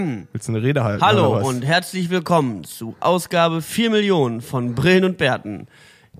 Willst 0.00 0.48
du 0.48 0.52
eine 0.52 0.62
Rede 0.62 0.82
halten? 0.82 1.02
Hallo 1.02 1.46
und 1.46 1.62
herzlich 1.62 2.08
willkommen 2.08 2.64
zu 2.64 2.96
Ausgabe 3.00 3.60
4 3.60 3.90
Millionen 3.90 4.40
von 4.40 4.74
Brillen 4.74 5.04
und 5.04 5.18
Bärten. 5.18 5.66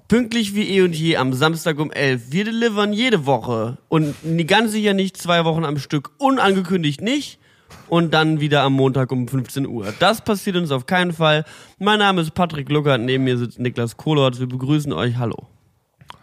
Pünktlich 0.06 0.54
wie 0.54 0.68
eh 0.68 0.82
und 0.82 0.94
je 0.94 1.16
am 1.16 1.32
Samstag 1.32 1.78
um 1.78 1.90
11. 1.90 2.30
Wir 2.30 2.44
delivern 2.44 2.92
jede 2.92 3.24
Woche 3.24 3.78
und 3.88 4.14
ganz 4.46 4.72
sicher 4.72 4.92
nicht 4.92 5.16
zwei 5.16 5.46
Wochen 5.46 5.64
am 5.64 5.78
Stück, 5.78 6.10
unangekündigt 6.18 7.00
nicht. 7.00 7.38
Und 7.88 8.12
dann 8.12 8.40
wieder 8.40 8.62
am 8.62 8.74
Montag 8.74 9.12
um 9.12 9.28
15 9.28 9.66
Uhr. 9.66 9.94
Das 9.98 10.22
passiert 10.22 10.56
uns 10.56 10.72
auf 10.72 10.86
keinen 10.86 11.12
Fall. 11.12 11.44
Mein 11.78 12.00
Name 12.00 12.20
ist 12.20 12.34
Patrick 12.34 12.68
Luckert, 12.68 13.00
neben 13.00 13.24
mir 13.24 13.38
sitzt 13.38 13.60
Niklas 13.60 13.96
Kohlert. 13.96 14.40
Wir 14.40 14.48
begrüßen 14.48 14.92
euch. 14.92 15.16
Hallo. 15.16 15.46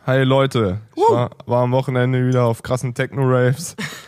Hi 0.06 0.24
Leute, 0.24 0.82
ich 0.96 1.02
war, 1.02 1.32
war 1.46 1.64
am 1.64 1.72
Wochenende 1.72 2.28
wieder 2.28 2.44
auf 2.44 2.62
krassen 2.62 2.94
Techno-Raves. 2.94 3.76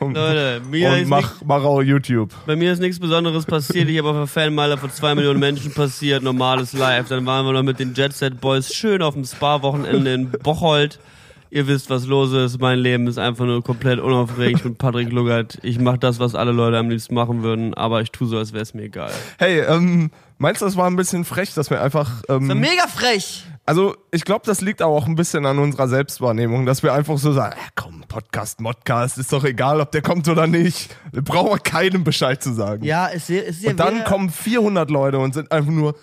Leute, 0.00 0.62
mir 0.70 0.90
und 0.90 0.98
ist 1.00 1.08
mach, 1.08 1.34
mach 1.44 1.62
auch 1.62 1.82
YouTube. 1.82 2.32
Bei 2.46 2.56
mir 2.56 2.72
ist 2.72 2.80
nichts 2.80 2.98
Besonderes 2.98 3.44
passiert. 3.44 3.88
Ich 3.88 3.98
habe 3.98 4.08
auf 4.08 4.16
der 4.16 4.26
Fanmeile 4.26 4.78
vor 4.78 4.90
zwei 4.90 5.14
Millionen 5.14 5.40
Menschen 5.40 5.72
passiert. 5.72 6.22
Normales 6.22 6.72
Live. 6.72 7.08
Dann 7.08 7.26
waren 7.26 7.44
wir 7.46 7.52
noch 7.52 7.62
mit 7.62 7.78
den 7.78 7.94
Jet 7.94 8.12
Set 8.14 8.40
Boys 8.40 8.74
schön 8.74 9.02
auf 9.02 9.14
dem 9.14 9.24
Spa-Wochenende 9.24 10.14
in 10.14 10.30
Bocholt. 10.30 10.98
Ihr 11.52 11.66
wisst, 11.66 11.90
was 11.90 12.06
los 12.06 12.32
ist. 12.32 12.60
Mein 12.60 12.78
Leben 12.78 13.08
ist 13.08 13.18
einfach 13.18 13.44
nur 13.44 13.62
komplett 13.62 13.98
unaufregend. 13.98 14.58
Ich 14.58 14.62
bin 14.62 14.76
Patrick 14.76 15.10
Luggert. 15.10 15.58
Ich 15.62 15.80
mache 15.80 15.98
das, 15.98 16.20
was 16.20 16.36
alle 16.36 16.52
Leute 16.52 16.78
am 16.78 16.88
liebsten 16.88 17.14
machen 17.14 17.42
würden. 17.42 17.74
Aber 17.74 18.00
ich 18.02 18.10
tue 18.12 18.28
so, 18.28 18.38
als 18.38 18.52
wäre 18.52 18.62
es 18.62 18.72
mir 18.72 18.84
egal. 18.84 19.10
Hey, 19.38 19.60
ähm, 19.60 20.12
meinst 20.38 20.62
du, 20.62 20.66
das 20.66 20.76
war 20.76 20.86
ein 20.86 20.94
bisschen 20.94 21.24
frech, 21.24 21.52
dass 21.54 21.68
wir 21.68 21.82
einfach... 21.82 22.22
War 22.28 22.36
Ähm, 22.40 22.60
mega 22.60 22.86
frech. 22.86 23.44
Also 23.70 23.94
ich 24.10 24.24
glaube, 24.24 24.42
das 24.46 24.60
liegt 24.62 24.82
aber 24.82 24.92
auch 24.92 25.06
ein 25.06 25.14
bisschen 25.14 25.46
an 25.46 25.60
unserer 25.60 25.86
Selbstwahrnehmung, 25.86 26.66
dass 26.66 26.82
wir 26.82 26.92
einfach 26.92 27.18
so 27.18 27.32
sagen, 27.32 27.52
äh, 27.56 27.70
komm, 27.76 28.02
Podcast, 28.08 28.60
Modcast, 28.60 29.16
ist 29.16 29.32
doch 29.32 29.44
egal, 29.44 29.80
ob 29.80 29.92
der 29.92 30.02
kommt 30.02 30.26
oder 30.28 30.48
nicht. 30.48 30.92
Wir 31.12 31.22
brauchen 31.22 31.62
keinem 31.62 32.02
Bescheid 32.02 32.42
zu 32.42 32.52
sagen. 32.52 32.82
Ja, 32.84 33.08
es 33.14 33.30
ist, 33.30 33.46
ist 33.48 33.62
ja 33.62 33.70
Und 33.70 33.76
dann 33.78 34.02
kommen 34.02 34.28
400 34.28 34.90
Leute 34.90 35.20
und 35.20 35.34
sind 35.34 35.52
einfach 35.52 35.70
nur, 35.70 35.92
"Hä, 35.92 35.98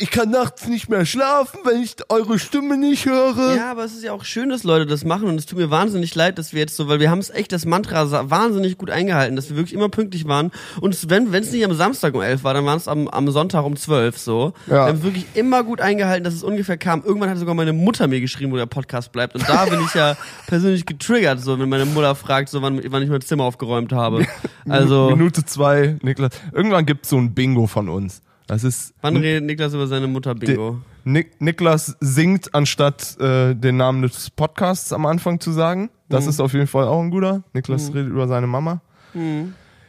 ich 0.00 0.10
kann 0.10 0.30
nachts 0.30 0.66
nicht 0.66 0.88
mehr 0.88 1.06
schlafen, 1.06 1.60
wenn 1.64 1.82
ich 1.82 1.96
eure 2.08 2.38
Stimme 2.38 2.76
nicht 2.76 3.06
höre. 3.06 3.56
Ja, 3.56 3.70
aber 3.70 3.84
es 3.84 3.94
ist 3.94 4.04
ja 4.04 4.12
auch 4.12 4.24
schön, 4.24 4.50
dass 4.50 4.64
Leute 4.64 4.86
das 4.86 5.04
machen 5.04 5.28
und 5.28 5.36
es 5.36 5.46
tut 5.46 5.58
mir 5.58 5.70
wahnsinnig 5.70 6.14
leid, 6.14 6.38
dass 6.38 6.52
wir 6.52 6.60
jetzt 6.60 6.76
so, 6.76 6.88
weil 6.88 7.00
wir 7.00 7.10
haben 7.10 7.18
es 7.18 7.30
echt 7.30 7.52
das 7.52 7.64
Mantra 7.64 8.30
wahnsinnig 8.30 8.78
gut 8.78 8.90
eingehalten, 8.90 9.36
dass 9.36 9.48
wir 9.48 9.56
wirklich 9.56 9.74
immer 9.74 9.88
pünktlich 9.88 10.26
waren 10.26 10.50
und 10.80 11.10
wenn 11.10 11.32
es 11.34 11.52
nicht 11.52 11.64
am 11.64 11.74
Samstag 11.74 12.14
um 12.14 12.22
11 12.22 12.44
war, 12.44 12.54
dann 12.54 12.66
war 12.66 12.76
es 12.76 12.88
am, 12.88 13.08
am 13.08 13.30
Sonntag 13.30 13.64
um 13.64 13.76
12 13.76 14.18
so. 14.18 14.52
Ja. 14.66 14.72
Wir 14.72 14.80
haben 14.92 15.02
wirklich 15.02 15.26
immer 15.34 15.64
gut 15.64 15.80
eingehalten, 15.80 16.24
dass 16.24 16.34
es 16.34 16.42
ungefähr 16.42 16.76
kam. 16.76 17.02
Irgendwann 17.04 17.30
hat 17.30 17.38
sogar 17.38 17.54
meine 17.54 17.72
Mutter 17.72 18.06
mir 18.06 18.20
geschrieben, 18.20 18.52
wo 18.52 18.56
der 18.56 18.66
Podcast 18.66 19.12
bleibt 19.12 19.34
und 19.34 19.48
da 19.48 19.64
bin 19.66 19.80
ich 19.80 19.94
ja 19.94 20.16
persönlich 20.46 20.86
getriggert, 20.86 21.40
so 21.40 21.58
wenn 21.58 21.68
meine 21.68 21.86
Mutter 21.86 22.14
fragt, 22.14 22.48
so 22.48 22.62
wann, 22.62 22.80
wann 22.90 23.02
ich 23.02 23.08
mein 23.08 23.20
Zimmer 23.20 23.44
aufgeräumt 23.44 23.92
habe. 23.92 24.26
Also, 24.68 25.10
Minute 25.10 25.44
zwei, 25.44 25.96
Niklas. 26.02 26.32
Irgendwann 26.52 26.86
gibt's 26.86 27.10
so 27.10 27.16
ein 27.16 27.34
Bingo 27.34 27.68
von 27.68 27.88
uns. 27.88 28.20
Das 28.46 28.62
ist 28.64 28.94
wann 29.02 29.16
redet 29.16 29.44
Niklas 29.44 29.74
über 29.74 29.86
seine 29.86 30.06
Mutter 30.06 30.34
Bingo? 30.34 30.78
Nik 31.04 31.40
Niklas 31.40 31.96
singt, 32.00 32.54
anstatt 32.54 33.18
äh, 33.20 33.54
den 33.54 33.76
Namen 33.76 34.02
des 34.02 34.30
Podcasts 34.30 34.92
am 34.92 35.06
Anfang 35.06 35.40
zu 35.40 35.52
sagen. 35.52 35.90
Das 36.08 36.24
Mhm. 36.24 36.30
ist 36.30 36.40
auf 36.40 36.52
jeden 36.52 36.66
Fall 36.66 36.84
auch 36.86 37.00
ein 37.00 37.10
guter. 37.10 37.42
Niklas 37.52 37.92
redet 37.94 38.10
über 38.10 38.28
seine 38.28 38.46
Mama. 38.46 38.80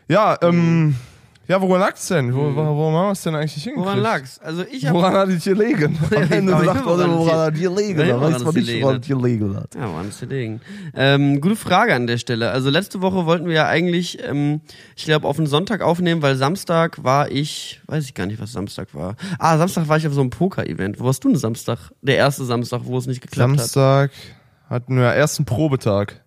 Ja, 0.07 0.37
ähm, 0.41 0.95
ja, 1.47 1.61
woran 1.61 1.79
lag's 1.79 2.07
denn? 2.07 2.33
Wo, 2.33 2.53
wo, 2.53 2.55
woran 2.55 2.93
haben 2.95 3.07
wir 3.07 3.11
es 3.11 3.21
denn 3.21 3.35
eigentlich 3.35 3.53
hingekriegt? 3.53 3.77
Woran 3.85 3.99
lag's? 3.99 4.39
Also 4.39 4.63
ich 4.69 4.85
habe 4.85 4.99
Woran 4.99 5.13
hat 5.13 5.29
es 5.29 5.43
gelegen? 5.45 5.97
Am 6.13 6.23
Ich 6.23 6.31
Ende 6.31 6.51
sagt 6.51 6.65
man, 6.65 6.85
woran 6.85 7.09
es 7.11 7.17
woran 7.17 7.39
hat 7.39 7.53
es 7.53 7.59
gelegen? 7.61 7.99
Nee, 7.99 8.07
Da 8.09 8.21
weiß 8.21 8.43
man 8.43 8.47
es 8.49 8.55
nicht, 8.55 8.83
woran 8.83 8.99
es 9.01 9.07
gelegen 9.07 9.55
hat. 9.55 9.75
Ja, 9.75 9.89
woran 9.89 10.09
ist 10.09 10.21
Ding? 10.29 10.59
Ähm, 10.95 11.39
gute 11.39 11.55
Frage 11.55 11.95
an 11.95 12.05
der 12.07 12.17
Stelle. 12.17 12.51
Also 12.51 12.69
letzte 12.69 13.01
Woche 13.01 13.25
wollten 13.25 13.45
wir 13.47 13.53
ja 13.53 13.67
eigentlich, 13.67 14.21
ähm, 14.23 14.61
ich 14.95 15.05
glaube, 15.05 15.27
auf 15.27 15.37
den 15.37 15.47
Sonntag 15.47 15.81
aufnehmen, 15.81 16.21
weil 16.21 16.35
Samstag 16.35 17.03
war 17.03 17.31
ich, 17.31 17.81
weiß 17.87 18.03
ich 18.03 18.13
gar 18.13 18.25
nicht, 18.25 18.41
was 18.41 18.51
Samstag 18.51 18.93
war. 18.93 19.15
Ah, 19.39 19.57
Samstag 19.57 19.87
war 19.87 19.97
ich 19.97 20.07
auf 20.07 20.13
so 20.13 20.21
einem 20.21 20.29
Poker-Event. 20.31 20.99
Wo 20.99 21.05
warst 21.05 21.23
du 21.23 21.29
denn 21.29 21.37
Samstag? 21.37 21.91
Der 22.01 22.17
erste 22.17 22.43
Samstag, 22.45 22.81
wo 22.83 22.97
es 22.97 23.07
nicht 23.07 23.21
geklappt 23.21 23.51
hat. 23.51 23.59
Samstag 23.59 24.11
hatten 24.69 24.97
wir 24.97 25.05
ersten 25.05 25.45
Probetag. 25.45 26.23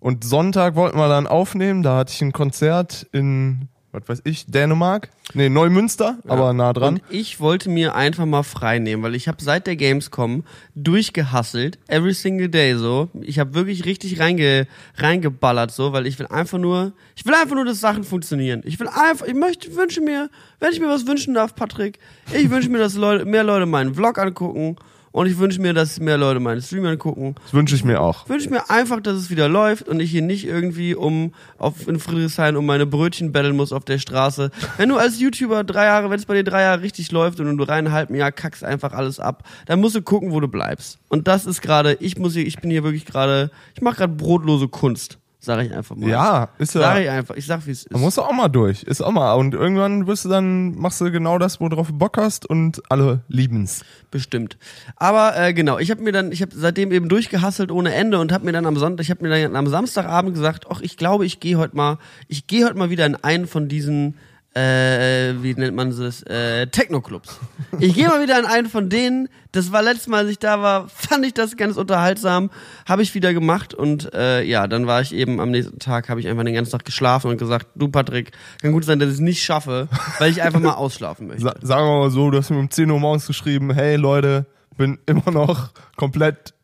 Und 0.00 0.22
Sonntag 0.22 0.76
wollten 0.76 0.96
wir 0.96 1.08
dann 1.08 1.26
aufnehmen. 1.26 1.82
Da 1.82 1.96
hatte 1.96 2.12
ich 2.12 2.22
ein 2.22 2.32
Konzert 2.32 3.06
in, 3.12 3.68
was 3.92 4.08
weiß 4.08 4.20
ich, 4.24 4.46
Dänemark. 4.46 5.08
Nee, 5.34 5.48
Neumünster, 5.48 6.18
aber 6.26 6.52
nah 6.52 6.72
dran. 6.72 6.94
Und 6.94 7.02
ich 7.10 7.40
wollte 7.40 7.70
mir 7.70 7.94
einfach 7.94 8.26
mal 8.26 8.42
frei 8.42 8.78
nehmen, 8.78 9.02
weil 9.02 9.14
ich 9.14 9.28
habe 9.28 9.42
seit 9.42 9.66
der 9.66 9.76
Gamescom 9.76 10.44
durchgehasselt, 10.74 11.78
every 11.88 12.14
single 12.14 12.48
day 12.48 12.76
so. 12.76 13.08
Ich 13.20 13.38
habe 13.38 13.54
wirklich 13.54 13.84
richtig 13.84 14.20
reinge, 14.20 14.66
reingeballert 14.96 15.70
so, 15.70 15.92
weil 15.92 16.06
ich 16.06 16.18
will 16.18 16.26
einfach 16.26 16.58
nur, 16.58 16.92
ich 17.16 17.24
will 17.24 17.34
einfach 17.34 17.54
nur, 17.54 17.64
dass 17.64 17.80
Sachen 17.80 18.04
funktionieren. 18.04 18.62
Ich 18.64 18.78
will 18.78 18.88
einfach, 18.88 19.26
ich 19.26 19.34
möchte, 19.34 19.74
wünsche 19.74 20.00
mir, 20.00 20.30
wenn 20.60 20.72
ich 20.72 20.80
mir 20.80 20.88
was 20.88 21.06
wünschen 21.06 21.34
darf, 21.34 21.54
Patrick, 21.54 21.98
ich 22.32 22.50
wünsche 22.50 22.68
mir, 22.68 22.78
dass 22.78 22.94
Leute, 22.94 23.24
mehr 23.24 23.44
Leute 23.44 23.66
meinen 23.66 23.94
Vlog 23.94 24.18
angucken 24.18 24.76
und 25.18 25.26
ich 25.26 25.36
wünsche 25.38 25.60
mir, 25.60 25.74
dass 25.74 25.98
mehr 25.98 26.16
Leute 26.16 26.38
meinen 26.38 26.62
Stream 26.62 26.86
angucken 26.86 27.34
Das 27.42 27.52
wünsche 27.52 27.74
ich 27.74 27.82
mir 27.82 28.00
auch. 28.00 28.28
wünsche 28.28 28.50
mir 28.50 28.70
einfach, 28.70 29.00
dass 29.00 29.16
es 29.16 29.30
wieder 29.30 29.48
läuft 29.48 29.88
und 29.88 29.98
ich 29.98 30.12
hier 30.12 30.22
nicht 30.22 30.46
irgendwie 30.46 30.94
um 30.94 31.34
auf 31.58 31.88
in 31.88 31.98
Friedrichshain 31.98 32.56
um 32.56 32.64
meine 32.64 32.86
Brötchen 32.86 33.32
betteln 33.32 33.56
muss 33.56 33.72
auf 33.72 33.84
der 33.84 33.98
Straße. 33.98 34.52
Wenn 34.76 34.90
du 34.90 34.96
als 34.96 35.18
YouTuber 35.18 35.64
drei 35.64 35.86
Jahre, 35.86 36.08
wenn 36.10 36.20
es 36.20 36.26
bei 36.26 36.34
dir 36.34 36.44
drei 36.44 36.62
Jahre 36.62 36.82
richtig 36.82 37.10
läuft 37.10 37.40
und 37.40 37.56
du 37.56 37.64
dreieinhalb 37.64 38.10
Jahr 38.10 38.30
kackst 38.30 38.62
einfach 38.62 38.92
alles 38.92 39.18
ab, 39.18 39.42
dann 39.66 39.80
musst 39.80 39.96
du 39.96 40.02
gucken, 40.02 40.30
wo 40.30 40.38
du 40.38 40.46
bleibst. 40.46 41.00
Und 41.08 41.26
das 41.26 41.46
ist 41.46 41.62
gerade, 41.62 41.94
ich 41.98 42.16
muss 42.16 42.34
hier, 42.34 42.46
ich 42.46 42.60
bin 42.60 42.70
hier 42.70 42.84
wirklich 42.84 43.04
gerade, 43.04 43.50
ich 43.74 43.82
mache 43.82 43.96
gerade 43.96 44.12
brotlose 44.12 44.68
Kunst, 44.68 45.18
sage 45.48 45.64
ich 45.64 45.74
einfach 45.74 45.96
mal. 45.96 46.10
Ja, 46.10 46.50
ist 46.58 46.74
ja. 46.74 46.82
Sag 46.82 47.00
ich 47.00 47.08
einfach, 47.08 47.34
ich 47.34 47.46
sag 47.46 47.66
wie 47.66 47.70
es 47.70 47.84
ist. 47.84 47.92
Da 47.92 47.96
musst 47.96 48.18
du 48.18 48.22
auch 48.22 48.32
mal 48.32 48.48
durch. 48.48 48.82
Ist 48.82 49.00
auch 49.00 49.10
mal. 49.10 49.32
Und 49.32 49.54
irgendwann 49.54 50.06
wirst 50.06 50.26
du 50.26 50.28
dann, 50.28 50.74
machst 50.74 51.00
du 51.00 51.10
genau 51.10 51.38
das, 51.38 51.58
worauf 51.58 51.86
du 51.86 51.94
Bock 51.94 52.18
hast 52.18 52.44
und 52.44 52.82
alle 52.90 53.22
lieben's. 53.28 53.82
Bestimmt. 54.10 54.58
Aber 54.96 55.32
äh, 55.38 55.54
genau, 55.54 55.78
ich 55.78 55.90
habe 55.90 56.02
mir 56.02 56.12
dann, 56.12 56.32
ich 56.32 56.42
habe 56.42 56.52
seitdem 56.54 56.92
eben 56.92 57.08
durchgehasselt 57.08 57.72
ohne 57.72 57.94
Ende 57.94 58.18
und 58.18 58.30
habe 58.30 58.44
mir 58.44 58.52
dann 58.52 58.66
am 58.66 58.76
Sonntag, 58.76 59.04
ich 59.04 59.10
habe 59.10 59.26
mir 59.26 59.30
dann 59.30 59.56
am 59.56 59.66
Samstagabend 59.66 60.34
gesagt, 60.34 60.66
ach, 60.70 60.82
ich 60.82 60.98
glaube, 60.98 61.24
ich 61.24 61.40
gehe 61.40 61.56
heute 61.56 61.74
mal, 61.74 61.96
ich 62.28 62.46
gehe 62.46 62.66
heute 62.66 62.76
mal 62.76 62.90
wieder 62.90 63.06
in 63.06 63.16
einen 63.16 63.46
von 63.46 63.68
diesen, 63.68 64.16
äh, 64.58 65.34
wie 65.42 65.54
nennt 65.54 65.76
man 65.76 65.96
das, 65.96 66.22
äh, 66.22 66.66
Techno-Clubs. 66.66 67.38
Ich 67.78 67.94
gehe 67.94 68.08
mal 68.08 68.22
wieder 68.22 68.38
in 68.38 68.44
einen 68.44 68.68
von 68.68 68.88
denen. 68.88 69.28
Das 69.52 69.72
war 69.72 69.82
letztes 69.82 70.08
Mal, 70.08 70.18
als 70.18 70.30
ich 70.30 70.38
da 70.38 70.60
war, 70.60 70.88
fand 70.88 71.24
ich 71.24 71.32
das 71.32 71.56
ganz 71.56 71.76
unterhaltsam, 71.76 72.50
habe 72.86 73.02
ich 73.02 73.14
wieder 73.14 73.32
gemacht 73.32 73.72
und 73.72 74.12
äh, 74.12 74.42
ja, 74.42 74.66
dann 74.66 74.86
war 74.86 75.00
ich 75.00 75.14
eben 75.14 75.40
am 75.40 75.50
nächsten 75.50 75.78
Tag, 75.78 76.08
habe 76.08 76.20
ich 76.20 76.28
einfach 76.28 76.44
den 76.44 76.54
ganzen 76.54 76.72
Tag 76.72 76.84
geschlafen 76.84 77.30
und 77.30 77.38
gesagt, 77.38 77.68
du 77.76 77.88
Patrick, 77.88 78.32
kann 78.60 78.72
gut 78.72 78.84
sein, 78.84 78.98
dass 78.98 79.08
ich 79.08 79.14
es 79.14 79.20
nicht 79.20 79.42
schaffe, 79.42 79.88
weil 80.18 80.30
ich 80.30 80.42
einfach 80.42 80.60
mal 80.60 80.74
ausschlafen 80.74 81.28
möchte. 81.28 81.42
Sa 81.42 81.54
sagen 81.62 81.86
wir 81.86 81.98
mal 82.00 82.10
so, 82.10 82.30
du 82.30 82.38
hast 82.38 82.50
mir 82.50 82.58
um 82.58 82.70
10 82.70 82.90
Uhr 82.90 82.98
morgens 82.98 83.26
geschrieben, 83.26 83.72
hey 83.72 83.96
Leute, 83.96 84.46
bin 84.76 84.98
immer 85.06 85.30
noch 85.30 85.70
komplett 85.96 86.54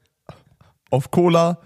auf 0.91 1.11
Cola. 1.11 1.59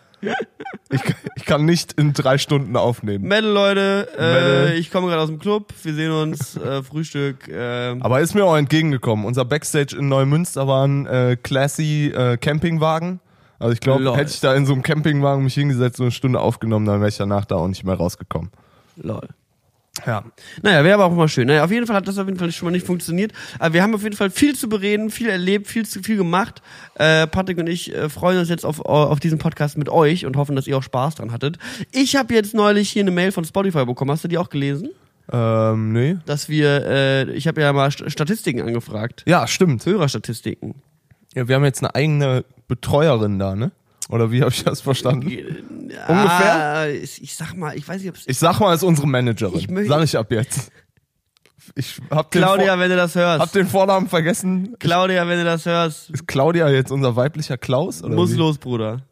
Ich, 0.91 1.01
ich 1.37 1.45
kann 1.45 1.65
nicht 1.65 1.93
in 1.95 2.13
drei 2.13 2.39
Stunden 2.39 2.77
aufnehmen. 2.77 3.27
Metal, 3.27 3.51
Leute, 3.51 4.09
äh, 4.17 4.23
Metal. 4.23 4.79
ich 4.79 4.91
komme 4.91 5.09
gerade 5.09 5.23
aus 5.23 5.29
dem 5.29 5.39
Club, 5.39 5.73
wir 5.83 5.95
sehen 5.95 6.11
uns, 6.11 6.57
äh, 6.57 6.83
Frühstück. 6.83 7.47
Äh, 7.49 7.97
Aber 8.01 8.21
ist 8.21 8.35
mir 8.35 8.45
auch 8.45 8.57
entgegengekommen. 8.57 9.25
Unser 9.25 9.45
Backstage 9.45 9.97
in 9.97 10.09
Neumünster 10.09 10.67
war 10.67 10.87
ein 10.87 11.07
äh, 11.07 11.37
classy 11.43 12.09
äh, 12.09 12.37
Campingwagen. 12.39 13.21
Also 13.59 13.73
ich 13.73 13.81
glaube, 13.81 14.17
hätte 14.17 14.31
ich 14.31 14.41
da 14.41 14.55
in 14.55 14.67
so 14.67 14.73
einem 14.73 14.83
Campingwagen 14.83 15.45
mich 15.45 15.55
hingesetzt 15.55 15.99
und 16.01 16.07
eine 16.07 16.13
Stunde 16.13 16.41
aufgenommen, 16.41 16.87
dann 16.87 17.01
wäre 17.01 17.09
ich 17.09 17.17
danach 17.17 17.45
da 17.45 17.57
auch 17.57 17.69
nicht 17.69 17.85
mehr 17.85 17.97
rausgekommen. 17.97 18.51
lol. 18.97 19.29
Ja. 20.07 20.25
Naja, 20.63 20.85
wäre 20.85 20.95
aber 20.95 21.07
auch 21.07 21.15
mal 21.17 21.29
schön. 21.29 21.49
Naja, 21.49 21.65
auf 21.65 21.71
jeden 21.71 21.87
Fall 21.87 21.97
hat 21.97 22.07
das 22.09 22.19
auf 22.19 22.27
jeden 22.27 22.39
Fall 22.39 22.51
schon 22.53 22.67
mal 22.67 22.73
nicht 22.73 22.87
funktioniert. 22.87 23.33
Aber 23.59 23.75
wir 23.75 23.83
haben 23.83 23.95
auf 23.95 24.03
jeden 24.03 24.17
Fall 24.17 24.31
viel 24.31 24.55
zu 24.55 24.69
bereden, 24.69 25.11
viel 25.11 25.29
erlebt, 25.29 25.67
viel 25.67 25.85
zu 25.87 26.03
viel 26.03 26.17
gemacht. 26.17 26.63
Äh, 26.95 27.27
Patrick 27.27 27.59
und 27.59 27.69
ich 27.69 27.95
äh, 27.95 28.09
freuen 28.09 28.39
uns 28.39 28.49
jetzt 28.49 28.65
auf, 28.65 28.81
auf 28.81 29.21
diesen 29.21 29.39
Podcast 29.39 29.77
mit 29.77 29.89
euch 29.89 30.25
und 30.27 30.37
hoffen, 30.37 30.57
dass 30.57 30.67
ihr 30.67 30.77
auch 30.77 30.83
Spaß 30.83 31.17
dran 31.17 31.33
hattet. 31.33 31.59
Ich 31.93 32.17
habe 32.17 32.35
jetzt 32.35 32.55
neulich 32.55 32.91
hier 32.91 33.03
eine 33.03 33.11
Mail 33.11 33.33
von 33.33 33.45
Spotify 33.45 33.85
bekommen. 33.85 34.11
Hast 34.11 34.25
du 34.25 34.29
die 34.29 34.39
auch 34.39 34.51
gelesen? 34.51 34.91
Ähm, 35.31 35.93
nee. 35.93 36.17
Dass 36.27 36.49
wir, 36.49 36.87
äh, 36.87 37.31
ich 37.33 37.47
habe 37.47 37.61
ja 37.61 37.73
mal 37.73 37.89
St- 37.91 38.09
Statistiken 38.09 38.63
angefragt. 38.63 39.25
Ja, 39.27 39.47
stimmt. 39.47 39.85
Hörerstatistiken. 39.85 40.77
Ja, 41.35 41.49
wir 41.49 41.57
haben 41.57 41.65
jetzt 41.65 41.83
eine 41.83 41.95
eigene 41.95 42.45
Betreuerin 42.67 43.39
da, 43.39 43.55
ne? 43.55 43.71
Oder 44.09 44.31
wie 44.31 44.41
habe 44.41 44.51
ich 44.51 44.65
das 44.65 44.81
verstanden? 44.81 45.27
Ungefähr? 46.09 46.09
Ah, 46.09 46.87
ich, 46.89 47.35
sag 47.35 47.55
mal, 47.57 47.77
ich 47.77 47.87
weiß 47.87 48.01
nicht, 48.01 48.11
ob 48.11 48.17
es 48.17 48.27
Ich 48.27 48.39
sag 48.39 48.59
mal, 48.61 48.75
ist 48.75 48.83
unsere 48.83 49.07
Managerin. 49.07 49.59
Ich 49.59 49.69
möchte- 49.69 49.89
sag 49.91 50.03
ich 50.05 50.17
ab 50.17 50.31
jetzt. 50.33 50.71
Ich 51.75 52.01
hab 52.11 52.31
Claudia, 52.31 52.73
Vor 52.73 52.79
wenn 52.81 52.91
du 52.91 52.97
das 52.97 53.15
hörst. 53.15 53.41
hab 53.43 53.53
den 53.53 53.67
Vornamen 53.67 54.09
vergessen. 54.09 54.75
Claudia, 54.79 55.29
wenn 55.29 55.39
du 55.39 55.45
das 55.45 55.67
hörst, 55.67 56.09
Ist 56.11 56.27
Claudia 56.27 56.71
jetzt 56.71 56.91
unser 56.91 57.15
weiblicher 57.15 57.59
Klaus? 57.59 58.03
Oder 58.03 58.15
muss 58.15 58.33
wie? 58.33 58.37
los, 58.37 58.57
Bruder. 58.57 59.03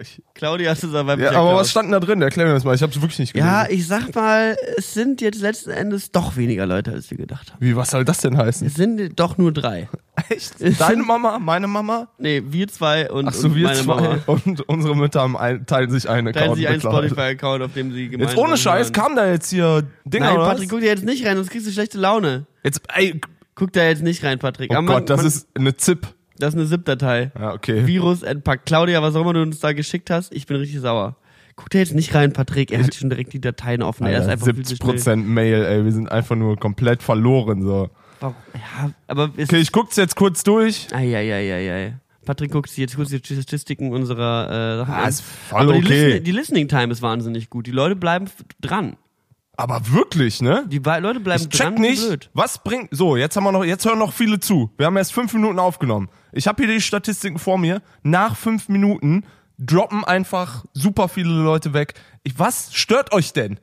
Ich- 0.00 0.22
Claudia 0.34 0.72
ist 0.72 0.84
unser 0.84 1.06
weiblicher 1.06 1.32
Ja, 1.32 1.40
aber 1.40 1.56
was 1.56 1.70
stand 1.70 1.86
denn 1.86 1.92
da 1.92 2.00
drin? 2.00 2.22
Erklär 2.22 2.46
mir 2.46 2.52
das 2.52 2.62
mal. 2.64 2.74
Ich 2.74 2.82
hab's 2.82 2.94
wirklich 3.00 3.18
nicht 3.18 3.32
gelesen. 3.32 3.48
Ja, 3.50 3.66
ich 3.68 3.86
sag 3.86 4.14
mal, 4.14 4.56
es 4.76 4.94
sind 4.94 5.20
jetzt 5.20 5.40
letzten 5.40 5.70
Endes 5.70 6.12
doch 6.12 6.36
weniger 6.36 6.66
Leute, 6.66 6.92
als 6.92 7.10
wir 7.10 7.18
gedacht 7.18 7.50
haben. 7.52 7.58
Wie, 7.60 7.74
was 7.74 7.90
soll 7.90 8.04
das 8.04 8.18
denn 8.18 8.36
heißen? 8.36 8.66
Es 8.66 8.74
sind 8.74 9.18
doch 9.18 9.38
nur 9.38 9.52
drei. 9.52 9.88
Echt? 10.28 10.54
Deine 10.80 11.02
Mama, 11.02 11.38
meine 11.38 11.66
Mama? 11.66 12.08
Nee, 12.18 12.42
wir 12.46 12.68
zwei 12.68 13.10
und, 13.10 13.26
Ach 13.28 13.32
so, 13.34 13.48
und 13.48 13.56
wir 13.56 13.64
meine 13.66 13.78
zwei 13.80 13.94
Mama. 13.94 14.18
und 14.26 14.60
unsere 14.68 14.96
Mütter 14.96 15.20
haben 15.20 15.36
ein, 15.36 15.66
teilen 15.66 15.90
sich 15.90 16.08
einen 16.08 16.32
Teilen 16.32 16.44
Account. 16.44 16.58
sich 16.58 16.68
einen. 16.68 16.80
Spotify-Account, 16.80 17.62
auf 17.64 17.72
dem 17.72 17.92
sie 17.92 18.08
gemeinsam 18.08 18.36
Jetzt 18.36 18.44
ohne 18.46 18.56
Scheiß 18.56 18.86
hören. 18.86 18.92
kam 18.92 19.16
da 19.16 19.28
jetzt 19.30 19.50
hier 19.50 19.82
Dinger 20.04 20.26
Nein, 20.26 20.36
oder 20.36 20.44
Patrick, 20.46 20.64
was? 20.66 20.70
guck 20.70 20.80
dir 20.80 20.86
jetzt 20.88 21.04
nicht 21.04 21.26
rein, 21.26 21.36
sonst 21.36 21.50
kriegst 21.50 21.66
du 21.66 21.72
schlechte 21.72 21.98
Laune. 21.98 22.46
Jetzt, 22.62 22.82
ey, 22.94 23.20
Guck 23.56 23.72
da 23.72 23.82
jetzt 23.82 24.02
nicht 24.04 24.22
rein, 24.22 24.38
Patrick. 24.38 24.70
oh 24.70 24.74
Aber 24.74 24.82
man- 24.82 24.94
Gott, 24.98 25.10
das 25.10 25.16
man, 25.16 25.26
ist 25.26 25.48
eine 25.56 25.76
ZIP. 25.76 26.06
Das 26.38 26.54
ist 26.54 26.60
eine 26.60 26.66
ZIP-Datei. 26.68 27.32
Ja, 27.38 27.52
okay. 27.52 27.86
Virus 27.86 28.22
entpackt. 28.22 28.66
Claudia, 28.66 29.02
was 29.02 29.14
auch 29.14 29.22
immer 29.22 29.32
du 29.34 29.42
uns 29.42 29.58
da 29.60 29.72
geschickt 29.72 30.10
hast, 30.10 30.32
ich 30.34 30.46
bin 30.46 30.56
richtig 30.56 30.80
sauer. 30.80 31.16
Guck 31.56 31.70
dir 31.70 31.78
jetzt 31.80 31.94
nicht 31.94 32.14
rein, 32.14 32.32
Patrick. 32.32 32.70
Er 32.70 32.84
hat 32.84 32.94
schon 32.94 33.10
direkt 33.10 33.32
die 33.32 33.40
Dateien 33.40 33.82
offen. 33.82 34.06
er 34.06 34.12
ist 34.12 34.18
Alter, 34.28 34.32
einfach 34.32 34.46
viel 34.46 34.64
zu 34.64 34.74
70% 34.76 35.02
schnell. 35.02 35.16
Mail, 35.16 35.64
ey, 35.64 35.84
wir 35.84 35.92
sind 35.92 36.10
einfach 36.10 36.36
nur 36.36 36.56
komplett 36.56 37.02
verloren, 37.02 37.62
so. 37.62 37.90
Warum? 38.20 38.36
Ja, 38.54 38.90
aber 39.08 39.30
Okay, 39.36 39.56
ich 39.56 39.72
guck's 39.72 39.96
jetzt 39.96 40.14
kurz 40.16 40.42
durch. 40.44 40.86
Eieieiei. 40.92 41.94
Patrick 42.24 42.52
guckt 42.52 42.68
sich 42.68 42.78
jetzt 42.78 42.94
kurz 42.94 43.08
die 43.08 43.18
Statistiken 43.24 43.90
unserer 43.92 44.50
äh, 44.50 44.76
Sachen 44.78 44.94
Ah, 44.94 45.02
an. 45.02 45.08
ist 45.08 45.22
voll 45.22 45.62
aber 45.62 45.72
die, 45.72 45.78
okay. 45.78 46.06
Listen, 46.10 46.24
die 46.24 46.32
Listening 46.32 46.68
Time 46.68 46.92
ist 46.92 47.00
wahnsinnig 47.02 47.48
gut. 47.50 47.66
Die 47.66 47.70
Leute 47.72 47.96
bleiben 47.96 48.26
dran. 48.60 48.96
Aber 49.58 49.80
wirklich, 49.90 50.40
ne? 50.40 50.64
Die 50.68 50.78
Leute 50.78 51.18
bleiben 51.18 51.42
Ich 51.42 51.48
check 51.48 51.80
nicht, 51.80 52.06
Blöd. 52.06 52.30
was 52.32 52.62
bringt. 52.62 52.90
So, 52.92 53.16
jetzt 53.16 53.36
haben 53.36 53.42
wir 53.42 53.50
noch, 53.50 53.64
jetzt 53.64 53.84
hören 53.84 53.98
noch 53.98 54.12
viele 54.12 54.38
zu. 54.38 54.70
Wir 54.76 54.86
haben 54.86 54.96
erst 54.96 55.12
fünf 55.12 55.34
Minuten 55.34 55.58
aufgenommen. 55.58 56.08
Ich 56.30 56.46
habe 56.46 56.62
hier 56.64 56.72
die 56.72 56.80
Statistiken 56.80 57.40
vor 57.40 57.58
mir. 57.58 57.82
Nach 58.04 58.36
fünf 58.36 58.68
Minuten 58.68 59.24
droppen 59.58 60.04
einfach 60.04 60.64
super 60.72 61.08
viele 61.08 61.30
Leute 61.30 61.72
weg. 61.74 61.94
Ich, 62.22 62.38
was 62.38 62.74
stört 62.74 63.12
euch 63.12 63.32
denn? 63.32 63.58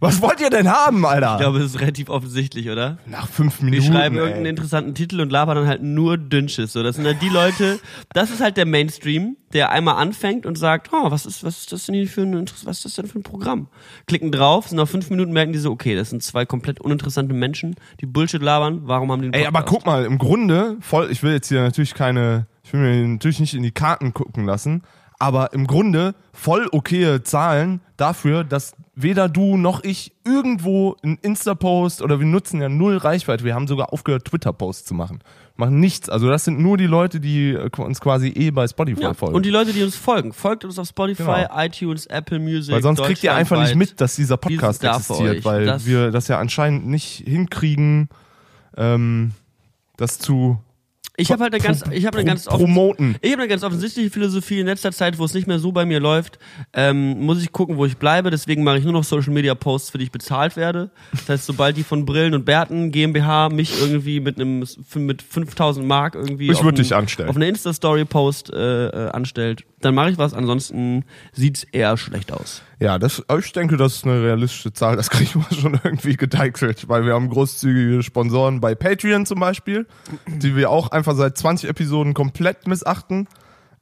Was 0.00 0.20
wollt 0.22 0.40
ihr 0.40 0.50
denn 0.50 0.68
haben, 0.68 1.04
Alter? 1.06 1.34
Ich 1.34 1.40
glaube, 1.40 1.58
das 1.58 1.74
ist 1.74 1.80
relativ 1.80 2.08
offensichtlich, 2.08 2.68
oder? 2.70 2.98
Nach 3.06 3.28
fünf 3.28 3.58
Die 3.58 3.66
Minuten. 3.66 3.92
schreiben 3.92 4.16
ey. 4.16 4.20
irgendeinen 4.22 4.46
interessanten 4.46 4.94
Titel 4.94 5.20
und 5.20 5.30
labern 5.30 5.56
dann 5.56 5.66
halt 5.66 5.82
nur 5.82 6.16
Dünnschiss. 6.18 6.72
So, 6.72 6.82
das 6.82 6.96
sind 6.96 7.06
halt 7.06 7.22
die 7.22 7.28
Leute, 7.28 7.78
das 8.12 8.30
ist 8.30 8.40
halt 8.40 8.56
der 8.56 8.66
Mainstream, 8.66 9.36
der 9.52 9.70
einmal 9.70 9.96
anfängt 9.96 10.46
und 10.46 10.56
sagt, 10.56 10.90
oh, 10.92 11.10
was 11.10 11.26
ist, 11.26 11.44
was 11.44 11.58
ist 11.58 11.72
das 11.72 11.86
denn 11.86 11.94
hier 11.94 12.08
für 12.08 12.22
ein, 12.22 12.46
was 12.64 12.78
ist 12.78 12.84
das 12.84 12.94
denn 12.94 13.06
für 13.06 13.18
ein 13.18 13.22
Programm? 13.22 13.68
Klicken 14.06 14.32
drauf, 14.32 14.68
sind 14.68 14.76
nach 14.78 14.88
fünf 14.88 15.10
Minuten 15.10 15.32
merken 15.32 15.52
die 15.52 15.58
so, 15.58 15.70
okay, 15.70 15.94
das 15.94 16.10
sind 16.10 16.22
zwei 16.22 16.44
komplett 16.44 16.80
uninteressante 16.80 17.34
Menschen, 17.34 17.76
die 18.00 18.06
Bullshit 18.06 18.42
labern, 18.42 18.80
warum 18.84 19.12
haben 19.12 19.22
die 19.22 19.32
Ey, 19.32 19.46
aber 19.46 19.62
guck 19.62 19.86
mal, 19.86 20.04
im 20.04 20.18
Grunde, 20.18 20.76
voll, 20.80 21.10
ich 21.10 21.22
will 21.22 21.32
jetzt 21.32 21.48
hier 21.48 21.60
natürlich 21.62 21.94
keine, 21.94 22.46
ich 22.64 22.72
will 22.72 22.80
mir 22.80 23.06
natürlich 23.06 23.40
nicht 23.40 23.54
in 23.54 23.62
die 23.62 23.72
Karten 23.72 24.12
gucken 24.14 24.44
lassen, 24.44 24.82
aber 25.18 25.52
im 25.52 25.66
Grunde 25.66 26.14
voll 26.32 26.68
okaye 26.70 27.22
Zahlen 27.22 27.80
dafür, 27.96 28.44
dass 28.44 28.74
weder 28.94 29.28
du 29.28 29.56
noch 29.56 29.82
ich 29.84 30.12
irgendwo 30.24 30.96
einen 31.02 31.18
Insta-Post 31.22 32.02
oder 32.02 32.18
wir 32.20 32.26
nutzen 32.26 32.60
ja 32.60 32.68
null 32.68 32.96
Reichweite. 32.96 33.44
Wir 33.44 33.54
haben 33.54 33.66
sogar 33.68 33.92
aufgehört, 33.92 34.24
Twitter-Posts 34.26 34.86
zu 34.86 34.94
machen. 34.94 35.20
Machen 35.56 35.80
nichts. 35.80 36.08
Also 36.08 36.28
das 36.28 36.44
sind 36.44 36.60
nur 36.60 36.76
die 36.76 36.86
Leute, 36.86 37.18
die 37.18 37.50
äh, 37.50 37.68
uns 37.78 38.00
quasi 38.00 38.28
eh 38.28 38.50
bei 38.52 38.66
Spotify 38.68 39.02
Ja, 39.02 39.14
folgen. 39.14 39.34
und 39.34 39.44
die 39.44 39.50
Leute, 39.50 39.72
die 39.72 39.82
uns 39.82 39.96
folgen, 39.96 40.32
folgt 40.32 40.64
uns 40.64 40.78
auf 40.78 40.86
Spotify, 40.88 41.22
Genau. 41.48 41.58
iTunes, 41.60 42.06
Apple 42.06 42.38
Music. 42.38 42.72
weil 42.74 42.82
sonst 42.82 43.02
kriegt 43.02 43.24
ihr 43.24 43.34
einfach 43.34 43.60
nicht 43.60 43.74
mit, 43.74 44.00
dass 44.00 44.14
dieser 44.14 44.36
Podcast 44.36 44.84
existiert, 44.84 45.44
weil 45.44 45.66
Das- 45.66 45.84
wir 45.84 46.12
das 46.12 46.28
ja 46.28 46.38
anscheinend 46.38 46.86
nicht 46.86 47.24
hinkriegen, 47.26 48.08
ähm, 48.76 49.32
das 49.96 50.18
zu 50.20 50.60
Ich 51.20 51.32
habe 51.32 51.42
halt 51.42 51.52
eine 51.52 51.60
ganz, 51.62 51.82
ich 51.90 52.06
habe 52.06 52.16
eine 52.18 52.24
ganz 52.24 52.44
promoten. 52.44 53.16
ich 53.20 53.32
habe 53.32 53.42
eine 53.42 53.48
ganz 53.48 53.64
offensichtliche 53.64 54.08
Philosophie 54.08 54.60
in 54.60 54.66
letzter 54.66 54.92
Zeit, 54.92 55.18
wo 55.18 55.24
es 55.24 55.34
nicht 55.34 55.48
mehr 55.48 55.58
so 55.58 55.72
bei 55.72 55.84
mir 55.84 55.98
läuft, 55.98 56.38
ähm, 56.72 57.20
muss 57.20 57.42
ich 57.42 57.50
gucken, 57.50 57.76
wo 57.76 57.84
ich 57.86 57.96
bleibe. 57.96 58.30
Deswegen 58.30 58.62
mache 58.62 58.78
ich 58.78 58.84
nur 58.84 58.92
noch 58.92 59.02
Social 59.02 59.32
Media 59.32 59.56
Posts, 59.56 59.90
für 59.90 59.98
die 59.98 60.04
ich 60.04 60.12
bezahlt 60.12 60.56
werde. 60.56 60.90
Das 61.10 61.28
heißt, 61.28 61.46
sobald 61.46 61.76
die 61.76 61.82
von 61.82 62.06
Brillen 62.06 62.34
und 62.34 62.44
Bärten 62.44 62.92
GmbH 62.92 63.48
mich 63.48 63.80
irgendwie 63.80 64.20
mit 64.20 64.36
einem 64.40 64.64
mit 64.94 65.22
5000 65.22 65.84
Mark 65.84 66.14
irgendwie 66.14 66.50
Ich 66.50 66.62
auf 66.62 66.72
dich 66.72 66.94
anstellen. 66.94 67.28
auf 67.28 67.34
eine 67.36 67.48
Insta 67.48 67.72
Story 67.72 68.04
Post 68.04 68.52
äh, 68.52 68.86
äh, 68.86 69.10
anstellt, 69.10 69.64
dann 69.80 69.96
mache 69.96 70.10
ich 70.10 70.18
was. 70.18 70.34
Ansonsten 70.34 71.04
sieht's 71.32 71.64
eher 71.64 71.96
schlecht 71.96 72.30
aus. 72.30 72.62
Ja, 72.80 72.98
das, 72.98 73.22
ich 73.40 73.52
denke, 73.52 73.76
das 73.76 73.96
ist 73.96 74.04
eine 74.04 74.22
realistische 74.22 74.72
Zahl. 74.72 74.94
Das 74.96 75.10
kriegen 75.10 75.44
wir 75.48 75.56
schon 75.56 75.80
irgendwie 75.82 76.16
gedeichselt, 76.16 76.88
weil 76.88 77.04
wir 77.04 77.14
haben 77.14 77.28
großzügige 77.28 78.02
Sponsoren 78.04 78.60
bei 78.60 78.74
Patreon 78.76 79.26
zum 79.26 79.40
Beispiel, 79.40 79.86
die 80.26 80.54
wir 80.54 80.70
auch 80.70 80.90
einfach 80.92 81.16
seit 81.16 81.36
20 81.36 81.68
Episoden 81.68 82.14
komplett 82.14 82.68
missachten. 82.68 83.26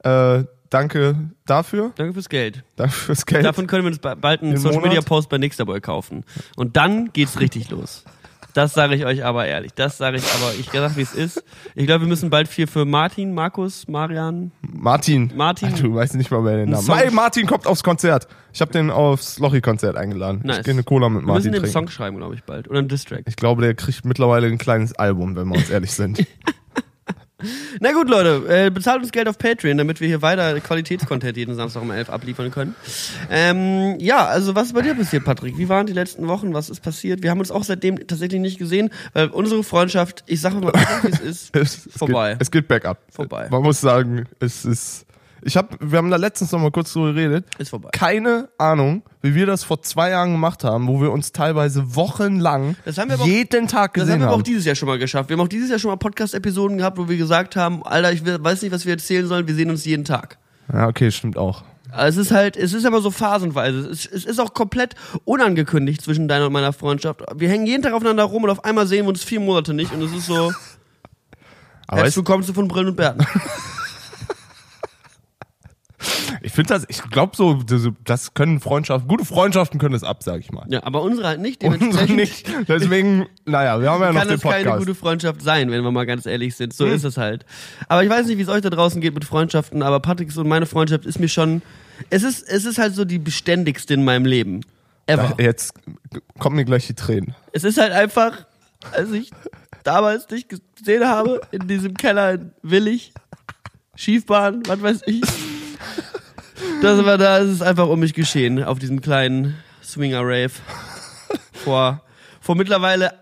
Äh, 0.03 0.45
danke 0.71 1.15
dafür. 1.45 1.91
Danke 1.95 2.13
fürs 2.13 2.29
Geld. 2.29 2.63
Danke 2.75 2.93
fürs 2.93 3.25
Geld. 3.25 3.45
Davon 3.45 3.67
können 3.67 3.83
wir 3.83 3.89
uns 3.91 3.99
ba- 3.99 4.15
bald 4.15 4.41
einen 4.41 4.57
Social? 4.57 4.81
Media 4.81 5.01
Post 5.01 5.29
bei 5.29 5.37
Nixterboy 5.37 5.79
kaufen. 5.79 6.23
Und 6.55 6.75
dann 6.75 7.11
geht's 7.13 7.39
richtig 7.39 7.69
los. 7.69 8.03
Das 8.57 8.73
sage 8.73 8.95
ich 8.95 9.05
euch 9.05 9.23
aber 9.23 9.45
ehrlich. 9.45 9.71
Das 9.75 9.99
sage 9.99 10.17
ich 10.17 10.23
aber, 10.33 10.51
ich 10.59 10.71
sag, 10.71 10.97
wie 10.97 11.03
es 11.03 11.13
ist. 11.13 11.43
Ich 11.75 11.85
glaube, 11.85 12.05
wir 12.05 12.07
müssen 12.07 12.31
bald 12.31 12.47
viel 12.47 12.65
für 12.65 12.85
Martin, 12.85 13.35
Markus, 13.35 13.87
Marian. 13.87 14.51
Martin. 14.61 15.31
Martin. 15.35 15.75
Du 15.75 15.93
weißt 15.93 16.15
nicht 16.15 16.31
mal, 16.31 16.43
wer 16.43 16.57
den 16.57 16.71
Namen. 16.71 16.91
Hey, 16.91 17.11
Martin 17.11 17.45
kommt 17.45 17.67
aufs 17.67 17.83
Konzert. 17.83 18.27
Ich 18.51 18.59
habe 18.59 18.71
den 18.71 18.89
aufs 18.89 19.37
Lochi-Konzert 19.37 19.95
eingeladen. 19.95 20.41
Nice. 20.43 20.57
Ich 20.57 20.63
gehe 20.63 20.73
eine 20.73 20.81
Cola 20.81 21.07
mit 21.07 21.17
Wir 21.17 21.21
müssen 21.21 21.33
Martin 21.33 21.51
den 21.51 21.61
trinken. 21.61 21.71
Song 21.71 21.87
schreiben, 21.87 22.17
glaube 22.17 22.33
ich, 22.33 22.45
bald. 22.45 22.67
Oder 22.67 22.79
ein 22.79 22.87
Distrack. 22.87 23.21
Ich 23.27 23.35
glaube, 23.35 23.61
der 23.61 23.75
kriegt 23.75 24.05
mittlerweile 24.05 24.47
ein 24.47 24.57
kleines 24.57 24.93
Album, 24.93 25.35
wenn 25.35 25.47
wir 25.49 25.57
uns 25.57 25.69
ehrlich 25.69 25.91
sind. 25.91 26.25
Na 27.79 27.91
gut, 27.91 28.09
Leute, 28.09 28.45
äh, 28.49 28.71
bezahlt 28.71 29.03
uns 29.03 29.11
Geld 29.11 29.27
auf 29.27 29.37
Patreon, 29.37 29.77
damit 29.77 30.01
wir 30.01 30.07
hier 30.07 30.23
weiter 30.23 30.59
Qualitätscontent 30.59 31.37
jeden 31.37 31.53
Samstag 31.55 31.83
um 31.83 31.91
11 31.91 32.09
abliefern 32.09 32.49
können. 32.49 32.75
Ähm, 33.29 33.95
ja, 33.99 34.25
also 34.25 34.55
was 34.55 34.67
ist 34.67 34.73
bei 34.73 34.81
dir 34.81 34.95
passiert, 34.95 35.23
Patrick? 35.23 35.57
Wie 35.57 35.69
waren 35.69 35.85
die 35.85 35.93
letzten 35.93 36.27
Wochen? 36.27 36.55
Was 36.55 36.69
ist 36.69 36.81
passiert? 36.81 37.21
Wir 37.21 37.29
haben 37.29 37.39
uns 37.39 37.51
auch 37.51 37.63
seitdem 37.63 38.07
tatsächlich 38.07 38.41
nicht 38.41 38.57
gesehen, 38.57 38.89
weil 39.13 39.27
unsere 39.27 39.63
Freundschaft, 39.63 40.23
ich 40.25 40.41
sage 40.41 40.55
mal, 40.57 40.73
wie 40.73 41.09
es 41.09 41.19
ist, 41.19 41.55
es, 41.55 41.85
es 41.85 41.93
Vorbei. 41.97 42.33
Geht, 42.33 42.41
es 42.41 42.51
geht 42.51 42.67
bergab. 42.67 42.99
Vorbei. 43.11 43.47
Man 43.51 43.61
muss 43.61 43.81
sagen, 43.81 44.25
es 44.39 44.65
ist. 44.65 45.06
Ich 45.47 45.55
habe, 45.55 45.77
wir 45.79 45.97
haben 45.97 46.11
da 46.11 46.17
letztens 46.17 46.51
noch 46.51 46.59
mal 46.59 46.71
kurz 46.71 46.91
drüber 46.91 47.13
geredet. 47.13 47.45
ist 47.57 47.69
vorbei. 47.69 47.87
Keine 47.93 48.49
Ahnung, 48.57 49.01
wie 49.21 49.33
wir 49.33 49.45
das 49.45 49.63
vor 49.63 49.81
zwei 49.81 50.09
Jahren 50.09 50.33
gemacht 50.33 50.65
haben, 50.65 50.89
wo 50.89 50.99
wir 51.01 51.09
uns 51.09 51.31
teilweise 51.31 51.95
wochenlang 51.95 52.75
Das 52.83 52.97
haben 52.97 53.09
aber 53.11 53.23
auch- 53.23 53.27
jeden 53.27 53.69
Tag 53.69 53.93
Das 53.93 54.01
haben 54.01 54.07
gesehen 54.07 54.19
wir 54.19 54.25
aber 54.25 54.33
auch 54.33 54.39
haben. 54.39 54.43
dieses 54.43 54.65
Jahr 54.65 54.75
schon 54.75 54.89
mal 54.89 54.99
geschafft. 54.99 55.29
Wir 55.29 55.37
haben 55.37 55.45
auch 55.45 55.47
dieses 55.47 55.69
Jahr 55.69 55.79
schon 55.79 55.89
mal 55.89 55.95
Podcast-Episoden 55.95 56.77
gehabt, 56.77 56.97
wo 56.97 57.07
wir 57.07 57.15
gesagt 57.15 57.55
haben, 57.55 57.81
Alter, 57.85 58.11
ich 58.11 58.23
weiß 58.25 58.61
nicht, 58.61 58.73
was 58.73 58.85
wir 58.85 58.91
erzählen 58.91 59.25
sollen, 59.25 59.47
wir 59.47 59.55
sehen 59.55 59.69
uns 59.69 59.85
jeden 59.85 60.03
Tag. 60.03 60.37
Ja, 60.73 60.89
okay, 60.89 61.09
stimmt 61.11 61.37
auch. 61.37 61.63
Also 61.91 62.19
es 62.19 62.27
ist 62.27 62.33
halt, 62.33 62.57
es 62.57 62.73
ist 62.73 62.85
aber 62.85 62.99
so 62.99 63.09
phasenweise. 63.09 63.87
Es, 63.89 64.05
ist- 64.05 64.39
auch 64.41 64.53
komplett 64.53 64.95
unangekündigt 65.23 66.01
zwischen 66.01 66.27
deiner 66.27 66.47
und 66.47 66.51
meiner 66.51 66.73
Freundschaft. 66.73 67.21
Wir 67.37 67.47
hängen 67.47 67.65
jeden 67.65 67.83
Tag 67.83 67.93
aufeinander 67.93 68.25
rum 68.25 68.43
und 68.43 68.49
auf 68.49 68.65
einmal 68.65 68.85
sehen 68.85 69.05
wir 69.05 69.09
uns 69.11 69.23
vier 69.23 69.39
Monate 69.39 69.73
nicht 69.73 69.93
und 69.93 70.01
es 70.01 70.11
ist 70.11 70.25
so, 70.25 70.51
Aber 71.87 71.99
herzlich 72.01 72.17
willkommen 72.17 72.43
zu 72.43 72.53
von 72.53 72.67
Brillen 72.67 72.89
und 72.89 72.97
Bärten. 72.97 73.25
ich 76.43 76.51
finde 76.51 76.73
das, 76.73 76.85
ich 76.89 77.01
glaube 77.09 77.35
so, 77.35 77.55
das, 77.55 77.87
das 78.03 78.33
können 78.33 78.59
Freundschaften, 78.59 79.07
gute 79.07 79.25
Freundschaften 79.25 79.79
können 79.79 79.93
das 79.93 80.03
ab, 80.03 80.21
sag 80.23 80.39
ich 80.41 80.51
mal. 80.51 80.65
Ja, 80.69 80.83
aber 80.83 81.01
unsere 81.01 81.27
halt 81.27 81.39
nicht. 81.41 81.63
Unsere 81.63 82.05
nicht. 82.11 82.47
Deswegen, 82.67 83.25
naja, 83.45 83.81
wir 83.81 83.89
haben 83.91 84.01
ja 84.01 84.11
noch 84.11 84.19
kann 84.19 84.27
den 84.27 84.35
es 84.37 84.41
keine 84.43 84.63
Podcast. 84.63 84.79
gute 84.79 84.95
Freundschaft 84.95 85.41
sein, 85.41 85.71
wenn 85.71 85.83
wir 85.83 85.91
mal 85.91 86.05
ganz 86.05 86.25
ehrlich 86.25 86.55
sind. 86.55 86.73
So 86.73 86.85
Hm. 86.85 86.93
ist 86.93 87.03
es 87.03 87.17
halt. 87.17 87.45
Aber 87.87 88.03
ich 88.03 88.09
weiß 88.09 88.27
nicht, 88.27 88.37
wie 88.37 88.43
es 88.43 88.49
euch 88.49 88.61
da 88.61 88.69
draußen 88.69 89.01
geht 89.01 89.13
mit 89.15 89.25
Freundschaften, 89.25 89.81
aber 89.81 89.99
Patricks 89.99 90.37
und 90.37 90.47
meine 90.47 90.65
Freundschaft 90.67 91.05
ist 91.05 91.19
mir 91.19 91.29
schon, 91.29 91.61
es 92.11 92.21
ist, 92.23 92.47
es 92.47 92.65
ist 92.65 92.77
halt 92.77 92.93
so 92.93 93.03
die 93.03 93.19
beständigste 93.19 93.95
in 93.95 94.03
meinem 94.03 94.25
Leben. 94.25 94.61
Ever. 95.07 95.33
Da- 95.37 95.43
Jetzt 95.43 95.73
kommen 96.37 96.57
mir 96.57 96.65
gleich 96.65 96.85
die 96.87 96.93
Tränen. 96.93 97.33
Es 97.53 97.63
ist 97.63 97.79
halt 97.79 97.91
einfach, 97.93 98.45
als 98.91 99.11
ich 99.11 99.31
damals 99.83 100.27
dich 100.27 100.47
gesehen 100.47 101.07
habe, 101.07 101.41
in 101.51 101.67
diesem 101.67 101.95
Keller 101.95 102.33
in 102.33 102.51
Willig, 102.61 103.13
Schiefbahn, 103.95 104.61
was 104.67 104.81
weiß 104.83 105.01
ich. 105.07 105.21
Das 106.81 107.03
war 107.05 107.17
da, 107.17 107.39
es 107.39 107.49
ist 107.51 107.61
einfach 107.61 107.87
um 107.87 107.99
mich 107.99 108.13
geschehen, 108.13 108.63
auf 108.63 108.79
diesem 108.79 109.01
kleinen 109.01 109.55
Swinger 109.83 110.21
Rave. 110.21 110.51
Vor, 111.53 112.01
vor 112.39 112.55
mittlerweile 112.55 113.13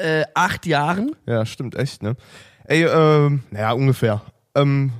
äh, 0.00 0.24
acht 0.34 0.66
Jahren. 0.66 1.12
Ja, 1.26 1.46
stimmt, 1.46 1.74
echt, 1.76 2.02
ne? 2.02 2.16
Ey, 2.64 2.84
ähm, 2.84 3.42
naja, 3.50 3.72
ungefähr. 3.72 4.22
Ähm, 4.54 4.92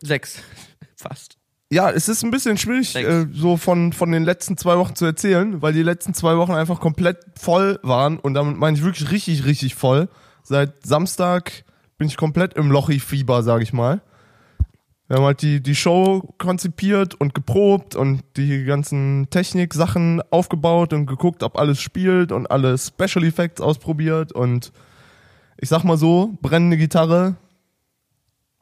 Sechs. 0.00 0.42
Fast. 0.96 1.36
ja, 1.70 1.90
es 1.90 2.08
ist 2.08 2.22
ein 2.24 2.30
bisschen 2.30 2.56
schwierig, 2.58 2.94
äh, 2.96 3.26
so 3.32 3.56
von, 3.56 3.92
von 3.92 4.10
den 4.12 4.24
letzten 4.24 4.56
zwei 4.56 4.76
Wochen 4.78 4.94
zu 4.94 5.04
erzählen, 5.04 5.60
weil 5.62 5.72
die 5.72 5.82
letzten 5.82 6.14
zwei 6.14 6.36
Wochen 6.36 6.52
einfach 6.52 6.80
komplett 6.80 7.18
voll 7.38 7.78
waren 7.82 8.18
und 8.18 8.34
damit 8.34 8.56
meine 8.56 8.76
ich 8.76 8.82
wirklich 8.82 9.10
richtig, 9.10 9.44
richtig 9.44 9.74
voll. 9.74 10.08
Seit 10.42 10.86
Samstag 10.86 11.64
bin 11.98 12.08
ich 12.08 12.16
komplett 12.16 12.54
im 12.54 12.70
Lochi-Fieber, 12.70 13.42
sag 13.42 13.62
ich 13.62 13.72
mal. 13.72 14.00
Wir 15.08 15.18
haben 15.18 15.24
halt 15.24 15.42
die, 15.42 15.62
die 15.62 15.76
Show 15.76 16.34
konzipiert 16.38 17.14
und 17.14 17.32
geprobt 17.32 17.94
und 17.94 18.22
die 18.36 18.64
ganzen 18.64 19.28
Technik-Sachen 19.30 20.20
aufgebaut 20.30 20.92
und 20.92 21.06
geguckt, 21.06 21.42
ob 21.44 21.58
alles 21.58 21.80
spielt 21.80 22.32
und 22.32 22.50
alle 22.50 22.76
Special 22.76 23.24
Effects 23.24 23.60
ausprobiert 23.60 24.32
und 24.32 24.72
ich 25.58 25.68
sag 25.68 25.84
mal 25.84 25.96
so, 25.96 26.36
brennende 26.42 26.76
Gitarre, 26.76 27.36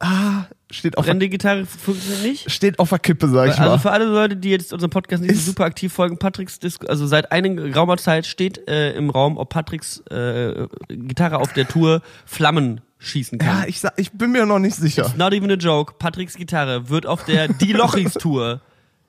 ah, 0.00 0.44
steht 0.70 0.98
auf, 0.98 1.04
der, 1.04 1.12
Brennende 1.12 1.28
Gitarre 1.28 1.66
funktioniert 1.66 2.22
nicht. 2.22 2.50
steht 2.50 2.78
auf 2.78 2.90
der 2.90 2.98
Kippe, 2.98 3.28
sag 3.28 3.48
ich 3.48 3.58
Also 3.58 3.70
mal. 3.70 3.78
für 3.78 3.90
alle 3.90 4.04
Leute, 4.04 4.36
die 4.36 4.50
jetzt 4.50 4.72
unserem 4.72 4.90
Podcast 4.90 5.22
nicht 5.22 5.34
so 5.34 5.40
super 5.40 5.64
aktiv 5.64 5.92
folgen, 5.92 6.18
Patricks 6.18 6.58
Disco, 6.58 6.86
also 6.86 7.06
seit 7.06 7.32
einiger 7.32 7.62
geraumer 7.68 7.96
Zeit 7.96 8.26
steht 8.26 8.68
äh, 8.68 8.92
im 8.92 9.10
Raum, 9.10 9.38
ob 9.38 9.48
Patricks 9.48 10.00
äh, 10.10 10.66
Gitarre 10.88 11.38
auf 11.38 11.52
der 11.52 11.66
Tour 11.66 12.02
Flammen 12.26 12.80
schießen 13.06 13.38
kann. 13.38 13.62
Ja, 13.62 13.64
ich, 13.66 13.80
sag, 13.80 13.94
ich 13.96 14.12
bin 14.12 14.32
mir 14.32 14.46
noch 14.46 14.58
nicht 14.58 14.76
sicher. 14.76 15.12
Not 15.16 15.32
even 15.32 15.50
a 15.50 15.54
joke. 15.54 15.94
Patricks 15.98 16.34
Gitarre 16.34 16.88
wird 16.88 17.06
auf 17.06 17.24
der 17.24 17.48
Die 17.60 17.72
Lochis 17.72 18.14
Tour 18.14 18.60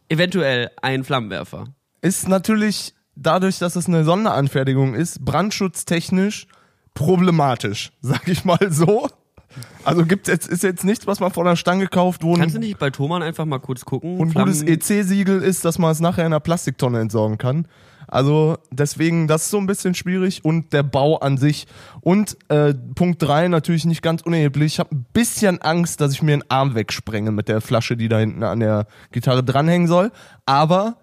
eventuell 0.09 0.71
ein 0.81 1.03
Flammenwerfer. 1.03 1.65
Ist 2.01 2.27
natürlich 2.27 2.93
dadurch, 3.15 3.59
dass 3.59 3.75
es 3.75 3.87
eine 3.87 4.03
Sonderanfertigung 4.03 4.93
ist, 4.93 5.23
brandschutztechnisch 5.23 6.47
problematisch, 6.93 7.91
sag 8.01 8.27
ich 8.27 8.45
mal 8.45 8.71
so. 8.71 9.07
Also 9.85 10.05
gibt 10.05 10.27
jetzt 10.27 10.47
ist 10.47 10.63
jetzt 10.63 10.83
nichts, 10.83 11.07
was 11.07 11.19
man 11.19 11.31
von 11.31 11.45
der 11.45 11.55
Stange 11.55 11.87
kauft, 11.87 12.23
wo 12.23 12.33
Kannst 12.33 12.55
du 12.55 12.59
nicht 12.59 12.77
bei 12.77 12.89
Thomann 12.89 13.21
einfach 13.21 13.45
mal 13.45 13.59
kurz 13.59 13.85
gucken? 13.85 14.17
wo 14.17 14.23
ein 14.23 14.33
gutes 14.33 14.61
EC-Siegel 14.63 15.41
ist, 15.41 15.63
dass 15.63 15.77
man 15.79 15.91
es 15.91 16.01
nachher 16.01 16.25
in 16.25 16.33
einer 16.33 16.39
Plastiktonne 16.41 16.99
entsorgen 16.99 17.37
kann. 17.37 17.67
Also 18.07 18.57
deswegen, 18.71 19.27
das 19.27 19.43
ist 19.43 19.51
so 19.51 19.57
ein 19.57 19.67
bisschen 19.67 19.95
schwierig 19.95 20.43
und 20.43 20.73
der 20.73 20.83
Bau 20.83 21.17
an 21.17 21.37
sich. 21.37 21.67
Und 22.01 22.37
äh, 22.49 22.73
Punkt 22.73 23.21
drei 23.21 23.47
natürlich 23.47 23.85
nicht 23.85 24.01
ganz 24.01 24.21
unerheblich. 24.21 24.73
Ich 24.73 24.79
habe 24.79 24.95
ein 24.95 25.05
bisschen 25.13 25.61
Angst, 25.61 26.01
dass 26.01 26.13
ich 26.13 26.21
mir 26.21 26.33
einen 26.33 26.43
Arm 26.49 26.75
wegsprenge 26.75 27.31
mit 27.31 27.47
der 27.47 27.61
Flasche, 27.61 27.97
die 27.97 28.09
da 28.09 28.19
hinten 28.19 28.43
an 28.43 28.59
der 28.59 28.87
Gitarre 29.11 29.43
dranhängen 29.43 29.87
soll. 29.87 30.11
Aber 30.45 30.97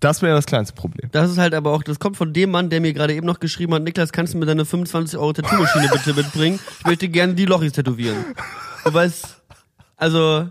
das 0.00 0.20
wäre 0.20 0.34
das 0.36 0.46
kleinste 0.46 0.74
Problem. 0.74 1.08
Das 1.12 1.30
ist 1.30 1.38
halt 1.38 1.54
aber 1.54 1.72
auch, 1.72 1.82
das 1.82 1.98
kommt 1.98 2.16
von 2.16 2.32
dem 2.32 2.50
Mann, 2.50 2.68
der 2.68 2.80
mir 2.80 2.92
gerade 2.92 3.14
eben 3.14 3.26
noch 3.26 3.40
geschrieben 3.40 3.72
hat, 3.74 3.82
Niklas, 3.82 4.12
kannst 4.12 4.34
du 4.34 4.38
mir 4.38 4.46
deine 4.46 4.64
25 4.64 5.18
Euro 5.18 5.32
Tattoo-Maschine 5.32 5.88
bitte 5.90 6.12
mitbringen? 6.12 6.60
Ich 6.80 6.86
möchte 6.86 7.08
gerne 7.08 7.34
die 7.34 7.46
Lochis 7.46 7.72
tätowieren. 7.72 8.24
Du 8.84 8.92
weißt, 8.92 9.42
also, 9.96 10.48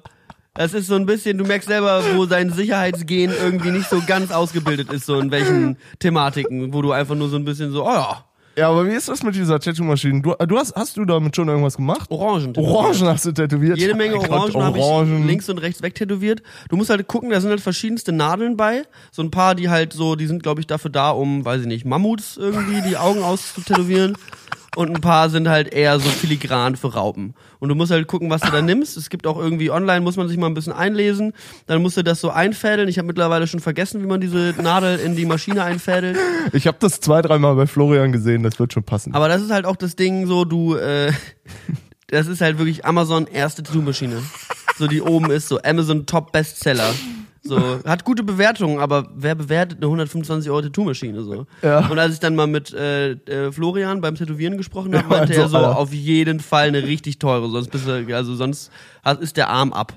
das 0.55 0.73
ist 0.73 0.87
so 0.87 0.95
ein 0.95 1.05
bisschen, 1.05 1.37
du 1.37 1.45
merkst 1.45 1.67
selber, 1.67 2.03
wo 2.15 2.25
sein 2.25 2.51
Sicherheitsgen 2.51 3.31
irgendwie 3.31 3.71
nicht 3.71 3.89
so 3.89 4.01
ganz 4.05 4.31
ausgebildet 4.31 4.91
ist, 4.93 5.05
so 5.05 5.19
in 5.19 5.31
welchen 5.31 5.77
Thematiken, 5.99 6.73
wo 6.73 6.81
du 6.81 6.91
einfach 6.91 7.15
nur 7.15 7.29
so 7.29 7.37
ein 7.37 7.45
bisschen 7.45 7.71
so, 7.71 7.85
oh 7.85 7.91
ja, 7.91 8.23
Ja, 8.55 8.69
aber 8.69 8.85
wie 8.85 8.91
ist 8.93 9.09
das 9.09 9.23
mit 9.23 9.33
dieser 9.33 9.59
Tattoo-Maschine? 9.59 10.21
Du, 10.21 10.35
du 10.45 10.57
hast, 10.59 10.75
hast 10.75 10.95
du 10.95 11.05
damit 11.05 11.35
schon 11.35 11.47
irgendwas 11.47 11.75
gemacht? 11.77 12.11
Orangen. 12.11 12.55
Orangen 12.55 13.07
hast 13.07 13.25
du 13.25 13.31
tätowiert? 13.31 13.79
Jede 13.79 13.95
Menge 13.95 14.17
Mein 14.17 14.27
Gott, 14.27 14.53
Orangen 14.53 14.63
habe 14.63 14.77
ich 14.77 14.83
Orangen. 14.83 15.25
links 15.25 15.49
und 15.49 15.57
rechts 15.57 15.81
wegtätowiert. 15.81 16.43
Du 16.69 16.75
musst 16.75 16.91
halt 16.91 17.07
gucken, 17.07 17.31
da 17.31 17.41
sind 17.41 17.49
halt 17.49 17.61
verschiedenste 17.61 18.11
Nadeln 18.11 18.55
bei. 18.55 18.83
So 19.11 19.23
ein 19.23 19.31
paar, 19.31 19.55
die 19.55 19.69
halt 19.69 19.93
so, 19.93 20.15
die 20.15 20.27
sind 20.27 20.43
glaube 20.43 20.61
ich 20.61 20.67
dafür 20.67 20.91
da, 20.91 21.09
um, 21.09 21.43
weiß 21.43 21.61
ich 21.61 21.67
nicht, 21.67 21.83
Mammuts 21.85 22.37
irgendwie 22.37 22.87
die 22.87 22.95
Augen 22.97 23.23
auszutätowieren. 23.23 24.15
Und 24.75 24.95
ein 24.95 25.01
paar 25.01 25.29
sind 25.29 25.47
halt 25.47 25.71
eher 25.73 25.99
so 25.99 26.09
filigran 26.09 26.75
für 26.75 26.93
Raupen. 26.93 27.35
Und 27.59 27.69
du 27.69 27.75
musst 27.75 27.91
halt 27.91 28.07
gucken, 28.07 28.29
was 28.29 28.41
du 28.41 28.51
da 28.51 28.61
nimmst. 28.61 28.97
Es 28.97 29.09
gibt 29.09 29.27
auch 29.27 29.37
irgendwie 29.37 29.69
online, 29.69 30.01
muss 30.01 30.17
man 30.17 30.27
sich 30.27 30.37
mal 30.37 30.47
ein 30.47 30.53
bisschen 30.53 30.73
einlesen. 30.73 31.33
Dann 31.67 31.81
musst 31.81 31.97
du 31.97 32.03
das 32.03 32.19
so 32.19 32.31
einfädeln. 32.31 32.89
Ich 32.89 32.97
habe 32.97 33.07
mittlerweile 33.07 33.45
schon 33.47 33.59
vergessen, 33.59 34.01
wie 34.01 34.07
man 34.07 34.19
diese 34.19 34.55
Nadel 34.61 34.99
in 34.99 35.15
die 35.15 35.25
Maschine 35.25 35.63
einfädelt. 35.63 36.17
Ich 36.53 36.67
habe 36.67 36.77
das 36.79 36.99
zwei, 36.99 37.21
dreimal 37.21 37.55
bei 37.55 37.67
Florian 37.67 38.11
gesehen, 38.11 38.43
das 38.43 38.59
wird 38.59 38.73
schon 38.73 38.83
passen. 38.83 39.13
Aber 39.13 39.27
das 39.27 39.41
ist 39.41 39.51
halt 39.51 39.65
auch 39.65 39.75
das 39.75 39.95
Ding, 39.95 40.25
so 40.27 40.45
du, 40.45 40.75
äh, 40.75 41.11
das 42.07 42.27
ist 42.27 42.41
halt 42.41 42.57
wirklich 42.57 42.85
Amazon 42.85 43.27
erste 43.27 43.63
Tattoo-Maschine. 43.63 44.21
So 44.77 44.87
die 44.87 45.01
oben 45.01 45.29
ist, 45.29 45.47
so 45.47 45.61
Amazon 45.61 46.05
Top 46.07 46.31
Bestseller. 46.31 46.89
So, 47.45 47.59
hat 47.85 48.05
gute 48.05 48.23
Bewertungen, 48.23 48.79
aber 48.79 49.09
wer 49.15 49.35
bewertet 49.35 49.79
eine 49.79 49.87
125 49.87 50.49
Euro 50.49 50.61
Tattoo-Maschine 50.61 51.23
so? 51.23 51.45
Ja. 51.61 51.87
Und 51.89 51.99
als 51.99 52.13
ich 52.13 52.19
dann 52.21 52.35
mal 52.35 52.47
mit 52.47 52.73
äh, 52.73 53.11
äh, 53.11 53.51
Florian 53.51 53.99
beim 53.99 54.15
Tätowieren 54.15 54.57
gesprochen 54.57 54.95
habe, 54.95 55.03
Ja, 55.13 55.19
meinte 55.19 55.33
also, 55.33 55.41
er 55.41 55.49
so, 55.49 55.57
Alter. 55.57 55.77
auf 55.77 55.93
jeden 55.93 56.39
Fall 56.39 56.69
eine 56.69 56.83
richtig 56.83 57.19
teure, 57.19 57.49
sonst 57.49 57.69
bist 57.69 57.85
du, 57.85 58.15
also 58.15 58.35
sonst 58.35 58.71
hat, 59.03 59.21
ist 59.21 59.35
der 59.35 59.49
Arm 59.49 59.73
ab. 59.73 59.93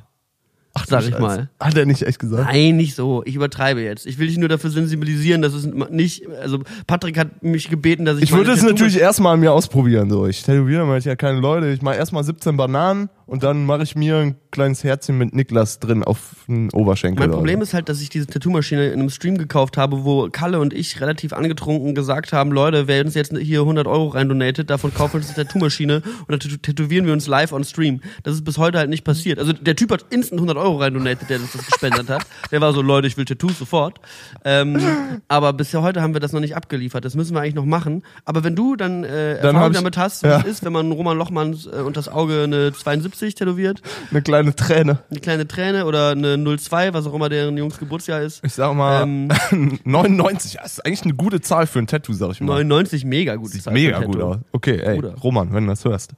Ach, 0.78 0.84
sag 0.86 1.04
ich 1.08 1.18
mal. 1.18 1.48
Hat 1.58 1.74
er 1.76 1.86
nicht 1.86 2.02
echt 2.02 2.18
gesagt? 2.18 2.52
Nein, 2.52 2.76
nicht 2.76 2.94
so. 2.94 3.22
Ich 3.24 3.34
übertreibe 3.34 3.80
jetzt. 3.80 4.04
Ich 4.04 4.18
will 4.18 4.26
dich 4.26 4.36
nur 4.36 4.50
dafür 4.50 4.68
sensibilisieren, 4.68 5.40
dass 5.40 5.54
es 5.54 5.64
nicht, 5.64 6.28
also 6.42 6.58
Patrick 6.86 7.16
hat 7.16 7.42
mich 7.42 7.70
gebeten, 7.70 8.04
dass 8.04 8.18
ich 8.18 8.24
Ich 8.24 8.32
würde 8.32 8.52
es 8.52 8.62
natürlich 8.62 8.98
erstmal 8.98 9.38
mir 9.38 9.52
ausprobieren. 9.52 10.10
So. 10.10 10.26
Ich 10.26 10.42
tätowiere 10.42 10.84
mal 10.84 11.00
ja 11.00 11.16
keine 11.16 11.40
Leute. 11.40 11.68
Ich 11.70 11.80
mache 11.80 11.96
erstmal 11.96 12.24
17 12.24 12.58
Bananen 12.58 13.08
und 13.26 13.42
dann 13.42 13.66
mache 13.66 13.82
ich 13.82 13.96
mir 13.96 14.18
ein 14.18 14.36
kleines 14.52 14.84
Herzchen 14.84 15.18
mit 15.18 15.34
Niklas 15.34 15.80
drin 15.80 16.04
auf 16.04 16.44
den 16.46 16.70
Oberschenkel. 16.70 17.26
Mein 17.26 17.36
Problem 17.36 17.60
ist 17.60 17.74
halt, 17.74 17.88
dass 17.88 18.00
ich 18.00 18.08
diese 18.08 18.28
Tattoo-Maschine 18.28 18.86
in 18.86 19.00
einem 19.00 19.10
Stream 19.10 19.36
gekauft 19.36 19.76
habe, 19.76 20.04
wo 20.04 20.28
Kalle 20.30 20.60
und 20.60 20.72
ich 20.72 21.00
relativ 21.00 21.32
angetrunken 21.32 21.96
gesagt 21.96 22.32
haben, 22.32 22.52
Leute, 22.52 22.86
wer 22.86 23.04
uns 23.04 23.14
jetzt 23.14 23.36
hier 23.36 23.60
100 23.60 23.88
Euro 23.88 24.08
rein 24.08 24.28
donatet, 24.28 24.70
davon 24.70 24.94
kaufen 24.94 25.14
wir 25.14 25.20
uns 25.20 25.36
eine 25.36 25.44
Tattoo-Maschine 25.44 25.96
und 25.96 26.30
dann 26.30 26.38
tätow- 26.38 26.62
tätowieren 26.62 27.06
wir 27.06 27.12
uns 27.12 27.26
live 27.26 27.52
on 27.52 27.64
Stream. 27.64 28.00
Das 28.22 28.34
ist 28.34 28.44
bis 28.44 28.58
heute 28.58 28.78
halt 28.78 28.90
nicht 28.90 29.02
passiert. 29.02 29.40
Also 29.40 29.52
der 29.52 29.74
Typ 29.74 29.90
hat 29.90 30.06
instant 30.10 30.38
100 30.38 30.56
Euro 30.56 30.76
rein 30.76 30.94
donatet, 30.94 31.28
der 31.28 31.40
uns 31.40 31.52
das 31.52 31.66
gespendet 31.66 32.08
hat. 32.08 32.24
Der 32.52 32.60
war 32.60 32.72
so, 32.72 32.80
Leute, 32.80 33.08
ich 33.08 33.16
will 33.16 33.24
Tattoos 33.24 33.58
sofort. 33.58 34.00
Ähm, 34.44 34.78
aber 35.28 35.52
bisher 35.52 35.82
heute 35.82 36.00
haben 36.00 36.14
wir 36.14 36.20
das 36.20 36.32
noch 36.32 36.40
nicht 36.40 36.54
abgeliefert. 36.54 37.04
Das 37.04 37.16
müssen 37.16 37.34
wir 37.34 37.40
eigentlich 37.40 37.56
noch 37.56 37.64
machen. 37.64 38.04
Aber 38.24 38.44
wenn 38.44 38.54
du 38.54 38.76
dann, 38.76 39.02
äh, 39.02 39.34
Erfahrung 39.38 39.72
damit 39.72 39.96
hast, 39.96 40.22
wie 40.22 40.28
ja. 40.28 40.38
es 40.38 40.44
ist, 40.44 40.64
wenn 40.64 40.72
man 40.72 40.92
Roman 40.92 41.18
Lochmann 41.18 41.52
äh, 41.72 41.80
unter 41.80 41.96
das 41.98 42.08
Auge 42.08 42.44
eine 42.44 42.72
72 42.72 43.15
tätowiert, 43.18 43.82
Eine 44.10 44.22
kleine 44.22 44.54
Träne. 44.54 44.98
eine 45.10 45.20
kleine 45.20 45.46
Träne 45.48 45.86
oder 45.86 46.10
eine 46.10 46.36
02, 46.58 46.92
was 46.94 47.06
auch 47.06 47.14
immer 47.14 47.28
deren 47.28 47.56
Jungs 47.56 47.78
Geburtsjahr 47.78 48.20
ist. 48.22 48.44
Ich 48.44 48.52
sag 48.54 48.74
mal, 48.74 49.02
Ähm, 49.02 49.28
99. 49.84 50.54
Ja, 50.54 50.64
ist 50.64 50.84
eigentlich 50.84 51.02
eine 51.02 51.14
gute 51.14 51.40
Zahl 51.40 51.66
für 51.66 51.78
ein 51.78 51.86
Tattoo, 51.86 52.12
sag 52.12 52.30
ich 52.32 52.40
mal. 52.40 52.64
99 52.64 53.04
mega 53.04 53.34
gut. 53.36 53.50
Sieht 53.50 53.70
mega 53.70 54.00
gut 54.00 54.20
aus. 54.20 54.36
Okay, 54.52 54.78
ey, 54.80 54.94
Bruder. 54.96 55.14
Roman, 55.22 55.52
wenn 55.52 55.64
du 55.64 55.70
das 55.72 55.84
hörst. 55.84 56.12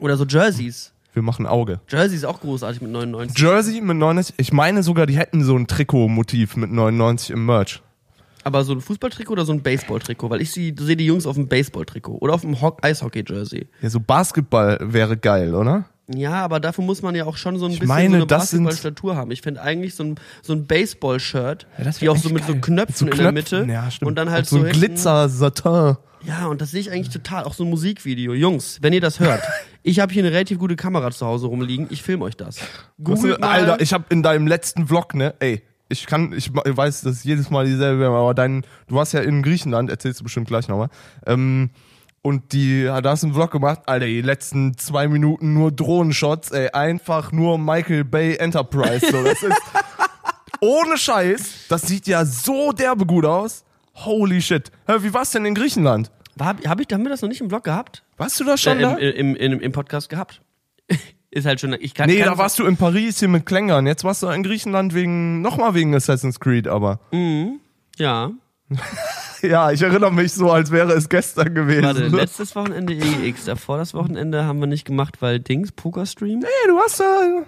Oder 0.00 0.16
so 0.16 0.24
Jerseys. 0.24 0.92
Wir 1.14 1.22
machen 1.22 1.46
Auge. 1.46 1.80
Jersey 1.90 2.16
ist 2.16 2.24
auch 2.24 2.40
großartig 2.40 2.80
mit 2.80 2.90
99. 2.90 3.38
Jersey 3.38 3.80
mit 3.82 3.96
99. 3.98 4.34
Ich 4.38 4.52
meine 4.52 4.82
sogar, 4.82 5.06
die 5.06 5.16
hätten 5.16 5.44
so 5.44 5.56
ein 5.56 5.66
Trikotmotiv 5.66 6.56
mit 6.56 6.72
99 6.72 7.30
im 7.30 7.44
Merch. 7.44 7.82
Aber 8.44 8.64
so 8.64 8.72
ein 8.72 8.80
Fußballtrikot 8.80 9.32
oder 9.34 9.44
so 9.44 9.52
ein 9.52 9.62
Baseballtrikot? 9.62 10.30
Weil 10.30 10.40
ich 10.40 10.50
sehe 10.50 10.72
die 10.72 11.06
Jungs 11.06 11.26
auf 11.26 11.36
dem 11.36 11.46
Baseballtrikot 11.48 12.16
oder 12.20 12.34
auf 12.34 12.40
dem 12.40 12.60
Ho- 12.60 12.76
Eishockey-Jersey. 12.82 13.68
Ja, 13.82 13.90
so 13.90 14.00
Basketball 14.00 14.78
wäre 14.80 15.16
geil, 15.16 15.54
oder? 15.54 15.84
Ja, 16.08 16.32
aber 16.44 16.58
dafür 16.60 16.84
muss 16.84 17.00
man 17.02 17.14
ja 17.14 17.24
auch 17.26 17.36
schon 17.36 17.58
so 17.58 17.66
ein 17.66 17.72
Ich 17.72 17.78
bisschen 17.78 17.88
meine, 17.94 18.08
so 18.10 18.16
eine 18.16 18.26
Basketballstatur 18.26 19.16
haben. 19.16 19.30
Ich 19.30 19.40
finde 19.42 19.62
eigentlich 19.62 19.94
so 19.94 20.02
ein, 20.04 20.14
so 20.42 20.52
ein 20.52 20.66
Baseball-Shirt, 20.66 21.66
Ja, 21.78 21.90
die 21.90 22.08
auch 22.08 22.16
so 22.16 22.28
mit 22.30 22.44
so. 22.44 22.54
Knöpfen 22.56 23.06
Mit 23.08 23.18
in 23.18 23.22
der 23.22 23.32
Mitte 23.32 23.66
Ja, 23.70 23.88
und 24.02 24.16
dann 24.16 24.30
halt 24.30 24.46
so 24.46 24.56
ein 24.56 24.64
hinten- 24.66 24.78
Glitzer, 24.80 25.28
Satin. 25.28 25.96
Ja, 26.24 26.46
und 26.46 26.60
das 26.60 26.70
sehe 26.70 26.80
ich 26.80 26.90
eigentlich 26.90 27.10
total. 27.10 27.44
Auch 27.44 27.54
so 27.54 27.64
ein 27.64 27.70
Musikvideo. 27.70 28.32
Jungs, 28.34 28.78
wenn 28.80 28.92
ihr 28.92 29.00
das 29.00 29.18
hört, 29.20 29.42
ich 29.82 30.00
habe 30.00 30.12
hier 30.12 30.22
eine 30.24 30.32
relativ 30.32 30.58
gute 30.58 30.76
Kamera 30.76 31.10
zu 31.10 31.26
Hause 31.26 31.46
rumliegen. 31.46 31.86
Ich 31.90 32.02
filme 32.02 32.24
euch 32.24 32.36
das. 32.36 32.58
Googelt 33.02 33.40
mal. 33.40 33.48
Alter, 33.50 33.80
ich 33.80 33.92
habe 33.92 34.04
in 34.10 34.22
deinem 34.22 34.46
letzten 34.46 34.86
Vlog, 34.88 35.14
ne, 35.14 35.34
ey, 35.40 35.62
ich 35.88 36.06
kann, 36.06 36.32
ich 36.32 36.50
weiß, 36.54 37.02
das 37.02 37.16
ist 37.16 37.24
jedes 37.24 37.50
Mal 37.50 37.66
dieselbe, 37.66 38.06
aber 38.06 38.34
dein, 38.34 38.62
du 38.86 38.94
warst 38.94 39.12
ja 39.12 39.20
in 39.20 39.42
Griechenland, 39.42 39.90
erzählst 39.90 40.20
du 40.20 40.24
bestimmt 40.24 40.46
gleich 40.48 40.66
nochmal. 40.68 40.88
Ähm, 41.26 41.70
und 42.22 42.52
die, 42.52 42.84
da 42.84 43.02
hast 43.04 43.22
du 43.22 43.26
einen 43.28 43.34
Vlog 43.34 43.50
gemacht, 43.50 43.80
Alter, 43.86 44.06
die 44.06 44.22
letzten 44.22 44.76
zwei 44.78 45.08
Minuten 45.08 45.52
nur 45.54 45.72
Drohnenshots, 45.72 46.50
ey, 46.52 46.70
einfach 46.70 47.32
nur 47.32 47.58
Michael 47.58 48.04
Bay 48.04 48.36
Enterprise, 48.36 49.04
so, 49.10 49.22
das 49.24 49.42
ist, 49.42 49.60
ohne 50.60 50.96
Scheiß, 50.96 51.66
das 51.68 51.82
sieht 51.82 52.06
ja 52.06 52.24
so 52.24 52.72
derbe 52.72 53.06
gut 53.06 53.24
aus. 53.24 53.64
Holy 53.94 54.40
shit. 54.40 54.70
Hä, 54.86 54.94
wie 55.00 55.12
war's 55.12 55.30
denn 55.32 55.44
in 55.44 55.54
Griechenland? 55.54 56.10
Habe 56.40 56.66
hab 56.68 56.80
ich, 56.80 56.86
haben 56.92 57.02
wir 57.02 57.10
das 57.10 57.20
noch 57.22 57.28
nicht 57.28 57.40
im 57.42 57.50
Vlog 57.50 57.64
gehabt? 57.64 58.02
Warst 58.16 58.40
du 58.40 58.44
da 58.44 58.56
schon 58.56 58.78
Äh, 58.78 58.82
da? 58.82 58.94
im, 58.96 59.34
im, 59.36 59.52
im, 59.52 59.60
Im 59.60 59.72
Podcast 59.72 60.08
gehabt. 60.08 60.40
Ist 61.30 61.46
halt 61.46 61.60
schon. 61.60 61.74
Ich 61.80 61.94
kann, 61.94 62.08
Nee, 62.08 62.18
kann, 62.18 62.28
da 62.28 62.38
warst 62.38 62.58
du 62.58 62.66
in 62.66 62.76
Paris 62.76 63.18
hier 63.18 63.28
mit 63.28 63.44
Klängern. 63.46 63.86
Jetzt 63.86 64.04
warst 64.04 64.22
du 64.22 64.28
in 64.28 64.42
Griechenland 64.42 64.94
wegen, 64.94 65.40
nochmal 65.40 65.74
wegen 65.74 65.94
Assassin's 65.94 66.38
Creed, 66.40 66.68
aber. 66.68 67.00
Ja. 67.96 68.30
Ja, 69.42 69.70
ich 69.72 69.82
erinnere 69.82 70.12
mich 70.12 70.32
so, 70.32 70.50
als 70.50 70.70
wäre 70.70 70.92
es 70.92 71.08
gestern 71.08 71.54
gewesen. 71.54 71.84
Warte, 71.84 72.06
letztes 72.08 72.54
Wochenende 72.54 72.94
EX. 72.94 73.44
Davor 73.46 73.76
das 73.78 73.92
Wochenende 73.94 74.44
haben 74.44 74.60
wir 74.60 74.66
nicht 74.68 74.84
gemacht, 74.84 75.16
weil 75.20 75.40
Dings, 75.40 75.72
Pokerstream. 75.72 76.40
hey, 76.42 76.68
du 76.68 76.76
warst 76.76 77.00
da. 77.00 77.44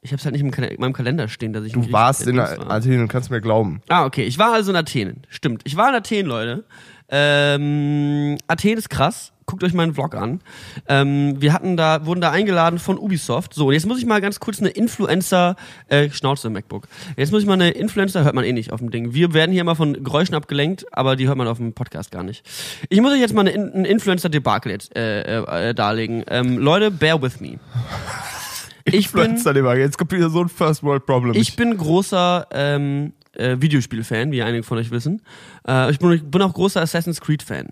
Ich 0.00 0.12
hab's 0.12 0.24
halt 0.24 0.32
nicht 0.32 0.42
im 0.42 0.50
Kal- 0.52 0.64
in 0.68 0.80
meinem 0.80 0.92
Kalender 0.92 1.26
stehen, 1.28 1.52
dass 1.52 1.64
ich 1.64 1.72
Du 1.72 1.90
warst 1.92 2.26
in 2.26 2.36
war. 2.36 2.70
Athen, 2.70 2.98
du 3.00 3.08
kannst 3.08 3.30
mir 3.30 3.40
glauben. 3.40 3.82
Ah, 3.88 4.04
okay. 4.06 4.22
Ich 4.24 4.38
war 4.38 4.52
also 4.54 4.70
in 4.70 4.76
Athen. 4.76 5.26
Stimmt. 5.28 5.62
Ich 5.64 5.76
war 5.76 5.88
in 5.88 5.94
Athen, 5.96 6.24
Leute. 6.26 6.64
Ähm, 7.08 8.38
Athen 8.46 8.78
ist 8.78 8.88
krass. 8.90 9.32
Guckt 9.48 9.64
euch 9.64 9.72
meinen 9.72 9.94
Vlog 9.94 10.14
an. 10.14 10.42
Ähm, 10.88 11.40
wir 11.40 11.54
hatten 11.54 11.78
da, 11.78 12.04
wurden 12.04 12.20
da 12.20 12.30
eingeladen 12.30 12.78
von 12.78 12.98
Ubisoft. 12.98 13.54
So, 13.54 13.68
und 13.68 13.72
jetzt 13.72 13.86
muss 13.86 13.98
ich 13.98 14.04
mal 14.04 14.20
ganz 14.20 14.40
kurz 14.40 14.60
eine 14.60 14.68
Influencer, 14.68 15.56
äh, 15.88 16.10
Schnauze 16.10 16.50
MacBook. 16.50 16.86
Jetzt 17.16 17.32
muss 17.32 17.40
ich 17.40 17.46
mal 17.48 17.54
eine 17.54 17.70
Influencer, 17.70 18.24
hört 18.24 18.34
man 18.34 18.44
eh 18.44 18.52
nicht 18.52 18.72
auf 18.72 18.80
dem 18.80 18.90
Ding. 18.90 19.14
Wir 19.14 19.32
werden 19.32 19.52
hier 19.52 19.62
immer 19.62 19.74
von 19.74 20.04
Geräuschen 20.04 20.34
abgelenkt, 20.34 20.84
aber 20.92 21.16
die 21.16 21.28
hört 21.28 21.38
man 21.38 21.48
auf 21.48 21.56
dem 21.56 21.72
Podcast 21.72 22.10
gar 22.10 22.22
nicht. 22.24 22.46
Ich 22.90 23.00
muss 23.00 23.10
euch 23.10 23.20
jetzt 23.20 23.32
mal 23.32 23.40
eine, 23.40 23.50
In- 23.52 23.72
ein 23.72 23.84
Influencer-Debakel 23.86 24.70
jetzt 24.70 24.94
äh, 24.94 25.22
äh, 25.40 25.70
äh, 25.70 25.74
darlegen. 25.74 26.24
Ähm, 26.28 26.58
Leute, 26.58 26.90
bear 26.90 27.20
with 27.22 27.40
me. 27.40 27.58
Ich 28.84 29.12
bin. 29.12 29.36
Jetzt 29.36 29.98
kommt 29.98 30.12
wieder 30.12 30.30
so 30.30 30.40
ein 30.42 30.48
First 30.48 30.82
World 30.82 31.04
Problem. 31.04 31.34
ich 31.34 31.56
bin 31.56 31.76
großer 31.76 32.46
ähm, 32.52 33.12
äh, 33.34 33.56
Videospiel-Fan, 33.60 34.32
wie 34.32 34.42
einige 34.42 34.62
von 34.62 34.78
euch 34.78 34.90
wissen. 34.90 35.20
Äh, 35.66 35.90
ich 35.90 35.98
bin, 35.98 36.30
bin 36.30 36.40
auch 36.42 36.54
großer 36.54 36.80
Assassin's 36.80 37.20
Creed-Fan. 37.20 37.68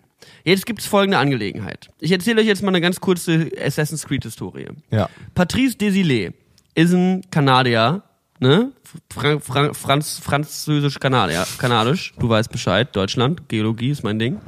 Jetzt 0.47 0.65
gibt's 0.65 0.87
folgende 0.87 1.19
Angelegenheit. 1.19 1.91
Ich 2.01 2.13
erzähle 2.13 2.41
euch 2.41 2.47
jetzt 2.47 2.63
mal 2.63 2.69
eine 2.69 2.81
ganz 2.81 3.01
kurze 3.01 3.51
Assassin's 3.63 4.07
Creed-Historie. 4.07 4.69
ja. 4.91 5.09
Patrice 5.35 5.77
Desilets 5.77 6.35
ist 6.75 6.93
ein 6.93 7.23
Kanadier, 7.31 8.03
ne? 8.39 8.71
Fran 9.13 9.41
Fran 9.41 9.75
Franz 9.75 10.19
Französisch 10.23 11.01
Kanadier, 11.01 11.45
kanadisch. 11.59 12.15
Du 12.19 12.29
weißt 12.29 12.51
Bescheid. 12.53 12.95
Deutschland, 12.95 13.49
Geologie 13.49 13.91
ist 13.91 14.05
mein 14.05 14.19
Ding. 14.21 14.41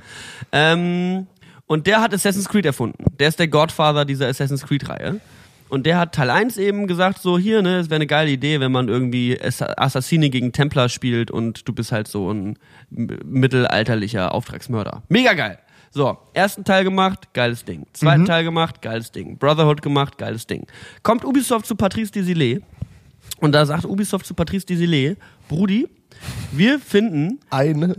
Ähm, 0.53 1.27
Und 1.67 1.87
der 1.87 2.01
hat 2.01 2.15
Assassin's 2.15 2.49
Creed 2.49 2.65
erfunden. 2.65 3.05
Der 3.19 3.29
ist 3.29 3.39
der 3.39 3.49
Godfather 3.49 4.05
dieser 4.05 4.29
Assassin's 4.29 4.65
Creed-Reihe. 4.67 5.21
Und 5.69 5.85
der 5.85 5.99
hat 5.99 6.15
Teil 6.15 6.31
1 6.31 6.57
eben 6.57 6.87
gesagt, 6.87 7.21
so 7.21 7.39
hier, 7.39 7.61
ne, 7.61 7.79
es 7.81 7.91
wäre 7.91 7.97
eine 7.97 8.07
geile 8.07 8.31
Idee, 8.31 8.59
wenn 8.61 8.73
man 8.73 8.89
irgendwie 8.89 9.39
Ass- 9.39 9.61
Assassine 9.61 10.31
gegen 10.31 10.53
Templar 10.53 10.89
spielt 10.89 11.31
und 11.31 11.69
du 11.69 11.75
bist 11.75 11.93
halt 11.93 12.09
so 12.09 12.33
ein 12.33 12.57
mittelalterlicher 12.91 14.33
Auftragsmörder. 14.35 15.03
Mega 15.09 15.35
geil. 15.35 15.59
So, 15.91 16.19
ersten 16.35 16.65
Teil 16.65 16.85
gemacht, 16.85 17.33
geiles 17.35 17.65
Ding. 17.65 17.87
Zweiten 17.93 18.25
Teil 18.27 18.45
gemacht, 18.45 18.83
geiles 18.83 19.11
Ding. 19.13 19.39
Brotherhood 19.39 19.83
gemacht, 19.83 20.19
geiles 20.19 20.47
Ding. 20.47 20.67
Kommt 21.03 21.25
Ubisoft 21.25 21.67
zu 21.67 21.75
Patrice 21.77 22.13
Desilets 22.13 22.63
und 23.41 23.53
da 23.53 23.65
sagt 23.67 23.85
Ubisoft 23.85 24.27
zu 24.27 24.35
Patrice 24.35 24.67
Desilets, 24.67 25.19
Brudi, 25.49 25.89
wir 26.53 26.79
finden 26.79 27.39
Eine 27.51 27.97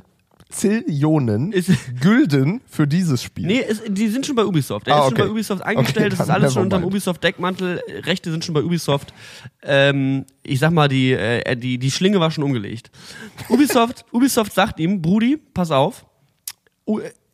Zillionen 0.51 1.51
Ist- 1.51 1.71
Gülden 2.01 2.61
für 2.65 2.87
dieses 2.87 3.21
Spiel. 3.23 3.45
Nee, 3.45 3.61
es, 3.67 3.81
die 3.87 4.07
sind 4.07 4.25
schon 4.25 4.35
bei 4.35 4.43
Ubisoft. 4.45 4.87
Er 4.87 4.95
Ah, 4.95 4.99
ist 4.99 5.03
schon 5.05 5.13
okay. 5.13 5.21
bei 5.23 5.29
Ubisoft 5.29 5.61
eingestellt. 5.63 6.07
Okay, 6.07 6.09
das 6.17 6.19
ist 6.27 6.29
alles 6.31 6.53
schon 6.53 6.67
mind. 6.67 6.85
Ubisoft-Deckmantel. 6.85 7.81
Rechte 8.03 8.31
sind 8.31 8.43
schon 8.43 8.55
bei 8.55 8.63
Ubisoft. 8.63 9.13
Ähm, 9.61 10.25
ich 10.43 10.57
sag 10.59 10.71
mal, 10.71 10.87
die, 10.87 11.11
äh, 11.11 11.55
die, 11.55 11.77
die 11.77 11.91
Schlinge 11.91 12.19
war 12.19 12.31
schon 12.31 12.43
umgelegt. 12.43 12.89
Ubisoft, 13.47 14.05
Ubisoft 14.11 14.51
sagt 14.53 14.79
ihm, 14.79 15.01
Brudi, 15.01 15.37
pass 15.37 15.69
auf. 15.69 16.05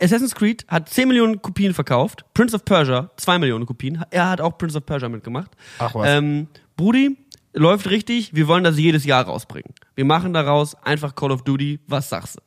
Assassin's 0.01 0.35
Creed 0.35 0.65
hat 0.67 0.89
10 0.89 1.07
Millionen 1.07 1.41
Kopien 1.41 1.73
verkauft. 1.73 2.25
Prince 2.33 2.55
of 2.55 2.65
Persia 2.65 3.09
2 3.17 3.39
Millionen 3.39 3.65
Kopien. 3.65 4.03
Er 4.09 4.29
hat 4.29 4.41
auch 4.41 4.57
Prince 4.57 4.77
of 4.77 4.85
Persia 4.85 5.09
mitgemacht. 5.09 5.51
Ach 5.79 5.95
was. 5.95 6.09
Ähm, 6.09 6.47
Brudi, 6.75 7.17
läuft 7.53 7.89
richtig. 7.89 8.35
Wir 8.35 8.47
wollen 8.47 8.63
das 8.63 8.77
jedes 8.77 9.05
Jahr 9.05 9.23
rausbringen. 9.23 9.73
Wir 9.95 10.05
machen 10.05 10.33
daraus 10.33 10.75
einfach 10.75 11.15
Call 11.15 11.31
of 11.31 11.43
Duty. 11.43 11.79
Was 11.87 12.09
sagst 12.09 12.37
du? 12.37 12.41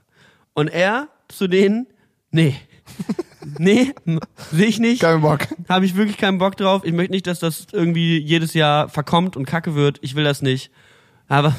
Und 0.55 0.69
er 0.69 1.09
zu 1.29 1.49
denen, 1.49 1.87
nee. 2.31 2.57
nee, 3.59 3.95
sehe 4.51 4.67
ich 4.67 4.79
nicht. 4.79 5.01
Kein 5.01 5.21
Bock. 5.21 5.41
Habe 5.69 5.85
ich 5.85 5.95
wirklich 5.95 6.17
keinen 6.17 6.39
Bock 6.39 6.57
drauf. 6.57 6.83
Ich 6.85 6.93
möchte 6.93 7.13
nicht, 7.13 7.27
dass 7.27 7.39
das 7.39 7.67
irgendwie 7.73 8.19
jedes 8.19 8.55
Jahr 8.55 8.89
verkommt 8.89 9.37
und 9.37 9.47
kacke 9.47 9.75
wird. 9.75 9.99
Ich 10.03 10.15
will 10.15 10.25
das 10.25 10.43
nicht. 10.43 10.71
Aber 11.29 11.55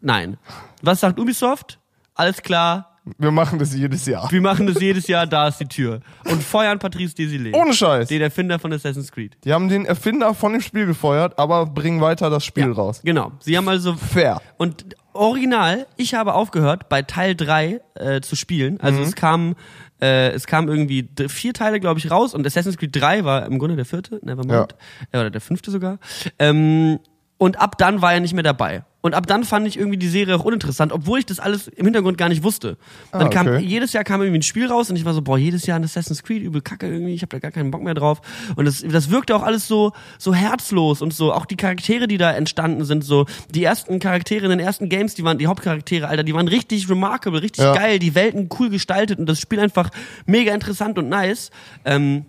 nein. 0.00 0.36
Was 0.82 1.00
sagt 1.00 1.18
Ubisoft? 1.18 1.80
Alles 2.14 2.42
klar, 2.42 2.93
Wir 3.18 3.30
machen 3.30 3.58
das 3.58 3.74
jedes 3.74 4.06
Jahr. 4.06 4.30
wir 4.30 4.40
machen 4.40 4.66
das 4.66 4.80
jedes 4.80 5.06
Jahr, 5.08 5.26
da 5.26 5.48
ist 5.48 5.58
die 5.60 5.66
Tür. 5.66 6.00
Und 6.24 6.42
feuern 6.42 6.78
Patrice 6.78 7.14
Desilets. 7.14 7.56
Ohne 7.56 7.74
Scheiß. 7.74 8.08
Den 8.08 8.22
Erfinder 8.22 8.58
von 8.58 8.72
Assassin's 8.72 9.12
Creed. 9.12 9.36
Die 9.44 9.52
haben 9.52 9.68
den 9.68 9.84
Erfinder 9.84 10.32
von 10.34 10.52
dem 10.52 10.62
Spiel 10.62 10.86
gefeuert, 10.86 11.38
aber 11.38 11.66
bringen 11.66 12.00
weiter 12.00 12.30
das 12.30 12.44
Spiel 12.44 12.72
raus. 12.72 13.02
Genau. 13.04 13.32
Sie 13.40 13.56
haben 13.56 13.68
also 13.68 13.94
Fair. 13.94 14.40
Und 14.56 14.86
original, 15.12 15.86
ich 15.96 16.14
habe 16.14 16.34
aufgehört, 16.34 16.88
bei 16.88 17.02
Teil 17.02 17.34
3 17.34 17.80
äh, 17.94 18.20
zu 18.22 18.36
spielen. 18.36 18.80
Also 18.80 19.00
Mhm. 19.00 19.04
es 19.06 19.14
kam, 19.14 19.54
äh, 20.00 20.30
es 20.30 20.46
kam 20.46 20.68
irgendwie 20.68 21.08
vier 21.28 21.52
Teile, 21.52 21.80
glaube 21.80 21.98
ich, 22.00 22.10
raus 22.10 22.32
und 22.34 22.46
Assassin's 22.46 22.78
Creed 22.78 22.96
3 22.96 23.24
war 23.24 23.44
im 23.46 23.58
Grunde 23.58 23.76
der 23.76 23.84
vierte, 23.84 24.18
nevermind. 24.22 24.74
Ja. 25.12 25.20
Oder 25.20 25.30
der 25.30 25.40
fünfte 25.42 25.70
sogar. 25.70 25.98
Ähm, 26.38 26.98
und 27.36 27.60
ab 27.60 27.76
dann 27.78 28.00
war 28.00 28.14
er 28.14 28.20
nicht 28.20 28.32
mehr 28.34 28.42
dabei. 28.42 28.84
Und 29.04 29.14
ab 29.14 29.26
dann 29.26 29.44
fand 29.44 29.66
ich 29.68 29.76
irgendwie 29.78 29.98
die 29.98 30.08
Serie 30.08 30.34
auch 30.34 30.44
uninteressant, 30.44 30.90
obwohl 30.90 31.18
ich 31.18 31.26
das 31.26 31.38
alles 31.38 31.68
im 31.68 31.84
Hintergrund 31.84 32.16
gar 32.16 32.30
nicht 32.30 32.42
wusste. 32.42 32.78
Dann 33.12 33.26
Ah, 33.26 33.28
kam 33.28 33.46
okay. 33.48 33.58
jedes 33.62 33.92
Jahr 33.92 34.02
kam 34.02 34.22
irgendwie 34.22 34.38
ein 34.38 34.42
Spiel 34.42 34.66
raus 34.66 34.88
und 34.88 34.96
ich 34.96 35.04
war 35.04 35.12
so, 35.12 35.20
boah, 35.20 35.36
jedes 35.36 35.66
Jahr 35.66 35.78
ein 35.78 35.84
Assassin's 35.84 36.22
Creed, 36.22 36.42
übel 36.42 36.62
kacke 36.62 36.88
irgendwie, 36.88 37.12
ich 37.12 37.20
habe 37.20 37.28
da 37.28 37.38
gar 37.38 37.50
keinen 37.50 37.70
Bock 37.70 37.82
mehr 37.82 37.92
drauf. 37.92 38.22
Und 38.56 38.64
das, 38.64 38.80
das 38.80 39.10
wirkte 39.10 39.36
auch 39.36 39.42
alles 39.42 39.68
so, 39.68 39.92
so 40.18 40.32
herzlos 40.34 41.02
und 41.02 41.12
so, 41.12 41.34
auch 41.34 41.44
die 41.44 41.56
Charaktere, 41.56 42.08
die 42.08 42.16
da 42.16 42.32
entstanden 42.32 42.86
sind, 42.86 43.04
so, 43.04 43.26
die 43.54 43.62
ersten 43.62 43.98
Charaktere 43.98 44.44
in 44.44 44.50
den 44.50 44.60
ersten 44.60 44.88
Games, 44.88 45.14
die 45.14 45.22
waren, 45.22 45.36
die 45.36 45.48
Hauptcharaktere, 45.48 46.08
Alter, 46.08 46.22
die 46.22 46.32
waren 46.32 46.48
richtig 46.48 46.88
remarkable, 46.88 47.42
richtig 47.42 47.62
Ja. 47.62 47.74
geil, 47.74 47.98
die 47.98 48.14
Welten 48.14 48.48
cool 48.58 48.70
gestaltet 48.70 49.18
und 49.18 49.26
das 49.26 49.38
Spiel 49.38 49.60
einfach 49.60 49.90
mega 50.24 50.54
interessant 50.54 50.96
und 50.98 51.10
nice. 51.10 51.50
Ähm, 51.84 52.24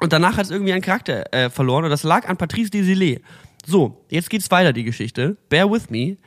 und 0.00 0.12
danach 0.12 0.36
hat 0.38 0.46
es 0.46 0.50
irgendwie 0.50 0.72
einen 0.72 0.82
Charakter 0.82 1.32
äh, 1.32 1.50
verloren 1.50 1.84
und 1.84 1.90
das 1.90 2.02
lag 2.02 2.28
an 2.28 2.36
Patrice 2.36 2.68
Desilets. 2.70 3.22
So, 3.66 4.04
jetzt 4.10 4.30
geht's 4.30 4.50
weiter, 4.52 4.72
die 4.72 4.84
Geschichte. 4.84 5.36
Bear 5.48 5.70
with 5.70 5.90
me. 5.90 6.18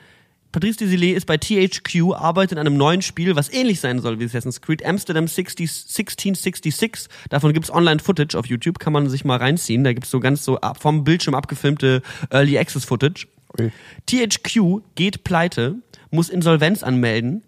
Patrice 0.52 0.78
Desilets 0.78 1.20
ist 1.20 1.26
bei 1.26 1.38
THQ, 1.38 2.14
arbeitet 2.16 2.58
an 2.58 2.68
einem 2.68 2.76
neuen 2.76 3.02
Spiel, 3.02 3.36
was 3.36 3.54
ähnlich 3.54 3.80
sein 3.80 4.00
soll 4.00 4.20
wie 4.20 4.26
Assassin's 4.26 4.62
Creed, 4.62 4.84
Amsterdam 4.84 5.28
60, 5.28 5.70
1666. 5.70 7.08
Davon 7.30 7.54
gibt's 7.54 7.72
Online-Footage 7.72 8.38
auf 8.38 8.48
YouTube, 8.48 8.80
kann 8.80 8.92
man 8.92 9.10
sich 9.10 9.24
mal 9.24 9.38
reinziehen. 9.38 9.84
Da 9.84 9.94
gibt's 9.94 10.10
so 10.10 10.20
ganz 10.20 10.44
so 10.44 10.60
vom 10.80 11.04
Bildschirm 11.04 11.36
abgefilmte 11.36 12.02
Early 12.30 12.58
Access-Footage. 12.58 13.28
Ui. 13.58 13.72
THQ 14.08 14.82
geht 14.96 15.24
pleite, 15.24 15.76
muss 16.12 16.30
Insolvenz 16.30 16.84
anmelden. 16.84 17.44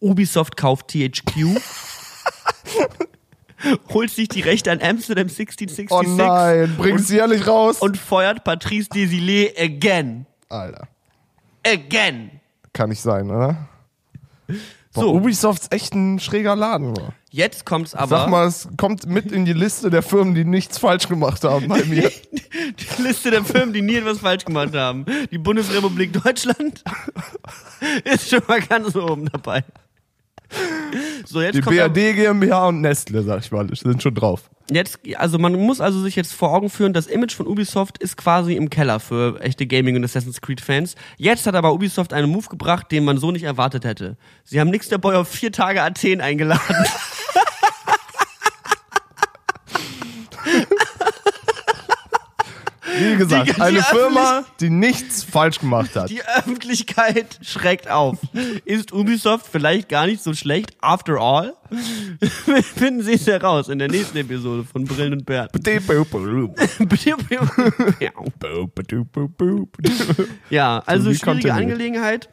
Ubisoft 0.00 0.56
kauft 0.56 0.88
THQ. 0.88 1.58
holt 3.92 4.10
sich 4.10 4.28
die 4.28 4.40
Rechte 4.40 4.70
an 4.70 4.80
Amsterdam 4.82 5.28
1666 5.28 5.90
Oh 5.90 6.02
nein, 6.02 6.74
bring 6.76 6.98
sie 6.98 7.16
ja 7.18 7.26
nicht 7.26 7.46
raus. 7.46 7.80
und 7.80 7.96
feuert 7.96 8.44
Patrice 8.44 8.88
Desilets 8.88 9.58
again. 9.60 10.26
Alter, 10.48 10.88
Again. 11.66 12.30
kann 12.72 12.90
nicht 12.90 13.00
sein, 13.00 13.30
oder? 13.30 13.68
Boah, 14.92 15.02
So. 15.02 15.14
Ubisofts 15.14 15.68
echt 15.70 15.94
ein 15.94 16.20
schräger 16.20 16.54
Laden, 16.54 16.90
oder? 16.90 17.14
Jetzt 17.30 17.64
kommt's 17.66 17.94
aber. 17.96 18.18
Sag 18.18 18.30
mal, 18.30 18.46
es 18.46 18.68
kommt 18.76 19.06
mit 19.06 19.32
in 19.32 19.44
die 19.44 19.52
Liste 19.54 19.90
der 19.90 20.02
Firmen, 20.02 20.34
die 20.36 20.44
nichts 20.44 20.78
falsch 20.78 21.08
gemacht 21.08 21.42
haben 21.42 21.66
bei 21.68 21.82
mir. 21.84 22.12
Die 22.52 23.02
Liste 23.02 23.32
der 23.32 23.42
Firmen, 23.44 23.72
die 23.72 23.82
nie 23.82 23.96
etwas 23.96 24.18
falsch 24.20 24.44
gemacht 24.44 24.74
haben. 24.76 25.04
Die 25.32 25.38
Bundesrepublik 25.38 26.12
Deutschland 26.12 26.84
ist 28.04 28.30
schon 28.30 28.42
mal 28.46 28.60
ganz 28.60 28.94
oben 28.94 29.28
dabei. 29.32 29.64
So, 31.26 31.40
jetzt 31.40 31.56
Die 31.56 31.60
kommt 31.60 31.76
BRD 31.76 32.14
GmbH 32.14 32.68
und 32.68 32.80
Nestle, 32.80 33.22
sag 33.22 33.40
ich 33.40 33.50
mal, 33.50 33.68
sind 33.74 34.02
schon 34.02 34.14
drauf. 34.14 34.50
Jetzt, 34.70 35.00
also 35.16 35.38
man 35.38 35.54
muss 35.54 35.80
also 35.80 36.00
sich 36.00 36.16
jetzt 36.16 36.32
vor 36.32 36.52
Augen 36.52 36.70
führen, 36.70 36.92
das 36.92 37.06
Image 37.06 37.34
von 37.34 37.46
Ubisoft 37.46 37.98
ist 37.98 38.16
quasi 38.16 38.54
im 38.54 38.70
Keller 38.70 39.00
für 39.00 39.40
echte 39.40 39.66
Gaming- 39.66 39.96
und 39.96 40.04
Assassin's 40.04 40.40
Creed-Fans. 40.40 40.94
Jetzt 41.16 41.46
hat 41.46 41.54
aber 41.54 41.72
Ubisoft 41.72 42.12
einen 42.12 42.30
Move 42.30 42.48
gebracht, 42.48 42.90
den 42.90 43.04
man 43.04 43.18
so 43.18 43.30
nicht 43.30 43.42
erwartet 43.42 43.84
hätte. 43.84 44.16
Sie 44.44 44.60
haben 44.60 44.70
Nix 44.70 44.88
der 44.88 44.98
Boy 44.98 45.16
auf 45.16 45.28
vier 45.28 45.52
Tage 45.52 45.82
Athen 45.82 46.20
eingeladen. 46.20 46.60
Wie 52.98 53.16
gesagt, 53.16 53.48
Die- 53.48 53.52
die 53.54 53.60
eine 53.60 53.78
öffentlich- 53.78 54.00
Firma, 54.00 54.44
die 54.60 54.70
nichts 54.70 55.24
falsch 55.24 55.58
gemacht 55.58 55.96
hat. 55.96 56.10
Die 56.10 56.22
Öffentlichkeit 56.24 57.38
schreckt 57.42 57.90
auf. 57.90 58.18
Ist 58.64 58.92
Ubisoft 58.92 59.46
vielleicht 59.50 59.88
gar 59.88 60.06
nicht 60.06 60.22
so 60.22 60.34
schlecht, 60.34 60.72
after 60.80 61.18
all? 61.20 61.54
Finden 62.76 63.02
Sie 63.02 63.14
es 63.14 63.26
heraus 63.26 63.68
in 63.68 63.78
der 63.78 63.88
nächsten 63.88 64.18
Episode 64.18 64.64
von 64.70 64.84
Brillen 64.84 65.14
und 65.14 65.26
Bären. 65.26 65.48
Ja, 70.50 70.82
also 70.86 71.12
schwierige. 71.14 71.52
Angelegenheit. 71.54 72.28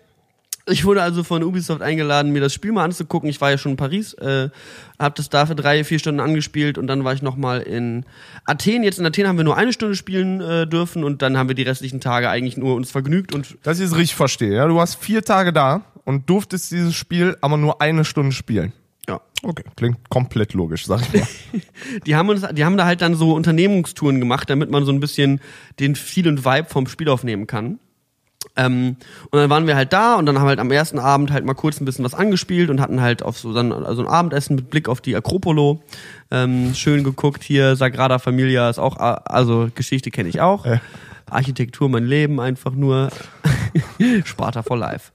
Ich 0.68 0.86
wurde 0.86 1.02
also 1.02 1.24
von 1.24 1.44
Ubisoft 1.44 1.82
eingeladen, 1.82 2.32
mir 2.32 2.42
das 2.42 2.54
Spiel 2.54 2.72
mal 2.72 2.84
anzugucken. 2.84 3.30
Ich 3.30 3.42
war 3.42 3.50
ja 3.50 3.58
schon 3.58 3.72
in 3.72 3.78
Paris, 3.78 4.14
äh, 4.14 4.50
habe 5.00 5.16
das 5.16 5.30
da 5.30 5.46
für 5.46 5.56
drei, 5.56 5.84
vier 5.84 5.98
Stunden 6.00 6.20
angespielt 6.20 6.78
und 6.78 6.88
dann 6.88 7.04
war 7.04 7.14
ich 7.14 7.22
nochmal 7.22 7.62
in 7.62 8.06
Athen. 8.46 8.84
Jetzt 8.84 9.00
in 9.00 9.06
Athen 9.06 9.28
haben 9.28 9.38
wir 9.38 9.44
nur 9.44 9.58
eine 9.58 9.74
Stunde 9.74 9.96
spielen 9.96 10.40
äh, 10.40 10.68
dürfen 10.68 11.04
und 11.04 11.22
dann 11.22 11.38
haben 11.38 11.48
wir 11.48 11.56
die 11.56 11.64
restlichen 11.64 12.00
Tage 12.00 12.30
eigentlich 12.30 12.58
nur 12.58 12.76
uns 12.76 12.92
vergnügt 12.92 13.34
und 13.34 13.58
Dass 13.64 13.80
ich 13.80 13.86
es 13.86 13.96
richtig 13.96 14.16
verstehe. 14.16 14.54
Ja? 14.54 14.68
Du 14.68 14.76
warst 14.76 15.04
vier 15.04 15.24
Tage 15.24 15.52
da 15.52 15.82
und 16.06 16.30
durftest 16.30 16.72
dieses 16.72 16.96
Spiel 16.96 17.38
aber 17.42 17.58
nur 17.58 17.82
eine 17.82 18.06
Stunde 18.06 18.32
spielen. 18.32 18.74
ja. 19.08 19.20
Okay, 19.44 19.64
klingt 19.76 20.08
komplett 20.10 20.54
logisch, 20.54 20.86
sag 20.86 21.02
ich 21.02 21.14
mal. 21.14 21.28
Die 22.06 22.16
haben 22.16 22.30
uns, 22.30 22.46
die 22.52 22.64
haben 22.64 22.78
da 22.78 22.86
halt 22.86 23.02
dann 23.02 23.16
so 23.16 23.34
Unternehmungstouren 23.34 24.20
gemacht, 24.20 24.48
damit 24.52 24.70
man 24.70 24.86
so 24.86 24.92
ein 24.92 25.00
bisschen 25.00 25.42
den 25.80 25.96
Feel 25.96 26.28
und 26.28 26.46
Vibe 26.46 26.70
vom 26.70 26.86
Spiel 26.86 27.10
aufnehmen 27.10 27.48
kann. 27.48 27.80
Ähm, 28.56 28.98
und 29.30 29.40
dann 29.40 29.50
waren 29.50 29.68
wir 29.68 29.76
halt 29.76 29.94
da 29.94 30.16
und 30.16 30.26
dann 30.26 30.38
haben 30.38 30.46
wir 30.46 30.50
halt 30.50 30.60
am 30.60 30.72
ersten 30.72 31.00
Abend 31.00 31.32
halt 31.32 31.46
mal 31.46 31.54
kurz 31.54 31.80
ein 31.80 31.86
bisschen 31.86 32.04
was 32.04 32.14
angespielt 32.14 32.70
und 32.70 32.82
hatten 32.82 33.02
halt 33.02 33.24
auf 33.24 33.38
so 33.38 33.54
dann 33.54 33.72
also 33.72 34.02
ein 34.02 34.08
Abendessen 34.08 34.56
mit 34.56 34.70
Blick 34.70 34.90
auf 34.90 35.02
die 35.02 35.16
Akropolo. 35.16 35.82
Ähm, 36.32 36.74
schön 36.74 37.04
geguckt 37.04 37.44
hier 37.44 37.76
Sagrada 37.76 38.20
Familia 38.20 38.70
ist 38.70 38.80
auch 38.80 38.98
also 38.98 39.70
Geschichte 39.74 40.12
kenne 40.12 40.30
ich 40.30 40.42
auch. 40.42 40.66
Ja. 40.66 40.82
Architektur 41.30 41.90
mein 41.90 42.06
Leben 42.06 42.40
einfach 42.40 42.74
nur. 42.74 43.10
Sparta 44.26 44.64
for 44.64 44.78
life. 44.78 45.12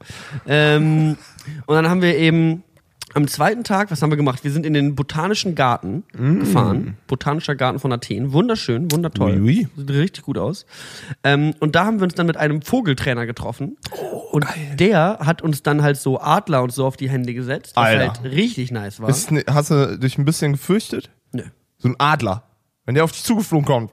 Ähm, 0.46 1.16
und 1.66 1.74
dann 1.74 1.88
haben 1.88 2.02
wir 2.02 2.16
eben 2.16 2.62
am 3.14 3.28
zweiten 3.28 3.64
Tag, 3.64 3.90
was 3.90 4.02
haben 4.02 4.10
wir 4.10 4.16
gemacht? 4.16 4.44
Wir 4.44 4.50
sind 4.50 4.66
in 4.66 4.74
den 4.74 4.94
Botanischen 4.94 5.54
Garten 5.54 6.04
gefahren. 6.12 6.98
Botanischer 7.06 7.54
Garten 7.54 7.78
von 7.78 7.90
Athen. 7.92 8.32
Wunderschön, 8.32 8.90
wundertoll. 8.92 9.40
Oui. 9.40 9.68
Sieht 9.76 9.90
richtig 9.90 10.24
gut 10.24 10.36
aus. 10.36 10.66
Ähm, 11.24 11.54
und 11.60 11.74
da 11.76 11.86
haben 11.86 11.98
wir 11.98 12.04
uns 12.04 12.14
dann 12.14 12.26
mit 12.26 12.36
einem 12.36 12.60
Vogeltrainer 12.62 13.24
getroffen. 13.24 13.76
und 14.32 14.44
der 14.74 15.18
hat 15.20 15.40
uns 15.40 15.62
dann 15.62 15.82
halt 15.82 15.96
so 15.96 16.20
Adler 16.20 16.62
und 16.62 16.72
so 16.72 16.84
auf 16.84 16.96
die 16.96 17.08
Hände 17.08 17.32
gesetzt, 17.32 17.72
was 17.76 17.86
Alter. 17.86 18.12
halt 18.22 18.24
richtig 18.32 18.70
nice 18.70 19.00
war. 19.00 19.08
Ne- 19.30 19.44
hast 19.48 19.70
du 19.70 19.98
dich 19.98 20.18
ein 20.18 20.24
bisschen 20.26 20.52
gefürchtet? 20.52 21.10
Nö. 21.32 21.42
So 21.78 21.88
ein 21.88 21.96
Adler. 21.98 22.42
Wenn 22.84 22.94
der 22.96 23.04
auf 23.04 23.12
dich 23.12 23.22
zugeflogen 23.24 23.64
kommt. 23.66 23.90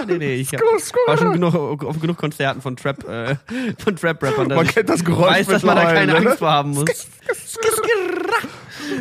Ja, 0.00 0.06
nee, 0.06 0.18
nee, 0.18 0.34
ich 0.34 0.52
hab, 0.52 0.60
war 0.60 1.18
schon 1.18 1.32
genug, 1.32 1.84
auf 1.84 2.00
genug 2.00 2.16
Konzerten 2.16 2.60
von 2.60 2.76
Trap, 2.76 3.08
äh, 3.08 3.36
von 3.78 3.96
Trap-Rappern, 3.96 4.48
Man 4.48 4.66
ich 4.66 4.74
kennt 4.74 4.88
das 4.88 5.04
Geräusch 5.04 5.30
weiß, 5.30 5.46
dass 5.48 5.62
man 5.62 5.76
da 5.76 5.84
keine 5.84 6.12
ne? 6.12 6.18
Angst 6.18 6.38
vor 6.38 6.50
haben 6.50 6.70
muss. 6.70 6.84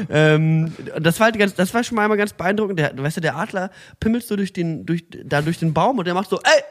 ähm, 0.09 0.73
das 0.99 1.19
war 1.19 1.25
halt 1.25 1.39
ganz, 1.39 1.55
das 1.55 1.73
war 1.73 1.83
schon 1.83 1.95
mal 1.95 2.03
einmal 2.03 2.17
ganz 2.17 2.33
beeindruckend. 2.33 2.79
Der, 2.79 2.97
weißt 2.97 3.17
du, 3.17 3.21
der 3.21 3.35
Adler 3.35 3.71
pimmelt 3.99 4.25
so 4.25 4.35
durch 4.35 4.53
den, 4.53 4.85
durch, 4.85 5.05
da 5.09 5.41
durch 5.41 5.59
den 5.59 5.73
Baum 5.73 5.99
und 5.99 6.05
der 6.05 6.13
macht 6.13 6.29
so, 6.29 6.39
ey, 6.43 6.63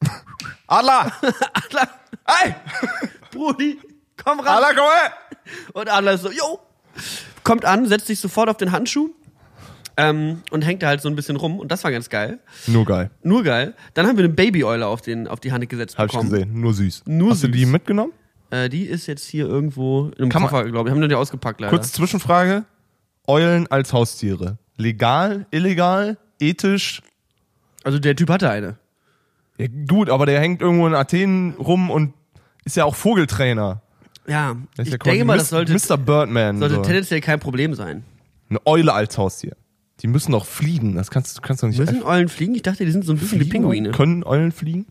Adler! 0.66 1.12
Adler, 1.52 1.88
Ey! 2.44 2.54
Brudi, 3.30 3.78
komm 4.22 4.40
ran. 4.40 4.62
Adler, 4.62 4.74
komm 4.74 4.90
her! 4.90 5.12
Und 5.72 5.88
Adler 5.88 6.12
ist 6.12 6.22
so, 6.22 6.30
jo, 6.30 6.60
kommt 7.44 7.64
an, 7.64 7.86
setzt 7.86 8.06
sich 8.06 8.20
sofort 8.20 8.48
auf 8.48 8.56
den 8.56 8.72
Handschuh 8.72 9.10
ähm, 9.98 10.42
und 10.52 10.64
hängt 10.64 10.82
da 10.82 10.86
halt 10.86 11.02
so 11.02 11.08
ein 11.08 11.16
bisschen 11.16 11.36
rum 11.36 11.58
und 11.58 11.72
das 11.72 11.82
war 11.82 11.90
ganz 11.90 12.08
geil. 12.08 12.38
Nur 12.68 12.86
geil. 12.86 13.10
Nur 13.22 13.42
geil. 13.42 13.74
Dann 13.94 14.06
haben 14.06 14.16
wir 14.16 14.24
eine 14.24 14.32
Babyeule 14.32 14.86
auf, 14.86 15.02
den, 15.02 15.26
auf 15.26 15.40
die 15.40 15.50
Hand 15.50 15.68
gesetzt 15.68 15.98
Hab 15.98 16.06
ich 16.06 16.12
bekommen. 16.12 16.30
gesehen. 16.30 16.60
Nur 16.60 16.72
süß. 16.72 17.02
Nur 17.06 17.32
Hast 17.32 17.42
du 17.42 17.48
die 17.48 17.64
süß. 17.64 17.72
mitgenommen? 17.72 18.12
Äh, 18.50 18.68
die 18.68 18.84
ist 18.84 19.08
jetzt 19.08 19.26
hier 19.26 19.46
irgendwo 19.46 20.10
einem 20.16 20.30
Kann 20.30 20.42
Koffer, 20.42 20.64
glaube 20.70 20.88
ich. 20.88 20.94
Haben 20.94 21.00
wir 21.00 21.08
die 21.08 21.16
ausgepackt 21.16 21.60
leider. 21.60 21.70
Kurze 21.76 21.92
Zwischenfrage. 21.92 22.64
Eulen 23.26 23.66
als 23.66 23.92
Haustiere. 23.92 24.56
Legal, 24.76 25.46
illegal, 25.50 26.16
ethisch? 26.38 27.02
Also 27.82 27.98
der 27.98 28.14
Typ 28.14 28.30
hatte 28.30 28.48
eine. 28.48 28.78
Ja, 29.58 29.66
gut, 29.88 30.08
aber 30.08 30.24
der 30.24 30.40
hängt 30.40 30.62
irgendwo 30.62 30.86
in 30.86 30.94
Athen 30.94 31.54
rum 31.58 31.90
und 31.90 32.14
ist 32.64 32.76
ja 32.76 32.84
auch 32.84 32.94
Vogeltrainer. 32.94 33.82
Ja, 34.28 34.56
ich 34.78 34.90
ja 34.90 34.96
denke 34.98 35.24
mal, 35.24 35.38
das 35.38 35.48
sollte, 35.48 35.72
Mr. 35.72 35.96
Birdman. 35.96 36.58
sollte 36.60 36.76
so. 36.76 36.82
tendenziell 36.82 37.20
kein 37.20 37.40
Problem 37.40 37.74
sein. 37.74 38.04
Eine 38.48 38.64
Eule 38.64 38.92
als 38.92 39.18
Haustier. 39.18 39.56
Die 40.00 40.06
müssen 40.06 40.32
doch 40.32 40.46
fliegen. 40.46 40.94
Das 40.94 41.10
kannst 41.10 41.36
du 41.36 41.40
kannst 41.42 41.62
doch 41.62 41.68
nicht. 41.68 41.78
Müssen 41.78 42.02
Eulen 42.04 42.28
fliegen? 42.28 42.54
Ich 42.54 42.62
dachte, 42.62 42.84
die 42.84 42.90
sind 42.92 43.04
so 43.04 43.12
ein 43.12 43.18
bisschen 43.18 43.40
wie? 43.40 43.44
Pinguine. 43.48 43.90
Können 43.90 44.22
Eulen 44.24 44.52
fliegen? 44.52 44.86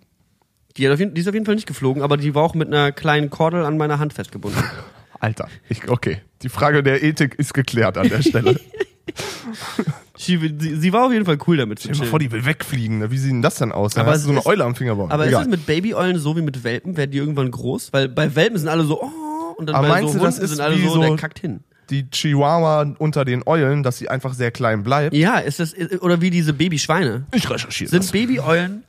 Die, 0.76 0.86
hat 0.86 0.94
auf 0.94 1.00
jeden, 1.00 1.14
die 1.14 1.22
ist 1.22 1.28
auf 1.28 1.34
jeden 1.34 1.46
Fall 1.46 1.56
nicht 1.56 1.68
geflogen, 1.68 2.04
aber 2.04 2.18
die 2.18 2.36
war 2.36 2.44
auch 2.44 2.54
mit 2.54 2.68
einer 2.68 2.92
kleinen 2.92 3.30
Kordel 3.30 3.64
an 3.66 3.78
meiner 3.78 4.00
Hand 4.00 4.14
festgebunden. 4.14 4.62
Alter, 5.20 5.48
ich, 5.70 5.90
okay. 5.90 6.22
Die 6.44 6.50
Frage 6.50 6.84
der 6.84 7.02
Ethik 7.04 7.34
ist 7.36 7.54
geklärt 7.56 7.98
an 7.98 8.10
der 8.10 8.22
Stelle. 8.22 8.60
sie, 10.18 10.38
sie, 10.60 10.76
sie 10.76 10.94
war 10.94 11.06
auf 11.06 11.12
jeden 11.14 11.26
Fall 11.26 11.38
cool 11.48 11.58
damit 11.58 11.80
Stell 11.80 11.94
dir 11.94 12.00
mal 12.00 12.06
vor, 12.08 12.20
die 12.20 12.32
will 12.32 12.46
wegfliegen. 12.46 13.00
ne? 13.00 13.10
Wie 13.12 13.18
sieht 13.18 13.32
denn 13.32 13.42
das 13.42 13.56
denn 13.56 13.72
aus? 13.72 13.94
Dann 13.94 14.04
Aber 14.06 14.12
hast 14.14 14.22
du 14.22 14.26
so 14.26 14.32
eine 14.32 14.40
ist- 14.42 14.46
Eule 14.46 14.64
am 14.66 14.76
Fingerbaum. 14.76 15.10
Aber 15.12 15.26
Egal. 15.28 15.42
ist 15.42 15.48
es 15.48 15.52
mit 15.52 15.66
Babyeulen 15.66 16.20
so 16.20 16.36
wie 16.38 16.42
mit 16.42 16.64
Welpen? 16.64 16.98
Werden 16.98 17.12
die 17.12 17.18
irgendwann 17.18 17.50
groß? 17.50 17.94
Weil 17.94 18.10
bei 18.10 18.36
Welpen 18.36 18.58
sind 18.60 18.68
alle 18.70 18.84
so, 18.84 19.02
oh, 19.02 19.56
und 19.58 19.68
dann 19.68 19.76
Aber 19.76 19.88
bei 19.88 19.94
meinst 20.02 20.14
so 20.14 20.20
du, 20.20 20.26
das 20.26 20.36
Hunden 20.36 20.46
ist 20.46 20.52
sind 20.52 20.62
alle 20.62 20.78
so, 20.78 20.90
so- 20.96 21.02
der 21.02 21.16
kackt 21.16 21.40
hin. 21.40 21.62
Die 21.90 22.10
Chihuahua 22.10 22.94
unter 22.98 23.26
den 23.26 23.44
Eulen, 23.46 23.84
dass 23.84 23.98
sie 23.98 24.10
einfach 24.10 24.34
sehr 24.34 24.52
klein 24.52 24.84
bleibt. 24.84 25.16
Ja, 25.16 25.38
ist 25.38 25.60
das, 25.60 25.76
oder 26.02 26.22
wie 26.22 26.30
diese 26.30 26.54
Babyschweine. 26.54 27.26
Ich 27.34 27.50
recherchiere 27.50 27.90
Sind 27.90 28.12
Babyeulen, 28.12 28.84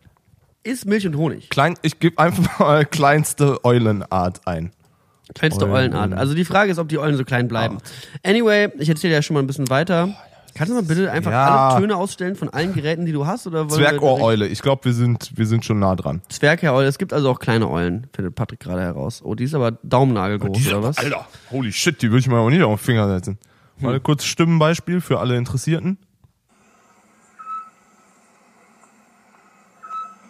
ist 0.63 0.87
Milch 0.87 1.07
und 1.07 1.17
Honig. 1.17 1.49
Klein, 1.49 1.75
ich 1.83 1.99
gebe 1.99 2.19
einfach 2.19 2.59
mal 2.59 2.85
kleinste 2.91 3.65
Eulenart 3.65 4.47
ein. 4.47 4.73
Kleinste 5.35 5.67
Eulen. 5.67 5.93
Eulenart. 5.95 6.15
Also 6.15 6.35
die 6.35 6.45
Frage 6.45 6.71
ist, 6.71 6.79
ob 6.79 6.89
die 6.89 6.99
Eulen 6.99 7.17
so 7.17 7.25
klein 7.25 7.49
bleiben. 7.49 7.79
Anyway, 8.23 8.69
ich 8.79 8.89
erzähle 8.89 9.15
ja 9.15 9.23
schon 9.23 9.35
mal 9.35 9.41
ein 9.41 9.47
bisschen 9.47 9.69
weiter. 9.69 10.17
Kannst 10.59 10.73
du 10.73 10.75
mal 10.75 10.83
bitte 10.83 11.11
einfach 11.13 11.31
Ja. 11.31 11.69
alle 11.69 11.81
Töne 11.81 11.97
ausstellen 11.97 12.35
von 12.35 12.49
allen 12.49 12.75
Geräten, 12.75 13.07
die 13.07 13.13
du 13.13 13.27
hast? 13.27 13.47
Oder 13.47 13.69
Zwergohreule. 13.69 14.49
Ich 14.49 14.61
glaube, 14.61 14.87
wir 14.87 14.93
sind, 14.93 15.31
wir 15.37 15.47
sind 15.47 15.65
schon 15.65 15.79
nah 15.79 15.95
dran. 15.95 16.21
Zwergeule. 16.29 16.89
Es 16.89 16.99
gibt 16.99 17.13
also 17.13 17.31
auch 17.31 17.39
kleine 17.39 17.71
Eulen, 17.71 18.09
findet 18.13 18.35
Patrick 18.35 18.59
gerade 18.59 18.81
heraus. 18.83 19.23
Oh, 19.25 19.37
die 19.37 19.45
ist 19.45 19.55
aber 19.55 19.71
Daumennagelgroß, 19.71 20.67
oder 20.67 20.83
was? 20.83 20.99
Alter, 20.99 21.27
holy 21.53 21.71
shit, 21.73 22.03
die 22.03 22.11
würde 22.11 22.19
ich 22.19 22.27
mir 22.29 22.39
auch 22.39 22.51
nicht 22.51 22.63
auf 22.65 22.81
den 22.81 22.85
Finger 22.85 23.09
setzen. 23.09 23.39
Hm. 23.79 23.87
Mal 23.87 24.01
kurz 24.01 24.25
Stimmenbeispiel 24.25 25.01
für 25.01 25.21
alle 25.21 25.37
Interessierten. 25.37 25.99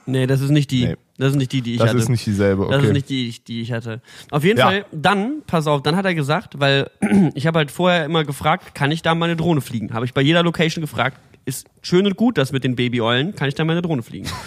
Nee, 0.05 0.27
das 0.27 0.43
ist 0.43 0.51
nicht 0.51 0.71
die. 0.71 0.87
Nee. 0.89 0.97
Das 1.19 1.31
ist 1.33 1.37
nicht 1.37 1.53
die, 1.53 1.61
die 1.63 1.73
ich 1.75 1.79
Das 1.79 1.89
hatte. 1.91 1.99
ist 1.99 2.09
nicht 2.09 2.25
dieselbe, 2.25 2.63
okay. 2.67 2.73
Das 2.77 2.85
ist 2.85 2.93
nicht 2.93 3.09
die, 3.09 3.35
die 3.47 3.61
ich 3.63 3.73
hatte. 3.73 4.01
Auf 4.31 4.45
jeden 4.45 4.59
Ja. 4.59 4.67
Fall, 4.67 4.85
dann, 4.93 5.43
pass 5.47 5.67
auf, 5.67 5.83
dann 5.83 5.97
hat 5.97 6.05
er 6.05 6.15
gesagt, 6.15 6.61
weil 6.61 6.91
ich 7.35 7.47
habe 7.47 7.59
halt 7.59 7.71
vorher 7.71 8.05
immer 8.05 8.25
gefragt, 8.25 8.75
kann 8.75 8.91
ich 8.93 9.03
da 9.03 9.15
meine 9.15 9.35
Drohne 9.37 9.61
fliegen? 9.61 9.93
Habe 9.93 10.05
ich 10.07 10.15
bei 10.15 10.21
jeder 10.23 10.43
Location 10.43 10.81
gefragt, 10.81 11.19
ist 11.45 11.67
schön 11.83 12.07
und 12.07 12.17
gut 12.17 12.39
das 12.39 12.53
mit 12.53 12.63
den 12.65 12.77
Babyeulen, 12.77 13.35
kann 13.35 13.49
ich 13.49 13.55
da 13.55 13.65
meine 13.65 13.83
Drohne 13.83 14.03
fliegen? 14.03 14.29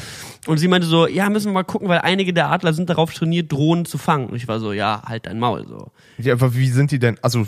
Und 0.48 0.58
sie 0.58 0.68
meinte 0.68 0.88
so, 0.88 1.06
ja, 1.06 1.30
müssen 1.30 1.50
wir 1.50 1.54
mal 1.54 1.64
gucken, 1.64 1.88
weil 1.88 2.00
einige 2.00 2.34
der 2.34 2.50
Adler 2.50 2.74
sind 2.74 2.90
darauf 2.90 3.14
trainiert, 3.14 3.52
Drohnen 3.52 3.86
zu 3.86 4.00
fangen. 4.00 4.26
Und 4.28 4.38
ich 4.38 4.48
war 4.48 4.60
so, 4.60 4.74
ja, 4.74 5.04
halt 5.06 5.28
dein 5.28 5.38
Maul, 5.38 5.68
so. 5.68 5.92
Ja, 6.18 6.34
aber 6.34 6.56
wie 6.56 6.68
sind 6.68 6.90
die 6.90 6.98
denn? 6.98 7.20
Also 7.22 7.46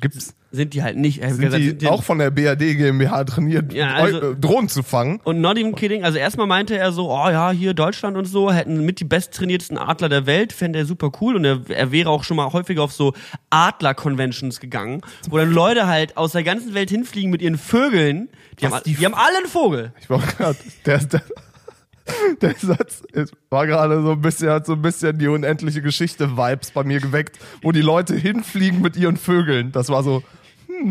gibt's 0.00 0.34
Sind 0.52 0.72
die 0.74 0.82
halt 0.82 0.96
nicht. 0.96 1.20
Sind 1.22 1.40
gesagt, 1.40 1.62
die 1.62 1.68
sind 1.68 1.82
die- 1.82 1.86
auch 1.88 2.02
von 2.02 2.18
der 2.18 2.30
BRD 2.30 2.74
GmbH 2.76 3.24
trainiert, 3.24 3.72
Ja, 3.72 3.94
also- 3.94 4.32
äh, 4.32 4.36
Drohnen 4.36 4.68
zu 4.68 4.82
fangen? 4.82 5.20
Und 5.24 5.40
not 5.40 5.58
even 5.58 5.74
kidding, 5.74 6.04
also 6.04 6.16
erstmal 6.18 6.46
meinte 6.46 6.76
er 6.78 6.92
so, 6.92 7.10
oh 7.10 7.28
ja, 7.28 7.50
hier 7.50 7.74
Deutschland 7.74 8.16
und 8.16 8.24
so, 8.26 8.52
hätten 8.52 8.84
mit 8.86 9.00
die 9.00 9.04
besttrainiertesten 9.04 9.76
Adler 9.78 10.08
der 10.08 10.24
Welt, 10.26 10.52
fände 10.52 10.78
er 10.78 10.86
super 10.86 11.10
cool 11.20 11.36
und 11.36 11.44
er, 11.44 11.60
er 11.68 11.92
wäre 11.92 12.10
auch 12.10 12.24
schon 12.24 12.36
mal 12.36 12.52
häufiger 12.52 12.82
auf 12.82 12.92
so 12.92 13.12
Adler-Conventions 13.50 14.60
gegangen, 14.60 15.00
wo 15.30 15.38
dann 15.38 15.50
Leute 15.52 15.86
halt 15.86 16.16
aus 16.16 16.32
der 16.32 16.42
ganzen 16.42 16.74
Welt 16.74 16.90
hinfliegen 16.90 17.30
mit 17.30 17.42
ihren 17.42 17.58
Vögeln. 17.58 18.28
Die, 18.60 18.64
Was, 18.64 18.72
haben, 18.72 18.82
die 18.86 18.94
die 18.94 19.04
haben 19.04 19.14
alle 19.14 19.38
einen 19.38 19.46
Vogel. 19.48 19.92
Ich 20.00 20.08
war 20.08 20.20
gerade, 20.20 20.56
der, 20.86 20.98
der, 20.98 21.22
der 22.40 22.54
Satz 22.54 23.02
war 23.50 23.66
gerade 23.66 24.02
so 24.02 24.12
ein 24.12 24.20
bisschen, 24.20 24.50
hat 24.50 24.66
so 24.66 24.74
ein 24.74 24.82
bisschen 24.82 25.18
die 25.18 25.28
unendliche 25.28 25.82
Geschichte-Vibes 25.82 26.70
bei 26.70 26.84
mir 26.84 27.00
geweckt, 27.00 27.38
wo 27.62 27.72
die 27.72 27.82
Leute 27.82 28.14
hinfliegen 28.14 28.80
mit 28.80 28.96
ihren 28.96 29.16
Vögeln. 29.16 29.72
Das 29.72 29.88
war 29.88 30.02
so, 30.02 30.22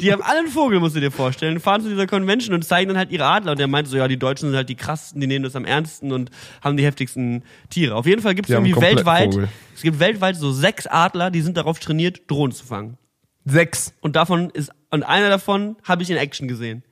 Die 0.00 0.12
haben 0.12 0.22
alle 0.22 0.40
einen 0.40 0.48
Vogel, 0.48 0.80
musst 0.80 0.96
du 0.96 1.00
dir 1.00 1.10
vorstellen, 1.10 1.60
fahren 1.60 1.82
zu 1.82 1.88
dieser 1.88 2.06
Convention 2.06 2.54
und 2.54 2.62
zeigen 2.62 2.88
dann 2.88 2.98
halt 2.98 3.10
ihre 3.12 3.24
Adler 3.24 3.52
und 3.52 3.60
er 3.60 3.68
meinte 3.68 3.90
so, 3.90 3.96
ja, 3.96 4.08
die 4.08 4.18
Deutschen 4.18 4.48
sind 4.48 4.56
halt 4.56 4.68
die 4.68 4.74
krassesten, 4.74 5.20
die 5.20 5.26
nehmen 5.26 5.44
das 5.44 5.54
am 5.54 5.64
ernsten 5.64 6.10
und 6.12 6.30
haben 6.62 6.76
die 6.76 6.84
heftigsten 6.84 7.44
Tiere. 7.70 7.94
Auf 7.94 8.06
jeden 8.06 8.22
Fall 8.22 8.34
gibt 8.34 8.48
es 8.48 8.54
irgendwie 8.54 8.74
weltweit, 8.76 9.34
Vogel. 9.34 9.48
es 9.74 9.82
gibt 9.82 10.00
weltweit 10.00 10.36
so 10.36 10.50
sechs 10.52 10.86
Adler, 10.86 11.30
die 11.30 11.42
sind 11.42 11.56
darauf 11.56 11.78
trainiert, 11.78 12.22
Drohnen 12.26 12.52
zu 12.52 12.64
fangen. 12.64 12.98
sechs. 13.44 13.94
Und 14.00 14.16
davon 14.16 14.50
ist, 14.50 14.72
und 14.90 15.02
einer 15.04 15.28
davon 15.28 15.76
habe 15.84 16.02
ich 16.02 16.10
in 16.10 16.16
Action 16.16 16.48
gesehen. 16.48 16.82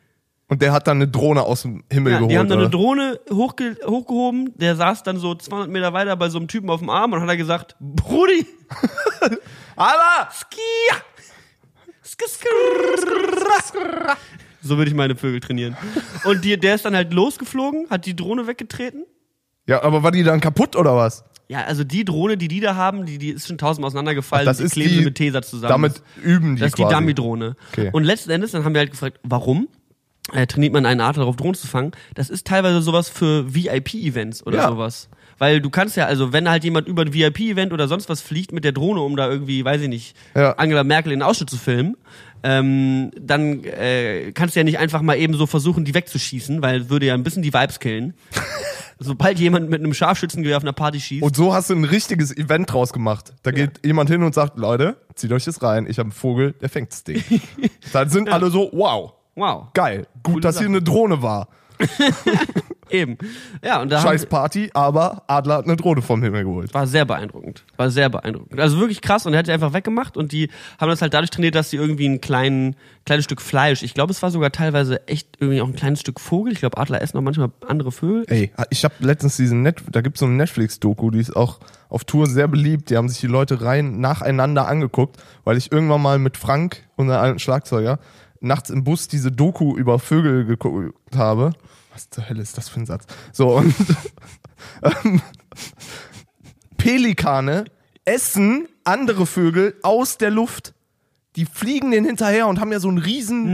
Und 0.49 0.63
der 0.63 0.73
hat 0.73 0.87
dann 0.87 0.99
eine 0.99 1.09
Drohne 1.09 1.43
aus 1.43 1.63
dem 1.63 1.83
Himmel 1.91 2.13
Ja, 2.13 2.19
geholt. 2.19 2.31
die 2.33 2.39
haben 2.39 2.49
dann 2.49 2.59
eine 2.59 2.69
oder? 2.69 2.79
Drohne 2.79 3.21
hochge 3.33 3.77
hochgehoben, 3.85 4.53
der 4.57 4.77
saß 4.77 5.03
dann 5.03 5.19
so 5.19 5.35
200 5.35 5.69
Meter 5.69 5.93
weiter 5.93 6.15
bei 6.17 6.29
so 6.29 6.39
einem 6.39 6.47
Typen 6.47 6.71
auf 6.71 6.79
dem 6.81 6.89
Arm 6.91 7.13
und 7.13 7.21
hat 7.21 7.29
er 7.29 7.37
gesagt, 7.37 7.75
Brudi, 7.81 8.47
Aber! 9.77 10.29
Skia! 10.33 10.97
Sk- 12.05 12.29
sk- 12.29 14.17
So 14.63 14.77
würde 14.79 14.89
ich 14.91 14.97
meine 14.97 15.17
Vögel 15.17 15.41
trainieren. 15.41 15.77
Und 16.25 16.45
die, 16.45 16.57
der 16.59 16.75
ist 16.77 16.85
dann 16.85 16.95
halt 16.95 17.13
losgeflogen, 17.13 17.89
hat 17.91 18.07
die 18.07 18.15
Drohne 18.17 18.47
weggetreten. 18.47 19.05
Ja, 19.67 19.83
aber 19.83 20.03
war 20.03 20.13
die 20.13 20.23
dann 20.23 20.41
kaputt 20.41 20.77
oder 20.77 20.97
was? 20.97 21.25
Ja, 21.49 21.63
also 21.65 21.85
die 21.85 22.05
Drohne, 22.05 22.37
die 22.37 22.49
die 22.49 22.61
da 22.61 22.75
haben, 22.75 23.07
die, 23.07 23.19
die 23.19 23.31
ist 23.31 23.47
schon 23.49 23.59
tausendmal 23.59 23.89
auseinandergefallen. 23.89 24.47
Ach, 24.47 24.51
das 24.51 24.59
die 24.59 24.65
ist 24.65 24.73
kleben 24.73 24.91
die- 24.91 24.99
sie 24.99 25.05
mit 25.05 25.15
Tesa 25.17 25.43
zusammen. 25.43 25.71
Damit 25.71 26.03
üben 26.23 26.57
die 26.57 26.61
das 26.61 26.69
ist 26.71 26.79
die 26.79 26.83
quasi. 26.83 26.95
Dummy-Drohne. 26.95 27.57
Okay. 27.73 27.91
Und 27.93 28.05
letzten 28.05 28.31
Endes, 28.31 28.53
dann 28.53 28.65
haben 28.65 28.75
wir 28.75 28.81
halt 28.81 28.91
gefragt, 28.93 29.19
warum? 29.23 29.69
Äh, 30.33 30.47
trainiert 30.47 30.73
man 30.73 30.87
einen 30.87 31.01
Adler 31.01 31.23
darauf, 31.23 31.37
Drohnen 31.37 31.55
zu 31.55 31.67
fangen? 31.69 31.93
Das 32.15 32.31
ist 32.31 32.47
teilweise 32.47 32.83
sowas 32.83 33.09
für 33.09 33.55
VIP-Events 33.55 34.45
oder 34.47 34.59
Ja. 34.59 34.69
sowas. 34.69 35.09
Weil 35.39 35.61
du 35.61 35.69
kannst 35.71 35.97
ja, 35.97 36.07
also 36.07 36.33
wenn 36.33 36.49
halt 36.49 36.65
jemand 36.65 36.89
über 36.89 37.03
ein 37.03 37.13
VIP-Event 37.13 37.73
oder 37.73 37.87
sonst 37.89 38.09
was 38.09 38.23
fliegt 38.23 38.53
mit 38.53 38.65
der 38.65 38.73
Drohne, 38.73 39.01
um 39.03 39.17
da 39.17 39.29
irgendwie, 39.29 39.65
weiß 39.65 39.83
ich 39.83 39.89
nicht, 39.89 40.17
Ja. 40.35 40.53
Angela 40.55 40.83
Merkel 40.83 41.13
in 41.13 41.21
den 41.21 41.27
Ausschnitt 41.27 41.51
zu 41.51 41.59
filmen, 41.59 41.97
ähm, 42.43 43.11
dann 43.21 43.63
äh, 43.65 44.33
kannst 44.33 44.57
du 44.57 44.61
ja 44.61 44.65
nicht 44.65 44.79
einfach 44.79 45.03
mal 45.03 45.17
eben 45.17 45.35
so 45.35 45.47
versuchen, 45.47 45.85
die 45.85 45.95
wegzuschießen, 45.95 46.61
weil 46.63 46.91
würde 46.91 47.07
ja 47.07 47.15
ein 47.15 47.23
bisschen 47.23 47.43
die 47.43 47.53
Vibes 47.53 47.79
killen. 47.81 48.15
Sobald 48.99 49.39
jemand 49.39 49.69
mit 49.69 49.81
einem 49.81 49.93
Scharfschützengewehr 49.93 50.57
auf 50.57 50.63
einer 50.63 50.73
Party 50.73 51.01
schießt, 51.01 51.23
Und 51.23 51.37
so 51.37 51.53
hast 51.53 51.69
du 51.69 51.75
ein 51.75 51.85
richtiges 51.85 52.35
Event 52.35 52.73
draus 52.73 52.95
gemacht. 52.95 53.35
Da 53.43 53.51
geht 53.51 53.85
jemand 53.85 54.09
hin 54.09 54.23
und 54.23 54.35
sagt, 54.35 54.59
Leute, 54.59 54.97
zieht 55.15 55.33
euch 55.33 55.45
das 55.45 55.63
rein, 55.63 55.87
ich 55.87 55.99
habe 55.99 56.07
einen 56.07 56.13
Vogel, 56.13 56.55
der 56.63 56.71
fängt 56.71 56.93
das 56.93 57.05
Ding. 57.05 57.23
Dann 57.93 58.09
sind 58.09 58.31
alle 58.31 58.51
so, 58.51 58.71
wow, 58.73 59.13
wow, 59.37 59.69
geil, 59.75 60.07
gut, 60.23 60.35
Coole 60.35 60.41
dass 60.41 60.59
hier 60.59 60.67
Sache. 60.67 60.77
eine 60.77 60.83
Drohne 60.83 61.23
war. 61.23 61.49
eben. 62.91 63.19
Ja, 63.63 63.83
und 63.83 63.91
da 63.91 63.99
haben, 63.99 64.09
Scheiß 64.09 64.27
Party, 64.27 64.71
aber 64.75 65.23
Adler 65.27 65.59
hat 65.59 65.65
eine 65.65 65.77
Drohne 65.77 66.03
vom 66.03 66.23
Himmel 66.23 66.45
geholt. 66.45 66.73
War 66.75 66.87
sehr 66.87 67.05
beeindruckend. 67.05 67.65
War 67.77 67.91
sehr 67.91 68.09
beeindruckend. 68.09 68.61
Also 68.61 68.79
wirklich 68.79 69.01
krass 69.01 69.27
und 69.27 69.33
er 69.33 69.41
hat 69.41 69.47
die 69.47 69.53
einfach 69.53 69.73
weggemacht 69.73 70.17
und 70.17 70.33
die 70.33 70.51
haben 70.81 70.89
das 70.89 71.03
halt 71.03 71.15
dadurch 71.15 71.31
trainiert, 71.31 71.55
dass 71.55 71.71
sie 71.71 71.77
irgendwie 71.77 72.09
ein 72.09 72.21
kleinen, 72.21 72.77
kleines 73.05 73.25
Stück 73.25 73.41
Fleisch, 73.41 73.83
ich 73.83 73.95
glaube, 73.95 74.13
es 74.13 74.23
war 74.23 74.31
sogar 74.31 74.53
teilweise 74.53 75.07
echt 75.09 75.29
irgendwie 75.41 75.61
auch 75.61 75.69
ein 75.69 75.77
kleines 75.77 76.01
Stück 76.01 76.21
Vogel. 76.21 76.53
Ich 76.53 76.61
glaube, 76.61 76.79
Adler 76.79 77.03
essen 77.03 77.19
auch 77.19 77.23
manchmal 77.23 77.51
andere 77.67 77.93
Vögel. 77.93 78.25
Ey, 78.29 78.53
ich 78.71 78.85
habe 78.85 78.95
letztens 79.01 79.37
diesen 79.37 79.63
Net, 79.63 79.83
da 79.91 80.01
gibt's 80.01 80.21
so 80.21 80.27
eine 80.27 80.35
Netflix-Doku, 80.35 81.11
die 81.11 81.21
ist 81.21 81.35
auch 81.35 81.61
auf 81.89 82.05
Tour 82.05 82.27
sehr 82.27 82.49
beliebt. 82.49 82.91
Die 82.91 82.97
haben 82.97 83.09
sich 83.09 83.21
die 83.21 83.27
Leute 83.27 83.63
rein 83.63 84.01
nacheinander 84.01 84.67
angeguckt, 84.67 85.17
weil 85.45 85.57
ich 85.57 85.71
irgendwann 85.71 86.03
mal 86.03 86.19
mit 86.19 86.37
Frank, 86.37 86.85
unser 86.97 87.21
alten 87.21 87.39
Schlagzeuger, 87.39 87.99
nachts 88.41 88.71
im 88.71 88.85
Bus 88.85 89.09
diese 89.09 89.33
Doku 89.33 89.77
über 89.77 89.99
Vögel 89.99 90.45
geguckt 90.45 90.95
habe. 91.15 91.53
Was 91.93 92.11
zur 92.11 92.29
Hölle 92.29 92.43
ist 92.43 92.59
das 92.59 92.69
für 92.69 92.81
ein 92.81 92.87
Satz? 92.87 93.07
So, 93.33 93.57
und 93.57 93.75
ähm, 95.05 95.21
Pelikane 96.77 97.65
essen 98.05 98.69
andere 98.85 99.27
Vögel 99.27 99.75
aus 99.83 100.19
der 100.19 100.31
Luft. 100.31 100.75
Die 101.37 101.45
fliegen 101.45 101.91
den 101.91 102.05
hinterher 102.05 102.47
und 102.47 102.61
haben 102.61 102.73
ja 102.73 102.81
so 102.81 102.89
einen 102.89 102.99
riesen. 102.99 103.47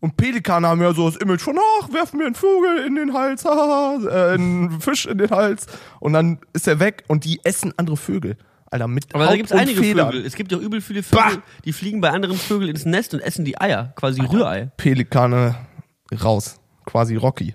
Und 0.00 0.16
Pelikane 0.16 0.66
haben 0.66 0.80
ja 0.80 0.94
so 0.94 1.08
das 1.08 1.20
Image 1.20 1.42
von, 1.42 1.58
ach, 1.80 1.92
werfen 1.92 2.18
mir 2.18 2.26
einen 2.26 2.34
Vogel 2.34 2.78
in 2.86 2.94
den 2.94 3.12
Hals, 3.12 3.44
haha, 3.44 3.98
äh, 4.08 4.34
einen 4.34 4.80
Fisch 4.80 5.06
in 5.06 5.18
den 5.18 5.30
Hals. 5.30 5.66
Und 6.00 6.14
dann 6.14 6.38
ist 6.52 6.66
er 6.66 6.80
weg 6.80 7.04
und 7.06 7.24
die 7.24 7.40
essen 7.44 7.74
andere 7.76 7.96
Vögel. 7.96 8.36
Alter, 8.70 8.86
mit 8.88 9.12
Aber 9.14 9.24
da 9.24 9.30
Haut 9.30 9.36
gibt 9.36 9.46
es 9.50 9.52
und 9.52 9.58
einige 9.60 9.80
Federn. 9.80 10.12
Vögel. 10.12 10.24
Es 10.26 10.34
gibt 10.36 10.52
ja 10.52 10.58
übel 10.58 10.80
viele 10.80 11.02
Vögel, 11.02 11.36
Bah! 11.36 11.42
die 11.64 11.72
fliegen 11.72 12.00
bei 12.00 12.10
anderen 12.10 12.36
Vögeln 12.36 12.70
ins 12.70 12.84
Nest 12.84 13.12
und 13.14 13.20
essen 13.20 13.44
die 13.44 13.60
Eier, 13.60 13.92
quasi 13.96 14.20
Rührei. 14.20 14.70
Pelikane 14.76 15.56
raus. 16.22 16.60
Quasi 16.86 17.16
Rocky. 17.16 17.54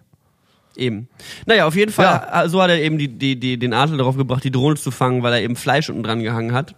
Eben. 0.75 1.07
Naja, 1.45 1.65
auf 1.67 1.75
jeden 1.75 1.91
Fall, 1.93 2.05
Ja. 2.05 2.49
so 2.49 2.61
hat 2.61 2.69
er 2.69 2.81
eben 2.81 2.97
die, 2.97 3.07
die, 3.07 3.39
die, 3.39 3.57
den 3.57 3.73
Adler 3.73 3.97
darauf 3.97 4.17
gebracht, 4.17 4.43
die 4.43 4.51
Drohne 4.51 4.75
zu 4.75 4.91
fangen, 4.91 5.23
weil 5.23 5.31
er 5.33 5.41
eben 5.41 5.55
Fleisch 5.55 5.89
unten 5.89 6.03
dran 6.03 6.21
gehangen 6.21 6.51
hat. 6.53 6.75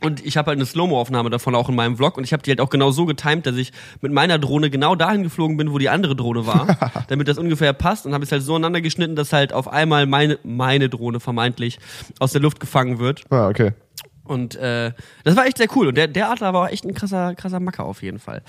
Und 0.00 0.24
ich 0.24 0.36
habe 0.36 0.48
halt 0.48 0.58
eine 0.58 0.66
Slow-Mo-Aufnahme 0.66 1.28
davon 1.28 1.54
auch 1.54 1.68
in 1.68 1.74
meinem 1.74 1.96
Vlog 1.96 2.16
und 2.16 2.24
ich 2.24 2.32
habe 2.32 2.42
die 2.42 2.50
halt 2.50 2.60
auch 2.60 2.70
genau 2.70 2.92
so 2.92 3.04
getimt, 3.04 3.46
dass 3.46 3.56
ich 3.56 3.72
mit 4.00 4.12
meiner 4.12 4.38
Drohne 4.38 4.70
genau 4.70 4.94
dahin 4.94 5.24
geflogen 5.24 5.56
bin, 5.56 5.72
wo 5.72 5.78
die 5.78 5.88
andere 5.88 6.14
Drohne 6.14 6.46
war, 6.46 6.76
damit 7.08 7.26
das 7.26 7.36
ungefähr 7.36 7.72
passt 7.72 8.06
und 8.06 8.14
habe 8.14 8.22
es 8.22 8.30
halt 8.30 8.42
so 8.42 8.54
aneinander 8.54 8.80
geschnitten, 8.80 9.16
dass 9.16 9.32
halt 9.32 9.52
auf 9.52 9.66
einmal 9.66 10.06
meine, 10.06 10.38
meine 10.44 10.88
Drohne 10.88 11.18
vermeintlich 11.18 11.80
aus 12.20 12.32
der 12.32 12.40
Luft 12.40 12.60
gefangen 12.60 13.00
wird. 13.00 13.24
Ah, 13.30 13.48
okay. 13.48 13.72
Und 14.22 14.56
äh, 14.56 14.92
das 15.24 15.36
war 15.36 15.46
echt 15.46 15.58
sehr 15.58 15.68
cool. 15.74 15.88
Und 15.88 15.96
der, 15.96 16.06
der 16.06 16.30
Adler 16.30 16.52
war 16.52 16.70
echt 16.70 16.84
ein 16.84 16.94
krasser, 16.94 17.34
krasser 17.34 17.60
Macker 17.60 17.84
auf 17.84 18.02
jeden 18.02 18.18
Fall. 18.18 18.42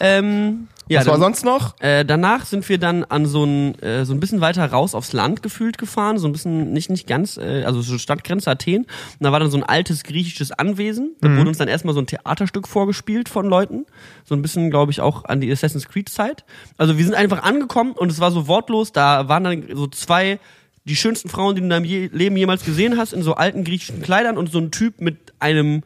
Ähm, 0.00 0.68
ja, 0.90 1.00
Was 1.00 1.06
war 1.06 1.12
dann- 1.14 1.20
sonst 1.20 1.44
noch? 1.44 1.78
äh, 1.80 2.04
danach 2.04 2.46
sind 2.46 2.66
wir 2.68 2.78
dann 2.78 3.04
an 3.04 3.26
so 3.26 3.44
ein, 3.44 3.78
äh, 3.82 4.06
so 4.06 4.14
ein 4.14 4.20
bisschen 4.20 4.40
weiter 4.40 4.64
raus 4.64 4.94
aufs 4.94 5.12
Land 5.12 5.42
gefühlt 5.42 5.76
gefahren, 5.76 6.18
so 6.18 6.26
ein 6.26 6.32
bisschen, 6.32 6.72
nicht, 6.72 6.88
nicht 6.88 7.06
ganz, 7.06 7.36
äh, 7.36 7.64
also 7.64 7.82
so 7.82 7.98
Stadtgrenze 7.98 8.50
Athen. 8.50 8.84
Und 8.84 8.88
da 9.20 9.30
war 9.30 9.38
dann 9.40 9.50
so 9.50 9.58
ein 9.58 9.64
altes 9.64 10.02
griechisches 10.04 10.50
Anwesen. 10.50 11.14
Da 11.20 11.28
wurde 11.36 11.48
uns 11.48 11.58
dann 11.58 11.68
erstmal 11.68 11.92
so 11.94 12.00
ein 12.00 12.06
Theaterstück 12.06 12.66
vorgespielt 12.66 13.28
von 13.28 13.44
Leuten. 13.46 13.84
So 14.24 14.34
ein 14.34 14.40
bisschen, 14.40 14.70
glaube 14.70 14.90
ich, 14.90 15.02
auch 15.02 15.26
an 15.26 15.42
die 15.42 15.52
Assassin's 15.52 15.88
Creed 15.88 16.08
Zeit. 16.08 16.44
Also 16.78 16.96
wir 16.96 17.04
sind 17.04 17.14
einfach 17.14 17.42
angekommen 17.42 17.92
und 17.92 18.10
es 18.10 18.18
war 18.20 18.30
so 18.30 18.46
wortlos, 18.48 18.90
da 18.92 19.28
waren 19.28 19.44
dann 19.44 19.64
so 19.74 19.88
zwei, 19.88 20.38
die 20.86 20.96
schönsten 20.96 21.28
Frauen, 21.28 21.54
die 21.54 21.60
du 21.60 21.66
in 21.66 21.70
deinem 21.70 21.84
Leben 21.84 22.36
jemals 22.38 22.64
gesehen 22.64 22.96
hast, 22.96 23.12
in 23.12 23.22
so 23.22 23.34
alten 23.34 23.62
griechischen 23.62 24.00
Kleidern 24.00 24.38
und 24.38 24.50
so 24.50 24.58
ein 24.58 24.70
Typ 24.70 25.02
mit 25.02 25.34
einem 25.38 25.82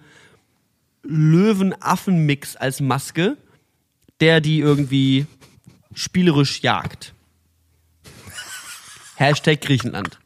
Löwen-Affen-Mix 1.32 2.54
als 2.56 2.80
Maske, 2.80 3.36
der 4.22 4.40
die 4.40 4.60
irgendwie 4.60 5.26
spielerisch 5.94 6.62
jagt. 6.62 7.12
Hashtag 9.16 9.60
Griechenland. 9.60 10.18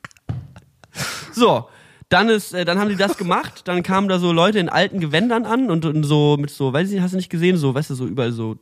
So, 1.33 1.69
dann 2.09 2.29
ist, 2.29 2.55
äh, 2.55 2.65
dann 2.65 2.79
haben 2.79 2.89
die 2.89 2.97
das 2.97 3.17
gemacht, 3.19 3.63
dann 3.67 3.83
kamen 3.83 4.09
da 4.09 4.19
so 4.21 4.33
Leute 4.33 4.59
in 4.61 4.69
alten 4.69 5.01
Gewändern 5.01 5.45
an 5.45 5.71
und, 5.71 5.85
und 5.85 6.05
so 6.05 6.37
mit 6.39 6.51
so, 6.51 6.73
weiß 6.73 6.89
ich 6.89 6.95
nicht, 6.95 7.03
hast 7.03 7.13
du 7.13 7.17
nicht 7.17 7.31
gesehen, 7.31 7.57
so, 7.57 7.75
weißt 7.75 7.91
du, 7.91 7.95
so 7.97 8.07
überall 8.07 8.31
so 8.33 8.57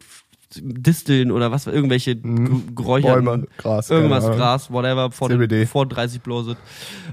Disteln 0.56 1.30
oder 1.32 1.50
was, 1.50 1.66
irgendwelche 1.66 2.14
G- 2.16 2.22
Geräucherten, 2.74 3.24
Bäume, 3.24 3.46
Gras, 3.58 3.90
irgendwas, 3.90 4.24
Ahnung. 4.24 4.36
Gras, 4.38 4.70
whatever, 4.70 5.10
vor, 5.10 5.28
CBD. 5.28 5.66
vor 5.66 5.86
30 5.86 6.20
Bloset 6.22 6.56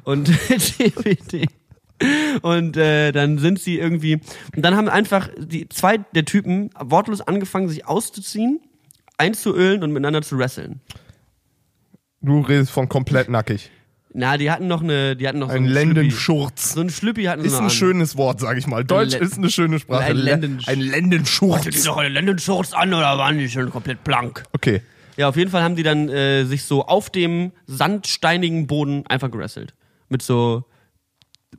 und 0.04 0.28
CBD. 0.60 1.48
Und 2.42 2.78
äh, 2.78 3.12
dann 3.12 3.38
sind 3.38 3.60
sie 3.60 3.78
irgendwie. 3.78 4.16
Und 4.56 4.64
dann 4.64 4.76
haben 4.76 4.90
einfach 4.90 5.30
die 5.38 5.68
zwei 5.70 5.98
der 5.98 6.26
Typen 6.26 6.70
wortlos 6.80 7.22
angefangen, 7.22 7.70
sich 7.70 7.86
auszuziehen, 7.88 8.60
einzuölen 9.18 9.84
und 9.84 9.92
miteinander 9.92 10.22
zu 10.22 10.38
wresteln. 10.38 10.82
Du 12.22 12.42
redest 12.42 12.72
von 12.72 12.88
komplett 12.90 13.30
nackig. 13.30 13.72
Na, 14.14 14.38
die 14.38 14.52
hatten 14.52 14.68
noch 14.68 14.84
eine, 14.84 15.16
die 15.16 15.28
hatten 15.28 15.40
noch 15.40 15.48
Ein 15.50 15.64
so 15.64 15.80
einen. 15.80 15.94
Lendenschurz. 15.96 16.74
So 16.74 16.82
ein 16.82 16.90
Schlüppi 16.90 17.24
hatten 17.24 17.42
sie 17.42 17.48
Ist 17.48 17.54
noch 17.54 17.60
ein 17.62 17.66
an. 17.66 17.70
schönes 17.70 18.18
Wort, 18.18 18.42
sag 18.42 18.58
ich 18.58 18.68
mal. 18.68 18.84
Deutsch 18.84 19.14
Le- 19.14 19.20
ist 19.20 19.38
eine 19.38 19.50
schöne 19.50 19.80
Sprache. 19.80 20.04
Ein 20.04 20.18
Le- 20.18 20.24
Lendensch- 20.36 20.68
Ein 20.68 20.80
Die 20.82 20.86
Lendenschurz. 20.90 21.84
doch 21.86 21.98
eine 21.98 22.10
Lendenschurz 22.10 22.74
an 22.74 22.94
oder 22.94 23.18
waren 23.18 23.38
die 23.38 23.50
schon 23.50 23.70
komplett 23.70 24.04
blank? 24.04 24.44
Okay. 24.52 24.82
Ja, 25.18 25.30
auf 25.30 25.38
jeden 25.38 25.50
Fall 25.50 25.64
haben 25.64 25.76
die 25.78 25.84
dann 25.84 26.10
äh, 26.10 26.44
sich 26.46 26.64
so 26.64 26.86
auf 26.86 27.10
dem 27.10 27.52
sandsteinigen 27.68 28.68
Boden 28.68 29.06
einfach 29.08 29.32
gerasselt. 29.32 29.74
Mit 30.10 30.22
so 30.22 30.66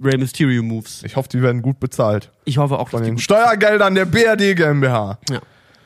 Rey 0.00 0.16
Mysterio 0.16 0.62
Moves. 0.62 1.02
Ich 1.05 1.16
hoffe, 1.16 1.28
die 1.28 1.42
werden 1.42 1.62
gut 1.62 1.81
bezahlt. 1.81 2.31
Ich 2.44 2.59
hoffe 2.59 2.78
auch, 2.78 2.85
dass 2.85 2.92
Von 2.92 3.02
die 3.02 3.11
den 3.11 3.14
gut 3.16 3.22
Steuergeldern 3.22 3.94
der 3.94 4.07
BRD 4.07 4.57
GmbH. 4.57 5.18
Ja, 5.31 5.40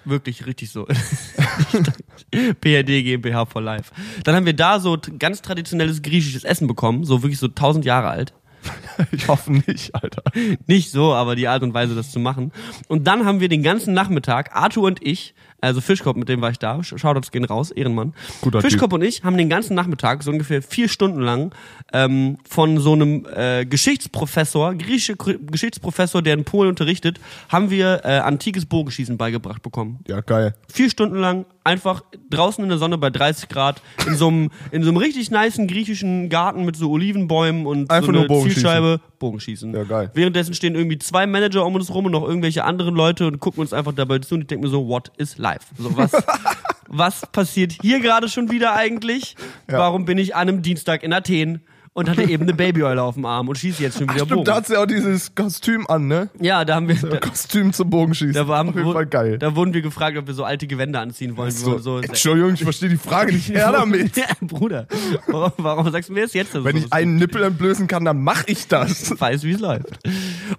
wirklich 0.04 0.46
richtig 0.46 0.70
so. 0.70 0.86
PRD 2.60 3.02
GmbH 3.02 3.46
for 3.46 3.62
Life. 3.62 3.92
Dann 4.24 4.34
haben 4.36 4.46
wir 4.46 4.54
da 4.54 4.80
so 4.80 4.96
ganz 5.18 5.42
traditionelles 5.42 6.02
griechisches 6.02 6.44
Essen 6.44 6.66
bekommen, 6.66 7.04
so 7.04 7.22
wirklich 7.22 7.38
so 7.38 7.46
1000 7.46 7.84
Jahre 7.84 8.08
alt. 8.08 8.32
Ich 9.12 9.28
hoffe 9.28 9.52
nicht, 9.52 9.94
Alter. 9.94 10.22
Nicht 10.66 10.90
so, 10.90 11.14
aber 11.14 11.36
die 11.36 11.48
Art 11.48 11.62
und 11.62 11.74
Weise, 11.74 11.94
das 11.94 12.10
zu 12.10 12.18
machen. 12.18 12.52
Und 12.88 13.06
dann 13.06 13.24
haben 13.24 13.40
wir 13.40 13.48
den 13.48 13.62
ganzen 13.62 13.94
Nachmittag, 13.94 14.56
Arthur 14.56 14.84
und 14.84 15.04
ich, 15.06 15.34
also 15.60 15.80
Fischkopf, 15.80 16.16
mit 16.16 16.28
dem 16.28 16.40
war 16.40 16.50
ich 16.50 16.58
da, 16.58 16.82
Shoutouts 16.82 17.30
gehen 17.30 17.44
raus, 17.44 17.70
Ehrenmann. 17.70 18.14
Guter. 18.40 18.60
Fischkopf 18.60 18.92
und 18.92 19.02
ich 19.02 19.24
haben 19.24 19.36
den 19.36 19.48
ganzen 19.48 19.74
Nachmittag, 19.74 20.22
so 20.22 20.30
ungefähr 20.30 20.62
vier 20.62 20.88
Stunden 20.88 21.20
lang, 21.20 21.54
ähm, 21.92 22.38
von 22.48 22.78
so 22.78 22.92
einem 22.92 23.26
äh, 23.34 23.64
Geschichtsprofessor, 23.64 24.74
griechische 24.74 25.16
Gr- 25.16 25.38
Geschichtsprofessor, 25.38 26.22
der 26.22 26.34
in 26.34 26.44
Polen 26.44 26.68
unterrichtet, 26.70 27.18
haben 27.48 27.70
wir 27.70 28.02
äh, 28.04 28.18
antikes 28.18 28.66
Bogenschießen 28.66 29.16
beigebracht 29.16 29.62
bekommen. 29.62 30.00
Ja, 30.06 30.20
geil. 30.20 30.54
vier 30.72 30.90
Stunden 30.90 31.16
lang 31.16 31.46
einfach 31.66 32.02
draußen 32.30 32.62
in 32.62 32.70
der 32.70 32.78
Sonne 32.78 32.96
bei 32.96 33.10
30 33.10 33.48
Grad 33.48 33.82
in 34.06 34.14
so 34.14 34.28
einem 34.28 34.50
in 34.70 34.84
so 34.84 34.90
einem 34.90 34.96
richtig 34.96 35.30
niceen 35.30 35.66
griechischen 35.66 36.28
Garten 36.28 36.64
mit 36.64 36.76
so 36.76 36.90
Olivenbäumen 36.90 37.66
und 37.66 37.90
Einfach 37.90 38.06
so 38.06 38.12
nur 38.12 38.20
eine 38.22 38.28
Bogenschießen. 38.28 38.62
Zielscheibe 38.62 39.00
Bogenschießen. 39.18 39.74
Ja, 39.74 39.82
geil. 39.82 40.10
Währenddessen 40.14 40.54
stehen 40.54 40.76
irgendwie 40.76 40.98
zwei 40.98 41.26
Manager 41.26 41.66
um 41.66 41.74
uns 41.74 41.92
rum 41.92 42.06
und 42.06 42.12
noch 42.12 42.26
irgendwelche 42.26 42.64
anderen 42.64 42.94
Leute 42.94 43.26
und 43.26 43.40
gucken 43.40 43.60
uns 43.60 43.72
einfach 43.72 43.92
dabei 43.92 44.20
zu 44.20 44.36
und 44.36 44.42
ich 44.42 44.46
denke 44.46 44.66
mir 44.66 44.70
so, 44.70 44.86
what 44.86 45.10
is 45.16 45.38
life? 45.38 45.66
So 45.76 45.96
was 45.96 46.12
was 46.88 47.26
passiert 47.32 47.72
hier 47.82 48.00
gerade 48.00 48.28
schon 48.28 48.50
wieder 48.50 48.74
eigentlich? 48.74 49.34
Ja. 49.68 49.78
Warum 49.78 50.04
bin 50.04 50.18
ich 50.18 50.36
an 50.36 50.48
einem 50.48 50.62
Dienstag 50.62 51.02
in 51.02 51.12
Athen 51.12 51.62
und 51.96 52.10
hatte 52.10 52.22
eben 52.24 52.42
eine 52.42 52.52
Babyeule 52.54 53.02
auf 53.02 53.14
dem 53.14 53.24
Arm 53.24 53.48
und 53.48 53.56
schieße 53.56 53.82
jetzt 53.82 53.98
schon 53.98 54.04
wieder 54.08 54.20
Bogen? 54.26 54.28
Stimmt, 54.32 54.48
da 54.48 54.54
hat 54.56 54.66
sie 54.66 54.74
ja 54.74 54.82
auch 54.82 54.86
dieses 54.86 55.34
Kostüm 55.34 55.86
an, 55.88 56.06
ne? 56.06 56.28
ja, 56.40 56.64
da 56.64 56.74
haben 56.76 56.88
wir 56.88 56.94
da, 56.94 57.16
Kostüm 57.18 57.72
zum 57.72 57.88
Bogenschießen. 57.90 58.34
da, 58.34 58.46
waren, 58.46 58.68
Auf 58.68 58.76
jeden 58.76 58.92
Fall 58.92 59.06
geil. 59.06 59.38
da 59.38 59.56
wurden 59.56 59.72
wir 59.74 59.80
gefragt, 59.82 60.16
ob 60.18 60.26
wir 60.26 60.34
so 60.34 60.44
alte 60.44 60.66
Gewänder 60.66 61.00
anziehen 61.00 61.36
wollen. 61.36 61.50
so, 61.50 61.78
so, 61.78 61.98
Entschuldigung, 61.98 62.52
ich 62.54 62.62
verstehe 62.62 62.90
die 62.90 62.96
Frage 62.98 63.32
nicht. 63.32 63.48
Her 63.48 63.72
damit. 63.72 64.16
Ja, 64.16 64.26
Bruder, 64.42 64.86
warum, 65.26 65.52
warum 65.56 65.90
sagst 65.90 66.10
du 66.10 66.12
mir 66.12 66.22
das 66.22 66.34
jetzt? 66.34 66.54
dass 66.54 66.62
Wenn 66.64 66.76
ich 66.76 66.92
einen 66.92 67.16
Nippel 67.16 67.42
entblößen 67.42 67.86
kann, 67.86 68.04
dann 68.04 68.22
mach 68.22 68.44
ich 68.46 68.68
das. 68.68 69.02
ist? 69.10 69.20
weiß, 69.20 69.42
wie 69.44 69.52
es 69.52 69.60
läuft. 69.60 69.98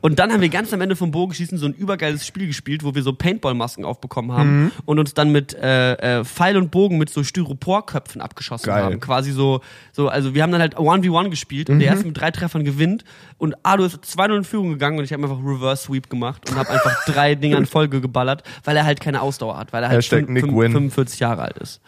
Und 0.02 0.18
dann 0.20 0.32
haben 0.34 0.42
wir 0.42 0.50
ganz 0.50 0.74
am 0.74 0.82
Ende 0.82 0.96
vom 0.96 1.12
Bogenschießen 1.12 1.58
so 1.58 1.68
ein 1.68 1.74
übergeiles 1.74 2.26
Spiel 2.26 2.48
gespielt, 2.48 2.84
wo 2.84 2.96
wir 2.96 3.04
so 3.04 3.14
Paintball-Masken 3.14 3.86
aufbekommen 3.86 4.32
haben 4.32 4.48
Mhm. 4.64 4.72
und 4.86 4.98
uns 5.00 5.14
dann 5.14 5.32
mit 5.32 5.54
äh, 5.54 6.20
äh, 6.20 6.26
Pfeil 6.26 6.58
und 6.58 6.72
Bogen 6.72 6.98
mit 6.98 7.10
so 7.10 7.22
Styroporköpfen 7.24 8.22
abgeschossen 8.22 8.66
Geil. 8.68 8.84
haben. 8.84 9.00
Quasi 9.00 9.32
so, 9.32 9.62
so, 9.92 10.08
also 10.08 10.34
wir 10.34 10.42
haben 10.44 10.52
dann 10.52 10.62
halt 10.62 10.76
1v1 10.78 11.27
gespielt 11.30 11.70
und 11.70 11.76
Mhm. 11.78 11.80
der 11.80 11.90
erste 11.90 12.06
mit 12.08 12.18
drei 12.20 12.32
Treffern 12.32 12.64
gewinnt 12.64 13.04
und 13.38 13.56
Ado 13.64 13.84
ist 13.86 14.04
2-0 14.06 14.38
in 14.38 14.44
Führung 14.44 14.70
gegangen 14.70 14.98
und 14.98 15.04
ich 15.04 15.14
habe 15.14 15.24
einfach 15.24 15.40
Reverse 15.40 15.84
Sweep 15.84 16.10
gemacht 16.10 16.50
und 16.50 16.58
habe 16.58 16.70
einfach 16.70 16.96
drei 17.06 17.36
Dinger 17.36 17.58
in 17.58 17.66
Folge 17.66 18.02
geballert, 18.02 18.44
weil 18.64 18.76
er 18.78 18.86
halt 18.86 19.00
keine 19.02 19.22
Ausdauer 19.22 19.58
hat, 19.58 19.74
weil 19.74 19.84
er 19.84 19.90
halt 19.90 19.98
Hashtag 19.98 20.26
fün- 20.26 20.32
Nick 20.32 20.46
fün- 20.46 20.58
Win. 20.60 20.72
45 20.72 21.20
Jahre 21.20 21.42
alt 21.44 21.58
ist. 21.58 21.82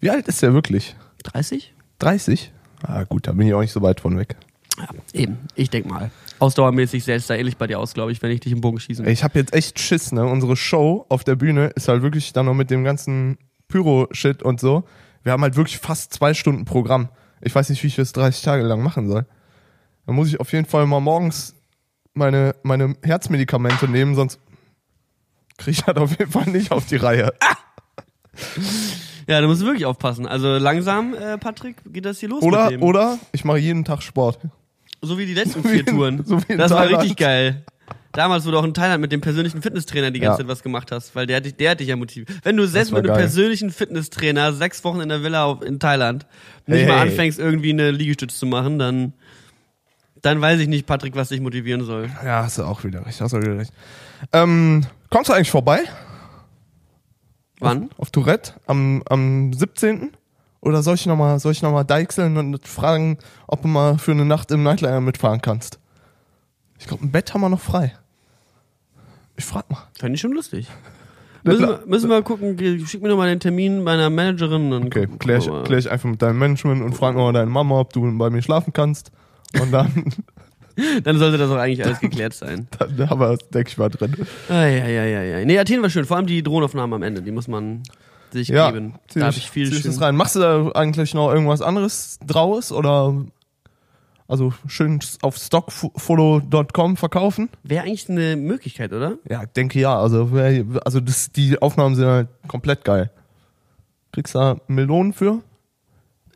Wie 0.00 0.10
alt 0.10 0.28
ist 0.28 0.42
der 0.42 0.52
wirklich? 0.54 0.96
30? 1.24 1.72
30? 1.98 2.52
Ah, 2.82 3.04
gut, 3.04 3.26
da 3.26 3.32
bin 3.32 3.46
ich 3.46 3.54
auch 3.54 3.60
nicht 3.60 3.72
so 3.72 3.80
weit 3.82 4.00
von 4.00 4.18
weg. 4.18 4.36
Ja, 4.78 4.88
eben. 5.12 5.38
Ich 5.54 5.70
denk 5.70 5.86
mal. 5.86 6.10
Ausdauermäßig 6.40 7.06
es 7.08 7.26
da 7.28 7.34
ähnlich 7.36 7.56
bei 7.56 7.66
dir 7.68 7.78
aus, 7.78 7.94
glaube 7.94 8.10
ich, 8.12 8.20
wenn 8.20 8.30
ich 8.32 8.40
dich 8.40 8.52
im 8.52 8.60
Bogen 8.60 8.80
schießen 8.80 9.04
Ey, 9.06 9.12
Ich 9.12 9.22
habe 9.22 9.38
jetzt 9.38 9.54
echt 9.54 9.78
Schiss, 9.78 10.10
ne? 10.12 10.26
Unsere 10.26 10.56
Show 10.56 11.06
auf 11.08 11.22
der 11.24 11.36
Bühne 11.36 11.68
ist 11.76 11.86
halt 11.88 12.02
wirklich 12.02 12.32
dann 12.32 12.46
noch 12.46 12.54
mit 12.54 12.70
dem 12.70 12.82
ganzen 12.84 13.38
Pyro-Shit 13.68 14.42
und 14.42 14.60
so. 14.60 14.84
Wir 15.22 15.32
haben 15.32 15.42
halt 15.42 15.56
wirklich 15.56 15.78
fast 15.78 16.12
zwei 16.12 16.34
Stunden 16.34 16.64
Programm. 16.64 17.08
Ich 17.44 17.54
weiß 17.54 17.68
nicht, 17.70 17.82
wie 17.82 17.86
ich 17.88 17.96
das 17.96 18.12
30 18.12 18.42
Tage 18.42 18.62
lang 18.64 18.82
machen 18.82 19.08
soll. 19.08 19.26
Da 20.06 20.12
muss 20.12 20.28
ich 20.28 20.40
auf 20.40 20.52
jeden 20.52 20.66
Fall 20.66 20.86
mal 20.86 21.00
morgens 21.00 21.54
meine, 22.14 22.54
meine 22.62 22.96
Herzmedikamente 23.02 23.88
nehmen, 23.88 24.14
sonst 24.14 24.38
kriege 25.58 25.72
ich 25.72 25.82
das 25.82 25.96
auf 25.96 26.10
jeden 26.18 26.30
Fall 26.30 26.46
nicht 26.46 26.70
auf 26.72 26.86
die 26.86 26.96
Reihe. 26.96 27.32
Ja, 29.26 29.40
da 29.40 29.46
musst 29.46 29.62
du 29.62 29.66
wirklich 29.66 29.86
aufpassen. 29.86 30.26
Also 30.26 30.58
langsam, 30.58 31.14
äh, 31.14 31.38
Patrick, 31.38 31.76
geht 31.86 32.04
das 32.04 32.20
hier 32.20 32.28
los 32.28 32.42
mit 32.42 32.52
Oder, 32.52 32.68
dem. 32.68 32.82
oder 32.82 33.18
ich 33.32 33.44
mache 33.44 33.58
jeden 33.58 33.84
Tag 33.84 34.02
Sport. 34.02 34.38
so 35.00 35.16
wie 35.18 35.26
die 35.26 35.34
letzten 35.40 35.62
vier 35.64 35.84
Touren. 35.86 36.22
so 36.24 36.40
wie 36.46 36.52
in 36.52 36.58
das 36.58 36.70
war 36.70 36.78
Thailand. 36.84 37.02
richtig 37.02 37.16
geil. 37.18 37.64
Damals, 38.14 38.46
wo 38.46 38.50
du 38.52 38.58
auch 38.58 38.64
in 38.64 38.74
Thailand 38.74 39.00
mit 39.00 39.10
dem 39.12 39.20
persönlichen 39.20 39.60
Fitnesstrainer 39.60 40.10
die 40.10 40.20
ganze 40.20 40.34
Ja. 40.42 40.46
Zeit 40.46 40.48
was 40.48 40.62
gemacht 40.62 40.92
hast, 40.92 41.14
weil 41.16 41.26
der 41.26 41.38
hat 41.38 41.44
dich, 41.44 41.56
der 41.56 41.72
hat 41.72 41.80
dich 41.80 41.88
ja 41.88 41.96
motiviert. 41.96 42.28
Wenn 42.44 42.56
du 42.56 42.66
selbst 42.66 42.90
mit 42.90 42.98
einem 43.00 43.08
geil. 43.08 43.18
persönlichen 43.18 43.70
Fitnesstrainer 43.70 44.52
sechs 44.52 44.84
Wochen 44.84 45.00
in 45.00 45.08
der 45.08 45.22
Villa 45.22 45.44
auf, 45.44 45.62
in 45.62 45.78
Thailand 45.80 46.24
nicht 46.66 46.80
Hey, 46.82 46.86
mal 46.88 47.00
hey. 47.00 47.08
anfängst, 47.10 47.38
irgendwie 47.38 47.70
eine 47.70 47.90
Liegestütze 47.90 48.36
zu 48.36 48.46
machen, 48.46 48.78
dann, 48.78 49.12
dann 50.22 50.40
weiß 50.40 50.60
ich 50.60 50.68
nicht, 50.68 50.86
Patrick, 50.86 51.16
was 51.16 51.28
dich 51.30 51.40
motivieren 51.40 51.84
soll. 51.84 52.08
Ja, 52.24 52.44
hast 52.44 52.58
du 52.58 52.62
auch 52.64 52.84
wieder 52.84 53.04
recht. 53.04 53.20
Hast 53.20 53.32
du 53.32 53.42
wieder 53.42 53.58
recht. 53.58 53.72
Ähm, 54.32 54.86
kommst 55.10 55.28
du 55.28 55.32
eigentlich 55.34 55.50
vorbei 55.50 55.80
Wann? 57.60 57.90
auf 57.98 58.10
Tourette 58.10 58.52
am, 58.66 59.02
am 59.08 59.52
17.? 59.52 60.12
Oder 60.60 60.82
soll 60.82 60.94
ich 60.94 61.04
nochmal 61.06 61.38
soll 61.40 61.52
ich 61.52 61.60
noch 61.62 61.72
mal 61.72 61.84
deichseln 61.84 62.36
und 62.38 62.66
fragen, 62.66 63.18
ob 63.46 63.60
du 63.62 63.68
mal 63.68 63.98
für 63.98 64.12
eine 64.12 64.24
Nacht 64.24 64.50
im 64.50 64.62
Nightliner 64.62 65.00
mitfahren 65.00 65.42
kannst? 65.42 65.78
Ich 66.78 66.86
glaube, 66.86 67.04
ein 67.04 67.12
Bett 67.12 67.34
haben 67.34 67.42
wir 67.42 67.48
noch 67.50 67.60
frei. 67.60 67.92
Ich 69.36 69.44
frag 69.44 69.68
mal. 69.70 69.82
Fände 69.98 70.14
ich 70.14 70.20
schon 70.20 70.32
lustig. 70.32 70.68
Müssen 71.46 71.60
wir, 71.68 71.82
müssen 71.86 72.08
wir 72.08 72.16
mal 72.16 72.22
gucken, 72.22 72.58
schick 72.86 73.02
mir 73.02 73.10
noch 73.10 73.18
mal 73.18 73.28
den 73.28 73.38
Termin 73.38 73.82
meiner 73.84 74.08
Managerin. 74.08 74.70
Dann 74.70 74.84
Okay, 74.84 75.06
klär 75.18 75.36
ich, 75.38 75.44
klär 75.64 75.78
ich 75.78 75.90
einfach 75.90 76.08
mit 76.08 76.22
deinem 76.22 76.38
Management 76.38 76.82
und 76.82 76.94
frag 76.94 77.14
mal 77.16 77.34
deine 77.34 77.50
Mama, 77.50 77.80
ob 77.80 77.92
du 77.92 78.16
bei 78.16 78.30
mir 78.30 78.40
schlafen 78.40 78.72
kannst. 78.72 79.12
Und 79.60 79.70
dann 79.70 80.06
Dann 81.04 81.18
sollte 81.18 81.36
das 81.38 81.50
auch 81.50 81.56
eigentlich 81.56 81.84
alles 81.84 82.00
geklärt 82.00 82.32
sein. 82.32 82.66
Dann 82.78 83.10
haben 83.10 83.20
wir 83.20 83.36
das, 83.36 83.48
denke 83.50 83.68
ich 83.68 83.76
mal, 83.76 83.90
drin. 83.90 84.16
Eieieiei. 84.48 85.44
Nee, 85.44 85.58
Athen 85.58 85.82
war 85.82 85.90
schön. 85.90 86.04
Vor 86.06 86.16
allem 86.16 86.26
die 86.26 86.42
Drohnenaufnahmen 86.42 86.94
am 86.94 87.02
Ende, 87.02 87.20
die 87.22 87.30
muss 87.30 87.46
man 87.46 87.82
sich 88.32 88.48
Ja, 88.48 88.70
geben. 88.70 88.94
zieh 89.08 89.20
Da 89.20 89.26
habe 89.26 89.36
ich 89.36 89.50
viel 89.50 89.70
schön. 89.72 89.92
rein. 89.98 90.16
Machst 90.16 90.36
du 90.36 90.40
da 90.40 90.70
eigentlich 90.74 91.12
noch 91.14 91.30
irgendwas 91.30 91.60
anderes 91.60 92.18
draus 92.26 92.72
oder 92.72 93.14
also 94.28 94.52
schön 94.66 95.00
auf 95.22 95.36
stockfollow.com 95.36 96.96
verkaufen? 96.96 97.48
Wäre 97.62 97.84
eigentlich 97.84 98.08
eine 98.08 98.36
Möglichkeit, 98.36 98.92
oder? 98.92 99.18
Ja, 99.28 99.44
denke 99.46 99.78
ja. 99.80 99.98
Also, 99.98 100.32
wär- 100.32 100.64
also 100.84 101.00
das, 101.00 101.30
die 101.32 101.60
Aufnahmen 101.60 101.94
sind 101.94 102.06
halt 102.06 102.28
komplett 102.48 102.84
geil. 102.84 103.10
Kriegst 104.12 104.34
da 104.34 104.56
Melonen 104.68 105.12
für? 105.12 105.40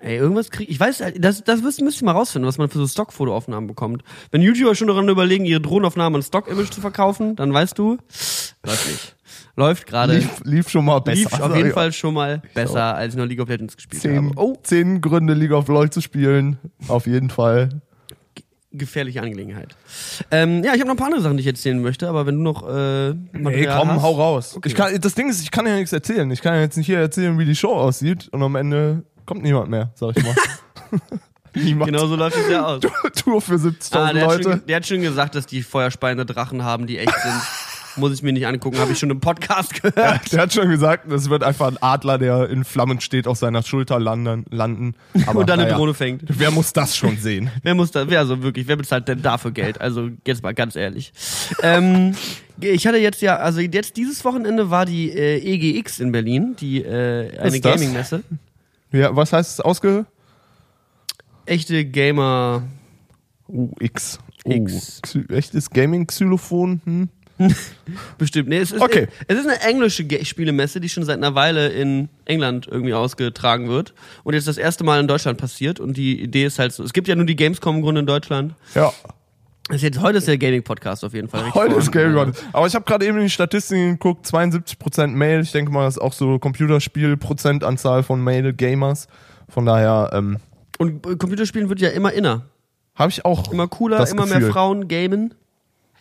Ey, 0.00 0.16
irgendwas 0.16 0.50
krieg 0.50 0.68
ich 0.68 0.78
weiß, 0.78 1.00
halt, 1.00 1.24
das, 1.24 1.42
das 1.42 1.60
müsst, 1.60 1.80
müsst 1.80 2.00
ihr 2.00 2.04
mal 2.04 2.12
rausfinden, 2.12 2.46
was 2.46 2.56
man 2.58 2.68
für 2.68 2.78
so 2.78 2.86
Stockfotoaufnahmen 2.86 3.66
bekommt. 3.66 4.04
Wenn 4.30 4.42
YouTuber 4.42 4.76
schon 4.76 4.86
daran 4.86 5.08
überlegen, 5.08 5.44
ihre 5.44 5.60
Drohnenaufnahmen 5.60 6.16
an 6.16 6.22
Stock-Image 6.22 6.70
zu 6.70 6.80
verkaufen, 6.80 7.34
dann 7.34 7.52
weißt 7.52 7.76
du, 7.78 7.98
läuft 8.64 8.86
nicht. 8.88 9.16
Läuft 9.58 9.86
gerade. 9.86 10.14
Lief, 10.18 10.40
lief 10.44 10.68
schon 10.68 10.84
mal 10.84 11.00
besser. 11.00 11.18
Lief 11.18 11.40
auf 11.40 11.56
jeden. 11.56 11.72
Fall 11.72 11.92
schon 11.92 12.14
mal 12.14 12.40
besser, 12.54 12.94
als 12.94 13.14
ich 13.14 13.18
noch 13.18 13.26
League 13.26 13.40
of 13.40 13.48
Legends 13.48 13.74
gespielt 13.76 14.00
Zehn, 14.00 14.16
habe. 14.28 14.32
Oh, 14.36 14.56
zehn 14.62 15.00
Gründe, 15.00 15.34
League 15.34 15.50
of 15.50 15.66
LoL 15.66 15.90
zu 15.90 16.00
spielen. 16.00 16.58
Auf 16.86 17.06
jeden 17.08 17.28
Fall. 17.28 17.68
gefährliche 18.72 19.20
Angelegenheit. 19.20 19.74
Ähm, 20.30 20.62
ja, 20.62 20.74
ich 20.74 20.80
habe 20.80 20.86
noch 20.86 20.94
ein 20.94 20.96
paar 20.96 21.06
andere 21.06 21.22
Sachen, 21.22 21.36
die 21.38 21.40
ich 21.40 21.46
erzählen 21.48 21.82
möchte, 21.82 22.08
aber 22.08 22.24
wenn 22.26 22.36
du 22.36 22.42
noch 22.42 22.68
äh, 22.68 23.08
Ey, 23.08 23.14
Material 23.32 23.78
komm, 23.80 23.90
hast, 23.90 24.02
hau 24.02 24.12
raus. 24.12 24.56
Okay. 24.56 24.68
Ich 24.68 24.74
kann, 24.76 25.00
das 25.00 25.14
Ding 25.16 25.28
ist, 25.28 25.42
ich 25.42 25.50
kann 25.50 25.66
ja 25.66 25.74
nichts 25.74 25.92
erzählen. 25.92 26.30
Ich 26.30 26.40
kann 26.40 26.54
ja 26.54 26.60
jetzt 26.60 26.76
nicht 26.76 26.86
hier 26.86 27.00
erzählen, 27.00 27.36
wie 27.38 27.44
die 27.44 27.56
Show 27.56 27.72
aussieht 27.74 28.28
und 28.28 28.40
am 28.42 28.54
Ende 28.54 29.02
kommt 29.26 29.42
niemand 29.42 29.70
mehr, 29.70 29.90
sag 29.96 30.16
ich 30.16 30.22
mal. 30.24 30.36
niemand. 31.54 31.90
Genau 31.90 32.06
so 32.06 32.14
läuft 32.14 32.36
es 32.36 32.48
ja 32.48 32.64
aus. 32.64 32.80
Tour 33.16 33.40
für 33.40 33.54
70.000 33.56 33.96
Ah, 33.96 34.12
der, 34.12 34.22
hat 34.22 34.30
Leute. 34.30 34.50
schon, 34.50 34.66
der 34.68 34.76
hat 34.76 34.86
schon 34.86 35.00
gesagt, 35.00 35.34
dass 35.34 35.46
die 35.46 35.62
feuerspeiende 35.62 36.24
Drachen 36.24 36.62
haben, 36.62 36.86
die 36.86 36.98
echt 36.98 37.12
sind. 37.20 37.34
Muss 37.98 38.12
ich 38.12 38.22
mir 38.22 38.32
nicht 38.32 38.46
angucken, 38.46 38.78
habe 38.78 38.92
ich 38.92 38.98
schon 38.98 39.10
im 39.10 39.20
Podcast 39.20 39.82
gehört. 39.82 40.32
Der 40.32 40.42
hat 40.42 40.52
schon 40.52 40.68
gesagt, 40.68 41.10
das 41.10 41.28
wird 41.28 41.42
einfach 41.42 41.68
ein 41.68 41.78
Adler, 41.80 42.18
der 42.18 42.48
in 42.48 42.64
Flammen 42.64 43.00
steht, 43.00 43.26
auf 43.26 43.38
seiner 43.38 43.62
Schulter 43.62 43.98
landen. 43.98 44.44
landen. 44.50 44.94
Aber, 45.26 45.40
und 45.40 45.48
dann 45.48 45.58
eine 45.58 45.68
naja, 45.68 45.76
Drohne 45.76 45.94
fängt. 45.94 46.22
Wer 46.26 46.50
muss 46.50 46.72
das 46.72 46.96
schon 46.96 47.16
sehen? 47.20 47.50
Wer 47.62 47.74
muss 47.74 47.90
da, 47.90 48.08
wer 48.08 48.20
also 48.20 48.42
wirklich, 48.42 48.68
wer 48.68 48.76
bezahlt 48.76 49.08
denn 49.08 49.22
dafür 49.22 49.50
Geld? 49.50 49.80
Also 49.80 50.10
jetzt 50.26 50.42
mal 50.42 50.54
ganz 50.54 50.76
ehrlich. 50.76 51.12
ähm, 51.62 52.14
ich 52.60 52.86
hatte 52.86 52.98
jetzt 52.98 53.22
ja, 53.22 53.36
also 53.36 53.60
jetzt 53.60 53.96
dieses 53.96 54.24
Wochenende 54.24 54.70
war 54.70 54.86
die 54.86 55.10
äh, 55.10 55.38
EGX 55.38 56.00
in 56.00 56.12
Berlin, 56.12 56.56
die 56.58 56.82
äh, 56.82 57.38
eine? 57.38 57.60
Gaming-Messe. 57.60 58.22
Ja, 58.92 59.14
was 59.14 59.32
heißt 59.32 59.58
es 59.58 59.60
ausge? 59.60 60.06
Echte 61.46 61.84
Gamer. 61.84 62.62
Uh, 63.48 63.70
X. 63.80 64.18
Uh, 64.44 64.52
X. 64.52 65.00
Echtes 65.28 65.70
Gaming-Xylophon? 65.70 66.80
Hm? 66.84 67.08
Bestimmt. 68.18 68.48
Nee, 68.48 68.58
es 68.58 68.72
ist, 68.72 68.80
Okay. 68.82 69.06
es 69.26 69.38
ist 69.38 69.46
eine 69.46 69.60
englische 69.60 70.04
Spielemesse, 70.24 70.80
die 70.80 70.88
schon 70.88 71.04
seit 71.04 71.16
einer 71.18 71.34
Weile 71.34 71.68
in 71.68 72.08
England 72.24 72.66
irgendwie 72.70 72.94
ausgetragen 72.94 73.68
wird 73.68 73.94
und 74.24 74.34
jetzt 74.34 74.48
das 74.48 74.58
erste 74.58 74.84
Mal 74.84 75.00
in 75.00 75.08
Deutschland 75.08 75.38
passiert. 75.38 75.80
Und 75.80 75.96
die 75.96 76.20
Idee 76.20 76.44
ist 76.44 76.58
halt 76.58 76.72
so: 76.72 76.82
Es 76.82 76.92
gibt 76.92 77.08
ja 77.08 77.14
nur 77.14 77.26
die 77.26 77.36
Gamescom 77.36 77.76
im 77.76 77.82
Grunde 77.82 78.00
in 78.00 78.06
Deutschland. 78.06 78.54
Ja. 78.74 78.92
Ist 79.70 79.82
jetzt, 79.82 80.00
heute 80.00 80.16
ist 80.16 80.26
der 80.26 80.38
Gaming-Podcast 80.38 81.04
auf 81.04 81.12
jeden 81.12 81.28
Fall. 81.28 81.52
Heute 81.52 81.74
ist 81.74 81.92
vorhanden. 81.92 82.14
Gaming 82.32 82.34
Aber 82.54 82.66
ich 82.66 82.74
habe 82.74 82.86
gerade 82.86 83.04
eben 83.06 83.18
in 83.18 83.24
die 83.24 83.30
Statistiken 83.30 83.92
geguckt, 83.92 84.24
72% 84.26 85.08
Mail. 85.08 85.42
Ich 85.42 85.52
denke 85.52 85.70
mal, 85.70 85.84
das 85.84 85.96
ist 85.98 86.02
auch 86.02 86.14
so 86.14 86.38
Computerspiel-Prozentanzahl 86.38 88.02
von 88.02 88.24
Mail-Gamers. 88.24 89.08
Von 89.50 89.66
daher 89.66 90.08
ähm, 90.14 90.38
Und 90.78 91.06
äh, 91.06 91.16
Computerspielen 91.16 91.68
wird 91.68 91.80
ja 91.80 91.90
immer 91.90 92.14
inner. 92.14 92.46
habe 92.94 93.10
ich 93.10 93.26
auch 93.26 93.52
Immer 93.52 93.68
cooler, 93.68 94.08
immer 94.10 94.24
Gefühl. 94.24 94.40
mehr 94.40 94.50
Frauen 94.50 94.88
gamen. 94.88 95.34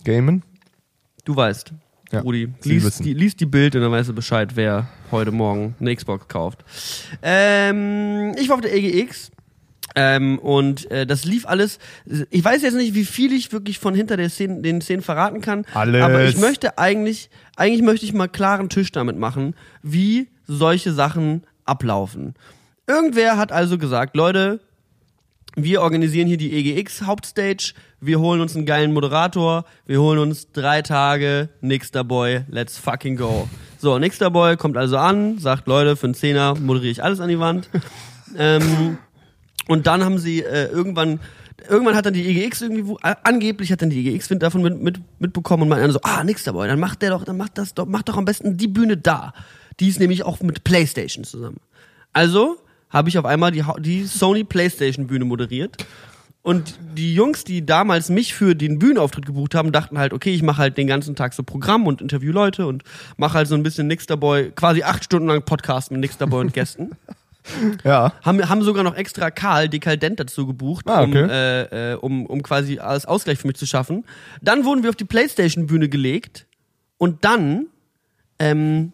Gamen. 0.06 0.43
Du 1.28 1.36
weißt. 1.36 1.74
Ja, 2.13 2.22
Rudi, 2.22 2.48
liest 2.63 3.04
die, 3.04 3.13
liest 3.13 3.42
die 3.42 3.46
Bild 3.46 3.76
und 3.76 3.82
dann 3.82 3.92
weißt 3.92 4.08
du 4.08 4.13
Bescheid, 4.13 4.56
wer 4.56 4.88
heute 5.12 5.32
Morgen 5.32 5.76
eine 5.78 5.94
Xbox 5.94 6.30
kauft. 6.30 6.63
Ähm, 7.22 8.34
ich 8.40 8.48
war 8.48 8.56
auf 8.56 8.62
der 8.62 8.74
EGX. 8.74 9.32
Ähm, 9.94 10.40
und 10.40 10.90
äh, 10.90 11.06
das 11.06 11.26
lief 11.26 11.46
alles. 11.46 11.80
Ich 12.30 12.46
weiß 12.46 12.62
jetzt 12.62 12.76
nicht, 12.76 12.94
wie 12.94 13.04
viel 13.04 13.34
ich 13.34 13.52
wirklich 13.52 13.78
von 13.78 13.94
hinter 13.94 14.16
der 14.16 14.30
Szene, 14.30 14.62
den 14.62 14.80
Szenen 14.80 15.02
verraten 15.02 15.42
kann. 15.42 15.66
Alles. 15.74 16.02
Aber 16.02 16.24
ich 16.24 16.38
möchte 16.38 16.78
eigentlich, 16.78 17.30
eigentlich 17.58 17.82
möchte 17.82 18.06
ich 18.06 18.13
mal 18.13 18.30
klaren 18.30 18.70
Tisch 18.70 18.94
damit 18.94 19.18
machen, 19.18 19.54
wie 19.84 20.30
solche 20.46 20.94
Sachen 20.94 21.44
ablaufen. 21.66 22.36
Irgendwer 22.88 23.36
hat 23.36 23.52
also 23.52 23.78
gesagt, 23.78 24.16
Leute, 24.16 24.62
wir 25.58 25.82
organisieren 25.82 26.28
hier 26.28 26.38
die 26.38 26.54
EGX 26.54 27.02
Hauptstage, 27.02 27.74
wir 28.00 28.20
holen 28.20 28.41
uns 28.41 28.56
einen 28.56 28.67
geilen 28.67 28.93
Moderator, 28.93 29.65
wir 29.88 30.00
holen 30.00 30.20
uns 30.20 30.52
drei 30.52 30.84
Tage 30.84 31.50
Nixter 31.62 32.04
Boy, 32.04 32.41
let's 32.48 32.78
fucking 32.78 33.17
go. 33.17 33.50
So, 33.80 33.98
Nixter 33.98 34.30
Boy 34.30 34.56
kommt 34.56 34.78
also 34.78 34.98
an, 34.98 35.39
sagt, 35.39 35.67
Leute, 35.67 35.96
für 35.96 36.06
einen 36.06 36.13
Zehner 36.13 36.54
moderiere 36.54 36.91
ich 36.91 37.04
alles 37.04 37.20
an 37.20 37.30
die 37.30 37.39
Wand. 37.39 37.70
ähm, 38.38 39.00
und 39.67 39.88
dann 39.88 40.06
haben 40.06 40.20
sie 40.20 40.43
äh, 40.43 40.67
irgendwann, 40.67 41.20
irgendwann 41.67 41.96
hat 41.96 42.06
dann 42.06 42.13
die 42.13 42.28
EGX 42.28 42.62
irgendwie, 42.62 42.93
äh, 43.02 43.15
angeblich 43.24 43.72
hat 43.72 43.82
dann 43.82 43.89
die 43.89 44.08
EGX 44.08 44.30
Wind 44.30 44.43
davon 44.43 44.62
mit, 44.62 44.80
mit, 44.80 45.00
mitbekommen 45.17 45.63
und 45.63 45.70
meint 45.70 45.82
dann 45.82 45.91
so, 45.91 46.02
ah, 46.04 46.24
Nixter 46.24 46.54
Boy, 46.54 46.67
dann 46.67 46.80
macht 46.80 47.02
der 47.02 47.10
doch, 47.10 47.24
dann 47.24 47.38
macht 47.38 47.58
das 47.58 47.74
doch, 47.74 47.88
macht 47.88 48.10
doch 48.10 48.17
am 48.17 48.26
besten 48.26 48.58
die 48.58 48.67
Bühne 48.67 48.96
da. 48.96 49.34
Die 49.80 49.88
ist 49.88 50.00
nämlich 50.00 50.22
auch 50.22 50.39
mit 50.41 50.63
Playstation 50.63 51.24
zusammen. 51.24 51.58
Also 52.13 52.58
habe 52.89 53.10
ich 53.10 53.17
auf 53.17 53.26
einmal 53.26 53.52
die, 53.52 53.63
die 53.80 54.06
Sony 54.06 54.43
Playstation 54.43 55.08
Bühne 55.08 55.26
moderiert. 55.26 55.78
Und 56.41 56.76
die 56.95 57.13
Jungs, 57.13 57.43
die 57.43 57.65
damals 57.65 58.08
mich 58.10 58.34
für 58.34 58.56
den 58.56 58.80
Bühnenauftritt 58.80 59.26
gebucht 59.26 59.54
haben, 59.54 59.73
dachten 59.73 59.97
halt, 60.00 60.13
okay, 60.13 60.34
ich 60.34 60.43
mache 60.43 60.60
halt 60.60 60.78
den 60.78 60.88
ganzen 60.88 61.13
Tag 61.13 61.34
so 61.34 61.43
Programm 61.43 61.86
und 61.88 62.02
interview 62.02 62.32
Leute 62.32 62.67
und 62.67 62.84
mache 63.17 63.34
halt 63.34 63.50
so 63.50 63.56
ein 63.56 63.63
bisschen 63.63 63.88
Nixter 63.88 64.15
Boy, 64.15 64.52
quasi 64.52 64.82
acht 64.84 65.04
Stunden 65.04 65.28
lang 65.28 65.43
Podcast 65.43 65.91
mit 65.91 66.00
Nixter 66.00 66.26
Boy 66.28 66.41
und 66.41 66.54
Gästen. 66.54 66.91
Ja. 67.86 68.12
haben, 68.23 68.50
haben 68.50 68.62
sogar 68.62 68.84
noch 68.84 68.95
extra 68.95 69.32
Karl 69.32 69.69
Dekadent 69.69 70.19
dazu 70.19 70.45
gebucht, 70.45 70.86
Ah, 70.89 71.04
okay. 71.04 71.23
um, 71.23 71.30
äh, 71.30 71.91
äh, 71.93 71.95
um, 71.95 72.26
um 72.26 72.43
quasi 72.43 72.80
als 72.80 73.06
Ausgleich 73.06 73.39
für 73.39 73.47
mich 73.47 73.56
zu 73.56 73.65
schaffen. 73.65 74.04
Dann 74.41 74.65
wurden 74.65 74.84
wir 74.84 74.89
auf 74.89 74.97
die 74.97 75.06
Playstation-Bühne 75.06 75.88
gelegt 75.88 76.45
und 76.97 77.23
dann 77.23 77.67
ähm, 78.38 78.91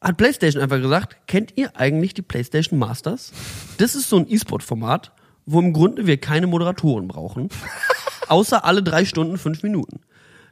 hat 0.00 0.16
PlayStation 0.16 0.62
einfach 0.62 0.80
gesagt, 0.80 1.16
kennt 1.26 1.52
ihr 1.56 1.76
eigentlich 1.76 2.14
die 2.14 2.22
PlayStation 2.22 2.78
Masters? 2.78 3.32
Das 3.78 3.94
ist 3.94 4.08
so 4.08 4.16
ein 4.18 4.26
E-Sport-Format, 4.30 5.12
wo 5.46 5.60
im 5.60 5.72
Grunde 5.72 6.06
wir 6.06 6.18
keine 6.18 6.46
Moderatoren 6.46 7.08
brauchen, 7.08 7.48
außer 8.28 8.64
alle 8.64 8.82
drei 8.82 9.04
Stunden 9.04 9.38
fünf 9.38 9.62
Minuten. 9.62 10.00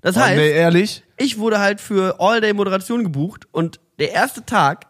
Das 0.03 0.17
Oh, 0.17 0.21
heißt, 0.21 0.37
nee, 0.37 0.51
ehrlich? 0.51 1.03
ich 1.17 1.39
wurde 1.39 1.61
halt 1.61 1.81
für 1.81 2.21
All-Day-Moderation 2.21 3.05
gebucht 3.05 3.47
und 3.53 3.81
der 3.99 4.13
erste 4.13 4.45
Tag, 4.45 4.87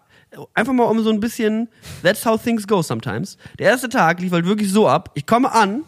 einfach 0.55 0.73
mal 0.73 0.85
um 0.85 1.03
so 1.05 1.11
ein 1.11 1.21
bisschen, 1.21 1.69
that's 2.03 2.25
how 2.27 2.41
things 2.43 2.67
go 2.67 2.83
sometimes. 2.83 3.37
Der 3.59 3.71
erste 3.71 3.89
Tag 3.89 4.21
lief 4.21 4.33
halt 4.33 4.47
wirklich 4.47 4.71
so 4.73 4.89
ab, 4.89 5.11
ich 5.15 5.27
komme 5.27 5.53
an, 5.53 5.85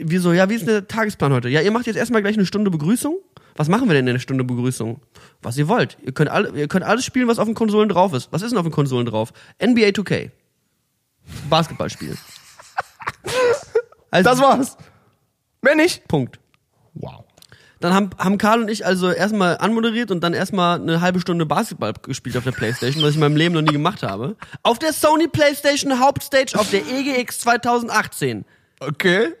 wie 0.00 0.18
so, 0.18 0.32
ja, 0.32 0.48
wie 0.48 0.54
ist 0.54 0.68
der 0.68 0.86
Tagesplan 0.86 1.32
heute? 1.32 1.48
Ja, 1.48 1.60
ihr 1.60 1.70
macht 1.72 1.86
jetzt 1.86 1.96
erstmal 1.96 2.22
gleich 2.22 2.36
eine 2.36 2.46
Stunde 2.46 2.70
Begrüßung. 2.70 3.16
Was 3.56 3.68
machen 3.68 3.88
wir 3.88 3.94
denn 3.94 4.06
in 4.06 4.10
einer 4.10 4.18
Stunde 4.18 4.44
Begrüßung? 4.44 5.00
Was 5.42 5.56
ihr 5.56 5.68
wollt. 5.68 5.96
Ihr 6.02 6.12
könnt, 6.12 6.30
alle, 6.30 6.50
ihr 6.50 6.68
könnt 6.68 6.84
alles 6.84 7.04
spielen, 7.04 7.28
was 7.28 7.38
auf 7.38 7.46
den 7.46 7.54
Konsolen 7.54 7.88
drauf 7.88 8.12
ist. 8.12 8.32
Was 8.32 8.42
ist 8.42 8.50
denn 8.50 8.58
auf 8.58 8.66
den 8.66 8.72
Konsolen 8.72 9.06
drauf? 9.06 9.32
NBA 9.62 9.88
2K. 9.88 10.30
Basketballspiel. 11.48 12.16
Also, 14.10 14.30
Das 14.30 14.40
war's. 14.40 14.76
Mehr 15.60 15.74
nicht? 15.74 16.06
Punkt. 16.06 16.38
Wow. 16.92 17.24
Dann 17.80 17.92
haben, 17.92 18.10
haben 18.16 18.38
Karl 18.38 18.60
und 18.62 18.70
ich 18.70 18.86
also 18.86 19.10
erstmal 19.10 19.58
anmoderiert 19.58 20.12
und 20.12 20.20
dann 20.22 20.34
erstmal 20.34 20.80
eine 20.80 21.00
halbe 21.00 21.18
Stunde 21.18 21.46
Basketball 21.46 21.92
gespielt 22.00 22.36
auf 22.36 22.44
der 22.44 22.52
Playstation, 22.52 23.02
was 23.02 23.10
ich 23.10 23.16
in 23.16 23.20
meinem 23.20 23.36
Leben 23.36 23.54
noch 23.54 23.62
nie 23.62 23.72
gemacht 23.72 24.04
habe. 24.04 24.36
Auf 24.62 24.78
der 24.78 24.92
Sony 24.92 25.26
Playstation 25.26 25.98
Hauptstage 25.98 26.56
auf 26.58 26.70
der 26.70 26.82
EGX 26.86 27.40
2018. 27.40 28.44
Okay. 28.78 29.34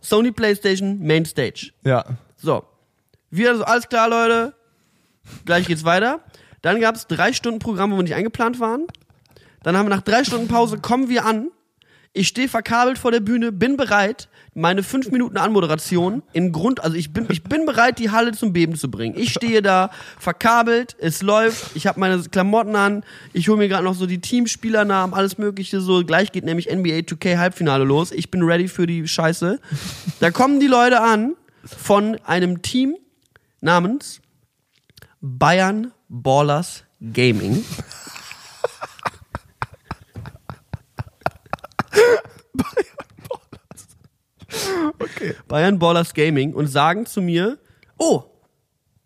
Sony 0.00 0.30
Playstation 0.30 0.98
Main 1.00 1.24
Stage. 1.24 1.72
Ja. 1.84 2.04
So. 2.36 2.64
Wir 3.30 3.50
also, 3.50 3.64
alles 3.64 3.88
klar, 3.88 4.08
Leute. 4.08 4.54
Gleich 5.44 5.66
geht's 5.66 5.84
weiter. 5.84 6.20
Dann 6.62 6.80
gab's 6.80 7.06
drei 7.06 7.32
Stunden 7.32 7.58
Programm, 7.58 7.92
wo 7.92 7.96
wir 7.96 8.02
nicht 8.02 8.14
eingeplant 8.14 8.60
waren. 8.60 8.86
Dann 9.62 9.76
haben 9.76 9.86
wir 9.86 9.94
nach 9.94 10.02
drei 10.02 10.24
Stunden 10.24 10.48
Pause, 10.48 10.78
kommen 10.78 11.08
wir 11.08 11.24
an. 11.24 11.50
Ich 12.14 12.28
stehe 12.28 12.48
verkabelt 12.48 12.98
vor 12.98 13.12
der 13.12 13.20
Bühne, 13.20 13.52
bin 13.52 13.76
bereit, 13.76 14.28
meine 14.54 14.82
fünf 14.82 15.10
Minuten 15.10 15.36
Anmoderation 15.36 16.22
in 16.32 16.52
Grund, 16.52 16.82
also 16.82 16.96
ich 16.96 17.12
bin, 17.12 17.26
ich 17.28 17.44
bin 17.44 17.66
bereit, 17.66 17.98
die 17.98 18.10
Halle 18.10 18.32
zum 18.32 18.52
Beben 18.52 18.74
zu 18.76 18.90
bringen. 18.90 19.14
Ich 19.16 19.32
stehe 19.32 19.62
da, 19.62 19.90
verkabelt, 20.18 20.96
es 20.98 21.22
läuft, 21.22 21.76
ich 21.76 21.86
habe 21.86 22.00
meine 22.00 22.20
Klamotten 22.22 22.74
an, 22.74 23.04
ich 23.34 23.48
hole 23.48 23.58
mir 23.58 23.68
gerade 23.68 23.84
noch 23.84 23.94
so 23.94 24.06
die 24.06 24.20
Teamspielernamen, 24.20 25.14
alles 25.14 25.38
mögliche 25.38 25.80
so. 25.80 26.02
Gleich 26.02 26.32
geht 26.32 26.44
nämlich 26.44 26.74
NBA 26.74 27.00
2K 27.00 27.38
Halbfinale 27.38 27.84
los. 27.84 28.10
Ich 28.10 28.30
bin 28.30 28.42
ready 28.42 28.68
für 28.68 28.86
die 28.86 29.06
Scheiße. 29.06 29.60
Da 30.18 30.30
kommen 30.30 30.60
die 30.60 30.66
Leute 30.66 31.00
an 31.02 31.36
von 31.64 32.16
einem 32.24 32.62
Team 32.62 32.96
namens 33.60 34.20
Bayern 35.20 35.92
Ballers 36.08 36.84
Gaming. 37.00 37.64
Okay. 44.98 45.34
Bayern 45.46 45.78
Ballers 45.78 46.14
Gaming 46.14 46.54
und 46.54 46.66
sagen 46.68 47.06
zu 47.06 47.20
mir, 47.20 47.58
oh, 47.98 48.24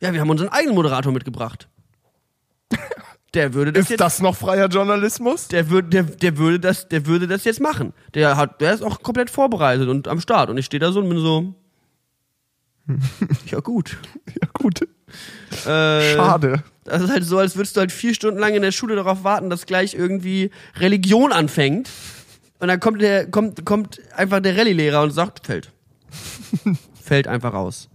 ja, 0.01 0.13
wir 0.13 0.21
haben 0.21 0.31
unseren 0.31 0.49
eigenen 0.49 0.75
Moderator 0.75 1.13
mitgebracht. 1.13 1.69
Der 3.35 3.55
würde 3.55 3.73
das 3.73 3.85
Ist 3.85 3.91
jetzt 3.91 4.01
das 4.01 4.21
noch 4.21 4.37
freier 4.37 4.69
Journalismus? 4.69 5.49
der 5.49 5.71
würde, 5.71 5.89
der, 5.89 6.03
der 6.03 6.37
würde 6.37 6.61
das, 6.61 6.89
der 6.89 7.07
würde 7.07 7.27
das 7.27 7.45
jetzt 7.45 7.61
machen. 7.61 7.95
Der 8.13 8.37
hat, 8.37 8.61
der 8.61 8.75
ist 8.75 8.83
auch 8.83 9.03
komplett 9.03 9.31
vorbereitet 9.31 9.89
und 9.89 10.07
am 10.07 10.21
Start. 10.21 10.51
Und 10.51 10.59
ich 10.59 10.67
stehe 10.67 10.81
da 10.81 10.93
so 10.93 11.01
und 11.01 11.09
bin 11.09 11.19
so, 11.19 11.55
ja 13.47 13.61
gut. 13.61 13.97
Ja, 14.41 14.49
gut. 14.53 14.83
Äh, 15.67 16.15
Schade. 16.15 16.63
Das 16.85 17.03
ist 17.03 17.11
halt 17.11 17.25
so, 17.25 17.39
als 17.39 17.57
würdest 17.57 17.77
du 17.77 17.81
halt 17.81 17.93
vier 17.93 18.15
Stunden 18.15 18.41
lang 18.41 18.55
in 18.55 18.63
der 18.63 18.73
Schule 18.73 18.97
darauf 18.97 19.25
warten, 19.25 19.51
dass 19.51 19.67
gleich 19.67 19.95
irgendwie 19.95 20.51
Religion 20.77 21.33
anfängt. 21.33 21.91
Und 22.59 22.69
dann 22.69 22.81
kommt 22.81 23.03
der, 23.03 23.31
kommt, 23.31 23.65
kommt 23.67 24.01
einfach 24.17 24.41
der 24.41 24.57
Rallye-Lehrer 24.57 25.03
und 25.03 25.11
sagt, 25.11 25.47
fällt. 25.47 25.73
fällt 27.03 27.29
einfach 27.29 27.53
raus. 27.53 27.89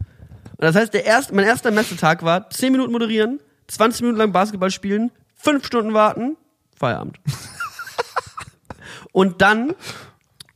Und 0.52 0.64
das 0.64 0.76
heißt, 0.76 0.94
der 0.94 1.06
erste, 1.06 1.34
mein 1.34 1.46
erster 1.46 1.72
Messetag 1.72 2.24
war 2.24 2.50
10 2.50 2.72
Minuten 2.72 2.92
moderieren, 2.92 3.40
20 3.68 4.02
Minuten 4.02 4.20
lang 4.20 4.32
Basketball 4.32 4.72
spielen, 4.72 5.12
5 5.36 5.66
Stunden 5.66 5.94
warten, 5.94 6.38
Feierabend. 6.76 7.20
und 9.12 9.42
dann, 9.42 9.74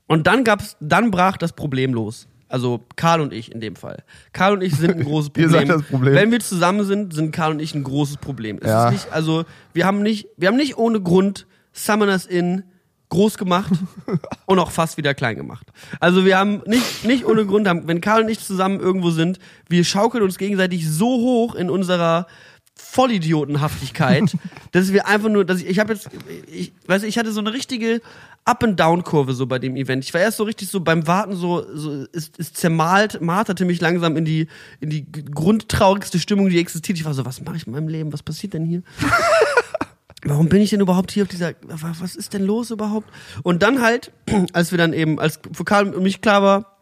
und 0.07 0.27
dann 0.27 0.43
gab's, 0.43 0.75
dann 0.79 1.11
brach 1.11 1.38
das 1.38 1.53
Problem 1.53 1.93
los. 1.93 2.27
Also 2.52 2.82
Karl 2.95 3.22
und 3.22 3.34
ich 3.34 3.52
in 3.52 3.62
dem 3.62 3.76
Fall. 3.76 4.04
Karl 4.34 4.54
und 4.54 4.62
ich 4.62 4.76
sind 4.76 4.91
ein 4.95 5.04
großes 5.04 5.32
Ihr 5.38 5.43
Problem. 5.47 5.49
seid 5.52 5.70
das 5.70 5.84
Problem. 5.84 6.14
Wenn 6.16 6.32
wir 6.32 6.39
zusammen 6.39 6.86
sind, 6.86 7.14
sind 7.14 7.32
Karl 7.32 7.52
und 7.52 7.60
ich 7.62 7.74
ein 7.74 7.84
großes 7.84 8.18
Problem. 8.18 8.60
Es 8.62 8.68
Ja. 8.68 8.88
ist 8.89 8.93
nicht, 8.93 9.14
also 9.14 9.45
wir 9.74 9.86
haben 9.86 10.02
nicht, 10.04 10.28
wir 10.38 10.47
haben 10.49 10.58
nicht 10.58 10.78
ohne 10.78 11.02
Grund 11.02 11.47
Summoners 11.74 12.26
in 12.26 12.64
groß 13.10 13.38
gemacht 13.38 13.72
und 14.45 14.60
auch 14.60 14.72
fast 14.72 14.97
wieder 14.97 15.14
klein 15.14 15.36
gemacht. 15.36 15.68
Also 15.99 16.24
wir 16.26 16.38
haben 16.38 16.62
nicht, 16.66 17.04
nicht 17.06 17.26
ohne 17.26 17.45
Grund, 17.45 17.68
haben, 17.68 17.88
wenn 17.88 17.99
Karl 18.02 18.24
und 18.24 18.30
ich 18.30 18.39
zusammen 18.39 18.80
irgendwo 18.80 19.10
sind, 19.12 19.39
wir 19.68 19.84
schaukeln 19.84 20.24
uns 20.24 20.38
gegenseitig 20.38 20.89
so 20.89 21.06
hoch 21.08 21.56
in 21.56 21.70
unserer 21.70 22.28
Vollidiotenhaftigkeit, 22.76 24.36
dass 24.72 24.93
wir 24.93 25.08
einfach 25.08 25.30
nur, 25.30 25.45
dass 25.45 25.60
ich, 25.62 25.68
ich 25.68 25.80
habe 25.80 25.93
jetzt, 25.93 26.10
ich 26.52 26.72
weiß, 26.88 27.04
ich 27.04 27.18
hatte 27.18 27.32
so 27.32 27.39
eine 27.39 27.54
richtige 27.54 28.02
Up-and-Down-Kurve 28.45 29.33
so 29.33 29.45
bei 29.45 29.59
dem 29.59 29.75
Event. 29.75 30.03
Ich 30.03 30.13
war 30.13 30.21
erst 30.21 30.37
so 30.37 30.43
richtig 30.43 30.67
so 30.69 30.79
beim 30.79 31.05
Warten 31.07 31.35
so, 31.35 31.63
so 31.75 32.05
ist, 32.11 32.37
ist 32.37 32.57
zermalt, 32.57 33.21
marterte 33.21 33.65
mich 33.65 33.79
langsam 33.81 34.17
in 34.17 34.25
die, 34.25 34.47
in 34.79 34.89
die 34.89 35.05
grundtraurigste 35.11 36.19
Stimmung, 36.19 36.49
die 36.49 36.59
existiert. 36.59 36.97
Ich 36.97 37.05
war 37.05 37.13
so, 37.13 37.25
was 37.25 37.41
mache 37.41 37.57
ich 37.57 37.67
in 37.67 37.73
meinem 37.73 37.87
Leben? 37.87 38.11
Was 38.13 38.23
passiert 38.23 38.53
denn 38.53 38.65
hier? 38.65 38.81
Warum 40.23 40.49
bin 40.49 40.61
ich 40.61 40.69
denn 40.69 40.81
überhaupt 40.81 41.11
hier 41.11 41.23
auf 41.23 41.29
dieser, 41.29 41.53
wa- 41.63 41.93
was 41.99 42.15
ist 42.15 42.33
denn 42.33 42.43
los 42.45 42.69
überhaupt? 42.71 43.09
Und 43.43 43.63
dann 43.63 43.81
halt, 43.81 44.11
als 44.53 44.71
wir 44.71 44.77
dann 44.77 44.93
eben, 44.93 45.19
als 45.19 45.39
für 45.51 45.63
Karl 45.63 45.93
und 45.93 46.03
mich 46.03 46.21
klar 46.21 46.43
war, 46.43 46.77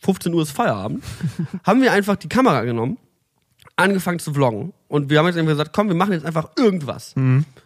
15 0.00 0.32
Uhr 0.32 0.42
ist 0.42 0.52
Feierabend, 0.52 1.02
haben 1.64 1.82
wir 1.82 1.92
einfach 1.92 2.14
die 2.16 2.28
Kamera 2.28 2.62
genommen, 2.62 2.96
angefangen 3.78 4.18
zu 4.18 4.34
vloggen 4.34 4.72
und 4.88 5.08
wir 5.08 5.18
haben 5.18 5.26
jetzt 5.26 5.36
irgendwie 5.36 5.52
gesagt, 5.54 5.72
komm, 5.72 5.88
wir 5.88 5.94
machen 5.94 6.12
jetzt 6.12 6.26
einfach 6.26 6.50
irgendwas. 6.58 7.14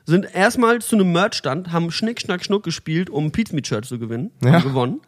Sind 0.05 0.27
erstmal 0.35 0.81
zu 0.81 0.97
einem 0.97 1.11
Merchstand, 1.13 1.73
haben 1.73 1.91
Schnick, 1.91 2.21
Schnack, 2.21 2.45
Schnuck 2.45 2.63
gespielt, 2.65 3.11
um 3.11 3.33
Pizza 3.33 3.55
Meat 3.55 3.67
Shirt 3.67 3.85
zu 3.87 3.99
gewinnen, 3.99 4.31
Ja. 4.43 4.53
haben 4.53 4.63
gewonnen. 4.65 5.01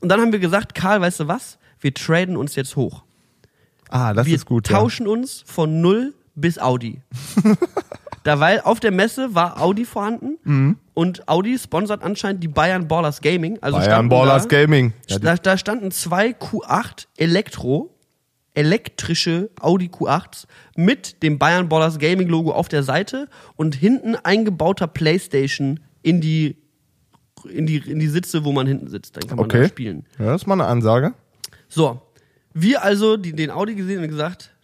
Und 0.00 0.08
dann 0.08 0.20
haben 0.20 0.32
wir 0.32 0.38
gesagt, 0.38 0.74
Karl, 0.74 1.00
weißt 1.00 1.20
du 1.20 1.28
was? 1.28 1.58
Wir 1.80 1.92
traden 1.92 2.36
uns 2.36 2.54
jetzt 2.54 2.76
hoch. 2.76 3.02
Ah, 3.90 4.14
das 4.14 4.26
Wir 4.26 4.36
ist 4.36 4.46
gut. 4.46 4.68
Ja. 4.70 4.78
tauschen 4.78 5.06
uns 5.06 5.42
von 5.46 5.80
null 5.80 6.14
bis 6.34 6.58
Audi. 6.58 7.00
da 8.24 8.38
weil 8.40 8.60
auf 8.60 8.80
der 8.80 8.90
Messe 8.92 9.34
war 9.34 9.60
Audi 9.60 9.84
vorhanden 9.84 10.38
Mhm. 10.44 10.76
und 10.94 11.28
Audi 11.28 11.58
sponsert 11.58 12.02
anscheinend 12.02 12.42
die 12.42 12.48
Bayern 12.48 12.86
Ballers 12.88 13.20
Gaming. 13.20 13.58
Also 13.60 13.78
Bayern 13.78 14.08
Ballers 14.08 14.46
da, 14.48 14.60
Gaming. 14.62 14.92
Ja, 15.08 15.18
da, 15.18 15.34
da 15.36 15.58
standen 15.58 15.90
zwei 15.90 16.30
Q8 16.30 17.06
Elektro, 17.16 17.90
elektrische 18.54 19.50
Audi 19.60 19.86
Q8s 19.88 20.46
mit 20.76 21.22
dem 21.22 21.38
Bayern 21.38 21.68
Ballers 21.68 21.98
Gaming 21.98 22.28
Logo 22.28 22.52
auf 22.52 22.68
der 22.68 22.82
Seite 22.82 23.28
und 23.56 23.74
hinten 23.74 24.14
eingebauter 24.16 24.86
Playstation 24.86 25.80
in 26.02 26.20
die 26.20 26.56
in 27.50 27.66
die, 27.66 27.78
in 27.78 27.98
die 27.98 28.06
Sitze, 28.06 28.44
wo 28.44 28.52
man 28.52 28.68
hinten 28.68 28.88
sitzt. 28.88 29.16
Dann 29.16 29.26
kann 29.26 29.36
man 29.36 29.48
da 29.48 29.56
Okay. 29.58 29.68
spielen. 29.68 30.06
ja, 30.18 30.26
das 30.26 30.42
ist 30.42 30.46
mal 30.46 30.54
eine 30.54 30.66
Ansage. 30.66 31.12
So, 31.68 32.00
wir 32.54 32.84
also 32.84 33.16
die, 33.16 33.32
den 33.32 33.50
Audi 33.50 33.74
gesehen 33.74 34.00
und 34.00 34.08
gesagt, 34.08 34.54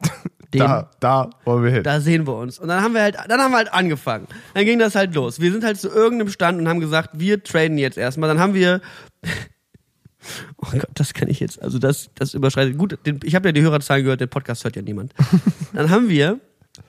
den, 0.54 0.60
da. 0.60 0.88
Da, 1.00 1.26
da 1.26 1.30
wollen 1.44 1.64
wir 1.64 1.70
hin. 1.72 2.00
sehen 2.00 2.26
wir 2.26 2.36
uns. 2.36 2.58
Und 2.58 2.68
dann 2.68 2.82
haben 2.82 2.94
wir 2.94 3.02
halt, 3.02 3.16
dann 3.28 3.38
haben 3.40 3.50
wir 3.50 3.58
halt 3.58 3.72
angefangen. 3.74 4.26
Dann 4.54 4.64
ging 4.64 4.78
das 4.78 4.94
halt 4.94 5.14
los. 5.14 5.40
Wir 5.40 5.52
sind 5.52 5.62
halt 5.62 5.78
zu 5.78 5.88
irgendeinem 5.90 6.30
Stand 6.30 6.58
und 6.58 6.68
haben 6.68 6.80
gesagt, 6.80 7.10
wir 7.20 7.42
traden 7.42 7.76
jetzt 7.76 7.98
erstmal. 7.98 8.28
Dann 8.28 8.38
haben 8.40 8.54
wir, 8.54 8.80
oh 10.58 10.66
Gott, 10.72 10.88
das 10.94 11.14
kann 11.14 11.28
ich 11.28 11.40
jetzt, 11.40 11.60
also 11.62 11.78
das, 11.78 12.10
das 12.14 12.34
überschreitet. 12.34 12.76
Gut, 12.78 12.98
den, 13.06 13.20
ich 13.24 13.34
habe 13.34 13.48
ja 13.48 13.52
die 13.52 13.62
Hörerzahlen 13.62 14.04
gehört, 14.04 14.20
den 14.20 14.28
Podcast 14.28 14.64
hört 14.64 14.76
ja 14.76 14.82
niemand. 14.82 15.14
Dann 15.72 15.90
haben 15.90 16.08
wir 16.08 16.40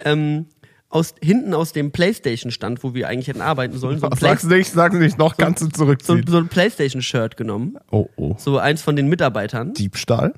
ähm, 0.03 0.47
aus 0.89 1.15
hinten 1.21 1.53
aus 1.53 1.71
dem 1.73 1.91
PlayStation-Stand, 1.91 2.83
wo 2.83 2.93
wir 2.93 3.07
eigentlich 3.07 3.27
hätten 3.29 3.41
arbeiten 3.41 3.77
sollen, 3.77 3.99
so 3.99 4.09
Sag's 4.19 4.43
nicht, 4.43 4.71
sag's 4.71 4.95
nicht, 4.95 5.17
noch 5.17 5.37
kannst 5.37 5.61
du 5.61 5.65
so, 5.67 5.71
zurückziehen. 5.71 6.19
ein- 6.19 6.27
so 6.27 6.37
ein 6.37 6.47
PlayStation-Shirt 6.49 7.37
genommen. 7.37 7.77
oh, 7.91 8.07
oh. 8.17 8.35
So 8.37 8.57
eins 8.57 8.81
von 8.81 8.95
den 8.95 9.07
Mitarbeitern. 9.07 9.73
Diebstahl? 9.73 10.33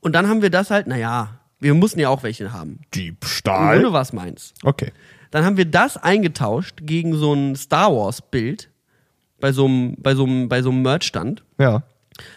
Und 0.00 0.12
dann 0.14 0.28
haben 0.28 0.42
wir 0.42 0.50
das 0.50 0.70
halt, 0.70 0.86
naja, 0.86 1.40
wir 1.58 1.74
mussten 1.74 2.00
ja 2.00 2.08
auch 2.08 2.22
welche 2.22 2.52
haben. 2.52 2.80
Diebstahl? 2.94 3.90
War 3.92 4.00
es 4.02 4.12
meins. 4.12 4.54
Okay. 4.62 4.92
Dann 5.30 5.44
haben 5.44 5.56
wir 5.56 5.64
das 5.66 5.96
eingetauscht 5.96 6.80
gegen 6.82 7.14
so 7.14 7.32
ein 7.34 7.54
Star 7.54 7.94
Wars 7.94 8.20
Bild 8.22 8.70
bei 9.40 9.52
so 9.52 9.66
einem 9.66 9.94
bei 9.98 10.14
so 10.14 10.24
einem 10.24 10.48
bei 10.48 10.60
so 10.62 10.70
einem 10.70 10.82
Merch-Stand. 10.82 11.44
Ja. 11.58 11.82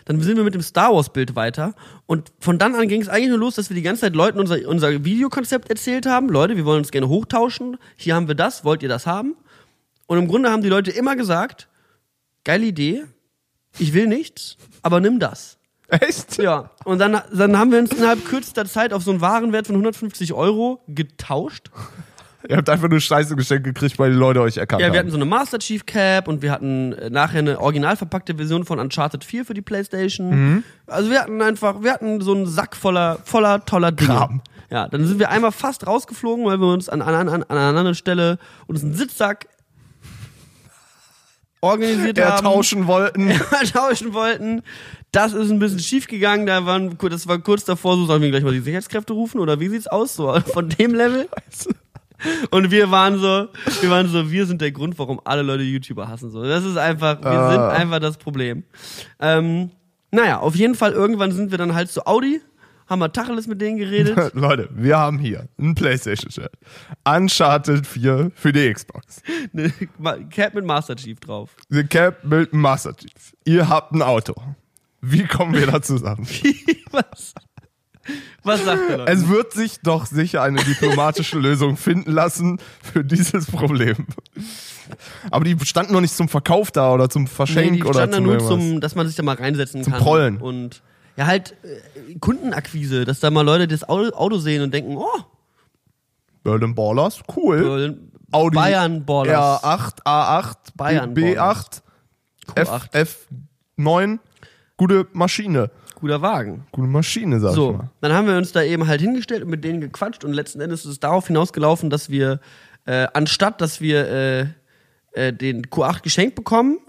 Dann 0.05 0.21
sind 0.21 0.37
wir 0.37 0.43
mit 0.43 0.53
dem 0.53 0.61
Star 0.61 0.93
Wars 0.93 1.11
Bild 1.11 1.35
weiter 1.35 1.73
und 2.05 2.31
von 2.39 2.57
dann 2.57 2.75
an 2.75 2.87
ging 2.87 3.01
es 3.01 3.09
eigentlich 3.09 3.29
nur 3.29 3.39
los, 3.39 3.55
dass 3.55 3.69
wir 3.69 3.75
die 3.75 3.81
ganze 3.81 4.01
Zeit 4.01 4.15
Leuten 4.15 4.39
unser 4.39 4.57
unser 4.67 5.03
Videokonzept 5.03 5.69
erzählt 5.69 6.05
haben. 6.05 6.29
Leute, 6.29 6.55
wir 6.55 6.65
wollen 6.65 6.79
uns 6.79 6.91
gerne 6.91 7.09
hochtauschen. 7.09 7.77
Hier 7.95 8.15
haben 8.15 8.27
wir 8.27 8.35
das, 8.35 8.63
wollt 8.63 8.83
ihr 8.83 8.89
das 8.89 9.05
haben? 9.05 9.35
Und 10.07 10.17
im 10.17 10.27
Grunde 10.27 10.51
haben 10.51 10.61
die 10.61 10.69
Leute 10.69 10.91
immer 10.91 11.15
gesagt, 11.15 11.67
geile 12.43 12.65
Idee. 12.65 13.03
Ich 13.79 13.93
will 13.93 14.07
nichts, 14.07 14.57
aber 14.81 14.99
nimm 14.99 15.19
das. 15.19 15.57
Echt? 15.87 16.37
Ja, 16.37 16.71
und 16.85 16.99
dann, 16.99 17.21
dann 17.31 17.57
haben 17.57 17.71
wir 17.71 17.79
uns 17.79 17.91
innerhalb 17.91 18.25
kürzester 18.25 18.65
Zeit 18.65 18.93
auf 18.93 19.03
so 19.03 19.11
einen 19.11 19.21
Warenwert 19.21 19.67
von 19.67 19.75
150 19.75 20.33
Euro 20.33 20.81
getauscht. 20.87 21.69
Ihr 22.49 22.57
habt 22.57 22.69
einfach 22.69 22.89
nur 22.89 22.99
Scheiße 22.99 23.35
geschenkt 23.35 23.63
gekriegt, 23.63 23.97
weil 23.99 24.11
die 24.11 24.17
Leute 24.17 24.41
euch 24.41 24.57
erkannt 24.57 24.81
Ja, 24.81 24.87
wir 24.87 24.91
haben. 24.91 24.99
hatten 24.99 25.11
so 25.11 25.15
eine 25.17 25.25
Master 25.25 25.59
Chief 25.59 25.85
Cap 25.85 26.27
und 26.27 26.41
wir 26.41 26.51
hatten 26.51 26.93
äh, 26.93 27.09
nachher 27.09 27.39
eine 27.39 27.59
original 27.59 27.95
verpackte 27.95 28.35
Version 28.35 28.65
von 28.65 28.79
Uncharted 28.79 29.23
4 29.23 29.45
für 29.45 29.53
die 29.53 29.61
Playstation. 29.61 30.29
Mhm. 30.55 30.63
Also 30.87 31.09
wir 31.09 31.21
hatten 31.21 31.41
einfach, 31.41 31.81
wir 31.83 31.91
hatten 31.93 32.19
so 32.21 32.33
einen 32.33 32.47
Sack 32.47 32.75
voller, 32.75 33.19
voller 33.23 33.63
toller 33.65 33.91
Dinge. 33.91 34.09
Kram. 34.09 34.41
Ja, 34.69 34.87
dann 34.87 35.05
sind 35.05 35.19
wir 35.19 35.29
einmal 35.29 35.51
fast 35.51 35.85
rausgeflogen, 35.87 36.45
weil 36.45 36.57
wir 36.59 36.67
uns 36.73 36.89
an, 36.89 37.01
an, 37.01 37.13
an, 37.13 37.29
an 37.29 37.43
einer 37.43 37.59
anderen 37.61 37.95
Stelle 37.95 38.39
uns 38.67 38.83
einen 38.83 38.93
Sitzsack 38.95 39.47
organisiert 41.61 42.17
Er 42.17 42.33
haben. 42.33 42.43
tauschen 42.45 42.87
wollten. 42.87 43.29
tauschen 43.73 44.13
wollten. 44.13 44.63
Das 45.11 45.31
ist 45.33 45.49
ein 45.51 45.59
bisschen 45.59 45.79
schief 45.79 46.07
gegangen. 46.07 46.45
Da 46.45 46.65
waren, 46.65 46.97
das 47.09 47.27
war 47.27 47.37
kurz 47.39 47.63
davor, 47.65 47.95
so 47.95 48.05
sollen 48.05 48.21
wir 48.21 48.31
gleich 48.31 48.43
mal 48.43 48.51
die 48.51 48.59
Sicherheitskräfte 48.59 49.13
rufen 49.13 49.39
oder 49.39 49.59
wie 49.59 49.69
sieht's 49.69 49.87
aus? 49.87 50.15
So 50.15 50.33
von 50.41 50.69
dem 50.69 50.93
Level. 50.93 51.29
Und 52.51 52.71
wir 52.71 52.91
waren 52.91 53.19
so, 53.19 53.47
wir 53.81 53.89
waren 53.89 54.07
so, 54.07 54.31
wir 54.31 54.45
sind 54.45 54.61
der 54.61 54.71
Grund, 54.71 54.97
warum 54.99 55.19
alle 55.25 55.41
Leute 55.41 55.63
YouTuber 55.63 56.07
hassen. 56.07 56.29
So, 56.31 56.43
das 56.43 56.63
ist 56.63 56.77
einfach, 56.77 57.21
wir 57.21 57.27
Ah. 57.31 57.51
sind 57.51 57.61
einfach 57.81 57.99
das 57.99 58.17
Problem. 58.17 58.63
Ähm, 59.19 59.71
naja, 60.11 60.39
auf 60.39 60.55
jeden 60.55 60.75
Fall 60.75 60.91
irgendwann 60.91 61.31
sind 61.31 61.51
wir 61.51 61.57
dann 61.57 61.73
halt 61.73 61.89
zu 61.89 62.05
Audi, 62.05 62.39
haben 62.87 62.99
wir 62.99 63.11
Tacheles 63.11 63.47
mit 63.47 63.61
denen 63.61 63.77
geredet. 63.77 64.15
Leute, 64.35 64.69
wir 64.73 64.97
haben 64.97 65.17
hier 65.17 65.47
ein 65.59 65.73
Playstation-Shirt. 65.73 66.51
Uncharted 67.05 67.87
4 67.87 68.31
für 68.35 68.51
die 68.53 68.71
Xbox. 68.71 69.21
eine 69.53 69.71
Cap 70.29 70.53
mit 70.53 70.65
Master 70.65 70.95
Chief 70.95 71.19
drauf. 71.19 71.49
The 71.69 71.83
Cap 71.83 72.23
mit 72.23 72.53
Master 72.53 72.95
Chief. 72.95 73.33
Ihr 73.45 73.67
habt 73.69 73.91
ein 73.93 74.01
Auto. 74.01 74.35
Wie 75.01 75.23
kommen 75.25 75.53
wir 75.53 75.67
da 75.67 75.81
zusammen? 75.81 76.25
Was? 76.91 77.33
Was 78.43 78.63
sagt 78.65 78.89
Leute? 78.89 79.11
Es 79.11 79.27
wird 79.29 79.53
sich 79.53 79.79
doch 79.81 80.05
sicher 80.05 80.41
eine 80.43 80.61
diplomatische 80.63 81.39
Lösung 81.39 81.77
finden 81.77 82.11
lassen 82.11 82.59
für 82.81 83.03
dieses 83.03 83.45
Problem. 83.49 84.07
Aber 85.31 85.45
die 85.45 85.57
standen 85.65 85.93
noch 85.93 86.01
nicht 86.01 86.15
zum 86.15 86.27
Verkauf 86.27 86.71
da 86.71 86.93
oder 86.93 87.09
zum 87.09 87.27
Verschenk 87.27 87.71
Nee, 87.71 87.77
die 87.77 87.83
oder 87.83 87.93
standen 87.93 88.15
zum, 88.15 88.23
nur 88.25 88.33
irgendwas. 88.33 88.49
zum, 88.49 88.81
dass 88.81 88.95
man 88.95 89.07
sich 89.07 89.15
da 89.15 89.23
mal 89.23 89.35
reinsetzen 89.35 89.83
Zum 89.83 89.93
kann. 89.93 90.01
Prollen. 90.01 90.37
Und 90.37 90.81
ja, 91.15 91.25
halt 91.27 91.55
äh, 91.63 92.15
Kundenakquise, 92.19 93.05
dass 93.05 93.19
da 93.19 93.29
mal 93.31 93.43
Leute 93.45 93.67
das 93.67 93.87
Auto, 93.87 94.37
sehen 94.37 94.61
und 94.61 94.73
denken, 94.73 94.97
oh, 94.97 95.07
Berlin 96.43 96.75
Ballers, 96.75 97.21
cool. 97.37 97.97
äh, 97.97 98.35
Audi 98.35 98.55
Bayern 98.55 99.05
Ballers. 99.05 99.63
R8, 99.63 100.03
A8, 100.03 100.55
Bayern 100.75 101.13
B8, 101.13 101.81
Q8. 102.55 102.93
F, 102.93 103.27
F9. 103.77 104.19
Gute 104.75 105.07
Maschine. 105.13 105.69
Guter 106.03 106.21
Wagen. 106.21 106.67
Gute 106.73 106.89
Maschine, 106.89 107.39
sag 107.39 107.51
ich 107.51 107.55
So, 107.55 107.71
mal. 107.71 107.89
dann 108.01 108.11
haben 108.11 108.27
wir 108.27 108.35
uns 108.35 108.51
da 108.51 108.61
eben 108.61 108.87
halt 108.87 108.99
hingestellt 108.99 109.41
und 109.41 109.49
mit 109.49 109.63
denen 109.63 109.79
gequatscht 109.79 110.25
und 110.25 110.33
letzten 110.33 110.59
Endes 110.59 110.83
ist 110.83 110.91
es 110.91 110.99
darauf 110.99 111.27
hinausgelaufen, 111.27 111.89
dass 111.89 112.09
wir, 112.09 112.41
äh, 112.83 113.07
anstatt 113.13 113.61
dass 113.61 113.79
wir 113.79 114.09
äh, 114.09 114.47
äh, 115.13 115.31
den 115.31 115.67
Q8 115.67 116.03
geschenkt 116.03 116.35
bekommen, 116.35 116.79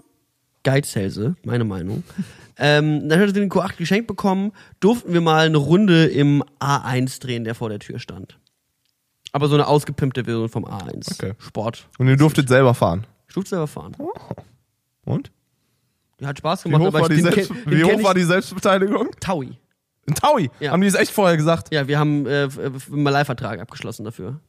Geizhälse, 0.63 1.37
meine 1.45 1.63
Meinung. 1.63 2.03
ähm, 2.57 3.07
dann 3.07 3.17
hat 3.21 3.27
er 3.27 3.31
den 3.31 3.49
Q8 3.49 3.77
geschenkt 3.77 4.07
bekommen, 4.07 4.51
durften 4.81 5.13
wir 5.13 5.21
mal 5.21 5.45
eine 5.45 5.59
Runde 5.59 6.07
im 6.07 6.43
A1 6.59 7.21
drehen, 7.21 7.45
der 7.45 7.55
vor 7.55 7.69
der 7.69 7.79
Tür 7.79 7.99
stand. 7.99 8.37
Aber 9.31 9.47
so 9.47 9.53
eine 9.53 9.67
ausgepimpte 9.67 10.25
Version 10.25 10.49
vom 10.49 10.65
A1. 10.65 11.13
Okay. 11.13 11.35
Sport. 11.39 11.87
Und 11.99 12.09
ihr 12.09 12.17
durftet 12.17 12.49
selber 12.49 12.73
fahren. 12.73 13.07
Ich 13.29 13.33
durfte 13.33 13.51
selber 13.51 13.67
fahren. 13.67 13.95
Und? 15.05 15.31
Hat 16.23 16.37
Spaß 16.37 16.65
Wie 16.65 16.69
gemacht, 16.69 16.81
hoch, 16.83 16.87
aber 16.87 17.01
war 17.01 17.09
ich 17.11 17.17
die, 17.17 17.21
Selbst 17.23 17.51
wie 17.65 17.83
hoch 17.83 18.03
war 18.03 18.13
die 18.13 18.23
Selbstbeteiligung? 18.23 19.09
Taui. 19.19 19.57
In 20.07 20.13
Taui. 20.15 20.49
Ja. 20.59 20.71
Haben 20.71 20.81
die 20.81 20.87
es 20.87 20.95
echt 20.95 21.11
vorher 21.11 21.35
gesagt? 21.35 21.73
Ja, 21.73 21.87
wir 21.87 21.97
haben 21.99 22.25
äh, 22.27 22.43
f- 22.43 22.59
einen 22.91 23.03
Leihvertrag 23.03 23.59
abgeschlossen 23.59 24.05
dafür. 24.05 24.39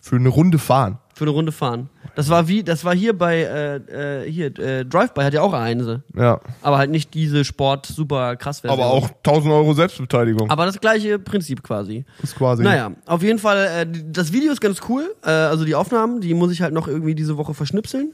Für 0.00 0.16
eine 0.16 0.30
Runde 0.30 0.58
fahren. 0.58 0.98
Für 1.14 1.24
eine 1.24 1.30
Runde 1.30 1.52
fahren. 1.52 1.88
Das 2.16 2.28
war 2.28 2.48
wie, 2.48 2.64
das 2.64 2.84
war 2.84 2.92
hier 2.94 3.16
bei, 3.16 3.42
äh, 3.42 4.22
äh, 4.24 4.30
hier, 4.30 4.46
äh, 4.58 4.84
Drive-By 4.84 5.22
hat 5.22 5.32
ja 5.34 5.42
auch 5.42 5.52
eine. 5.52 6.02
Ja. 6.16 6.40
Aber 6.60 6.78
halt 6.78 6.90
nicht 6.90 7.14
diese 7.14 7.44
Sport 7.44 7.86
super 7.86 8.34
krass 8.36 8.60
Version. 8.60 8.80
Aber 8.80 8.90
auch 8.90 9.08
1000 9.08 9.52
Euro 9.52 9.74
Selbstbeteiligung. 9.74 10.50
Aber 10.50 10.66
das 10.66 10.80
gleiche 10.80 11.18
Prinzip 11.20 11.62
quasi. 11.62 12.04
ist 12.22 12.34
quasi. 12.34 12.62
Naja, 12.64 12.92
auf 13.06 13.22
jeden 13.22 13.38
Fall, 13.38 13.66
äh, 13.66 13.86
das 14.10 14.32
Video 14.32 14.50
ist 14.52 14.60
ganz 14.60 14.80
cool. 14.88 15.14
Äh, 15.24 15.30
also 15.30 15.64
die 15.64 15.74
Aufnahmen, 15.76 16.20
die 16.20 16.34
muss 16.34 16.50
ich 16.50 16.62
halt 16.62 16.72
noch 16.74 16.88
irgendwie 16.88 17.14
diese 17.14 17.36
Woche 17.36 17.54
verschnipseln. 17.54 18.12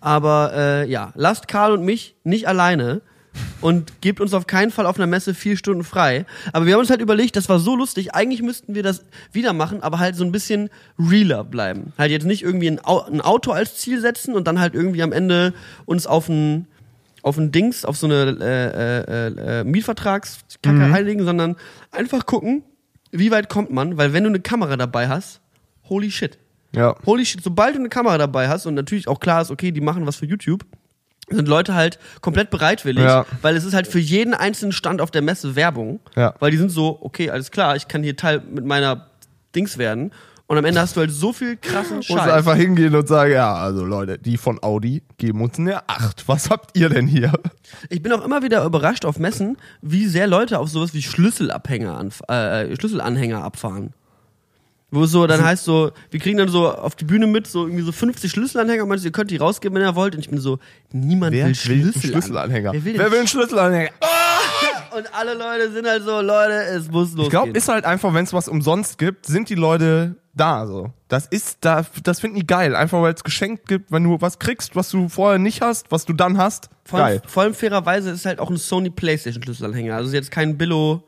Aber 0.00 0.52
äh, 0.54 0.90
ja, 0.90 1.12
lasst 1.14 1.48
Karl 1.48 1.72
und 1.72 1.84
mich 1.84 2.16
nicht 2.24 2.48
alleine 2.48 3.02
und 3.60 4.00
gebt 4.00 4.20
uns 4.20 4.34
auf 4.34 4.46
keinen 4.46 4.70
Fall 4.70 4.86
auf 4.86 4.96
einer 4.96 5.06
Messe 5.06 5.34
vier 5.34 5.56
Stunden 5.56 5.84
frei. 5.84 6.26
Aber 6.52 6.66
wir 6.66 6.74
haben 6.74 6.80
uns 6.80 6.90
halt 6.90 7.00
überlegt, 7.00 7.36
das 7.36 7.48
war 7.48 7.58
so 7.58 7.76
lustig, 7.76 8.14
eigentlich 8.14 8.42
müssten 8.42 8.74
wir 8.74 8.82
das 8.82 9.04
wieder 9.32 9.52
machen, 9.52 9.82
aber 9.82 9.98
halt 9.98 10.16
so 10.16 10.24
ein 10.24 10.32
bisschen 10.32 10.70
realer 10.98 11.44
bleiben. 11.44 11.92
Halt 11.98 12.10
jetzt 12.10 12.26
nicht 12.26 12.42
irgendwie 12.42 12.68
ein, 12.68 12.84
Au 12.84 13.00
ein 13.02 13.20
Auto 13.20 13.52
als 13.52 13.76
Ziel 13.76 14.00
setzen 14.00 14.34
und 14.34 14.46
dann 14.46 14.60
halt 14.60 14.74
irgendwie 14.74 15.02
am 15.02 15.12
Ende 15.12 15.54
uns 15.84 16.06
auf 16.06 16.28
ein 16.28 16.66
auf 17.22 17.38
ein 17.38 17.50
Dings, 17.50 17.84
auf 17.84 17.96
so 17.96 18.06
eine 18.06 18.36
äh, 18.40 19.26
äh, 19.26 19.60
äh, 19.60 19.64
Mietvertragskacke 19.64 20.84
einigen, 20.94 21.24
sondern 21.24 21.56
einfach 21.90 22.24
gucken, 22.24 22.62
wie 23.10 23.32
weit 23.32 23.48
kommt 23.48 23.72
man, 23.72 23.96
weil 23.96 24.12
wenn 24.12 24.22
du 24.22 24.28
eine 24.28 24.38
Kamera 24.38 24.76
dabei 24.76 25.08
hast, 25.08 25.40
holy 25.88 26.12
shit. 26.12 26.38
Ja. 26.76 26.94
Holy 27.04 27.24
shit, 27.26 27.42
sobald 27.42 27.74
du 27.74 27.80
eine 27.80 27.88
Kamera 27.88 28.18
dabei 28.18 28.48
hast 28.48 28.66
und 28.66 28.74
natürlich 28.74 29.08
auch 29.08 29.18
klar 29.18 29.42
ist, 29.42 29.50
okay, 29.50 29.72
die 29.72 29.80
machen 29.80 30.06
was 30.06 30.16
für 30.16 30.26
YouTube, 30.26 30.64
sind 31.28 31.48
Leute 31.48 31.74
halt 31.74 31.98
komplett 32.20 32.50
bereitwillig, 32.50 33.02
Ja. 33.02 33.26
weil 33.42 33.56
es 33.56 33.64
ist 33.64 33.74
halt 33.74 33.88
für 33.88 33.98
jeden 33.98 34.34
einzelnen 34.34 34.70
Stand 34.72 35.00
auf 35.00 35.10
der 35.10 35.22
Messe 35.22 35.56
Werbung, 35.56 35.98
Ja. 36.14 36.34
weil 36.38 36.52
die 36.52 36.56
sind 36.58 36.70
so, 36.70 36.98
okay, 37.00 37.30
alles 37.30 37.50
klar, 37.50 37.74
ich 37.74 37.88
kann 37.88 38.02
hier 38.04 38.16
Teil 38.16 38.40
mit 38.48 38.64
meiner 38.64 39.06
Dings 39.54 39.76
werden 39.78 40.12
und 40.48 40.56
am 40.58 40.64
Ende 40.64 40.80
hast 40.80 40.94
du 40.94 41.00
halt 41.00 41.10
so 41.10 41.32
viel 41.32 41.56
krassen 41.56 41.96
Muss 41.96 42.06
Scheiß. 42.06 42.30
einfach 42.30 42.54
hingehen 42.54 42.94
und 42.94 43.08
sagen, 43.08 43.32
ja, 43.32 43.52
also 43.54 43.84
Leute, 43.84 44.18
die 44.18 44.36
von 44.36 44.62
Audi 44.62 45.02
geben 45.18 45.40
uns 45.42 45.58
eine 45.58 45.88
8. 45.88 46.28
Was 46.28 46.50
habt 46.50 46.76
ihr 46.78 46.88
denn 46.90 47.08
hier? 47.08 47.32
Ich 47.88 48.00
bin 48.02 48.12
auch 48.12 48.24
immer 48.24 48.44
wieder 48.44 48.62
überrascht 48.64 49.04
auf 49.04 49.18
Messen, 49.18 49.56
wie 49.82 50.06
sehr 50.06 50.28
Leute 50.28 50.60
auf 50.60 50.68
sowas 50.68 50.94
wie 50.94 51.02
Schlüsselabhänger 51.02 51.96
anf 51.98 52.20
äh, 52.28 52.76
Schlüsselanhänger 52.76 53.42
abfahren. 53.42 53.92
Wo 54.90 55.02
es 55.02 55.10
so 55.10 55.26
dann 55.26 55.44
heißt 55.44 55.64
so, 55.64 55.90
wir 56.10 56.20
kriegen 56.20 56.38
dann 56.38 56.48
so 56.48 56.70
auf 56.70 56.94
die 56.94 57.04
Bühne 57.04 57.26
mit, 57.26 57.48
so 57.48 57.66
irgendwie 57.66 57.82
so 57.82 57.90
50 57.90 58.30
Schlüsselanhänger, 58.30 58.84
und 58.84 58.88
meinst, 58.88 59.04
ihr 59.04 59.10
könnt 59.10 59.32
die 59.32 59.36
rausgeben, 59.36 59.76
wenn 59.76 59.82
ihr 59.82 59.96
wollt. 59.96 60.14
Und 60.14 60.20
ich 60.20 60.30
bin 60.30 60.38
so, 60.38 60.58
niemand 60.92 61.32
will 61.32 61.42
einen 61.42 61.54
Schlüsselanhänger. 61.56 62.72
Wer 62.72 62.84
will, 62.84 62.98
Wer 62.98 63.10
will 63.10 63.18
einen 63.18 63.28
Schlüsselanhänger? 63.28 63.90
Und 64.96 65.12
alle 65.12 65.34
Leute 65.34 65.72
sind 65.72 65.86
halt 65.86 66.04
so, 66.04 66.20
Leute, 66.20 66.54
es 66.54 66.88
muss 66.90 67.10
losgehen. 67.10 67.24
Ich 67.24 67.30
glaube, 67.30 67.50
ist 67.50 67.68
halt 67.68 67.84
einfach, 67.84 68.14
wenn 68.14 68.24
es 68.24 68.32
was 68.32 68.48
umsonst 68.48 68.96
gibt, 68.96 69.26
sind 69.26 69.50
die 69.50 69.54
Leute 69.54 70.16
da 70.32 70.66
so. 70.66 70.92
Das 71.08 71.26
ist 71.26 71.58
da, 71.62 71.84
das 72.02 72.20
finden 72.20 72.38
die 72.38 72.46
geil. 72.46 72.74
Einfach 72.74 73.02
weil 73.02 73.12
es 73.12 73.24
geschenkt 73.24 73.66
gibt, 73.66 73.90
wenn 73.90 74.04
du 74.04 74.20
was 74.20 74.38
kriegst, 74.38 74.76
was 74.76 74.90
du 74.90 75.08
vorher 75.08 75.38
nicht 75.38 75.60
hast, 75.60 75.90
was 75.90 76.06
du 76.06 76.12
dann 76.12 76.38
hast. 76.38 76.70
vor, 76.84 77.00
allem, 77.00 77.18
geil. 77.18 77.22
vor 77.26 77.42
allem 77.42 77.54
fairerweise 77.54 78.10
ist 78.10 78.24
halt 78.24 78.38
auch 78.38 78.48
ein 78.48 78.56
Sony 78.56 78.90
Playstation 78.90 79.42
Schlüsselanhänger. 79.42 79.96
Also 79.96 80.14
jetzt 80.14 80.30
kein 80.30 80.56
Billo. 80.56 81.04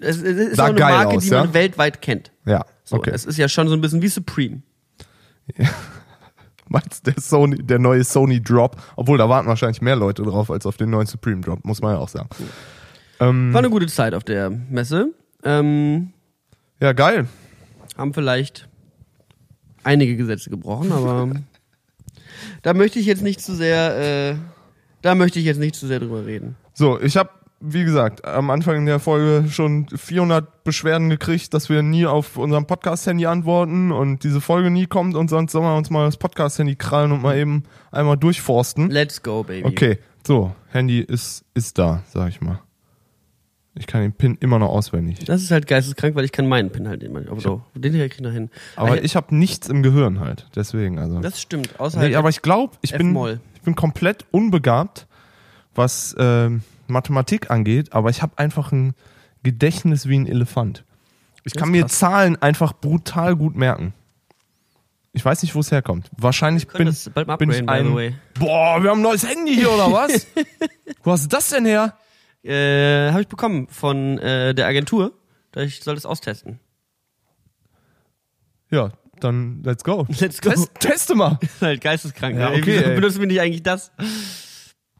Es, 0.00 0.16
es 0.16 0.22
ist 0.22 0.56
Sah 0.56 0.64
auch 0.64 0.68
eine 0.70 0.80
Marke, 0.80 1.16
aus, 1.16 1.22
die 1.22 1.30
ja? 1.30 1.44
man 1.44 1.54
weltweit 1.54 2.02
kennt. 2.02 2.32
Ja, 2.44 2.64
So, 2.92 2.98
okay. 2.98 3.10
Es 3.12 3.24
ist 3.24 3.38
ja 3.38 3.48
schon 3.48 3.68
so 3.68 3.74
ein 3.74 3.80
bisschen 3.80 4.02
wie 4.02 4.08
Supreme. 4.08 4.62
Meinst 6.68 7.06
der 7.06 7.14
Sony, 7.18 7.56
der 7.62 7.78
neue 7.78 8.04
Sony 8.04 8.40
Drop? 8.40 8.76
Obwohl, 8.96 9.18
da 9.18 9.28
warten 9.28 9.48
wahrscheinlich 9.48 9.82
mehr 9.82 9.96
Leute 9.96 10.22
drauf 10.22 10.50
als 10.50 10.64
auf 10.64 10.76
den 10.76 10.90
neuen 10.90 11.06
Supreme 11.06 11.40
Drop, 11.40 11.64
muss 11.64 11.82
man 11.82 11.94
ja 11.94 11.98
auch 11.98 12.08
sagen. 12.08 12.28
Ähm, 13.18 13.52
War 13.52 13.58
eine 13.58 13.70
gute 13.70 13.86
Zeit 13.86 14.14
auf 14.14 14.24
der 14.24 14.50
Messe. 14.50 15.12
Ähm, 15.44 16.12
ja, 16.80 16.92
geil. 16.92 17.28
haben 17.96 18.14
vielleicht 18.14 18.68
einige 19.84 20.16
Gesetze 20.16 20.50
gebrochen, 20.50 20.92
aber 20.92 21.30
da 22.62 22.74
möchte 22.74 22.98
ich 22.98 23.06
jetzt 23.06 23.22
nicht 23.22 23.40
zu 23.40 23.54
sehr, 23.54 24.32
äh, 24.32 24.36
da 25.02 25.14
möchte 25.14 25.38
ich 25.38 25.44
jetzt 25.44 25.58
nicht 25.58 25.74
zu 25.74 25.86
sehr 25.86 26.00
drüber 26.00 26.24
reden. 26.24 26.56
So, 26.74 27.00
ich 27.00 27.16
habe, 27.16 27.30
wie 27.64 27.84
gesagt, 27.84 28.24
am 28.24 28.50
Anfang 28.50 28.84
der 28.86 28.98
Folge 28.98 29.48
schon 29.48 29.86
400 29.94 30.64
Beschwerden 30.64 31.08
gekriegt, 31.10 31.54
dass 31.54 31.68
wir 31.68 31.82
nie 31.82 32.06
auf 32.06 32.36
unserem 32.36 32.66
Podcast-Handy 32.66 33.26
antworten 33.26 33.92
und 33.92 34.24
diese 34.24 34.40
Folge 34.40 34.70
nie 34.70 34.86
kommt 34.86 35.14
und 35.14 35.28
sonst 35.30 35.52
sollen 35.52 35.64
wir 35.64 35.76
uns 35.76 35.88
mal 35.88 36.04
das 36.06 36.16
Podcast-Handy 36.16 36.74
krallen 36.74 37.12
und 37.12 37.22
mal 37.22 37.38
eben 37.38 37.62
einmal 37.92 38.16
durchforsten. 38.16 38.90
Let's 38.90 39.22
go, 39.22 39.44
baby. 39.44 39.64
Okay, 39.66 39.98
so, 40.26 40.52
Handy 40.70 41.00
ist, 41.00 41.44
ist 41.54 41.78
da, 41.78 42.02
sag 42.08 42.30
ich 42.30 42.40
mal. 42.40 42.60
Ich 43.74 43.86
kann 43.86 44.02
den 44.02 44.12
PIN 44.12 44.36
immer 44.40 44.58
noch 44.58 44.68
auswendig. 44.68 45.20
Das 45.24 45.40
ist 45.40 45.50
halt 45.50 45.66
geisteskrank, 45.66 46.14
weil 46.14 46.24
ich 46.26 46.32
kann 46.32 46.46
meinen 46.46 46.70
Pin 46.70 46.88
halt 46.88 47.02
immer. 47.02 47.20
Aber 47.30 47.40
so, 47.40 47.62
den 47.74 47.94
hier 47.94 48.08
krieg 48.08 48.16
ich 48.16 48.20
noch 48.20 48.32
hin. 48.32 48.50
Aber 48.76 48.90
Ah, 48.92 48.96
ich 48.96 49.16
habe 49.16 49.34
nichts 49.34 49.68
im 49.68 49.82
Gehirn 49.82 50.20
halt, 50.20 50.46
deswegen 50.56 50.98
also. 50.98 51.20
das 51.20 51.40
stimmt. 51.40 51.78
Außer 51.80 51.98
Nee, 51.98 52.06
halt 52.06 52.16
aber 52.16 52.28
ich 52.28 52.42
glaube, 52.42 52.76
ich 52.82 52.92
bin, 52.92 53.16
ich 53.54 53.62
bin 53.62 53.74
komplett 53.74 54.26
unbegabt, 54.30 55.06
was 55.74 56.14
ähm, 56.18 56.62
Mathematik 56.92 57.50
angeht, 57.50 57.92
aber 57.92 58.10
ich 58.10 58.22
habe 58.22 58.38
einfach 58.38 58.72
ein 58.72 58.94
Gedächtnis 59.42 60.08
wie 60.08 60.18
ein 60.18 60.26
Elefant. 60.26 60.84
Ich 61.44 61.52
Das 61.52 61.60
kann 61.60 61.70
ist 61.70 61.72
mir 61.72 61.82
krass. 61.82 61.98
Zahlen 61.98 62.40
einfach 62.40 62.72
brutal 62.72 63.34
gut 63.36 63.56
merken. 63.56 63.94
Ich 65.14 65.24
weiß 65.24 65.42
nicht, 65.42 65.54
wo 65.54 65.60
es 65.60 65.70
herkommt. 65.70 66.08
Wahrscheinlich 66.16 66.66
bin, 66.68 66.86
das 66.86 67.10
bin 67.38 67.50
ich 67.50 67.68
ein. 67.68 68.16
Boah, 68.38 68.82
wir 68.82 68.90
haben 68.90 69.00
ein 69.00 69.02
neues 69.02 69.28
Handy 69.28 69.54
hier 69.54 69.70
oder 69.70 69.92
was? 69.92 70.26
wo 71.02 71.12
hast 71.12 71.24
du 71.24 71.28
das 71.28 71.50
denn 71.50 71.66
her? 71.66 71.98
Äh, 72.42 73.10
habe 73.10 73.20
ich 73.20 73.28
bekommen 73.28 73.68
von 73.68 74.18
äh, 74.18 74.54
der 74.54 74.66
Agentur. 74.66 75.12
Ich 75.56 75.80
soll 75.80 75.96
das 75.96 76.06
austesten. 76.06 76.60
Ja, 78.70 78.92
dann 79.20 79.62
let's 79.64 79.84
go. 79.84 80.06
Let's 80.18 80.40
go. 80.40 80.50
Test, 80.50 80.70
teste 80.80 81.14
mal. 81.14 81.38
halt 81.60 81.82
geisteskrank. 81.82 82.38
Ja, 82.38 82.48
okay, 82.48 82.80
Wieso 82.82 82.94
benutzen 82.94 83.20
wir 83.20 83.26
nicht 83.26 83.40
eigentlich 83.40 83.62
das? 83.62 83.92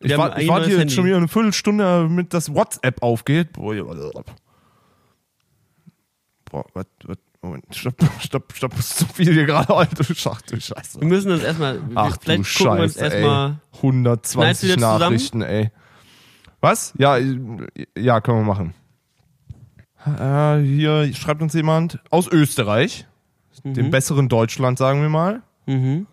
Ich, 0.02 0.10
Wir 0.10 0.18
war, 0.18 0.38
ich 0.38 0.48
warte 0.48 0.64
hier 0.66 0.72
jetzt 0.74 0.80
Handy. 0.80 0.94
schon 0.94 1.04
wieder 1.06 1.16
eine 1.16 1.28
Viertelstunde, 1.28 1.84
damit 1.84 2.34
das 2.34 2.54
WhatsApp 2.54 3.02
aufgeht. 3.02 3.52
Boah, 3.52 3.74
ja, 3.74 3.84
Boah, 6.50 6.64
was, 6.74 6.86
was, 7.04 7.16
Moment, 7.40 7.64
stopp, 7.74 7.96
stopp, 8.20 8.52
stopp, 8.54 8.78
ist 8.78 8.98
zu 8.98 9.06
viel 9.06 9.32
hier 9.32 9.46
gerade, 9.46 9.74
Alter, 9.74 10.04
Schach, 10.14 10.42
du 10.42 10.60
Scheiße. 10.60 11.00
Wir 11.00 11.08
müssen 11.08 11.32
uns 11.32 11.42
erstmal, 11.42 11.80
Ach 11.96 12.16
du 12.16 12.20
vielleicht 12.22 12.56
gucken 12.56 12.76
wir 12.76 12.82
uns 12.84 12.94
Scheiße, 12.94 13.04
erstmal. 13.16 13.50
ey. 13.50 13.56
120 13.76 14.32
Schneidest 14.32 14.62
du 14.62 14.66
jetzt 14.68 14.74
zusammen? 14.76 15.00
Nachrichten, 15.00 15.42
ey. 15.42 15.70
Was? 16.60 16.94
Ja, 16.98 17.16
ja, 17.98 18.20
können 18.20 18.46
wir 18.46 18.54
machen. 18.54 18.74
Äh, 20.06 20.62
hier 20.64 21.12
schreibt 21.14 21.42
uns 21.42 21.52
jemand 21.54 21.98
aus 22.10 22.28
Österreich, 22.28 23.06
dem 23.64 23.90
besseren 23.90 24.28
Deutschland, 24.28 24.78
sagen 24.78 25.02
wir 25.02 25.08
mal. 25.08 25.42
Mhm. 25.66 26.06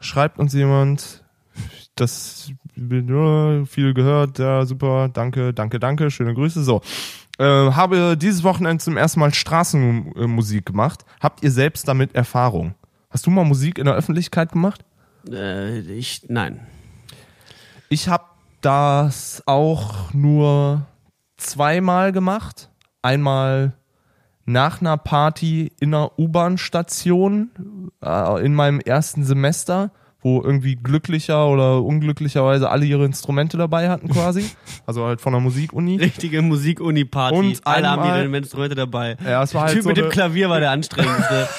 Schreibt 0.00 0.38
uns 0.38 0.52
jemand, 0.52 1.24
das 1.94 2.50
äh, 2.50 2.54
viel 2.76 3.94
gehört, 3.94 4.38
ja, 4.38 4.66
super, 4.66 5.08
danke, 5.08 5.54
danke, 5.54 5.80
danke, 5.80 6.10
schöne 6.10 6.34
Grüße. 6.34 6.62
So, 6.62 6.82
äh, 7.38 7.44
habe 7.44 8.16
dieses 8.16 8.44
Wochenende 8.44 8.82
zum 8.82 8.96
ersten 8.96 9.20
Mal 9.20 9.34
Straßenmusik 9.34 10.66
gemacht. 10.66 11.04
Habt 11.20 11.42
ihr 11.42 11.50
selbst 11.50 11.88
damit 11.88 12.14
Erfahrung? 12.14 12.74
Hast 13.10 13.26
du 13.26 13.30
mal 13.30 13.44
Musik 13.44 13.78
in 13.78 13.86
der 13.86 13.94
Öffentlichkeit 13.94 14.52
gemacht? 14.52 14.84
Äh, 15.30 15.80
ich, 15.80 16.26
nein. 16.28 16.66
Ich 17.88 18.08
habe 18.08 18.24
das 18.60 19.42
auch 19.46 20.12
nur 20.12 20.86
zweimal 21.36 22.12
gemacht. 22.12 22.70
Einmal 23.02 23.74
nach 24.44 24.80
einer 24.80 24.96
Party 24.96 25.72
in 25.80 25.94
einer 25.94 26.18
U-Bahn-Station 26.18 27.90
äh, 28.02 28.44
in 28.44 28.54
meinem 28.54 28.80
ersten 28.80 29.24
Semester, 29.24 29.90
wo 30.26 30.42
irgendwie 30.42 30.74
glücklicher 30.74 31.46
oder 31.46 31.82
unglücklicherweise 31.84 32.68
alle 32.68 32.84
ihre 32.84 33.04
Instrumente 33.04 33.56
dabei 33.56 33.88
hatten 33.88 34.08
quasi. 34.08 34.44
Also 34.86 35.04
halt 35.04 35.20
von 35.20 35.32
der 35.32 35.40
Musikuni. 35.40 35.96
Richtige 35.96 36.42
Musik-Uni-Party. 36.42 37.36
Und 37.36 37.60
Alle 37.64 37.88
haben 37.90 38.02
einmal- 38.02 38.24
ihre 38.26 38.36
Instrumente 38.36 38.74
dabei. 38.76 39.16
Ja, 39.24 39.42
es 39.42 39.52
war 39.54 39.62
der 39.62 39.66
halt 39.68 39.74
Typ 39.74 39.82
so 39.82 39.88
mit 39.88 39.96
dem 39.96 40.08
Klavier 40.10 40.48
war 40.50 40.58
der 40.60 40.70
anstrengendste. 40.70 41.48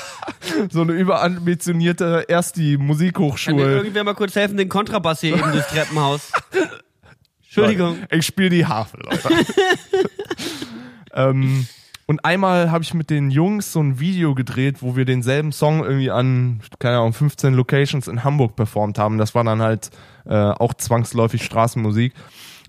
So 0.71 0.81
eine 0.81 0.91
überambitionierte 0.91 2.25
erst 2.27 2.57
die 2.57 2.73
Kann 2.75 2.81
mir 2.81 2.87
Musikhochschule. 2.87 3.77
irgendwer 3.77 4.03
mal 4.03 4.13
kurz 4.13 4.35
helfen, 4.35 4.57
den 4.57 4.67
Kontrabass 4.67 5.21
hier 5.21 5.37
eben 5.37 5.51
durchs 5.53 5.69
Treppenhaus. 5.69 6.33
Entschuldigung. 7.45 7.97
Ich 8.11 8.25
spiele 8.25 8.49
die 8.49 8.65
Harfe, 8.65 8.97
Leute. 8.97 9.29
ähm, 11.13 11.65
Und 12.09 12.23
einmal 12.23 12.71
habe 12.71 12.85
ich 12.85 12.93
mit 12.93 13.09
den 13.09 13.31
Jungs 13.31 13.73
so 13.73 13.81
ein 13.81 13.99
Video 13.99 14.33
gedreht, 14.33 14.81
wo 14.81 14.95
wir 14.95 15.03
denselben 15.03 15.51
Song 15.51 15.83
irgendwie 15.83 16.09
an, 16.09 16.61
keine 16.79 16.99
Ahnung, 16.99 17.11
15 17.11 17.53
Locations 17.53 18.07
in 18.07 18.23
Hamburg 18.23 18.55
performt 18.55 18.97
haben. 18.97 19.17
Das 19.17 19.35
war 19.35 19.43
dann 19.43 19.61
halt 19.61 19.91
äh, 20.25 20.33
auch 20.33 20.73
zwangsläufig 20.73 21.43
Straßenmusik. 21.43 22.13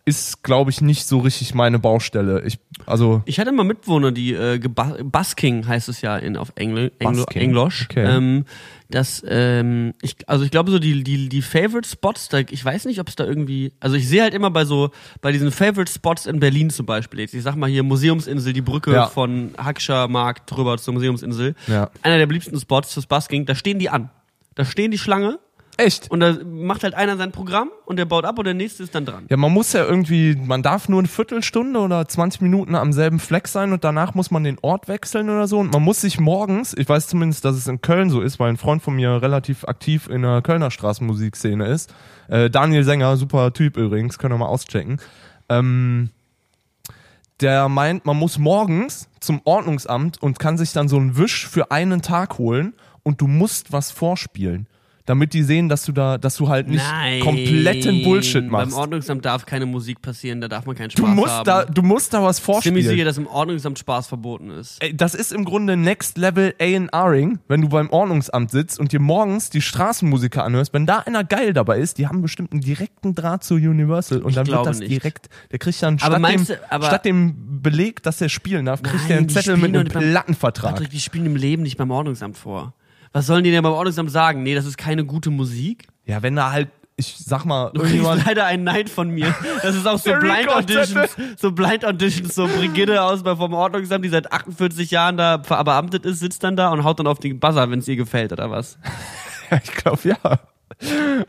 Ist, 0.09 0.43
glaube 0.43 0.71
ich, 0.71 0.81
nicht 0.81 1.07
so 1.07 1.19
richtig 1.19 1.55
meine 1.55 1.79
Baustelle. 1.79 2.43
Ich, 2.45 2.59
also, 2.87 3.23
Ich 3.27 3.39
hatte 3.39 3.53
mal 3.53 3.65
Mitwohner, 3.65 4.11
die 4.13 4.33
äh, 4.33 4.59
Busking 5.05 5.67
heißt 5.67 5.89
es 5.89 6.01
ja 6.01 6.17
in 6.17 6.37
auf 6.37 6.53
Engl 6.57 6.93
Engl 6.99 7.25
Englisch. 7.35 7.87
okay. 7.91 8.05
Ähm, 8.17 8.45
das, 8.91 9.23
ähm, 9.29 9.93
ich, 10.01 10.17
also 10.29 10.45
ich 10.45 10.51
glaube 10.51 10.71
so 10.71 10.79
die 10.79 11.03
die 11.05 11.29
die 11.29 11.43
Favorite 11.43 11.87
Spots, 11.89 12.29
da, 12.31 12.39
ich 12.39 12.65
weiß 12.65 12.87
nicht, 12.87 13.01
ob 13.01 13.09
es 13.09 13.17
da 13.17 13.25
irgendwie, 13.27 13.73
also 13.81 13.97
ich 13.97 14.09
sehe 14.09 14.23
halt 14.23 14.33
immer 14.33 14.51
bei 14.51 14.65
so 14.65 14.91
bei 15.21 15.31
diesen 15.31 15.51
Favorite 15.53 15.93
Spots 15.93 16.25
in 16.25 16.41
Berlin 16.41 16.71
zum 16.71 16.87
Beispiel 16.87 17.21
jetzt, 17.21 17.35
ich 17.35 17.43
sag 17.43 17.55
mal 17.57 17.69
hier 17.69 17.83
Museumsinsel, 17.83 18.55
die 18.55 18.63
Brücke 18.63 18.93
Ja. 18.93 19.07
von 19.09 19.51
Hackscher 19.59 20.09
Markt 20.09 20.51
drüber 20.51 20.79
zur 20.79 20.95
Museumsinsel, 20.95 21.55
Ja. 21.67 21.91
einer 22.03 22.17
der 22.17 22.27
beliebtesten 22.27 22.59
Spots 22.61 22.95
fürs 22.95 23.07
Busking, 23.07 23.45
da 23.45 23.55
stehen 23.55 23.79
die 23.79 23.91
an, 23.91 24.09
da 24.55 24.65
stehen 24.65 24.91
die 24.91 24.99
Schlange 24.99 25.39
echt. 25.79 26.11
und 26.11 26.21
da 26.21 26.37
macht 26.45 26.83
halt 26.83 26.95
einer 26.95 27.17
sein 27.17 27.33
Programm 27.33 27.71
und 27.87 27.97
der 27.97 28.05
baut 28.05 28.25
ab 28.25 28.39
und 28.39 28.45
der 28.45 28.55
nächste 28.55 28.83
ist 28.83 28.95
dann 28.95 29.07
dran. 29.07 29.25
Ja, 29.31 29.37
man 29.37 29.53
muss 29.53 29.73
ja 29.73 29.85
irgendwie, 29.85 30.37
man 30.37 30.63
darf 30.63 30.89
nur 30.89 30.99
eine 30.99 31.09
Viertelstunde 31.09 31.79
oder 31.81 32.07
20 32.07 32.43
Minuten 32.43 32.75
am 32.75 32.93
selben 32.93 33.19
Fleck 33.19 33.49
sein 33.49 33.73
und 33.73 33.85
danach 33.85 34.15
muss 34.15 34.31
man 34.31 34.45
den 34.45 34.59
Ort 34.61 34.89
wechseln 34.89 35.31
oder 35.31 35.49
so. 35.49 35.59
Und 35.59 35.73
man 35.73 35.83
muss 35.83 36.01
sich 36.01 36.21
morgens, 36.21 36.75
ich 36.77 36.89
weiß 36.89 37.07
zumindest, 37.07 37.45
dass 37.45 37.57
es 37.57 37.67
in 37.67 37.81
Köln 37.81 38.11
so 38.11 38.21
ist, 38.21 38.39
weil 38.39 38.51
ein 38.51 38.57
Freund 38.57 38.83
von 38.83 38.95
mir 38.95 39.23
relativ 39.23 39.65
aktiv 39.65 40.09
in 40.09 40.23
der 40.23 40.43
Kölner 40.43 40.71
Straßenmusikszene 40.71 41.67
ist. 41.67 41.95
Äh, 42.29 42.51
Daniel 42.51 42.85
Sänger, 42.85 43.17
super 43.17 43.53
Typ 43.53 43.77
übrigens, 43.77 44.19
können 44.19 44.35
wir 44.35 44.39
mal 44.39 44.47
auschecken. 44.47 45.01
Ähm, 45.49 46.11
der 47.41 47.69
meint, 47.69 48.05
man 48.05 48.17
muss 48.17 48.39
morgens 48.39 49.09
zum 49.21 49.41
Ordnungsamt 49.45 50.21
und 50.21 50.39
kann 50.41 50.59
sich 50.59 50.73
dann 50.73 50.89
so 50.89 50.97
einen 50.97 51.17
Wisch 51.17 51.47
für 51.47 51.71
einen 51.71 52.03
Tag 52.03 52.39
holen 52.39 52.75
und 53.05 53.21
du 53.21 53.29
musst 53.29 53.73
was 53.73 53.93
vorspielen. 53.93 54.67
Damit 55.09 55.33
die 55.33 55.43
sehen, 55.43 55.71
dass 55.71 55.85
du 55.87 55.93
da, 55.93 56.19
dass 56.19 56.37
du 56.37 56.49
halt 56.49 56.69
nicht 56.69 56.85
Nein. 56.85 57.21
kompletten 57.21 58.03
Bullshit 58.03 58.45
machst. 58.47 58.71
Beim 58.73 58.79
Ordnungsamt 58.79 59.25
darf 59.25 59.47
keine 59.47 59.65
Musik 59.65 60.03
passieren, 60.03 60.41
da 60.43 60.49
darf 60.49 60.67
man 60.67 60.77
keinen 60.77 60.91
Spaß 60.91 61.01
Du 61.03 61.07
musst 61.11 61.31
haben. 61.33 61.45
da, 61.47 61.65
du 61.65 61.83
musst 61.83 62.13
da 62.13 62.23
was 62.23 62.41
Ich 62.47 62.65
bin 62.65 62.75
mir 62.75 62.83
sicher, 62.83 63.05
dass 63.07 63.17
im 63.17 63.27
Ordnungsamt 63.27 63.79
Spaß 63.79 64.07
verboten 64.07 64.51
ist. 64.51 64.83
Ey, 64.83 64.95
das 64.95 65.15
ist 65.15 65.33
im 65.33 65.47
Grunde 65.47 65.77
Next 65.79 66.19
Level 66.19 66.55
A&Ring, 66.61 67.39
wenn 67.49 67.63
du 67.63 67.69
beim 67.71 67.89
Ordnungsamt 67.91 68.51
sitzt 68.51 68.79
und 68.79 68.93
dir 68.93 69.01
morgens 69.01 69.49
die 69.49 69.63
Straßenmusiker 69.63 70.45
anhörst. 70.45 70.75
Wenn 70.75 70.85
da 70.85 70.99
einer 70.99 71.25
geil 71.25 71.53
dabei 71.55 71.79
ist, 71.79 71.97
die 71.99 72.07
haben 72.07 72.21
bestimmt 72.21 72.53
einen 72.53 72.61
direkten 72.61 73.15
Draht 73.15 73.45
zu 73.45 73.55
Universal 73.55 74.21
und 74.23 74.31
Ich 74.31 74.35
dann 74.35 74.47
wird 74.47 74.67
das 74.67 74.79
nicht. 74.81 74.91
direkt, 74.91 75.31
der 75.51 75.59
kriegt 75.59 75.83
dann 75.83 75.95
Aber 75.95 76.01
statt, 76.17 76.21
meinst 76.21 76.51
dem, 76.51 76.57
statt 76.83 77.05
dem 77.07 77.63
Beleg, 77.63 78.03
dass 78.03 78.21
er 78.21 78.29
spielen 78.29 78.67
darf, 78.67 78.83
kriegt 78.83 79.09
er 79.09 79.17
einen 79.19 79.29
Zettel 79.31 79.57
mit 79.57 79.75
einem 79.75 79.87
doch 79.87 79.95
beim- 79.95 80.11
Plattenvertrag. 80.11 80.73
Patrick, 80.75 80.91
die 80.91 81.01
spielen 81.01 81.27
im 81.27 81.37
Leben 81.37 81.63
nicht 81.63 81.77
beim 81.79 81.91
Ordnungsamt 81.91 82.37
vor. 82.37 82.75
Was 83.13 83.27
sollen 83.27 83.45
die 83.45 83.51
denn 83.51 83.63
beim 83.63 83.73
Ordnungsamt 83.73 84.11
sagen? 84.11 84.43
Nee, 84.43 84.55
das 84.55 84.67
ist 84.67 84.77
keine 84.79 85.05
gute 85.05 85.31
Musik. 85.31 85.87
Ja, 86.05 86.23
wenn 86.23 86.37
da 86.37 86.51
halt, 86.53 86.69
ich 86.97 87.17
sag 87.17 87.45
mal, 87.45 87.71
Du 87.73 87.81
kriegst 87.81 87.95
irgendjemand, 87.95 88.27
leider 88.27 88.47
einen 88.47 88.65
Nein 88.65 88.87
von 88.89 89.09
mir. 89.11 89.35
Das 89.63 89.75
ist 89.77 89.87
auch 89.87 89.99
so 89.99 90.11
Der 90.11 90.19
Blind. 90.19 90.49
Auditions, 90.49 91.17
so 91.37 91.53
Blind 91.53 91.85
Auditions, 91.85 92.35
so 92.35 92.47
Brigitte 92.47 93.03
aus 93.03 93.23
bei 93.23 93.37
vom 93.37 93.53
Ordnungsamt, 93.55 94.05
die 94.05 94.09
seit 94.09 94.31
48 94.33 94.91
Jahren 94.91 95.17
da 95.17 95.43
verbeamtet 95.43 96.05
ist, 96.05 96.21
sitzt 96.21 96.43
dann 96.45 96.57
da 96.57 96.71
und 96.71 96.85
haut 96.85 96.99
dann 96.99 97.07
auf 97.07 97.19
den 97.19 97.39
Buzzer, 97.41 97.71
wenn 97.71 97.79
es 97.79 97.89
ihr 97.89 97.97
gefällt 97.97 98.33
oder 98.33 98.51
was. 98.51 98.79
ja, 99.51 99.61
ich 99.65 99.73
glaube, 99.73 100.01
ja. 100.09 100.17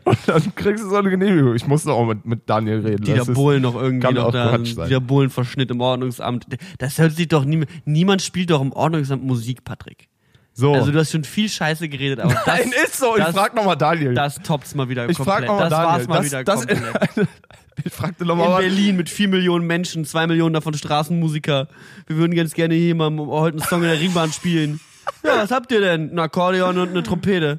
Und 0.04 0.18
dann 0.26 0.54
kriegst 0.54 0.84
du 0.84 0.88
so 0.90 0.96
eine 0.96 1.10
Genehmigung. 1.10 1.54
Ich 1.56 1.66
musste 1.66 1.92
auch 1.92 2.06
mit, 2.06 2.24
mit 2.24 2.48
Daniel 2.48 2.80
reden. 2.80 3.04
Dieter 3.04 3.22
ist- 3.22 3.34
Bohlen 3.34 3.62
noch 3.62 3.74
irgendwie 3.74 4.06
kann 4.06 4.14
noch 4.14 4.26
auch 4.26 4.32
da, 4.32 4.48
Quatsch 4.50 4.74
sein. 4.74 4.88
Dieter 4.88 5.00
Bohlen 5.00 5.30
Verschnitt 5.30 5.70
im 5.70 5.80
Ordnungsamt. 5.80 6.46
Das 6.78 6.98
hört 6.98 7.12
sich 7.12 7.28
doch 7.28 7.44
nie, 7.44 7.64
niemand 7.84 8.22
spielt 8.22 8.50
doch 8.50 8.60
im 8.60 8.72
Ordnungsamt 8.72 9.24
Musik, 9.24 9.64
Patrick. 9.64 10.08
So. 10.52 10.74
Also 10.74 10.92
du 10.92 10.98
hast 10.98 11.10
schon 11.12 11.24
viel 11.24 11.48
Scheiße 11.48 11.88
geredet, 11.88 12.20
aber 12.20 12.34
das, 12.34 12.46
Nein, 12.46 12.72
ist 12.84 12.96
so. 12.98 13.16
Ich 13.16 13.24
das- 13.24 13.34
frag 13.34 13.54
nochmal 13.54 13.76
Daniel. 13.76 14.14
das 14.14 14.36
toppt's 14.42 14.74
mal 14.74 14.88
wieder 14.88 15.08
ich 15.08 15.16
komplett. 15.16 15.36
frag 15.38 15.46
nochmal 15.46 15.68
das 15.68 15.78
Daniel. 15.78 15.88
war's 15.92 16.08
mal 16.08 16.16
das, 16.16 16.26
wieder 16.26 16.44
das, 16.44 16.66
komplett. 16.66 17.28
ich 17.84 17.92
fragte 17.92 18.24
In 18.24 18.28
nochmal 18.28 18.60
Berlin 18.62 18.96
mit 18.96 19.08
vier 19.08 19.28
Millionen 19.28 19.66
Menschen, 19.66 20.04
zwei 20.04 20.26
Millionen 20.26 20.52
davon 20.52 20.74
Straßenmusiker. 20.74 21.68
Wir 22.06 22.16
würden 22.16 22.34
ganz 22.34 22.52
gerne 22.54 22.74
hier 22.74 22.94
mal 22.94 23.10
heute 23.16 23.58
einen 23.58 23.66
Song 23.66 23.82
in 23.82 23.88
der 23.88 24.00
Ringbahn 24.00 24.32
spielen. 24.32 24.80
Ja, 25.24 25.38
was 25.38 25.50
habt 25.50 25.72
ihr 25.72 25.80
denn? 25.80 26.12
Ein 26.12 26.18
Akkordeon 26.18 26.78
und 26.78 26.90
eine 26.90 27.02
Trompete. 27.02 27.58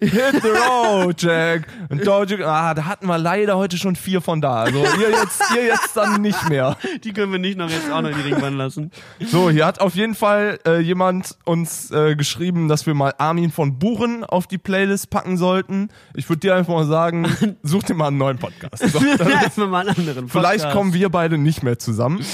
Hit 0.00 0.42
the 0.42 0.48
road, 0.48 1.20
Jack. 1.20 1.66
Und 1.88 2.06
Doja, 2.06 2.46
ah, 2.46 2.74
da 2.74 2.84
hatten 2.84 3.06
wir 3.06 3.18
leider 3.18 3.56
heute 3.56 3.76
schon 3.76 3.96
vier 3.96 4.20
von 4.20 4.40
da. 4.40 4.62
Also 4.62 4.78
ihr 4.78 5.10
jetzt, 5.10 5.42
ihr 5.56 5.64
jetzt 5.64 5.96
dann 5.96 6.22
nicht 6.22 6.48
mehr. 6.48 6.76
Die 7.02 7.12
können 7.12 7.32
wir 7.32 7.40
nicht 7.40 7.58
noch 7.58 7.68
jetzt 7.68 7.90
auch 7.90 8.00
noch 8.00 8.10
in 8.10 8.16
die 8.16 8.30
Ringbahn 8.30 8.56
lassen. 8.56 8.92
So, 9.26 9.50
hier 9.50 9.66
hat 9.66 9.80
auf 9.80 9.96
jeden 9.96 10.14
Fall 10.14 10.60
äh, 10.66 10.78
jemand 10.78 11.36
uns 11.44 11.90
äh, 11.90 12.14
geschrieben, 12.14 12.68
dass 12.68 12.86
wir 12.86 12.94
mal 12.94 13.12
Armin 13.18 13.50
von 13.50 13.80
Buren 13.80 14.22
auf 14.22 14.46
die 14.46 14.58
Playlist 14.58 15.10
packen 15.10 15.36
sollten. 15.36 15.88
Ich 16.14 16.28
würde 16.28 16.40
dir 16.40 16.54
einfach 16.54 16.74
mal 16.74 16.86
sagen, 16.86 17.56
such 17.64 17.82
dir 17.82 17.94
mal 17.94 18.08
einen 18.08 18.18
neuen 18.18 18.38
Podcast. 18.38 18.88
So, 18.88 19.00
mal 19.66 19.80
einen 19.80 19.98
anderen 19.98 20.28
Vielleicht 20.28 20.58
Podcast. 20.58 20.76
kommen 20.76 20.94
wir 20.94 21.08
beide 21.08 21.38
nicht 21.38 21.64
mehr 21.64 21.78
zusammen. 21.78 22.24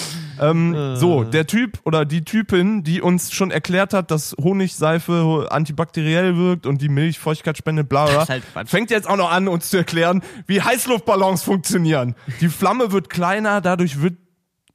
Ähm, 0.41 0.97
So, 0.97 1.25
der 1.25 1.47
Typ 1.47 1.79
oder 1.85 2.05
die 2.05 2.25
Typin, 2.25 2.83
die 2.83 3.01
uns 3.01 3.33
schon 3.33 3.51
erklärt 3.51 3.93
hat, 3.95 4.11
dass 4.11 4.35
Honigseife 4.43 5.49
antibakteriell 5.51 6.37
wirkt 6.37 6.67
und 6.67 6.81
die 6.83 6.89
Milch 6.89 7.19
Feuchtigkeit 7.19 7.57
spendet, 7.59 7.89
bla 7.89 8.07
bla, 8.07 8.27
halt 8.29 8.43
fängt 8.67 8.91
jetzt 8.91 9.09
auch 9.09 9.17
noch 9.17 9.31
an, 9.31 9.49
uns 9.49 9.71
zu 9.71 9.77
erklären, 9.77 10.23
wie 10.47 10.61
Heißluftballons 10.61 11.43
funktionieren. 11.43 12.15
Die 12.41 12.49
Flamme 12.49 12.93
wird 12.93 13.11
kleiner, 13.11 13.61
dadurch 13.61 14.01
wird 14.01 14.15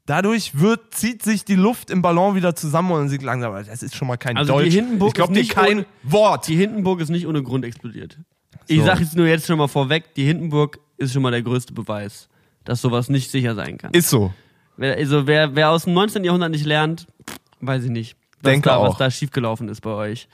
Dadurch 0.05 0.60
wird, 0.60 0.95
zieht 0.95 1.22
sich 1.22 1.45
die 1.45 1.53
Luft 1.53 1.91
im 1.91 2.01
Ballon 2.01 2.34
wieder 2.34 2.55
zusammen 2.55 2.93
und 2.93 3.10
sie 3.10 3.18
langsam. 3.18 3.53
Das 3.53 3.84
ist 3.84 3.95
schon 3.95 4.07
mal 4.07 4.18
kein 4.18 4.38
Also 4.38 4.57
die 4.57 4.64
Deutsch. 4.66 4.74
Hindenburg 4.74 5.10
ich 5.10 5.14
glaube 5.14 5.34
ist 5.34 5.38
dir 5.38 5.41
nicht 5.41 5.51
kein 5.53 5.78
ohne- 5.80 5.86
Wort. 6.01 6.47
Die 6.47 6.55
Hindenburg 6.55 6.99
ist 6.99 7.10
nicht 7.10 7.28
ohne 7.28 7.43
Grund 7.43 7.64
explodiert. 7.64 8.18
Ich 8.66 8.80
So. 8.80 8.86
sage 8.88 9.03
jetzt 9.03 9.16
nur 9.16 9.28
jetzt 9.28 9.45
schon 9.45 9.60
mal 9.60 9.68
vorweg, 9.68 10.16
die 10.16 10.26
Hindenburg 10.26 10.80
ist 10.97 11.14
schon 11.14 11.22
mal 11.22 11.30
der 11.30 11.43
größte 11.43 11.74
Beweis, 11.74 12.28
dass 12.66 12.82
sowas 12.82 13.10
nicht 13.10 13.30
sicher 13.30 13.53
sein 13.53 13.78
kann. 13.78 13.91
Ist 13.93 14.10
so. 14.10 14.34
Wer, 14.80 14.96
also 14.96 15.28
wer, 15.28 15.56
wer 15.56 15.70
aus 15.72 15.84
dem 15.84 15.94
19. 15.94 16.24
Jahrhundert 16.24 16.52
nicht 16.52 16.66
lernt, 16.66 17.06
weiß 17.62 17.84
ich 17.84 17.90
nicht, 17.92 18.16
was, 18.42 18.52
Denke 18.52 18.70
da, 18.70 18.78
auch. 18.78 18.90
was 18.92 18.98
da 18.98 19.12
schiefgelaufen 19.12 19.68
ist 19.70 19.82
bei 19.82 19.92
euch. 19.92 20.28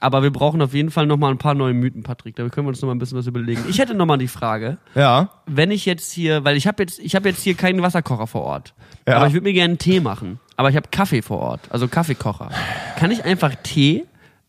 Aber 0.00 0.22
wir 0.22 0.30
brauchen 0.30 0.60
auf 0.60 0.74
jeden 0.74 0.90
Fall 0.90 1.06
noch 1.06 1.16
mal 1.16 1.30
ein 1.30 1.38
paar 1.38 1.54
neue 1.54 1.72
Mythen, 1.72 2.02
Patrick. 2.02 2.36
Da 2.36 2.46
können 2.50 2.66
wir 2.66 2.70
uns 2.70 2.82
noch 2.82 2.88
mal 2.88 2.94
ein 2.94 2.98
bisschen 2.98 3.16
was 3.16 3.26
überlegen. 3.26 3.64
Ich 3.70 3.78
hätte 3.78 3.94
noch 3.94 4.04
mal 4.04 4.18
die 4.18 4.28
Frage, 4.28 4.76
Ja. 4.94 5.30
wenn 5.46 5.70
ich 5.70 5.86
jetzt 5.86 6.12
hier, 6.12 6.44
weil 6.44 6.56
ich 6.58 6.66
habe 6.66 6.82
jetzt, 6.82 6.98
ich 6.98 7.14
habe 7.14 7.28
jetzt 7.30 7.42
hier 7.42 7.54
keinen 7.54 7.80
Wasserkocher 7.80 8.26
vor 8.26 8.42
Ort, 8.42 8.74
Ja. 9.08 9.16
aber 9.16 9.28
ich 9.28 9.32
würde 9.32 9.44
mir 9.44 9.54
gerne 9.54 9.70
einen 9.72 9.78
Tee 9.78 10.00
machen. 10.00 10.40
Aber 10.56 10.68
ich 10.68 10.76
habe 10.76 10.88
Kaffee 10.90 11.22
vor 11.22 11.38
Ort, 11.38 11.60
also 11.70 11.88
Kaffeekocher. 11.88 12.50
Kann 12.98 13.10
ich 13.12 13.24
einfach 13.24 13.54
Tee 13.62 14.04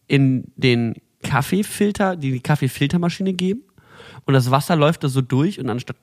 in 0.08 0.52
den 0.58 0.96
Kaffeefilter, 1.24 2.16
die 2.18 2.40
Kaffeefiltermaschine 2.42 3.34
geben 3.34 3.62
und 4.26 4.34
das 4.34 4.52
Wasser 4.52 4.76
läuft 4.76 5.04
da 5.04 5.08
so 5.08 5.22
durch 5.22 5.60
und 5.60 5.70
anstatt 5.70 5.96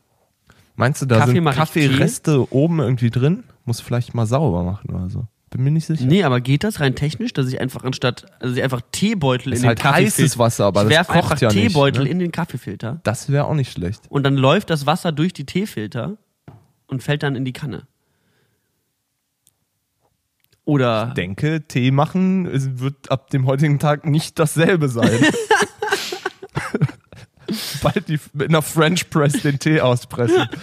Meinst 0.75 1.03
du, 1.03 1.07
da 1.07 1.19
Kaffee 1.19 1.33
sind 1.33 1.47
ich 1.47 1.55
Kaffeereste 1.55 2.53
oben 2.53 2.81
irgendwie 2.81 3.11
drin? 3.11 3.45
Muss 3.65 3.81
vielleicht 3.81 4.15
mal 4.15 4.27
sauber 4.27 4.63
machen 4.63 4.91
oder 4.95 5.11
so. 5.11 5.27
Bin 5.51 5.65
mir 5.65 5.71
nicht 5.71 5.85
sicher. 5.85 6.07
Nee, 6.07 6.23
aber 6.25 6.41
geht 6.41 6.65
das 6.65 6.81
rein 6.81 6.95
technisch, 6.95 7.35
dass 7.35 7.47
ich 7.47 7.61
einfach 7.61 7.85
anstatt, 7.85 8.25
also 8.41 8.57
ich 8.57 8.63
einfach 8.63 8.81
Teebeutel 8.91 9.53
Ist 9.53 9.59
in 9.59 9.63
den 9.65 9.69
halt 9.69 9.81
Kaffeefilter. 9.81 10.23
heißes 10.23 10.39
Wasser, 10.39 10.65
aber 10.65 10.85
ich 10.89 10.97
das 10.97 11.07
kocht 11.07 11.17
einfach 11.17 11.41
ja 11.43 11.49
nicht, 11.49 11.69
Teebeutel 11.69 12.05
ne? 12.05 12.09
in 12.11 12.19
den 12.21 12.33
Kaffeefilter 12.33 13.01
Das 13.03 13.31
wäre 13.31 13.45
auch 13.45 13.55
nicht 13.55 13.71
schlecht. 13.71 14.05
und 14.09 14.23
dann 14.25 14.37
läuft 14.37 14.71
das 14.71 14.87
Wasser 14.87 15.13
durch 15.13 15.35
die 15.35 15.45
Teefilter 15.45 16.17
und 16.87 17.03
fällt 17.03 17.23
dann 17.23 17.37
in 17.37 17.45
die 17.45 17.53
Kanne. 17.53 17.87
Oder 20.65 21.13
denke, 21.17 21.63
Tee 21.69 21.91
machen 21.91 22.49
wird 22.81 23.11
ab 23.11 23.29
dem 23.31 23.47
heutigen 23.47 23.79
Tag 23.79 24.07
nicht 24.07 24.39
dasselbe 24.39 24.89
sein. 24.89 25.11
Bald 27.83 28.09
die 28.09 28.19
mit 28.33 28.49
einer 28.49 28.63
French 28.63 29.11
Press 29.11 29.35
den 29.43 29.59
Tee 29.59 29.81
auspressen. 29.81 30.49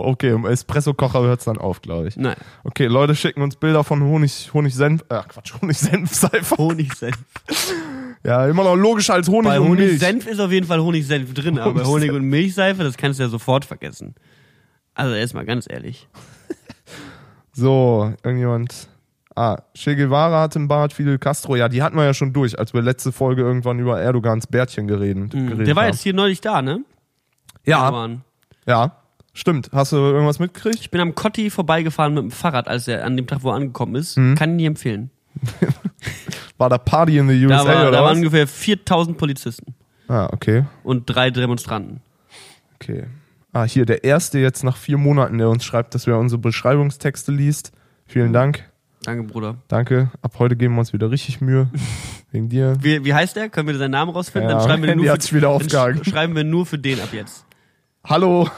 Okay, 0.00 0.30
im 0.30 0.46
Espresso-Kocher 0.46 1.22
hört 1.22 1.40
es 1.40 1.46
dann 1.46 1.58
auf, 1.58 1.82
glaube 1.82 2.06
ich. 2.06 2.16
nein, 2.16 2.36
Okay, 2.62 2.86
Leute 2.86 3.16
schicken 3.16 3.42
uns 3.42 3.56
Bilder 3.56 3.82
von 3.82 4.00
Honig, 4.00 4.48
Honigsenf, 4.54 5.02
äh, 5.08 5.22
Quatsch, 5.28 5.54
Honigsenfseife. 5.60 6.56
Honigsenf. 6.56 7.18
Ja, 8.24 8.46
immer 8.46 8.62
noch 8.62 8.76
logischer 8.76 9.14
als 9.14 9.28
Honig 9.28 9.44
Bei 9.50 9.58
und 9.60 9.70
Milch. 9.70 9.88
Honigsenf 9.90 10.26
ist 10.28 10.38
auf 10.38 10.52
jeden 10.52 10.66
Fall 10.68 10.80
Honigsenf 10.80 11.34
drin, 11.34 11.58
aber 11.58 11.72
bei 11.72 11.84
Honig 11.84 12.12
und 12.12 12.22
Milchseife, 12.24 12.84
das 12.84 12.96
kannst 12.96 13.18
du 13.18 13.24
ja 13.24 13.28
sofort 13.28 13.64
vergessen. 13.64 14.14
Also 14.94 15.14
erstmal 15.14 15.44
ganz 15.44 15.66
ehrlich. 15.68 16.06
So, 17.52 18.12
irgendjemand. 18.22 18.88
Ah, 19.38 19.62
Che 19.74 19.94
Guevara 19.94 20.40
hat 20.42 20.56
im 20.56 20.66
Bart, 20.66 20.92
Fidel 20.92 21.18
Castro. 21.18 21.54
Ja, 21.56 21.68
die 21.68 21.82
hatten 21.82 21.96
wir 21.96 22.04
ja 22.04 22.12
schon 22.14 22.32
durch, 22.32 22.58
als 22.58 22.74
wir 22.74 22.82
letzte 22.82 23.12
Folge 23.12 23.42
irgendwann 23.42 23.78
über 23.78 24.00
Erdogans 24.00 24.46
Bärtchen 24.48 24.88
geredet, 24.88 25.30
geredet 25.30 25.58
Mhm. 25.58 25.64
Der 25.64 25.76
war 25.76 25.84
haben. 25.84 25.92
jetzt 25.92 26.02
hier 26.02 26.12
neulich 26.14 26.40
da, 26.40 26.60
ne? 26.62 26.80
ja, 27.64 27.92
Waren. 27.92 28.22
ja, 28.66 28.96
stimmt. 29.34 29.70
Hast 29.72 29.92
du 29.92 29.96
irgendwas 29.96 30.38
mitgekriegt? 30.40 30.80
Ich 30.80 30.90
bin 30.90 31.00
am 31.00 31.14
Cotti 31.14 31.50
vorbeigefahren 31.50 32.14
mit 32.14 32.22
dem 32.24 32.30
Fahrrad, 32.30 32.66
als 32.66 32.88
er 32.88 33.04
an 33.04 33.16
dem 33.16 33.26
Tag, 33.26 33.42
wo 33.42 33.50
er 33.50 33.54
angekommen 33.56 33.94
ist. 33.94 34.16
Mhm. 34.16 34.34
Kann 34.34 34.50
ich 34.50 34.56
nicht 34.56 34.66
empfehlen. 34.66 35.10
War 36.58 36.68
da 36.68 36.78
Party 36.78 37.18
in 37.18 37.28
the 37.28 37.46
USA 37.46 37.58
Da, 37.58 37.64
war, 37.68 37.82
oder 37.82 37.90
da 37.92 37.98
waren 38.02 38.10
was? 38.10 38.16
ungefähr 38.18 38.46
4000 38.48 39.16
Polizisten 39.16 39.74
Ah, 40.08 40.28
okay, 40.32 40.64
und 40.82 41.04
drei 41.06 41.30
Demonstranten. 41.30 42.00
okay. 42.74 43.04
Ah, 43.52 43.64
hier, 43.64 43.86
der 43.86 44.02
erste 44.04 44.38
jetzt 44.38 44.64
nach 44.64 44.76
vier 44.76 44.98
Monaten, 44.98 45.38
der 45.38 45.48
uns 45.48 45.64
schreibt, 45.64 45.94
dass 45.94 46.06
wir 46.06 46.16
unsere 46.16 46.40
Beschreibungstexte 46.40 47.30
liest. 47.32 47.72
Vielen 48.06 48.32
Dank. 48.32 48.68
Danke, 49.04 49.22
Bruder. 49.24 49.56
Danke. 49.68 50.10
Ab 50.22 50.34
heute 50.38 50.56
geben 50.56 50.74
wir 50.74 50.80
uns 50.80 50.92
wieder 50.92 51.10
richtig 51.10 51.40
Mühe. 51.40 51.68
Wegen 52.30 52.48
dir. 52.48 52.76
Wie, 52.80 53.04
wie 53.04 53.14
heißt 53.14 53.36
der? 53.36 53.48
Können 53.48 53.68
wir 53.68 53.76
seinen 53.78 53.92
Namen 53.92 54.10
rausfinden? 54.12 54.50
Ja, 54.50 54.58
dann 54.58 54.66
schreiben 54.68 54.82
wir 54.82 54.94
nur 54.96 55.20
sich 55.20 55.32
wieder 55.32 55.48
aufgehangen. 55.48 56.02
sch- 56.02 56.10
schreiben 56.10 56.36
wir 56.36 56.44
nur 56.44 56.66
für 56.66 56.78
den 56.78 57.00
ab 57.00 57.08
jetzt. 57.12 57.46
Hallo. 58.04 58.48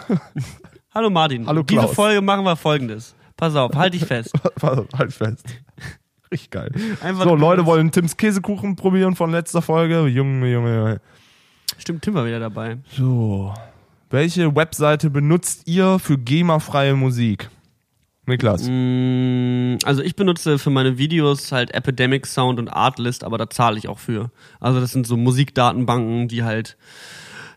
Hallo 0.94 1.08
Martin. 1.10 1.46
Hallo, 1.46 1.62
Diese 1.62 1.80
Klaus. 1.82 1.94
Folge 1.94 2.20
machen 2.20 2.44
wir 2.44 2.56
folgendes. 2.56 3.14
Pass 3.36 3.54
auf, 3.54 3.74
halt 3.76 3.94
dich 3.94 4.04
fest. 4.04 4.32
halt 4.62 5.12
fest. 5.12 5.46
Richtig 6.32 6.50
geil. 6.50 6.70
Einfach 7.00 7.24
So, 7.24 7.34
Leute 7.36 7.64
wollen 7.66 7.90
Tims 7.92 8.16
Käsekuchen 8.16 8.76
probieren 8.76 9.14
von 9.16 9.30
letzter 9.30 9.62
Folge. 9.62 10.06
Junge, 10.08 10.50
Junge, 10.50 10.74
Junge. 10.76 11.00
Stimmt, 11.78 12.02
Tim 12.02 12.14
war 12.14 12.26
wieder 12.26 12.40
dabei. 12.40 12.78
So. 12.90 13.54
Welche 14.10 14.54
Webseite 14.56 15.10
benutzt 15.10 15.62
ihr 15.68 15.98
für 16.00 16.18
GEMA-freie 16.18 16.94
Musik? 16.96 17.48
Niklas. 18.30 18.62
Mm, 18.68 19.76
Also 19.84 20.02
ich 20.02 20.16
benutze 20.16 20.58
für 20.58 20.70
meine 20.70 20.98
Videos 20.98 21.52
halt 21.52 21.74
Epidemic 21.74 22.26
Sound 22.26 22.58
und 22.58 22.68
Artlist, 22.68 23.24
aber 23.24 23.38
da 23.38 23.50
zahle 23.50 23.78
ich 23.78 23.88
auch 23.88 23.98
für. 23.98 24.30
Also 24.58 24.80
das 24.80 24.92
sind 24.92 25.06
so 25.06 25.16
Musikdatenbanken, 25.16 26.28
die 26.28 26.42
halt 26.42 26.76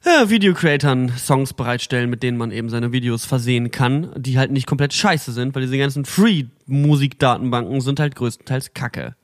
ja, 0.05 0.29
Videocreatern 0.29 1.09
Songs 1.17 1.53
bereitstellen, 1.53 2.09
mit 2.09 2.23
denen 2.23 2.37
man 2.37 2.51
eben 2.51 2.69
seine 2.69 2.91
Videos 2.91 3.25
versehen 3.25 3.71
kann, 3.71 4.09
die 4.17 4.37
halt 4.37 4.51
nicht 4.51 4.67
komplett 4.67 4.93
scheiße 4.93 5.31
sind, 5.31 5.55
weil 5.55 5.61
diese 5.61 5.77
ganzen 5.77 6.03
Free-Musikdatenbanken 6.03 7.79
sind 7.79 7.99
halt 8.01 8.15
größtenteils 8.15 8.73
Kacke. 8.73 9.15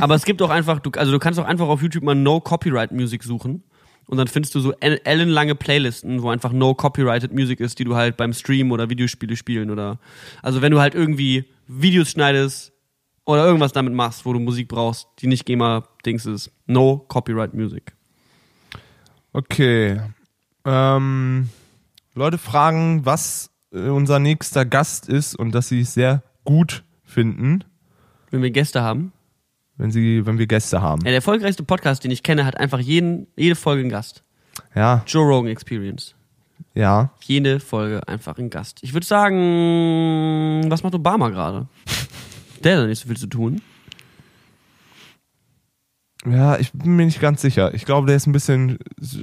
Aber 0.00 0.14
es 0.14 0.24
gibt 0.24 0.40
auch 0.42 0.50
einfach, 0.50 0.78
du, 0.78 0.90
also 0.96 1.12
du 1.12 1.18
kannst 1.18 1.38
auch 1.40 1.46
einfach 1.46 1.66
auf 1.68 1.82
YouTube 1.82 2.04
mal 2.04 2.14
No 2.14 2.40
Copyright 2.40 2.92
Music 2.92 3.22
suchen. 3.24 3.62
Und 4.06 4.18
dann 4.18 4.28
findest 4.28 4.54
du 4.54 4.60
so 4.60 4.72
el- 4.80 5.00
ellenlange 5.04 5.54
Playlisten, 5.54 6.22
wo 6.22 6.30
einfach 6.30 6.52
no 6.52 6.74
copyrighted 6.74 7.32
Music 7.32 7.60
ist, 7.60 7.78
die 7.78 7.84
du 7.84 7.94
halt 7.96 8.16
beim 8.16 8.32
Stream 8.32 8.70
oder 8.72 8.90
Videospiele 8.90 9.36
spielen 9.36 9.70
oder. 9.70 9.98
Also 10.42 10.60
wenn 10.60 10.72
du 10.72 10.80
halt 10.80 10.94
irgendwie 10.94 11.44
Videos 11.66 12.10
schneidest 12.10 12.72
oder 13.24 13.46
irgendwas 13.46 13.72
damit 13.72 13.94
machst, 13.94 14.26
wo 14.26 14.32
du 14.32 14.38
Musik 14.40 14.68
brauchst, 14.68 15.06
die 15.20 15.28
nicht 15.28 15.46
GEMA-Dings 15.46 16.26
ist. 16.26 16.50
No 16.66 16.98
copyright 17.08 17.54
Music. 17.54 17.94
Okay. 19.32 20.00
Ähm, 20.64 21.48
Leute 22.14 22.36
fragen, 22.38 23.06
was 23.06 23.50
äh, 23.72 23.88
unser 23.88 24.18
nächster 24.18 24.64
Gast 24.66 25.08
ist 25.08 25.34
und 25.34 25.54
dass 25.54 25.68
sie 25.68 25.80
es 25.80 25.94
sehr 25.94 26.22
gut 26.44 26.84
finden, 27.04 27.64
Wenn 28.30 28.42
wir 28.42 28.50
Gäste 28.50 28.82
haben. 28.82 29.12
Wenn 29.76 29.90
sie, 29.90 30.24
wenn 30.26 30.38
wir 30.38 30.46
Gäste 30.46 30.80
haben. 30.82 31.00
Ja, 31.02 31.06
der 31.06 31.14
erfolgreichste 31.16 31.62
Podcast, 31.64 32.04
den 32.04 32.10
ich 32.10 32.22
kenne, 32.22 32.44
hat 32.44 32.56
einfach 32.58 32.78
jeden, 32.80 33.26
jede 33.36 33.54
Folge 33.56 33.80
einen 33.80 33.90
Gast. 33.90 34.22
Ja, 34.74 35.02
Joe 35.06 35.24
Rogan 35.26 35.50
Experience. 35.50 36.14
ja. 36.74 37.10
Jede 37.22 37.58
Folge 37.60 38.06
einfach 38.06 38.38
ein 38.38 38.50
Gast. 38.50 38.78
Ich 38.82 38.92
würde 38.92 39.06
sagen, 39.06 40.64
was 40.70 40.82
macht 40.82 40.94
Obama 40.94 41.28
gerade? 41.30 41.66
Der 42.64 42.76
hat 42.76 42.82
doch 42.84 42.88
nicht 42.88 43.00
so 43.00 43.08
viel 43.08 43.16
zu 43.16 43.26
tun. 43.26 43.60
Ja, 46.24 46.56
ich 46.56 46.70
bin 46.72 46.94
mir 46.94 47.04
nicht 47.04 47.20
ganz 47.20 47.42
sicher. 47.42 47.74
Ich 47.74 47.84
glaube, 47.84 48.06
der 48.06 48.14
ist 48.14 48.28
ein 48.28 48.32
bisschen 48.32 48.78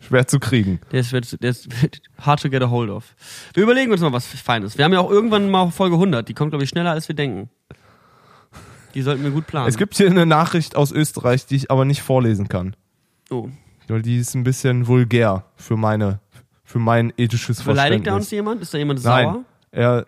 schwer 0.00 0.28
zu 0.28 0.38
kriegen. 0.38 0.78
Der 0.92 1.00
ist, 1.00 1.12
der 1.12 1.50
ist 1.50 1.68
hard 2.20 2.40
to 2.40 2.48
get 2.48 2.62
a 2.62 2.70
hold 2.70 2.88
of. 2.88 3.16
Wir 3.52 3.64
überlegen 3.64 3.90
uns 3.90 4.00
mal 4.00 4.12
was 4.12 4.26
Feines. 4.26 4.78
Wir 4.78 4.84
haben 4.84 4.92
ja 4.92 5.00
auch 5.00 5.10
irgendwann 5.10 5.50
mal 5.50 5.72
Folge 5.72 5.96
100. 5.96 6.28
Die 6.28 6.34
kommt, 6.34 6.52
glaube 6.52 6.62
ich, 6.62 6.70
schneller, 6.70 6.92
als 6.92 7.08
wir 7.08 7.16
denken. 7.16 7.50
Die 8.94 9.02
sollten 9.02 9.22
wir 9.22 9.30
gut 9.30 9.46
planen. 9.46 9.68
Es 9.68 9.76
gibt 9.76 9.94
hier 9.96 10.08
eine 10.10 10.26
Nachricht 10.26 10.76
aus 10.76 10.92
Österreich, 10.92 11.46
die 11.46 11.56
ich 11.56 11.70
aber 11.70 11.84
nicht 11.84 12.02
vorlesen 12.02 12.48
kann. 12.48 12.74
oh. 13.30 13.48
Weil 13.88 14.02
die 14.02 14.18
ist 14.18 14.34
ein 14.36 14.44
bisschen 14.44 14.86
vulgär 14.86 15.44
für 15.56 15.76
meine, 15.76 16.20
für 16.62 16.78
mein 16.78 17.12
ethisches 17.16 17.60
Beleidigt 17.60 18.06
da 18.06 18.12
Verständnis. 18.12 18.14
uns 18.26 18.30
jemand? 18.30 18.62
Ist 18.62 18.72
da 18.72 18.78
jemand 18.78 19.02
Nein. 19.02 19.24
sauer? 19.24 19.44
Er, 19.72 20.06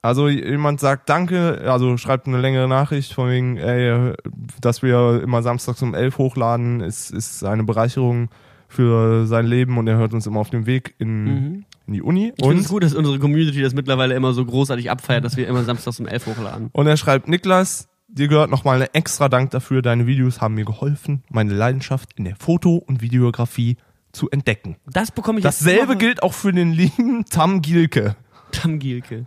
also 0.00 0.26
jemand 0.28 0.80
sagt 0.80 1.08
Danke, 1.10 1.60
also 1.70 1.94
schreibt 1.98 2.26
eine 2.26 2.40
längere 2.40 2.66
Nachricht 2.66 3.12
von 3.12 3.28
wegen, 3.28 3.58
ey, 3.58 4.14
dass 4.62 4.80
wir 4.82 5.20
immer 5.22 5.42
samstags 5.42 5.82
um 5.82 5.94
11 5.94 6.16
hochladen, 6.16 6.80
ist, 6.80 7.10
ist 7.10 7.44
eine 7.44 7.64
Bereicherung 7.64 8.30
für 8.68 9.26
sein 9.26 9.44
Leben 9.44 9.76
und 9.76 9.86
er 9.86 9.98
hört 9.98 10.14
uns 10.14 10.26
immer 10.26 10.40
auf 10.40 10.48
dem 10.50 10.64
Weg 10.64 10.94
in, 10.98 11.24
Mhm. 11.24 11.64
In 11.88 11.94
die 11.94 12.02
Uni. 12.02 12.32
Ich 12.36 12.44
finde 12.44 12.60
es 12.60 12.66
Und, 12.66 12.68
gut, 12.68 12.82
dass 12.84 12.94
unsere 12.94 13.18
Community 13.18 13.60
das 13.60 13.74
mittlerweile 13.74 14.14
immer 14.14 14.32
so 14.32 14.44
großartig 14.44 14.90
abfeiert, 14.90 15.24
dass 15.24 15.36
wir 15.36 15.48
immer 15.48 15.64
samstags 15.64 15.98
um 15.98 16.06
11 16.06 16.26
hochladen. 16.26 16.70
und 16.72 16.86
er 16.86 16.96
schreibt, 16.96 17.28
Niklas, 17.28 17.88
dir 18.06 18.28
gehört 18.28 18.50
nochmal 18.50 18.76
eine 18.76 18.94
extra 18.94 19.28
Dank 19.28 19.50
dafür, 19.50 19.82
deine 19.82 20.06
Videos 20.06 20.40
haben 20.40 20.54
mir 20.54 20.64
geholfen, 20.64 21.24
meine 21.30 21.52
Leidenschaft 21.54 22.10
in 22.16 22.24
der 22.24 22.36
Foto- 22.36 22.76
und 22.76 23.02
Videografie 23.02 23.76
zu 24.12 24.30
entdecken. 24.30 24.76
Das 24.86 25.10
bekomme 25.10 25.38
ich 25.38 25.42
Dasselbe 25.42 25.96
gilt 25.96 26.22
auch 26.22 26.32
für 26.32 26.52
den 26.52 26.72
lieben 26.72 27.24
Tam 27.24 27.60
Gielke. 27.62 28.16
Tam 28.52 28.78
Gielke. 28.78 29.26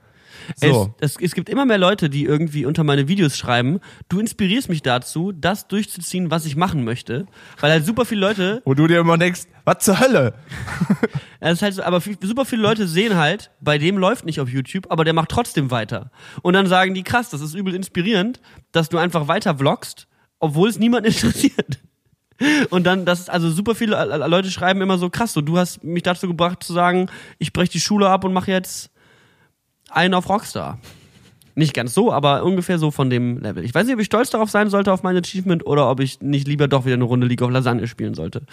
So. 0.56 0.94
Es, 1.00 1.16
es, 1.16 1.22
es 1.22 1.36
gibt 1.36 1.50
immer 1.50 1.66
mehr 1.66 1.78
Leute, 1.78 2.10
die 2.10 2.24
irgendwie 2.26 2.66
unter 2.66 2.84
meine 2.84 3.08
Videos 3.08 3.38
schreiben, 3.38 3.80
du 4.10 4.20
inspirierst 4.20 4.70
mich 4.70 4.82
dazu, 4.82 5.32
das 5.32 5.68
durchzuziehen, 5.68 6.32
was 6.32 6.46
ich 6.46 6.56
machen 6.56 6.84
möchte. 6.84 7.28
Weil 7.60 7.72
halt 7.72 7.86
super 7.86 8.06
viele 8.06 8.22
Leute, 8.22 8.62
Wo 8.66 8.74
du 8.74 8.88
dir 8.88 9.00
immer 9.00 9.18
denkst, 9.18 9.42
was 9.66 9.80
zur 9.80 10.00
Hölle? 10.00 10.34
es 11.40 11.54
ist 11.54 11.62
halt 11.62 11.74
so, 11.76 11.84
aber 11.84 12.02
super 12.02 12.46
viele 12.46 12.62
Leute 12.62 12.88
sehen 12.88 13.16
halt, 13.16 13.52
bei 13.62 13.78
dem 13.78 13.98
läuft 13.98 14.26
nicht 14.26 14.40
auf 14.40 14.50
YouTube, 14.50 14.88
aber 14.90 15.04
der 15.04 15.14
macht 15.14 15.30
trotzdem 15.30 15.72
weiter. 15.72 16.12
Und 16.42 16.54
dann 16.54 16.68
sagen 16.68 16.94
die, 16.94 17.04
krass, 17.04 17.30
das 17.30 17.42
ist 17.42 17.54
übel 17.54 17.76
inspirierend, 17.76 18.42
dass 18.72 18.90
du 18.90 18.98
einfach 18.98 19.28
weiter 19.28 19.58
vlogst, 19.58 20.08
obwohl 20.40 20.70
es 20.70 20.80
niemand 20.80 21.06
interessiert. 21.06 21.80
Und 22.70 22.86
dann, 22.86 23.06
das 23.06 23.22
ist 23.22 23.30
also 23.30 23.52
super 23.52 23.76
viele 23.76 23.96
äh, 23.96 24.28
Leute 24.28 24.50
schreiben 24.50 24.82
immer 24.82 24.98
so, 24.98 25.10
krass, 25.10 25.34
so, 25.34 25.42
du 25.42 25.58
hast 25.58 25.84
mich 25.84 26.04
dazu 26.04 26.28
gebracht 26.28 26.64
zu 26.64 26.74
sagen, 26.74 27.08
ich 27.38 27.54
breche 27.54 27.72
die 27.72 27.80
Schule 27.80 28.10
ab 28.10 28.24
und 28.24 28.34
mache 28.34 28.52
jetzt 28.52 28.90
einen 29.92 30.14
auf 30.14 30.30
Rockstar. 30.30 30.80
Nicht 31.56 31.74
ganz 31.74 31.94
so, 31.94 32.12
aber 32.12 32.44
ungefähr 32.44 32.80
so 32.80 32.92
von 32.92 33.10
dem 33.10 33.38
Level. 33.38 33.64
Ich 33.66 33.76
weiß 33.76 33.86
nicht, 33.86 33.94
ob 33.94 34.00
ich 34.00 34.06
stolz 34.06 34.30
darauf 34.30 34.50
sein 34.50 34.70
sollte, 34.70 34.92
auf 34.94 35.04
mein 35.04 35.18
Achievement, 35.18 35.66
oder 35.66 35.90
ob 35.90 36.00
ich 36.00 36.22
nicht 36.22 36.48
lieber 36.48 36.68
doch 36.68 36.86
wieder 36.86 36.96
eine 36.96 37.04
Runde 37.04 37.28
League 37.28 37.42
of 37.42 37.52
Lasagne 37.52 37.88
spielen 37.88 38.14
sollte, 38.14 38.44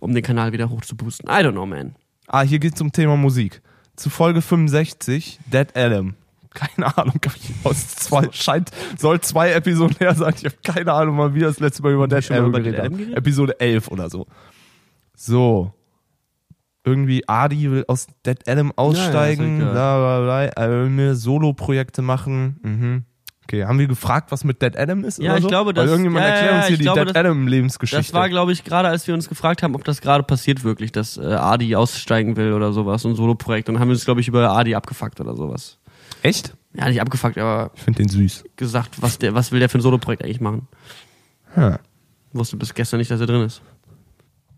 um 0.00 0.14
den 0.14 0.22
Kanal 0.22 0.52
wieder 0.52 0.68
hoch 0.68 0.82
zu 0.82 0.96
boosten. 0.96 1.26
I 1.28 1.42
don't 1.42 1.52
know, 1.52 1.66
man. 1.66 1.96
Ah, 2.26 2.42
hier 2.42 2.58
geht's 2.58 2.80
um 2.80 2.92
Thema 2.92 3.16
Musik. 3.16 3.62
Zu 3.96 4.10
Folge 4.10 4.42
65, 4.42 5.40
Dead 5.50 5.68
Adam. 5.74 6.14
Keine 6.52 6.96
Ahnung, 6.96 7.20
aus 7.64 7.96
zwei, 7.96 8.28
scheint, 8.32 8.70
soll 8.98 9.20
zwei 9.20 9.52
Episoden 9.52 9.96
her 9.98 10.14
sein. 10.14 10.34
Ich 10.36 10.44
habe 10.44 10.56
keine 10.62 10.92
Ahnung 10.92 11.16
mal, 11.16 11.34
wie 11.34 11.40
das 11.40 11.60
letzte 11.60 11.82
Mal 11.82 11.92
über 11.92 12.08
Dead 12.08 12.30
Adam 12.30 12.52
geredet 12.52 12.84
haben. 12.84 13.12
Episode 13.14 13.58
11 13.60 13.88
oder 13.88 14.10
so. 14.10 14.26
So. 15.14 15.72
Irgendwie 16.86 17.28
Adi 17.28 17.70
will 17.70 17.84
aus 17.88 18.06
Dead 18.24 18.38
Adam 18.48 18.72
aussteigen, 18.76 19.58
Ja, 19.60 19.66
ja, 19.66 19.72
bla 19.72 19.96
bla 19.98 20.20
bla, 20.22 20.42
er 20.44 20.70
will 20.70 20.88
mir 20.88 21.14
Solo-Projekte 21.16 22.00
machen. 22.00 22.58
Mhm. 22.62 23.04
Okay, 23.42 23.64
haben 23.64 23.78
wir 23.78 23.86
gefragt, 23.86 24.32
was 24.32 24.42
mit 24.44 24.62
Dead 24.62 24.76
Adam 24.76 25.04
ist? 25.04 25.18
Ja, 25.18 25.30
oder 25.30 25.36
ich 25.38 25.42
so? 25.42 25.48
glaube, 25.48 25.68
Weil 25.68 25.74
das- 25.74 25.90
irgendjemand 25.90 26.24
ja, 26.24 26.30
erklärt 26.32 26.54
uns 26.56 26.66
hier 26.66 26.72
ich 26.74 26.78
die 26.78 26.82
glaube, 26.84 27.00
Dead 27.00 27.08
das- 27.10 27.16
Adam-Lebensgeschichte. 27.16 28.02
Das 28.04 28.12
war, 28.14 28.28
glaube 28.28 28.52
ich, 28.52 28.64
gerade 28.64 28.88
als 28.88 29.06
wir 29.06 29.14
uns 29.14 29.28
gefragt 29.28 29.62
haben, 29.62 29.74
ob 29.74 29.84
das 29.84 30.00
gerade 30.00 30.22
passiert 30.24 30.64
wirklich, 30.64 30.90
dass 30.92 31.16
äh, 31.16 31.22
Adi 31.24 31.74
aussteigen 31.76 32.36
will 32.36 32.52
oder 32.52 32.72
sowas, 32.72 33.02
so 33.02 33.08
ein 33.08 33.14
Solo-Projekt. 33.16 33.68
Dann 33.68 33.78
haben 33.80 33.88
wir 33.88 33.92
uns, 33.94 34.04
glaube 34.04 34.20
ich, 34.20 34.28
über 34.28 34.50
Adi 34.50 34.74
abgefuckt 34.74 35.20
oder 35.20 35.34
sowas. 35.36 35.78
Echt? 36.22 36.54
Ja, 36.74 36.88
nicht 36.88 37.00
abgefuckt, 37.00 37.38
aber 37.38 37.70
Ich 37.74 37.82
finde 37.82 37.98
den 38.02 38.08
süß. 38.08 38.44
gesagt, 38.56 39.00
was, 39.00 39.18
der, 39.18 39.34
was 39.34 39.50
will 39.52 39.60
der 39.60 39.68
für 39.68 39.78
ein 39.78 39.80
Solo-Projekt 39.82 40.24
eigentlich 40.24 40.40
machen. 40.40 40.66
Hm. 41.54 41.76
Wusste 42.32 42.56
bis 42.56 42.74
gestern 42.74 42.98
nicht, 42.98 43.10
dass 43.10 43.20
er 43.20 43.26
drin 43.26 43.42
ist. 43.42 43.62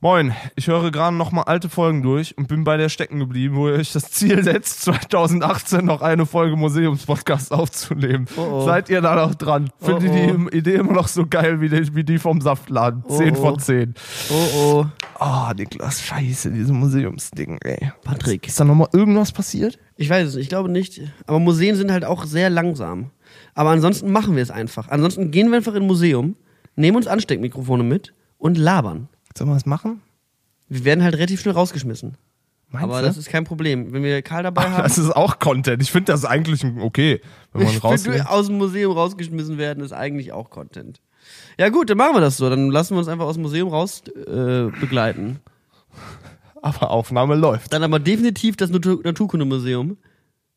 Moin, 0.00 0.32
ich 0.54 0.68
höre 0.68 0.92
gerade 0.92 1.16
nochmal 1.16 1.44
alte 1.48 1.68
Folgen 1.68 2.02
durch 2.02 2.38
und 2.38 2.46
bin 2.46 2.62
bei 2.62 2.76
der 2.76 2.88
stecken 2.88 3.18
geblieben, 3.18 3.56
wo 3.56 3.66
ihr 3.66 3.74
euch 3.74 3.92
das 3.92 4.12
Ziel 4.12 4.44
setzt, 4.44 4.82
2018 4.82 5.84
noch 5.84 6.02
eine 6.02 6.24
Folge 6.24 6.54
Museumspodcast 6.54 7.50
aufzunehmen. 7.50 8.26
Oh 8.36 8.42
oh. 8.42 8.64
Seid 8.64 8.90
ihr 8.90 9.00
da 9.00 9.16
noch 9.16 9.34
dran? 9.34 9.70
Findet 9.80 10.12
Oh 10.12 10.14
ihr 10.14 10.34
oh. 10.38 10.48
die 10.50 10.58
Idee 10.58 10.74
immer 10.74 10.92
noch 10.92 11.08
so 11.08 11.26
geil 11.26 11.60
wie 11.60 11.68
die, 11.68 11.96
wie 11.96 12.04
die 12.04 12.18
vom 12.18 12.40
Saftladen? 12.40 13.02
Oh 13.08 13.16
10 13.16 13.32
oh. 13.32 13.40
von 13.40 13.58
10. 13.58 13.94
Oh 14.30 14.34
oh. 14.56 14.86
Ah, 15.18 15.52
Niklas, 15.56 16.00
scheiße, 16.02 16.52
diese 16.52 16.72
Museumsding, 16.72 17.58
ey. 17.64 17.90
Patrick. 18.04 18.46
Ist 18.46 18.60
da 18.60 18.64
nochmal 18.64 18.90
irgendwas 18.92 19.32
passiert? 19.32 19.80
Ich 19.96 20.08
weiß 20.08 20.28
es, 20.28 20.34
nicht, 20.36 20.44
ich 20.44 20.48
glaube 20.48 20.68
nicht. 20.68 21.00
Aber 21.26 21.40
Museen 21.40 21.74
sind 21.74 21.90
halt 21.90 22.04
auch 22.04 22.24
sehr 22.24 22.50
langsam. 22.50 23.10
Aber 23.52 23.70
ansonsten 23.70 24.12
machen 24.12 24.36
wir 24.36 24.44
es 24.44 24.52
einfach. 24.52 24.90
Ansonsten 24.90 25.32
gehen 25.32 25.50
wir 25.50 25.56
einfach 25.56 25.74
in 25.74 25.82
ein 25.82 25.88
Museum, 25.88 26.36
nehmen 26.76 26.96
uns 26.96 27.08
Ansteckmikrofone 27.08 27.82
mit 27.82 28.14
und 28.38 28.56
labern. 28.56 29.08
Sollen 29.38 29.50
wir 29.50 29.54
das 29.54 29.66
machen? 29.66 30.02
Wir 30.68 30.84
werden 30.84 31.04
halt 31.04 31.14
relativ 31.14 31.40
schnell 31.40 31.54
rausgeschmissen. 31.54 32.16
Meinst 32.70 32.84
aber 32.84 33.00
du? 33.00 33.06
das 33.06 33.16
ist 33.16 33.30
kein 33.30 33.44
Problem. 33.44 33.92
Wenn 33.92 34.02
wir 34.02 34.20
Karl 34.20 34.42
dabei 34.42 34.62
Ach, 34.66 34.70
haben, 34.72 34.82
das 34.82 34.98
ist 34.98 35.10
auch 35.14 35.38
Content. 35.38 35.80
Ich 35.80 35.90
finde 35.90 36.12
das 36.12 36.24
eigentlich 36.24 36.64
okay, 36.80 37.20
wenn 37.52 37.64
man 37.64 37.74
wir 38.04 38.30
aus 38.30 38.46
dem 38.46 38.58
Museum 38.58 38.92
rausgeschmissen 38.92 39.56
werden, 39.56 39.82
ist 39.82 39.92
eigentlich 39.92 40.32
auch 40.32 40.50
Content. 40.50 41.00
Ja 41.56 41.68
gut, 41.68 41.88
dann 41.88 41.96
machen 41.98 42.16
wir 42.16 42.20
das 42.20 42.36
so. 42.36 42.50
Dann 42.50 42.70
lassen 42.70 42.94
wir 42.94 42.98
uns 42.98 43.08
einfach 43.08 43.26
aus 43.26 43.34
dem 43.34 43.42
Museum 43.42 43.68
raus 43.68 44.02
äh, 44.08 44.70
begleiten. 44.80 45.38
Aber 46.60 46.90
Aufnahme 46.90 47.36
läuft. 47.36 47.72
Dann 47.72 47.84
aber 47.84 48.00
definitiv 48.00 48.56
das 48.56 48.70
Natur 48.70 49.00
Naturkundemuseum. 49.04 49.96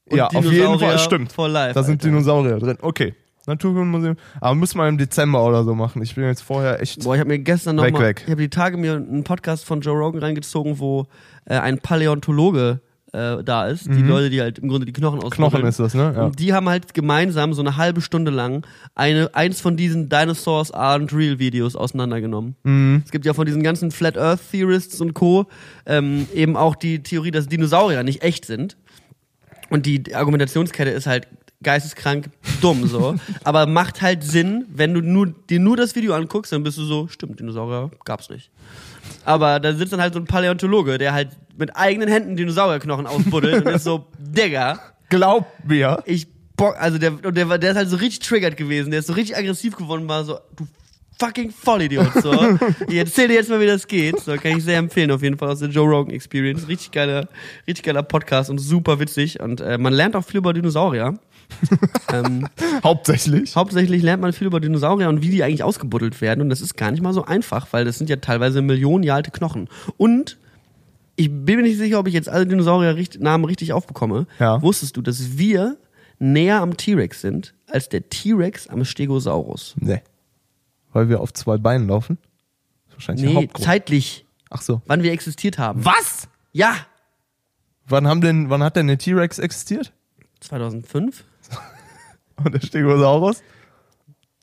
Und 0.05 0.17
ja, 0.17 0.27
auf 0.27 0.51
jeden 0.51 0.79
Fall, 0.79 0.97
stimmt. 0.97 1.31
For 1.31 1.47
life, 1.47 1.75
da 1.75 1.83
sind 1.83 2.01
Alter. 2.01 2.07
Dinosaurier 2.07 2.57
drin. 2.57 2.77
Okay. 2.81 3.13
Naturkundemuseum. 3.47 4.15
Aber 4.39 4.55
müssen 4.55 4.77
wir 4.77 4.87
im 4.87 4.97
Dezember 4.97 5.45
oder 5.45 5.63
so 5.63 5.75
machen. 5.75 6.01
Ich 6.01 6.15
bin 6.15 6.25
jetzt 6.25 6.41
vorher 6.41 6.81
echt. 6.81 7.03
Boah, 7.03 7.15
ich 7.15 7.19
habe 7.19 7.29
mir 7.29 7.39
gestern 7.39 7.75
noch 7.77 7.83
Weg, 7.83 7.93
mal, 7.93 8.01
weg. 8.01 8.21
ich 8.25 8.31
habe 8.31 8.41
die 8.41 8.49
Tage 8.49 8.77
mir 8.77 8.95
einen 8.95 9.23
Podcast 9.23 9.65
von 9.65 9.81
Joe 9.81 9.97
Rogan 9.97 10.21
reingezogen, 10.21 10.79
wo 10.79 11.07
äh, 11.45 11.55
ein 11.55 11.79
Paläontologe 11.79 12.81
äh, 13.13 13.43
da 13.43 13.67
ist. 13.67 13.87
Die 13.87 14.01
Leute, 14.01 14.29
die 14.29 14.41
halt 14.41 14.59
im 14.59 14.69
Grunde 14.69 14.85
die 14.85 14.93
Knochen. 14.93 15.19
Mhm. 15.19 15.29
Knochen 15.29 15.65
ist 15.65 15.79
das, 15.79 15.93
ne? 15.93 16.13
Ja. 16.15 16.25
Und 16.25 16.39
die 16.39 16.53
haben 16.53 16.69
halt 16.69 16.93
gemeinsam 16.93 17.53
so 17.53 17.61
eine 17.61 17.77
halbe 17.77 18.01
Stunde 18.01 18.31
lang 18.31 18.65
eine, 18.95 19.33
eins 19.35 19.59
von 19.59 19.75
diesen 19.75 20.09
Dinosaurs 20.09 20.73
aren't 20.73 21.15
real 21.15 21.39
Videos 21.39 21.75
auseinandergenommen. 21.75 22.55
Mhm. 22.63 23.01
Es 23.05 23.11
gibt 23.11 23.25
ja 23.25 23.33
von 23.33 23.45
diesen 23.45 23.63
ganzen 23.63 23.91
Flat 23.91 24.17
Earth 24.17 24.39
Theorists 24.51 25.01
und 25.01 25.13
Co. 25.13 25.47
Ähm, 25.85 26.27
eben 26.33 26.55
auch 26.55 26.75
die 26.75 27.03
Theorie, 27.03 27.31
dass 27.31 27.47
Dinosaurier 27.47 28.03
nicht 28.03 28.23
echt 28.23 28.45
sind. 28.45 28.77
Und 29.69 29.85
die 29.85 30.15
Argumentationskette 30.15 30.89
ist 30.89 31.07
halt 31.07 31.27
geisteskrank 31.63 32.29
dumm 32.61 32.87
so. 32.87 33.15
Aber 33.43 33.65
macht 33.65 34.01
halt 34.01 34.23
Sinn, 34.23 34.65
wenn 34.73 34.93
du 34.93 35.01
nur, 35.01 35.27
dir 35.49 35.59
nur 35.59 35.77
das 35.77 35.95
Video 35.95 36.13
anguckst, 36.13 36.51
dann 36.51 36.63
bist 36.63 36.77
du 36.77 36.83
so, 36.83 37.07
stimmt, 37.07 37.39
Dinosaurier 37.39 37.91
gab's 38.05 38.29
nicht. 38.29 38.49
Aber 39.25 39.59
da 39.59 39.73
sitzt 39.73 39.93
dann 39.93 40.01
halt 40.01 40.13
so 40.13 40.19
ein 40.19 40.25
Paläontologe, 40.25 40.97
der 40.97 41.13
halt 41.13 41.29
mit 41.57 41.75
eigenen 41.75 42.09
Händen 42.09 42.35
Dinosaurierknochen 42.35 43.05
ausbuddelt 43.07 43.65
und 43.65 43.73
ist 43.73 43.83
so, 43.83 44.05
Digga, 44.19 44.79
Glaub 45.09 45.47
mir. 45.65 46.01
ich 46.05 46.27
bock, 46.55 46.75
also 46.79 46.97
der, 46.97 47.13
und 47.25 47.35
der, 47.35 47.49
war- 47.49 47.59
der 47.59 47.71
ist 47.71 47.77
halt 47.77 47.89
so 47.89 47.97
richtig 47.97 48.19
triggert 48.27 48.57
gewesen, 48.57 48.91
der 48.91 48.99
ist 49.01 49.07
so 49.07 49.13
richtig 49.13 49.37
aggressiv 49.37 49.75
geworden, 49.75 50.07
war 50.07 50.23
so, 50.23 50.39
du 50.55 50.65
fucking 51.19 51.51
Vollidiot, 51.51 52.13
so. 52.23 52.31
ich 52.87 52.95
erzähl 52.95 53.27
dir 53.27 53.35
jetzt 53.35 53.49
mal, 53.49 53.59
wie 53.59 53.67
das 53.67 53.85
geht. 53.87 54.19
So, 54.21 54.33
kann 54.37 54.57
ich 54.57 54.63
sehr 54.63 54.77
empfehlen, 54.79 55.11
auf 55.11 55.21
jeden 55.21 55.37
Fall 55.37 55.49
aus 55.49 55.59
der 55.59 55.69
Joe 55.69 55.87
Rogan 55.87 56.11
Experience. 56.15 56.67
Richtig 56.67 56.89
geiler, 56.91 57.27
richtig 57.67 57.85
geiler 57.85 58.01
Podcast 58.01 58.49
und 58.49 58.57
super 58.57 58.99
witzig 58.99 59.39
und 59.39 59.61
äh, 59.61 59.77
man 59.77 59.93
lernt 59.93 60.15
auch 60.15 60.23
viel 60.25 60.37
über 60.37 60.51
Dinosaurier. 60.53 61.19
ähm, 62.13 62.47
Hauptsächlich. 62.83 63.55
hauptsächlich 63.55 64.01
lernt 64.01 64.21
man 64.21 64.33
viel 64.33 64.47
über 64.47 64.59
Dinosaurier 64.59 65.09
und 65.09 65.21
wie 65.21 65.29
die 65.29 65.43
eigentlich 65.43 65.63
ausgebuddelt 65.63 66.21
werden. 66.21 66.41
Und 66.41 66.49
das 66.49 66.61
ist 66.61 66.75
gar 66.77 66.91
nicht 66.91 67.01
mal 67.01 67.13
so 67.13 67.25
einfach, 67.25 67.67
weil 67.71 67.85
das 67.85 67.97
sind 67.97 68.09
ja 68.09 68.17
teilweise 68.17 68.61
Millionen 68.61 69.03
Jahre 69.03 69.17
alte 69.17 69.31
Knochen. 69.31 69.69
Und 69.97 70.37
ich 71.15 71.29
bin 71.29 71.57
mir 71.57 71.63
nicht 71.63 71.77
sicher, 71.77 71.99
ob 71.99 72.07
ich 72.07 72.13
jetzt 72.13 72.29
alle 72.29 72.47
Dinosaurier-Namen 72.47 73.45
richtig 73.45 73.73
aufbekomme. 73.73 74.25
Ja. 74.39 74.61
Wusstest 74.61 74.97
du, 74.97 75.01
dass 75.01 75.37
wir 75.37 75.77
näher 76.19 76.61
am 76.61 76.77
T-Rex 76.77 77.21
sind 77.21 77.53
als 77.67 77.89
der 77.89 78.09
T-Rex 78.09 78.67
am 78.67 78.83
Stegosaurus? 78.85 79.75
Nee. 79.77 80.01
Weil 80.93 81.09
wir 81.09 81.19
auf 81.21 81.33
zwei 81.33 81.57
Beinen 81.57 81.87
laufen? 81.87 82.17
Das 82.87 82.95
wahrscheinlich 82.95 83.33
Nee, 83.33 83.49
zeitlich, 83.59 84.25
Ach 84.49 84.61
so. 84.61 84.81
wann 84.87 85.03
wir 85.03 85.11
existiert 85.11 85.57
haben. 85.57 85.85
Was? 85.85 86.27
Ja! 86.53 86.75
Wann 87.87 88.07
haben 88.07 88.21
denn, 88.21 88.49
wann 88.49 88.63
hat 88.63 88.75
denn 88.75 88.87
der 88.87 88.97
T-Rex 88.97 89.37
existiert? 89.39 89.91
2005? 90.39 91.23
Und 92.45 92.53
der 92.53 92.61
Stegosaurus? 92.61 93.43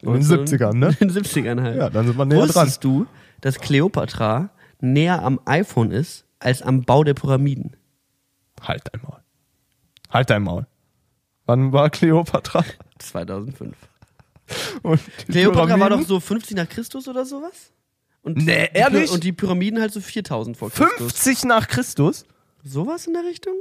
In 0.00 0.12
den 0.12 0.22
70ern, 0.22 0.74
ne? 0.74 0.96
In 1.00 1.08
den 1.08 1.24
70ern 1.24 1.60
halt. 1.62 1.76
Ja, 1.76 1.90
dann 1.90 2.06
sind 2.06 2.16
wir 2.16 2.24
näher 2.24 2.46
dran. 2.46 2.48
Wusstest 2.66 2.84
du, 2.84 3.06
dass 3.40 3.58
Kleopatra 3.58 4.50
näher 4.80 5.22
am 5.22 5.40
iPhone 5.44 5.90
ist 5.90 6.24
als 6.38 6.62
am 6.62 6.84
Bau 6.84 7.02
der 7.04 7.14
Pyramiden? 7.14 7.76
Halt 8.62 8.82
dein 8.92 9.02
Maul. 9.02 9.20
Halt 10.10 10.30
dein 10.30 10.42
Maul. 10.42 10.66
Wann 11.46 11.72
war 11.72 11.90
Kleopatra? 11.90 12.64
2005. 12.98 13.76
Und 14.82 15.00
die 15.28 15.32
Kleopatra 15.32 15.78
war 15.78 15.90
doch 15.90 16.02
so 16.02 16.20
50 16.20 16.56
nach 16.56 16.68
Christus 16.68 17.08
oder 17.08 17.24
sowas? 17.24 17.72
Und 18.22 18.38
Nee, 18.38 18.68
die, 18.72 18.78
ehrlich? 18.78 19.10
Und 19.10 19.24
die 19.24 19.32
Pyramiden 19.32 19.80
halt 19.80 19.92
so 19.92 20.00
4000 20.00 20.56
vor 20.56 20.70
Christus. 20.70 20.96
50 20.96 21.44
nach 21.44 21.68
Christus? 21.68 22.24
Sowas 22.64 23.06
in 23.06 23.14
der 23.14 23.24
Richtung? 23.24 23.54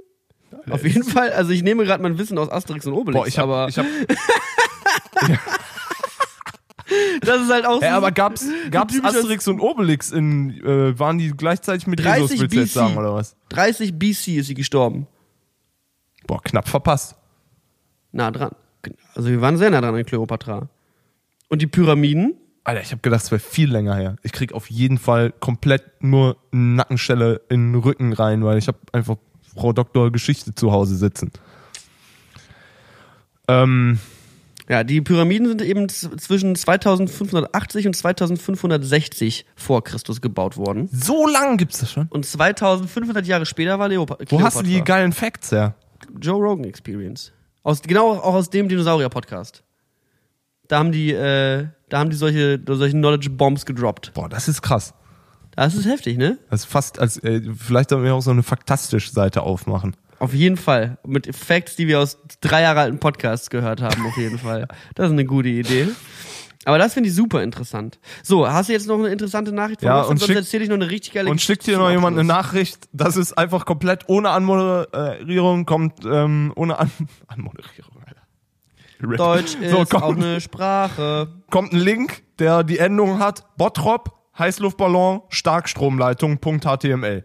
Auf 0.69 0.83
jeden 0.83 1.03
Fall, 1.03 1.31
also 1.31 1.51
ich 1.51 1.63
nehme 1.63 1.83
gerade 1.85 2.01
mein 2.03 2.17
Wissen 2.17 2.37
aus 2.37 2.49
Asterix 2.49 2.85
und 2.85 2.93
Obelix, 2.93 3.19
Boah, 3.19 3.27
ich 3.27 3.37
hab, 3.37 3.45
aber 3.45 3.67
ich 3.69 3.77
hab, 3.77 3.85
das 7.21 7.41
ist 7.41 7.51
halt 7.51 7.65
auch 7.65 7.81
Ey, 7.81 7.89
so 7.89 7.95
aber 7.95 8.11
gab's, 8.11 8.45
gab's 8.71 8.95
Asterix 9.03 9.47
und 9.47 9.59
Obelix 9.59 10.11
in, 10.11 10.61
äh, 10.63 10.97
waren 10.97 11.17
die 11.17 11.31
gleichzeitig 11.31 11.87
mit 11.87 11.99
30 12.03 12.21
Jesus, 12.21 12.39
willst 12.39 12.53
du 12.55 12.59
jetzt 12.59 12.73
BC. 12.73 12.79
sagen, 12.79 12.97
oder 12.97 13.13
was? 13.13 13.35
30 13.49 13.97
BC 13.99 14.37
ist 14.37 14.47
sie 14.47 14.53
gestorben. 14.53 15.07
Boah, 16.25 16.41
knapp 16.41 16.67
verpasst. 16.67 17.15
Nah 18.11 18.31
dran. 18.31 18.51
Also 19.15 19.29
wir 19.29 19.41
waren 19.41 19.57
sehr 19.57 19.69
nah 19.69 19.81
dran 19.81 19.95
an 19.95 20.05
Kleopatra. 20.05 20.69
Und 21.49 21.61
die 21.61 21.67
Pyramiden? 21.67 22.35
Alter, 22.63 22.81
ich 22.81 22.91
habe 22.91 23.01
gedacht, 23.01 23.23
es 23.23 23.31
wäre 23.31 23.39
viel 23.39 23.71
länger 23.71 23.95
her. 23.95 24.17
Ich 24.23 24.33
krieg 24.33 24.51
auf 24.51 24.69
jeden 24.69 24.97
Fall 24.97 25.31
komplett 25.31 26.03
nur 26.03 26.35
Nackenstelle 26.51 27.41
in 27.49 27.71
den 27.71 27.81
Rücken 27.81 28.11
rein, 28.11 28.43
weil 28.43 28.57
ich 28.57 28.67
habe 28.67 28.77
einfach 28.91 29.15
Frau 29.57 29.73
Doktor 29.73 30.11
Geschichte 30.11 30.53
zu 30.55 30.71
Hause 30.71 30.95
sitzen. 30.95 31.31
Ähm, 33.47 33.99
Ja, 34.69 34.83
die 34.83 34.99
Pyramiden 35.01 35.47
sind 35.47 35.61
eben 35.61 35.87
zwischen 35.87 36.55
2580 36.55 37.87
und 37.87 37.95
2560 37.95 39.45
vor 39.55 39.83
Christus 39.83 40.19
gebaut 40.21 40.57
worden. 40.57 40.89
so 40.91 41.25
lang 41.27 41.57
gibt's 41.57 41.79
das 41.79 41.91
schon. 41.91 42.07
Und 42.09 42.25
2500 42.25 43.25
Jahre 43.25 43.45
später 43.45 43.79
war 43.79 43.87
Leopa 43.87 44.15
Wo 44.19 44.25
Kleopatra. 44.25 44.45
hast 44.45 44.59
du 44.59 44.63
die 44.63 44.83
geilen 44.83 45.13
Facts 45.13 45.51
her? 45.51 45.75
Joe 46.19 46.35
Rogan 46.37 46.65
Experience. 46.65 47.31
Aus, 47.63 47.81
genau 47.81 48.11
auch 48.11 48.33
aus 48.35 48.49
dem 48.49 48.67
Dinosaurier-Podcast. 48.69 49.63
Da 50.67 50.79
haben 50.79 50.91
die, 50.91 51.11
äh, 51.13 51.67
da 51.89 51.99
haben 51.99 52.09
die 52.09 52.15
solche, 52.17 52.59
solche 52.67 52.93
Knowledge 52.93 53.29
Bombs 53.29 53.65
gedroppt. 53.65 54.13
Boah, 54.13 54.27
das 54.27 54.47
ist 54.49 54.61
krass. 54.61 54.93
Das 55.57 55.75
ist 55.75 55.85
heftig, 55.85 56.17
ne? 56.17 56.37
Das 56.49 56.61
ist 56.61 56.65
fast 56.67 56.99
als, 56.99 57.17
äh, 57.23 57.41
vielleicht 57.57 57.89
sollten 57.89 58.05
wir 58.05 58.13
auch 58.15 58.21
so 58.21 58.31
eine 58.31 58.43
faktastische 58.43 59.11
Seite 59.11 59.41
aufmachen. 59.41 59.95
Auf 60.19 60.33
jeden 60.33 60.55
Fall. 60.57 60.97
Mit 61.05 61.35
Facts, 61.35 61.75
die 61.75 61.87
wir 61.87 61.99
aus 61.99 62.17
drei 62.41 62.61
Jahre 62.61 62.79
alten 62.81 62.99
Podcasts 62.99 63.49
gehört 63.49 63.81
haben, 63.81 64.05
auf 64.05 64.17
jeden 64.17 64.37
Fall. 64.39 64.67
Das 64.95 65.07
ist 65.07 65.11
eine 65.13 65.25
gute 65.25 65.49
Idee. 65.49 65.89
Aber 66.65 66.77
das 66.77 66.93
finde 66.93 67.09
ich 67.09 67.15
super 67.15 67.43
interessant. 67.43 67.97
So, 68.23 68.47
hast 68.47 68.67
du 68.69 68.73
jetzt 68.73 68.87
noch 68.87 68.97
eine 68.99 69.07
interessante 69.07 69.51
Nachricht 69.51 69.81
von 69.81 69.87
Ja, 69.87 70.01
uns? 70.01 70.09
und 70.09 70.17
sonst 70.19 70.35
erzähle 70.35 70.63
ich 70.63 70.69
noch 70.69 70.75
eine 70.75 70.89
richtig 70.89 71.13
geile 71.13 71.29
Und 71.29 71.39
schickt 71.41 71.65
dir 71.65 71.77
noch 71.77 71.89
jemand 71.89 72.17
eine. 72.19 72.27
Nachricht, 72.27 72.89
das 72.93 73.15
ist 73.15 73.37
einfach 73.37 73.65
komplett 73.65 74.09
ohne 74.09 74.29
Anmoderierung, 74.31 75.65
kommt 75.65 76.03
ähm, 76.05 76.51
ohne 76.55 76.77
An 76.77 76.91
Anmoderierung, 77.27 77.93
Alter. 78.05 79.17
Deutsch 79.17 79.55
ist 79.61 79.71
so, 79.71 79.77
auch 79.79 79.89
kommt, 79.89 80.23
eine 80.23 80.41
Sprache. 80.41 81.29
kommt 81.51 81.71
ein 81.73 81.79
Link, 81.79 82.23
der 82.39 82.63
die 82.63 82.79
Endung 82.79 83.19
hat, 83.19 83.45
Bottrop, 83.57 84.16
Heißluftballon, 84.37 85.21
Starkstromleitung.html. 85.29 87.23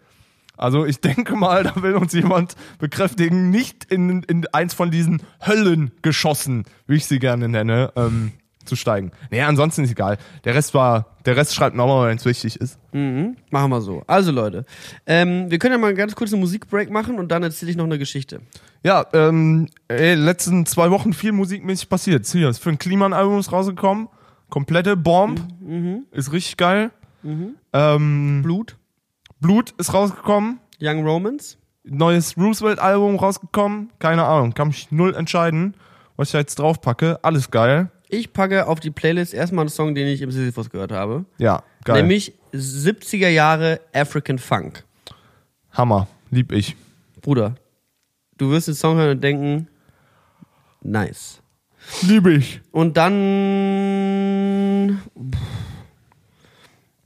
Also 0.56 0.84
ich 0.86 1.00
denke 1.00 1.34
mal, 1.34 1.64
da 1.64 1.82
will 1.82 1.94
uns 1.94 2.12
jemand 2.12 2.54
bekräftigen, 2.78 3.50
nicht 3.50 3.84
in, 3.84 4.22
in 4.22 4.46
eins 4.52 4.74
von 4.74 4.90
diesen 4.90 5.22
Höllengeschossen, 5.44 6.64
wie 6.86 6.96
ich 6.96 7.06
sie 7.06 7.18
gerne 7.18 7.48
nenne, 7.48 7.92
ähm, 7.96 8.32
zu 8.64 8.76
steigen. 8.76 9.10
Nee, 9.30 9.42
ansonsten 9.42 9.82
ist 9.84 9.90
egal. 9.90 10.18
Der 10.44 10.54
Rest 10.54 10.72
war, 10.74 11.16
der 11.24 11.36
Rest 11.36 11.54
schreibt 11.54 11.74
nochmal, 11.74 12.08
wenn 12.08 12.16
es 12.16 12.24
wichtig 12.24 12.60
ist. 12.60 12.78
Mhm, 12.92 13.36
machen 13.50 13.70
wir 13.70 13.80
so. 13.80 14.04
Also 14.06 14.30
Leute, 14.30 14.64
ähm, 15.06 15.50
wir 15.50 15.58
können 15.58 15.72
ja 15.72 15.78
mal 15.78 15.94
ganz 15.94 16.14
kurz 16.14 16.32
einen 16.32 16.40
Musikbreak 16.40 16.90
machen 16.90 17.18
und 17.18 17.28
dann 17.28 17.42
erzähle 17.42 17.72
ich 17.72 17.76
noch 17.76 17.84
eine 17.84 17.98
Geschichte. 17.98 18.40
Ja, 18.84 19.04
ähm, 19.14 19.68
ey, 19.88 20.14
letzten 20.14 20.66
zwei 20.66 20.90
Wochen 20.90 21.12
viel 21.12 21.32
musikmäßig 21.32 21.88
passiert. 21.88 22.26
Hier 22.26 22.48
ist 22.48 22.58
für 22.58 22.70
ein 22.70 22.78
Kliman-Album 22.78 23.38
ist 23.38 23.50
rausgekommen. 23.50 24.08
Komplette 24.48 24.96
Bomb. 24.96 25.40
Ist 26.12 26.32
richtig 26.32 26.56
geil. 26.56 26.90
Ähm, 27.72 28.42
Blut, 28.42 28.76
Blut 29.40 29.74
ist 29.78 29.92
rausgekommen. 29.94 30.60
Young 30.80 31.04
Romans. 31.06 31.58
Neues 31.84 32.36
Roosevelt-Album 32.36 33.16
rausgekommen. 33.16 33.90
Keine 33.98 34.24
Ahnung, 34.24 34.54
kann 34.54 34.68
mich 34.68 34.92
null 34.92 35.14
entscheiden, 35.14 35.74
was 36.16 36.28
ich 36.28 36.32
da 36.32 36.38
jetzt 36.38 36.58
draufpacke. 36.58 37.18
Alles 37.22 37.50
geil. 37.50 37.90
Ich 38.08 38.32
packe 38.32 38.66
auf 38.66 38.78
die 38.78 38.90
Playlist 38.90 39.34
erstmal 39.34 39.62
einen 39.62 39.70
Song, 39.70 39.94
den 39.94 40.06
ich 40.06 40.22
im 40.22 40.30
Sisyphus 40.30 40.70
gehört 40.70 40.92
habe. 40.92 41.24
Ja, 41.38 41.62
geil. 41.84 42.02
Nämlich 42.02 42.34
70er 42.52 43.28
Jahre 43.28 43.80
African 43.94 44.38
Funk. 44.38 44.84
Hammer. 45.72 46.06
Lieb 46.30 46.52
ich. 46.52 46.76
Bruder, 47.22 47.54
du 48.36 48.50
wirst 48.50 48.68
den 48.68 48.74
Song 48.74 48.96
hören 48.96 49.12
und 49.12 49.24
denken, 49.24 49.68
nice. 50.82 51.40
Lieb 52.02 52.26
ich. 52.26 52.60
Und 52.70 52.96
dann. 52.96 53.22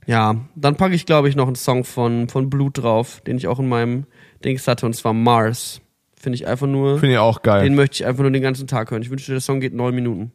Ja, 0.07 0.37
dann 0.55 0.77
packe 0.77 0.95
ich, 0.95 1.05
glaube 1.05 1.27
ich, 1.27 1.35
noch 1.35 1.47
einen 1.47 1.57
Song 1.57 1.83
von, 1.83 2.29
von 2.29 2.49
Blut 2.49 2.77
drauf, 2.77 3.21
den 3.27 3.37
ich 3.37 3.47
auch 3.47 3.59
in 3.59 3.67
meinem 3.67 4.05
Dings 4.43 4.65
hatte, 4.67 4.85
und 4.85 4.93
zwar 4.93 5.13
Mars. 5.13 5.81
Finde 6.15 6.37
ich 6.37 6.47
einfach 6.47 6.65
nur. 6.65 6.99
Finde 6.99 7.15
ich 7.15 7.19
auch 7.19 7.43
geil. 7.43 7.63
Den 7.63 7.75
möchte 7.75 7.95
ich 7.95 8.05
einfach 8.05 8.23
nur 8.23 8.31
den 8.31 8.41
ganzen 8.41 8.67
Tag 8.67 8.89
hören. 8.89 9.01
Ich 9.01 9.09
wünschte, 9.09 9.33
der 9.33 9.41
Song 9.41 9.59
geht 9.59 9.73
neun 9.73 9.93
Minuten. 9.93 10.31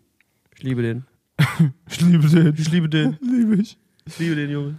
Ich 0.54 0.62
liebe 0.62 0.82
den. 0.82 1.06
ich 1.88 2.00
liebe 2.02 2.28
den. 2.28 2.54
Ich 2.56 2.70
liebe 2.70 2.88
den. 2.88 3.18
Liebe 3.22 3.56
ich. 3.56 3.78
Ich 4.06 4.18
liebe 4.18 4.36
den, 4.36 4.50
Junge. 4.50 4.74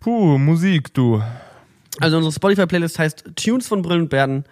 Puh, 0.00 0.38
Musik, 0.38 0.92
du. 0.94 1.22
Also 2.00 2.16
unsere 2.16 2.32
Spotify-Playlist 2.32 2.98
heißt 2.98 3.32
Tunes 3.36 3.68
von 3.68 3.82
Brillen 3.82 4.02
und 4.02 4.08
Bärten. 4.08 4.44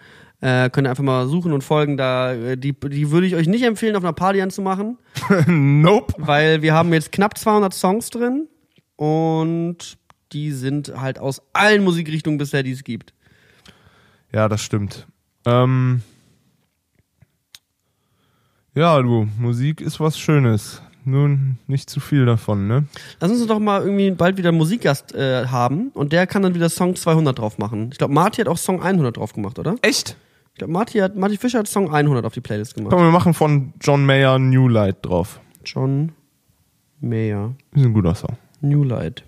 Äh, 0.42 0.70
könnt 0.70 0.86
ihr 0.86 0.90
einfach 0.90 1.02
mal 1.02 1.26
suchen 1.26 1.52
und 1.52 1.64
folgen. 1.64 1.96
Da, 1.96 2.34
äh, 2.34 2.56
die, 2.56 2.72
die 2.72 3.10
würde 3.10 3.26
ich 3.26 3.34
euch 3.34 3.48
nicht 3.48 3.64
empfehlen, 3.64 3.96
auf 3.96 4.04
einer 4.04 4.12
Party 4.12 4.42
anzumachen. 4.42 4.98
nope. 5.46 6.14
weil 6.18 6.60
wir 6.60 6.74
haben 6.74 6.92
jetzt 6.92 7.12
knapp 7.12 7.38
200 7.38 7.72
Songs 7.72 8.10
drin 8.10 8.46
und 9.00 9.96
die 10.32 10.52
sind 10.52 10.92
halt 11.00 11.18
aus 11.18 11.40
allen 11.54 11.82
Musikrichtungen 11.82 12.36
bisher, 12.36 12.62
die 12.62 12.72
es 12.72 12.84
gibt. 12.84 13.14
Ja, 14.30 14.46
das 14.46 14.60
stimmt. 14.60 15.06
Ähm, 15.46 16.02
ja, 18.74 19.00
du, 19.00 19.26
Musik 19.38 19.80
ist 19.80 20.00
was 20.00 20.18
Schönes. 20.18 20.82
Nun 21.06 21.56
nicht 21.66 21.88
zu 21.88 21.98
viel 21.98 22.26
davon, 22.26 22.68
ne? 22.68 22.84
Lass 23.20 23.30
uns 23.30 23.46
doch 23.46 23.58
mal 23.58 23.80
irgendwie 23.80 24.10
bald 24.10 24.36
wieder 24.36 24.50
einen 24.50 24.58
Musikgast 24.58 25.14
äh, 25.14 25.46
haben 25.46 25.88
und 25.94 26.12
der 26.12 26.26
kann 26.26 26.42
dann 26.42 26.54
wieder 26.54 26.68
Song 26.68 26.94
200 26.94 27.38
drauf 27.38 27.56
machen. 27.56 27.88
Ich 27.92 27.96
glaube, 27.96 28.12
Marty 28.12 28.42
hat 28.42 28.48
auch 28.48 28.58
Song 28.58 28.82
100 28.82 29.16
drauf 29.16 29.32
gemacht, 29.32 29.58
oder? 29.58 29.76
Echt? 29.80 30.14
glaub, 30.56 30.68
Marty, 30.68 30.98
hat, 30.98 31.16
Marty 31.16 31.38
Fischer 31.38 31.60
hat 31.60 31.68
Song 31.68 31.90
100 31.90 32.22
auf 32.26 32.34
die 32.34 32.42
Playlist 32.42 32.74
gemacht. 32.74 32.92
Komm, 32.92 33.02
wir 33.02 33.10
machen 33.10 33.32
von 33.32 33.72
John 33.80 34.04
Mayer 34.04 34.38
New 34.38 34.68
Light 34.68 34.98
drauf. 35.00 35.40
John 35.64 36.12
Mayer. 37.00 37.54
Ist 37.74 37.86
ein 37.86 37.94
guter 37.94 38.14
Song. 38.14 38.36
New 38.60 38.84
Light. 38.84 39.24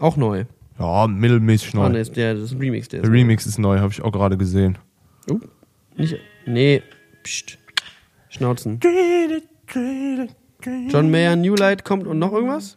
Auch 0.00 0.16
neu. 0.16 0.44
Ja, 0.78 1.06
mittelmäßig 1.06 1.74
Ah, 1.74 1.78
neu. 1.78 1.88
nee, 1.90 2.00
ist 2.00 2.16
der, 2.16 2.34
das 2.34 2.44
ist 2.44 2.52
ein 2.52 2.58
Remix, 2.58 2.88
der 2.88 3.00
ist 3.00 3.06
Der 3.06 3.12
Remix 3.12 3.46
ist 3.46 3.58
neu, 3.58 3.78
habe 3.78 3.92
ich 3.92 4.02
auch 4.02 4.10
gerade 4.12 4.36
gesehen. 4.36 4.76
Oh, 5.30 5.38
nicht, 5.96 6.16
nee, 6.46 6.82
pst. 7.22 7.58
Schnauzen. 8.28 8.80
John 10.88 11.10
Mayer, 11.10 11.36
New 11.36 11.54
Light 11.54 11.84
kommt 11.84 12.06
und 12.06 12.18
noch 12.18 12.32
irgendwas? 12.32 12.76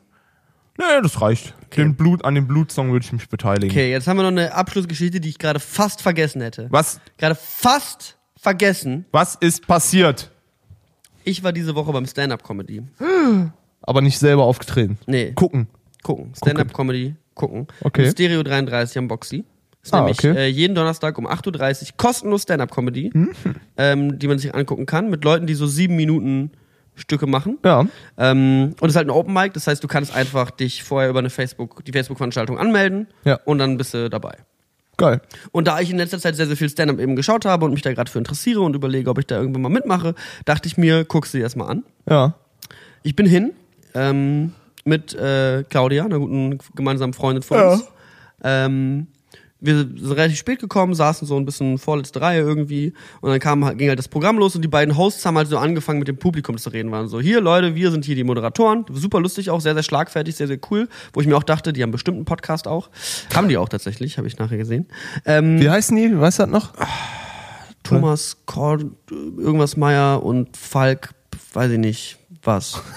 Nee, 0.78 0.84
das 1.02 1.20
reicht. 1.22 1.56
Den 1.76 1.96
Blut, 1.96 2.24
an 2.24 2.36
dem 2.36 2.46
Blutsong 2.48 2.92
würde 2.92 3.04
ich 3.04 3.12
mich 3.12 3.28
beteiligen. 3.30 3.72
Okay, 3.72 3.90
jetzt 3.90 4.08
haben 4.08 4.18
wir 4.18 4.22
noch 4.24 4.30
eine 4.30 4.54
Abschlussgeschichte, 4.54 5.20
die 5.20 5.30
ich 5.30 5.40
gerade 5.40 5.60
fast 5.60 6.02
vergessen 6.04 6.42
hätte. 6.42 6.68
Was, 6.70 7.02
Gerade 7.18 7.34
fast 7.34 8.18
vergessen. 8.36 9.06
was 9.12 9.34
ist 9.36 9.66
passiert? 9.66 10.30
Ich 11.24 11.44
war 11.44 11.52
diese 11.52 11.74
Woche 11.74 11.92
beim 11.92 12.06
Stand-Up-Comedy. 12.06 12.84
Aber 13.88 14.02
nicht 14.02 14.20
selber 14.20 14.44
aufgetreten. 14.44 15.00
Nee, 15.08 15.32
Gucken. 15.34 15.68
gucken. 16.04 16.34
Stand-Up-Comedy, 16.38 17.16
gucken. 17.34 17.66
Okay. 17.82 18.06
In 18.06 18.12
Stereo 18.12 18.44
33 18.44 19.00
am 19.00 19.08
Boxy. 19.08 19.44
Ist 19.84 19.94
Ah, 19.94 20.00
nämlich 20.02 20.20
okay. 20.20 20.36
äh, 20.38 20.48
jeden 20.48 20.76
Donnerstag 20.76 21.18
um 21.18 21.26
8.30 21.28 21.82
Uhr 21.84 21.88
kostenlos 21.98 22.44
Stand-Up-Comedy, 22.44 23.10
Mhm. 23.14 23.30
ähm, 23.78 24.20
die 24.20 24.28
man 24.28 24.38
sich 24.38 24.54
angucken 24.54 24.86
kann, 24.86 25.10
mit 25.10 25.24
Leuten, 25.24 25.48
die 25.48 25.54
so 25.56 25.66
sieben 25.66 25.96
Minuten 25.96 26.52
Stücke 26.96 27.28
machen. 27.28 27.58
Ja. 27.64 27.86
Ähm, 28.18 28.76
und 28.82 28.84
es 28.88 28.94
ist 28.94 28.96
halt 28.98 29.08
ein 29.08 29.12
Open 29.12 29.34
Mic, 29.34 29.54
das 29.54 29.68
heißt, 29.68 29.84
du 29.84 29.88
kannst 29.88 30.14
einfach 30.16 30.52
dich 30.52 30.84
vorher 30.84 31.10
über 31.10 31.20
eine 31.20 31.30
Facebook, 31.30 31.86
die 31.86 31.92
Facebook-Veranstaltung 31.94 32.58
anmelden 32.58 33.08
Ja. 33.24 33.40
und 33.46 33.60
dann 33.60 33.78
bist 33.78 33.94
du 33.94 34.10
dabei. 34.10 34.36
Geil. 34.98 35.22
Und 35.52 35.68
da 35.68 35.80
ich 35.80 35.92
in 35.92 35.98
letzter 35.98 36.18
Zeit 36.20 36.36
sehr, 36.36 36.48
sehr 36.48 36.58
viel 36.58 36.70
Stand-up 36.70 37.00
eben 37.00 37.16
geschaut 37.16 37.46
habe 37.46 37.66
und 37.66 37.72
mich 37.74 37.84
da 37.84 37.94
gerade 37.94 38.10
für 38.12 38.18
interessiere 38.18 38.62
und 38.62 38.76
überlege, 38.76 39.12
ob 39.12 39.20
ich 39.20 39.28
da 39.28 39.38
irgendwann 39.38 39.62
mal 39.62 39.70
mitmache, 39.70 40.16
dachte 40.46 40.68
ich 40.68 40.76
mir, 40.78 41.06
guckst 41.06 41.34
du 41.34 41.38
dir 41.38 41.44
das 41.44 41.56
mal 41.56 41.68
an. 41.68 41.84
Ja. 42.10 42.34
Ich 43.04 43.16
bin 43.16 43.28
hin 43.28 43.54
ähm, 43.98 44.54
mit 44.86 45.14
äh, 45.16 45.64
Claudia, 45.70 46.06
einer 46.06 46.20
guten 46.20 46.60
gemeinsamen 46.76 47.14
Freundin 47.14 47.44
von 47.44 47.58
Ja. 47.58 47.72
uns. 47.74 47.84
Ähm, 48.44 49.08
wir 49.60 49.76
sind 49.76 50.00
relativ 50.12 50.38
spät 50.38 50.60
gekommen, 50.60 50.94
saßen 50.94 51.28
so 51.28 51.36
ein 51.36 51.44
bisschen 51.44 51.80
vorletzte 51.80 52.22
Reihe 52.22 52.42
irgendwie 52.42 52.94
und 53.22 53.32
dann 53.32 53.40
kam, 53.40 53.66
halt- 53.66 53.80
ging 53.80 53.90
halt 53.90 53.98
das 53.98 54.08
Programm 54.08 54.38
los 54.38 54.56
und 54.56 54.62
die 54.62 54.68
beiden 54.68 54.96
Hosts 54.96 55.26
haben 55.26 55.36
halt 55.36 55.48
so 55.48 55.58
angefangen 55.58 55.98
mit 55.98 56.08
dem 56.08 56.18
Publikum 56.18 56.60
zu 56.60 56.70
reden, 56.70 56.92
waren 56.92 57.08
so, 57.08 57.20
hier 57.20 57.42
Leute, 57.42 57.74
wir 57.74 57.90
sind 57.90 58.06
hier 58.06 58.14
die 58.16 58.24
Moderatoren, 58.24 58.86
super 58.94 59.20
lustig 59.20 59.50
auch, 59.50 59.60
sehr, 59.60 59.74
sehr 59.74 59.82
schlagfertig, 59.82 60.36
sehr, 60.36 60.46
sehr 60.46 60.60
cool, 60.70 60.88
wo 61.12 61.22
ich 61.22 61.28
mir 61.28 61.36
auch 61.36 61.42
dachte, 61.44 61.74
die 61.74 61.82
haben 61.82 61.90
bestimmt 61.90 62.18
einen 62.18 62.26
Podcast 62.26 62.68
auch. 62.68 62.92
Haben 63.34 63.50
die 63.50 63.58
auch 63.58 63.68
tatsächlich, 63.68 64.20
habe 64.20 64.28
ich 64.28 64.38
nachher 64.38 64.58
gesehen. 64.58 64.86
Ähm, 65.26 65.60
Wie 65.60 65.70
heißen 65.72 65.98
die? 65.98 66.18
Weißt 66.20 66.38
du 66.38 66.44
das 66.44 66.52
noch? 66.52 66.74
Thomas 67.82 68.38
Kord, 68.46 68.86
irgendwas 69.10 69.76
Meier 69.76 70.22
und 70.24 70.56
Falk, 70.56 71.16
weiß 71.54 71.72
ich 71.72 71.80
nicht, 71.80 72.18
was. 72.44 72.80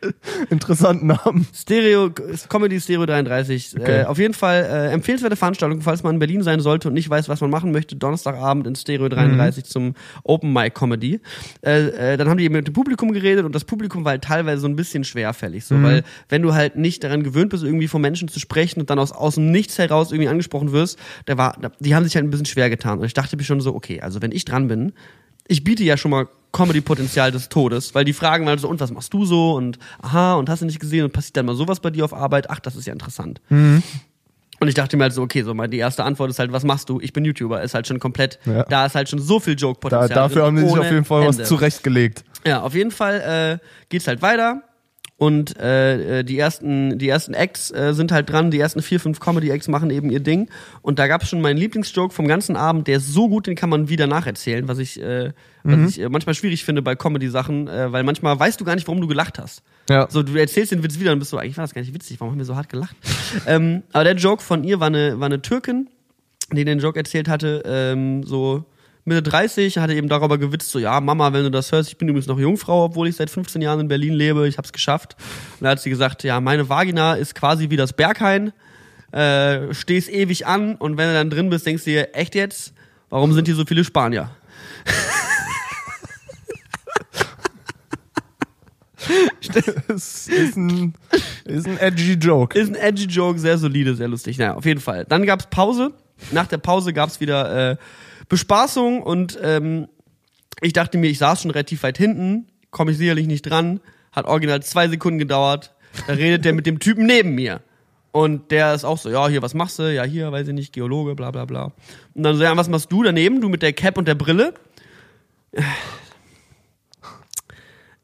Interessanten 0.50 1.06
Namen. 1.06 1.46
Stereo, 1.54 2.10
Comedy 2.48 2.80
Stereo 2.80 3.06
33. 3.06 3.74
Okay. 3.78 4.02
Äh, 4.02 4.04
auf 4.04 4.18
jeden 4.18 4.34
Fall 4.34 4.64
äh, 4.64 4.92
empfehlenswerte 4.92 5.36
Veranstaltung, 5.36 5.80
falls 5.80 6.02
man 6.02 6.14
in 6.14 6.18
Berlin 6.18 6.42
sein 6.42 6.60
sollte 6.60 6.88
und 6.88 6.94
nicht 6.94 7.08
weiß, 7.08 7.28
was 7.28 7.40
man 7.40 7.50
machen 7.50 7.72
möchte. 7.72 7.96
Donnerstagabend 7.96 8.66
in 8.66 8.74
Stereo 8.74 9.08
33 9.08 9.64
zum 9.64 9.94
Open 10.22 10.52
Mic 10.52 10.74
Comedy. 10.74 11.20
Äh, 11.64 12.12
äh, 12.12 12.16
dann 12.16 12.28
haben 12.28 12.38
die 12.38 12.44
eben 12.44 12.54
mit 12.54 12.66
dem 12.66 12.74
Publikum 12.74 13.12
geredet 13.12 13.44
und 13.44 13.54
das 13.54 13.64
Publikum 13.64 14.04
war 14.04 14.10
halt 14.10 14.24
teilweise 14.24 14.62
so 14.62 14.68
ein 14.68 14.76
bisschen 14.76 15.04
schwerfällig. 15.04 15.64
So, 15.64 15.82
Weil 15.82 16.02
wenn 16.28 16.42
du 16.42 16.54
halt 16.54 16.76
nicht 16.76 17.04
daran 17.04 17.22
gewöhnt 17.22 17.50
bist, 17.50 17.64
irgendwie 17.64 17.88
vor 17.88 18.00
Menschen 18.00 18.28
zu 18.28 18.40
sprechen 18.40 18.80
und 18.80 18.90
dann 18.90 18.98
aus, 18.98 19.12
aus 19.12 19.34
dem 19.34 19.50
Nichts 19.50 19.78
heraus 19.78 20.12
irgendwie 20.12 20.28
angesprochen 20.28 20.72
wirst, 20.72 20.98
da 21.26 21.36
war, 21.36 21.56
die 21.80 21.94
haben 21.94 22.04
sich 22.04 22.14
halt 22.14 22.24
ein 22.24 22.30
bisschen 22.30 22.46
schwer 22.46 22.70
getan. 22.70 22.98
Und 22.98 23.06
ich 23.06 23.14
dachte 23.14 23.36
mir 23.36 23.44
schon 23.44 23.60
so, 23.60 23.74
okay, 23.74 24.00
also 24.00 24.22
wenn 24.22 24.32
ich 24.32 24.44
dran 24.44 24.68
bin, 24.68 24.92
ich 25.48 25.64
biete 25.64 25.82
ja 25.82 25.96
schon 25.96 26.10
mal 26.12 26.28
Comedy-Potenzial 26.52 27.30
des 27.32 27.48
Todes, 27.48 27.94
weil 27.94 28.04
die 28.04 28.12
fragen 28.12 28.44
mal 28.44 28.58
so, 28.58 28.68
und 28.68 28.80
was 28.80 28.90
machst 28.90 29.12
du 29.12 29.24
so? 29.26 29.52
Und 29.54 29.78
aha, 30.00 30.34
und 30.34 30.48
hast 30.48 30.62
du 30.62 30.66
nicht 30.66 30.80
gesehen? 30.80 31.04
Und 31.04 31.12
passiert 31.12 31.36
dann 31.36 31.46
mal 31.46 31.54
sowas 31.54 31.80
bei 31.80 31.90
dir 31.90 32.04
auf 32.04 32.14
Arbeit? 32.14 32.48
Ach, 32.50 32.58
das 32.60 32.74
ist 32.76 32.86
ja 32.86 32.92
interessant. 32.92 33.40
Und 34.60 34.66
ich 34.66 34.74
dachte 34.74 34.96
mir 34.96 35.04
halt 35.04 35.12
so, 35.12 35.22
okay, 35.22 35.42
so 35.42 35.54
mal 35.54 35.68
die 35.68 35.76
erste 35.78 36.04
Antwort 36.04 36.30
ist 36.30 36.38
halt, 36.38 36.50
was 36.52 36.64
machst 36.64 36.88
du? 36.88 37.00
Ich 37.00 37.12
bin 37.12 37.24
YouTuber, 37.24 37.62
ist 37.62 37.74
halt 37.74 37.86
schon 37.86 38.00
komplett, 38.00 38.38
Ja. 38.44 38.64
da 38.64 38.86
ist 38.86 38.94
halt 38.94 39.08
schon 39.08 39.20
so 39.20 39.38
viel 39.40 39.54
Da, 39.56 39.60
Joke-Potenzial. 39.66 40.08
dafür 40.08 40.42
drin, 40.42 40.46
haben 40.46 40.56
die 40.56 40.68
sich 40.68 40.78
auf 40.78 40.90
jeden 40.90 41.04
Fall 41.04 41.22
Ende. 41.24 41.38
was 41.38 41.48
zurechtgelegt. 41.48 42.24
Ja, 42.46 42.62
auf 42.62 42.74
jeden 42.74 42.90
Fall 42.90 43.60
äh, 43.60 43.66
geht's 43.88 44.06
halt 44.08 44.22
weiter. 44.22 44.62
Und 45.18 45.58
äh, 45.58 46.20
äh, 46.20 46.24
die 46.24 46.38
ersten, 46.38 46.96
die 46.96 47.08
ersten 47.08 47.34
Acts 47.34 47.72
äh, 47.72 47.92
sind 47.92 48.12
halt 48.12 48.30
dran, 48.30 48.52
die 48.52 48.60
ersten 48.60 48.82
vier, 48.82 49.00
fünf 49.00 49.18
Comedy-Acts 49.18 49.66
machen 49.66 49.90
eben 49.90 50.10
ihr 50.10 50.20
Ding. 50.20 50.48
Und 50.80 51.00
da 51.00 51.08
gab's 51.08 51.28
schon 51.28 51.40
meinen 51.40 51.56
Lieblingsjoke 51.56 52.14
vom 52.14 52.28
ganzen 52.28 52.54
Abend, 52.54 52.86
der 52.86 52.98
ist 52.98 53.12
so 53.12 53.28
gut, 53.28 53.48
den 53.48 53.56
kann 53.56 53.68
man 53.68 53.88
wieder 53.88 54.06
nacherzählen, 54.06 54.68
was 54.68 54.78
ich, 54.78 55.02
äh, 55.02 55.32
was 55.64 55.90
ich 55.90 56.00
äh, 56.00 56.08
manchmal 56.08 56.36
schwierig 56.36 56.64
finde 56.64 56.82
bei 56.82 56.94
Comedy-Sachen, 56.94 57.66
äh, 57.66 57.90
weil 57.90 58.04
manchmal 58.04 58.38
weißt 58.38 58.60
du 58.60 58.64
gar 58.64 58.76
nicht, 58.76 58.86
warum 58.86 59.00
du 59.00 59.08
gelacht 59.08 59.40
hast. 59.40 59.64
Ja. 59.90 60.06
So, 60.08 60.22
du 60.22 60.36
erzählst 60.36 60.70
den 60.70 60.84
Witz 60.84 61.00
wieder 61.00 61.12
und 61.12 61.18
bist 61.18 61.32
so, 61.32 61.36
eigentlich 61.36 61.56
war 61.56 61.64
das 61.64 61.74
gar 61.74 61.82
nicht 61.82 61.92
witzig, 61.92 62.20
warum 62.20 62.34
haben 62.34 62.38
wir 62.38 62.44
so 62.44 62.54
hart 62.54 62.68
gelacht? 62.68 62.94
ähm, 63.48 63.82
aber 63.92 64.04
der 64.04 64.14
Joke 64.14 64.42
von 64.44 64.62
ihr 64.62 64.78
war 64.78 64.86
eine, 64.86 65.18
war 65.18 65.26
eine 65.26 65.42
Türkin, 65.42 65.90
die 66.52 66.64
den 66.64 66.78
Joke 66.78 66.96
erzählt 66.96 67.26
hatte, 67.26 67.64
ähm, 67.66 68.22
so 68.22 68.66
Mitte 69.08 69.22
30, 69.22 69.78
hatte 69.78 69.94
eben 69.94 70.08
darüber 70.08 70.38
gewitzt, 70.38 70.70
so, 70.70 70.78
ja, 70.78 71.00
Mama, 71.00 71.32
wenn 71.32 71.42
du 71.42 71.50
das 71.50 71.72
hörst, 71.72 71.88
ich 71.88 71.98
bin 71.98 72.08
übrigens 72.08 72.26
noch 72.26 72.38
Jungfrau, 72.38 72.84
obwohl 72.84 73.08
ich 73.08 73.16
seit 73.16 73.30
15 73.30 73.60
Jahren 73.60 73.80
in 73.80 73.88
Berlin 73.88 74.12
lebe, 74.12 74.46
ich 74.46 74.58
hab's 74.58 74.72
geschafft. 74.72 75.16
Und 75.58 75.64
da 75.64 75.70
hat 75.70 75.80
sie 75.80 75.90
gesagt, 75.90 76.22
ja, 76.22 76.40
meine 76.40 76.68
Vagina 76.68 77.14
ist 77.14 77.34
quasi 77.34 77.70
wie 77.70 77.76
das 77.76 77.92
Berghain, 77.92 78.52
äh, 79.12 79.72
stehst 79.74 80.10
ewig 80.10 80.46
an 80.46 80.76
und 80.76 80.96
wenn 80.98 81.08
du 81.08 81.14
dann 81.14 81.30
drin 81.30 81.50
bist, 81.50 81.66
denkst 81.66 81.84
du 81.84 81.90
dir, 81.90 82.14
echt 82.14 82.34
jetzt? 82.34 82.74
Warum 83.10 83.32
sind 83.32 83.46
hier 83.46 83.54
so 83.54 83.64
viele 83.64 83.84
Spanier? 83.84 84.30
Das 89.54 90.28
ist 90.28 90.56
ein, 90.56 90.92
ist 91.44 91.66
ein 91.66 91.78
edgy 91.78 92.12
Joke. 92.12 92.58
Ist 92.58 92.68
ein 92.68 92.74
edgy 92.74 93.06
Joke, 93.06 93.38
sehr 93.38 93.56
solide, 93.56 93.94
sehr 93.94 94.08
lustig. 94.08 94.36
Naja, 94.36 94.54
auf 94.54 94.66
jeden 94.66 94.80
Fall. 94.80 95.06
Dann 95.08 95.24
gab's 95.24 95.46
Pause. 95.46 95.92
Nach 96.32 96.46
der 96.46 96.58
Pause 96.58 96.92
gab's 96.92 97.20
wieder 97.20 97.70
äh, 97.70 97.76
Bespaßung 98.28 99.02
und 99.02 99.38
ähm, 99.42 99.88
ich 100.60 100.72
dachte 100.72 100.98
mir, 100.98 101.08
ich 101.08 101.18
saß 101.18 101.42
schon 101.42 101.50
relativ 101.50 101.82
weit 101.82 101.98
hinten, 101.98 102.46
komme 102.70 102.90
ich 102.90 102.98
sicherlich 102.98 103.26
nicht 103.26 103.42
dran. 103.42 103.80
Hat 104.12 104.26
original 104.26 104.62
zwei 104.62 104.88
Sekunden 104.88 105.18
gedauert. 105.18 105.74
Da 106.06 106.14
redet 106.14 106.44
der 106.44 106.52
mit 106.52 106.66
dem 106.66 106.80
Typen 106.80 107.06
neben 107.06 107.34
mir. 107.34 107.60
Und 108.10 108.50
der 108.50 108.74
ist 108.74 108.84
auch 108.84 108.98
so, 108.98 109.10
ja, 109.10 109.28
hier, 109.28 109.42
was 109.42 109.54
machst 109.54 109.78
du? 109.78 109.92
Ja, 109.92 110.02
hier, 110.04 110.32
weiß 110.32 110.48
ich 110.48 110.54
nicht, 110.54 110.72
Geologe, 110.72 111.14
bla 111.14 111.30
bla 111.30 111.44
bla. 111.44 111.72
Und 112.14 112.22
dann 112.22 112.36
so, 112.36 112.42
ja, 112.42 112.56
was 112.56 112.68
machst 112.68 112.90
du 112.90 113.02
daneben? 113.02 113.40
Du 113.40 113.48
mit 113.48 113.62
der 113.62 113.72
Cap 113.72 113.96
und 113.98 114.08
der 114.08 114.14
Brille? 114.14 114.54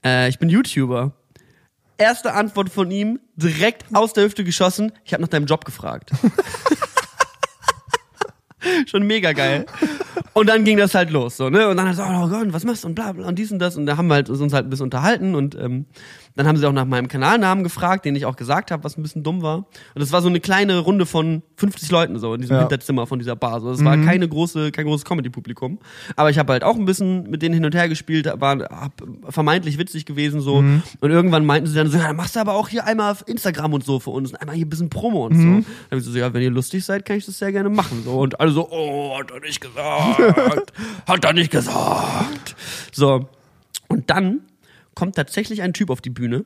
Äh, 0.05 0.29
ich 0.29 0.39
bin 0.39 0.49
YouTuber. 0.49 1.13
Erste 1.97 2.35
Antwort 2.35 2.71
von 2.71 2.91
ihm, 2.91 3.21
direkt 3.37 3.85
aus 3.95 4.13
der 4.13 4.25
Hüfte 4.25 4.45
geschossen. 4.45 4.93
Ich 5.05 5.15
habe 5.15 5.23
nach 5.23 5.29
deinem 5.29 5.47
Job 5.47 5.65
gefragt. 5.65 6.11
Schon 8.87 9.07
mega 9.07 9.33
geil. 9.33 9.67
Und 10.33 10.49
dann 10.49 10.65
ging 10.65 10.77
das 10.77 10.95
halt 10.95 11.11
los, 11.11 11.37
so, 11.37 11.51
ne? 11.51 11.69
Und 11.69 11.77
dann 11.77 11.89
hat 11.89 11.97
so, 11.97 12.03
oh 12.03 12.29
Gott, 12.29 12.53
was 12.53 12.65
machst 12.65 12.85
du? 12.85 12.89
Und 12.89 12.95
bla, 12.95 13.13
bla, 13.13 13.27
und 13.27 13.39
dies 13.39 13.53
und 13.53 13.59
das. 13.59 13.77
Und 13.77 13.87
da 13.87 13.97
haben 13.97 14.09
wir 14.09 14.15
halt 14.15 14.31
uns 14.31 14.53
halt 14.53 14.67
ein 14.67 14.71
bisschen 14.71 14.85
unterhalten 14.85 15.35
und 15.35 15.55
ähm, 15.55 15.87
dann 16.37 16.49
haben 16.49 16.57
sie 16.57 16.67
auch 16.67 16.73
nach 16.73 16.85
meinem 16.85 17.07
Kanalnamen 17.09 17.63
gefragt, 17.63 18.05
den 18.05 18.17
ich 18.17 18.27
auch 18.27 18.35
gesagt 18.37 18.71
habe, 18.71 18.83
was 18.83 18.97
ein 18.97 19.03
bisschen 19.03 19.23
dumm 19.23 19.43
war. 19.43 19.59
Und 19.59 19.67
das 19.95 20.11
war 20.11 20.21
so 20.21 20.29
eine 20.29 20.41
kleine 20.41 20.79
Runde 20.79 21.07
von 21.07 21.43
50 21.57 21.91
Leuten 21.91 22.19
so 22.19 22.35
in 22.35 22.41
diesem 22.41 22.55
Ja. 22.57 22.61
Hinterzimmer 22.61 23.07
von 23.07 23.19
dieser 23.21 23.37
Bar. 23.37 23.61
So, 23.61 23.71
das 23.71 23.85
war 23.85 23.97
keine 23.99 24.29
große, 24.29 24.73
kein 24.73 24.85
großes 24.87 25.05
Comedy-Publikum. 25.05 25.79
Aber 26.17 26.31
ich 26.31 26.39
habe 26.39 26.53
halt 26.53 26.65
auch 26.65 26.75
ein 26.77 26.85
bisschen 26.87 27.31
mit 27.31 27.43
denen 27.43 27.55
hin 27.55 27.65
und 27.65 27.75
her 27.75 27.89
gespielt, 27.89 28.29
war 28.41 28.59
hab 28.59 28.93
vermeintlich 29.29 29.79
witzig 29.79 30.07
gewesen 30.07 30.41
so. 30.41 30.57
Und 30.57 31.11
irgendwann 31.11 31.47
meinten 31.47 31.69
sie 31.69 31.75
dann 31.77 31.89
so, 31.89 31.99
ja, 31.99 32.09
dann 32.09 32.17
machst 32.17 32.35
du 32.35 32.41
aber 32.41 32.55
auch 32.55 32.69
hier 32.69 32.85
einmal 32.85 33.13
auf 33.13 33.23
Instagram 33.29 33.73
und 33.75 33.85
so 33.85 34.01
für 34.01 34.11
uns, 34.11 34.31
und 34.31 34.37
einmal 34.37 34.57
hier 34.57 34.67
ein 34.67 34.71
bisschen 34.71 34.91
Promo 34.91 35.27
und 35.27 35.37
so. 35.37 35.43
Dann 35.45 35.65
hab 35.91 35.99
ich 35.99 36.05
so, 36.05 36.19
ja, 36.19 36.33
wenn 36.35 36.43
ihr 36.43 36.51
lustig 36.51 36.85
seid, 36.85 37.05
kann 37.05 37.17
ich 37.17 37.27
das 37.27 37.39
sehr 37.39 37.53
gerne 37.53 37.69
machen. 37.69 38.03
So 38.05 38.19
und 38.19 38.41
alle 38.41 38.51
so, 38.51 38.69
oh, 38.71 39.17
hat 39.19 39.31
er 39.31 39.41
nicht 39.41 39.61
gesagt, 39.61 40.73
hat 41.07 41.25
er 41.25 41.33
nicht 41.33 41.51
gesagt. 41.53 42.57
So 42.93 43.29
und 43.89 44.11
dann 44.11 44.41
kommt 44.95 45.17
tatsächlich 45.17 45.63
ein 45.63 45.73
Typ 45.73 45.91
auf 45.91 46.01
die 46.01 46.11
Bühne. 46.11 46.45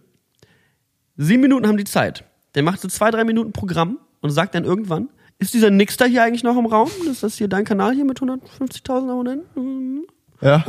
Sieben 1.16 1.42
Minuten 1.42 1.66
haben 1.66 1.76
die 1.76 1.84
Zeit. 1.84 2.24
Der 2.54 2.62
macht 2.62 2.80
so 2.80 2.88
zwei, 2.88 3.10
drei 3.10 3.24
Minuten 3.24 3.52
Programm 3.52 3.98
und 4.20 4.30
sagt 4.30 4.54
dann 4.54 4.64
irgendwann, 4.64 5.08
ist 5.38 5.54
dieser 5.54 5.70
Nixter 5.70 6.06
hier 6.06 6.22
eigentlich 6.22 6.42
noch 6.42 6.56
im 6.56 6.66
Raum? 6.66 6.90
Ist 7.08 7.22
das 7.22 7.36
hier 7.36 7.48
dein 7.48 7.64
Kanal 7.64 7.94
hier 7.94 8.04
mit 8.04 8.18
150.000 8.18 9.10
Abonnenten? 9.10 10.06
Ja. 10.40 10.64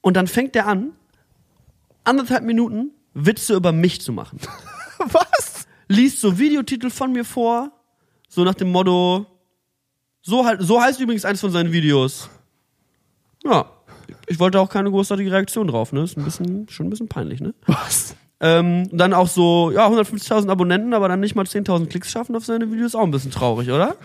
Und 0.00 0.16
dann 0.16 0.26
fängt 0.26 0.54
der 0.54 0.66
an, 0.66 0.92
anderthalb 2.04 2.44
Minuten 2.44 2.92
Witze 3.12 3.54
über 3.54 3.72
mich 3.72 4.00
zu 4.00 4.12
machen. 4.12 4.38
Was? 4.98 5.66
Liest 5.88 6.20
so 6.20 6.38
Videotitel 6.38 6.90
von 6.90 7.12
mir 7.12 7.24
vor, 7.24 7.70
so 8.28 8.44
nach 8.44 8.54
dem 8.54 8.70
Motto, 8.70 9.26
so, 10.22 10.44
halt, 10.44 10.60
so 10.62 10.80
heißt 10.80 11.00
übrigens 11.00 11.24
eines 11.24 11.40
von 11.40 11.52
seinen 11.52 11.72
Videos. 11.72 12.28
Ja, 13.44 13.70
ich 14.26 14.38
wollte 14.38 14.60
auch 14.60 14.68
keine 14.68 14.90
großartige 14.90 15.30
Reaktion 15.30 15.68
drauf, 15.68 15.92
ne? 15.92 16.02
Ist 16.02 16.16
ein 16.16 16.24
bisschen, 16.24 16.68
schon 16.68 16.86
ein 16.86 16.90
bisschen 16.90 17.08
peinlich, 17.08 17.40
ne? 17.40 17.54
Was? 17.66 18.16
Ähm, 18.40 18.88
dann 18.92 19.14
auch 19.14 19.28
so, 19.28 19.70
ja, 19.70 19.86
150.000 19.88 20.50
Abonnenten, 20.50 20.92
aber 20.92 21.08
dann 21.08 21.20
nicht 21.20 21.34
mal 21.34 21.44
10.000 21.44 21.86
Klicks 21.86 22.10
schaffen 22.10 22.36
auf 22.36 22.44
seine 22.44 22.70
Videos, 22.70 22.94
auch 22.94 23.02
ein 23.02 23.10
bisschen 23.10 23.30
traurig, 23.30 23.70
oder? 23.70 23.96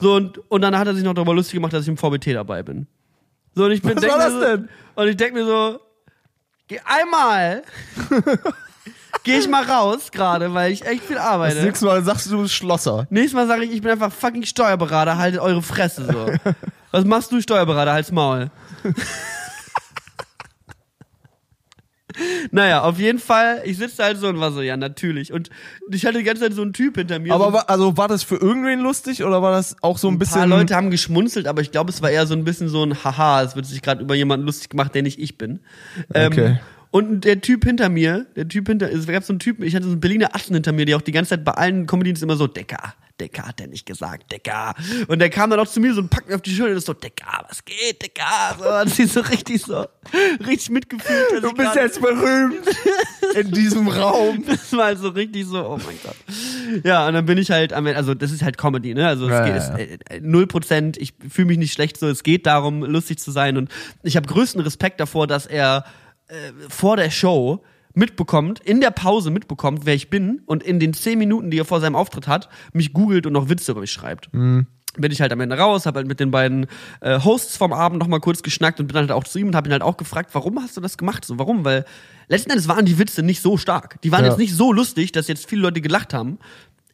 So, 0.00 0.14
und, 0.14 0.38
und 0.50 0.62
dann 0.62 0.78
hat 0.78 0.86
er 0.86 0.94
sich 0.94 1.04
noch 1.04 1.14
darüber 1.14 1.34
lustig 1.34 1.54
gemacht, 1.54 1.72
dass 1.72 1.82
ich 1.82 1.88
im 1.88 1.96
VBT 1.96 2.28
dabei 2.34 2.62
bin. 2.62 2.86
So, 3.54 3.64
und 3.64 3.72
ich 3.72 3.82
bin 3.82 3.96
Was 3.96 4.08
war 4.08 4.18
das 4.18 4.32
so, 4.32 4.40
denn? 4.40 4.68
Und 4.94 5.08
ich 5.08 5.16
denke 5.16 5.34
mir 5.34 5.46
so, 5.46 5.80
geh 6.66 6.80
einmal. 6.84 7.62
geh 9.22 9.38
ich 9.38 9.48
mal 9.48 9.64
raus 9.64 10.10
gerade, 10.10 10.52
weil 10.54 10.72
ich 10.72 10.84
echt 10.86 11.04
viel 11.04 11.16
Das 11.16 11.24
arbeite. 11.24 11.62
nächste 11.62 11.84
Mal 11.86 12.02
sagst 12.02 12.30
du 12.30 12.48
Schlosser. 12.48 13.06
Nächstes 13.10 13.34
Mal 13.34 13.46
sage 13.46 13.64
ich, 13.64 13.72
ich 13.72 13.82
bin 13.82 13.92
einfach 13.92 14.12
fucking 14.12 14.44
Steuerberater, 14.44 15.18
haltet 15.18 15.40
eure 15.40 15.62
Fresse 15.62 16.06
so. 16.06 16.52
Was 16.90 17.04
machst 17.04 17.30
du, 17.32 17.40
Steuerberater? 17.40 17.92
Halt's 17.92 18.12
Maul. 18.12 18.50
Naja, 22.50 22.82
auf 22.82 22.98
jeden 22.98 23.18
Fall, 23.18 23.62
ich 23.64 23.76
sitze 23.78 24.02
halt 24.04 24.18
so 24.18 24.28
und 24.28 24.40
war 24.40 24.52
so, 24.52 24.62
ja, 24.62 24.76
natürlich. 24.76 25.32
Und 25.32 25.50
ich 25.90 26.06
hatte 26.06 26.18
die 26.18 26.24
ganze 26.24 26.42
Zeit 26.42 26.52
so 26.52 26.62
einen 26.62 26.72
Typ 26.72 26.96
hinter 26.96 27.18
mir. 27.18 27.34
Aber 27.34 27.46
so, 27.46 27.52
war, 27.52 27.70
also 27.70 27.96
war 27.96 28.08
das 28.08 28.22
für 28.22 28.36
irgendwen 28.36 28.80
lustig 28.80 29.24
oder 29.24 29.42
war 29.42 29.52
das 29.52 29.76
auch 29.82 29.98
so 29.98 30.08
ein 30.08 30.14
ein 30.14 30.18
bisschen. 30.18 30.38
paar 30.38 30.46
Leute 30.46 30.76
haben 30.76 30.90
geschmunzelt, 30.90 31.46
aber 31.46 31.60
ich 31.62 31.70
glaube, 31.70 31.90
es 31.90 32.02
war 32.02 32.10
eher 32.10 32.26
so 32.26 32.34
ein 32.34 32.44
bisschen 32.44 32.68
so 32.68 32.84
ein 32.84 33.04
Haha, 33.04 33.42
es 33.42 33.56
wird 33.56 33.66
sich 33.66 33.82
gerade 33.82 34.02
über 34.02 34.14
jemanden 34.14 34.46
lustig 34.46 34.68
gemacht, 34.68 34.94
der 34.94 35.02
nicht 35.02 35.18
ich 35.18 35.38
bin. 35.38 35.60
Ähm, 36.12 36.32
Okay. 36.32 36.58
Und 36.90 37.24
der 37.24 37.40
Typ 37.40 37.64
hinter 37.64 37.88
mir, 37.88 38.26
der 38.36 38.46
Typ 38.46 38.68
hinter, 38.68 38.88
es 38.88 39.08
gab 39.08 39.24
so 39.24 39.32
einen 39.32 39.40
Typen, 39.40 39.64
ich 39.64 39.74
hatte 39.74 39.84
so 39.86 39.90
einen 39.90 40.00
Berliner 40.00 40.32
Assen 40.32 40.54
hinter 40.54 40.70
mir, 40.70 40.84
der 40.86 40.96
auch 40.96 41.02
die 41.02 41.10
ganze 41.10 41.30
Zeit 41.30 41.44
bei 41.44 41.50
allen 41.50 41.86
Comedians 41.86 42.22
immer 42.22 42.36
so, 42.36 42.46
Decker, 42.46 42.94
Decker 43.20 43.46
hat 43.46 43.60
er 43.60 43.68
nicht 43.68 43.86
gesagt, 43.86 44.32
Decker. 44.32 44.74
Und 45.06 45.20
der 45.20 45.30
kam 45.30 45.50
dann 45.50 45.60
auch 45.60 45.68
zu 45.68 45.80
mir 45.80 45.94
so 45.94 46.00
und 46.00 46.10
packt 46.10 46.28
mir 46.28 46.34
auf 46.34 46.42
die 46.42 46.50
Schulter 46.50 46.72
und 46.72 46.78
ist 46.78 46.86
so, 46.86 46.94
Decker, 46.94 47.44
was 47.48 47.64
geht, 47.64 48.02
Decker? 48.02 48.56
So, 48.58 48.68
und 48.68 48.90
sie 48.90 49.06
so 49.06 49.20
richtig 49.20 49.62
so, 49.62 49.86
richtig 50.46 50.70
mitgefühlt. 50.70 51.42
du 51.42 51.52
bist 51.52 51.74
jetzt 51.76 52.00
berühmt 52.00 52.66
in 53.34 53.50
diesem 53.52 53.88
Raum. 53.88 54.44
das 54.46 54.72
war 54.72 54.86
halt 54.86 54.98
so 54.98 55.10
richtig 55.10 55.46
so, 55.46 55.64
oh 55.64 55.78
mein 55.84 55.98
Gott. 56.02 56.16
Ja, 56.84 57.06
und 57.06 57.14
dann 57.14 57.26
bin 57.26 57.38
ich 57.38 57.50
halt 57.50 57.72
am 57.72 57.86
Ende, 57.86 57.96
also 57.96 58.14
das 58.14 58.32
ist 58.32 58.42
halt 58.42 58.58
Comedy, 58.58 58.94
ne? 58.94 59.06
Also 59.06 59.26
es 59.26 59.30
Ja, 59.30 59.44
geht 59.44 59.56
es, 59.56 59.68
äh, 59.70 60.20
null 60.20 60.46
Prozent, 60.46 60.96
ich 60.96 61.14
fühle 61.28 61.46
mich 61.46 61.58
nicht 61.58 61.72
schlecht 61.72 61.98
so, 61.98 62.08
es 62.08 62.22
geht 62.22 62.46
darum, 62.46 62.82
lustig 62.82 63.18
zu 63.18 63.30
sein 63.30 63.56
und 63.56 63.70
ich 64.02 64.16
habe 64.16 64.26
größten 64.26 64.60
Respekt 64.60 64.98
davor, 65.00 65.26
dass 65.26 65.46
er 65.46 65.84
äh, 66.28 66.34
vor 66.68 66.96
der 66.96 67.10
Show 67.10 67.62
mitbekommt, 67.94 68.60
in 68.60 68.80
der 68.80 68.90
Pause 68.90 69.30
mitbekommt, 69.30 69.86
wer 69.86 69.94
ich 69.94 70.10
bin 70.10 70.42
und 70.46 70.62
in 70.62 70.80
den 70.80 70.92
zehn 70.94 71.18
Minuten, 71.18 71.50
die 71.50 71.58
er 71.58 71.64
vor 71.64 71.80
seinem 71.80 71.94
Auftritt 71.96 72.26
hat, 72.28 72.48
mich 72.72 72.92
googelt 72.92 73.26
und 73.26 73.32
noch 73.32 73.48
Witze 73.48 73.72
über 73.72 73.80
mich 73.80 73.92
schreibt. 73.92 74.30
Bin 74.96 75.10
ich 75.10 75.20
halt 75.20 75.32
am 75.32 75.40
Ende 75.40 75.56
raus, 75.58 75.86
habe 75.86 75.98
halt 75.98 76.06
mit 76.06 76.20
den 76.20 76.30
beiden 76.30 76.66
äh, 77.00 77.18
Hosts 77.20 77.56
vom 77.56 77.72
Abend 77.72 77.98
noch 77.98 78.06
mal 78.06 78.20
kurz 78.20 78.42
geschnackt 78.42 78.78
und 78.78 78.86
bin 78.86 78.96
halt 78.96 79.10
auch 79.10 79.24
zu 79.24 79.38
ihm 79.40 79.48
und 79.48 79.56
habe 79.56 79.68
ihn 79.68 79.72
halt 79.72 79.82
auch 79.82 79.96
gefragt, 79.96 80.30
warum 80.34 80.60
hast 80.62 80.76
du 80.76 80.80
das 80.80 80.96
gemacht? 80.98 81.24
So, 81.24 81.36
warum? 81.38 81.64
Weil 81.64 81.84
letzten 82.28 82.50
Endes 82.50 82.68
waren 82.68 82.84
die 82.84 82.96
Witze 82.98 83.22
nicht 83.24 83.40
so 83.42 83.56
stark. 83.56 84.00
Die 84.02 84.12
waren 84.12 84.24
Ja. 84.24 84.30
jetzt 84.30 84.38
nicht 84.38 84.54
so 84.54 84.72
lustig, 84.72 85.10
dass 85.12 85.26
jetzt 85.26 85.48
viele 85.48 85.62
Leute 85.62 85.80
gelacht 85.80 86.14
haben. 86.14 86.38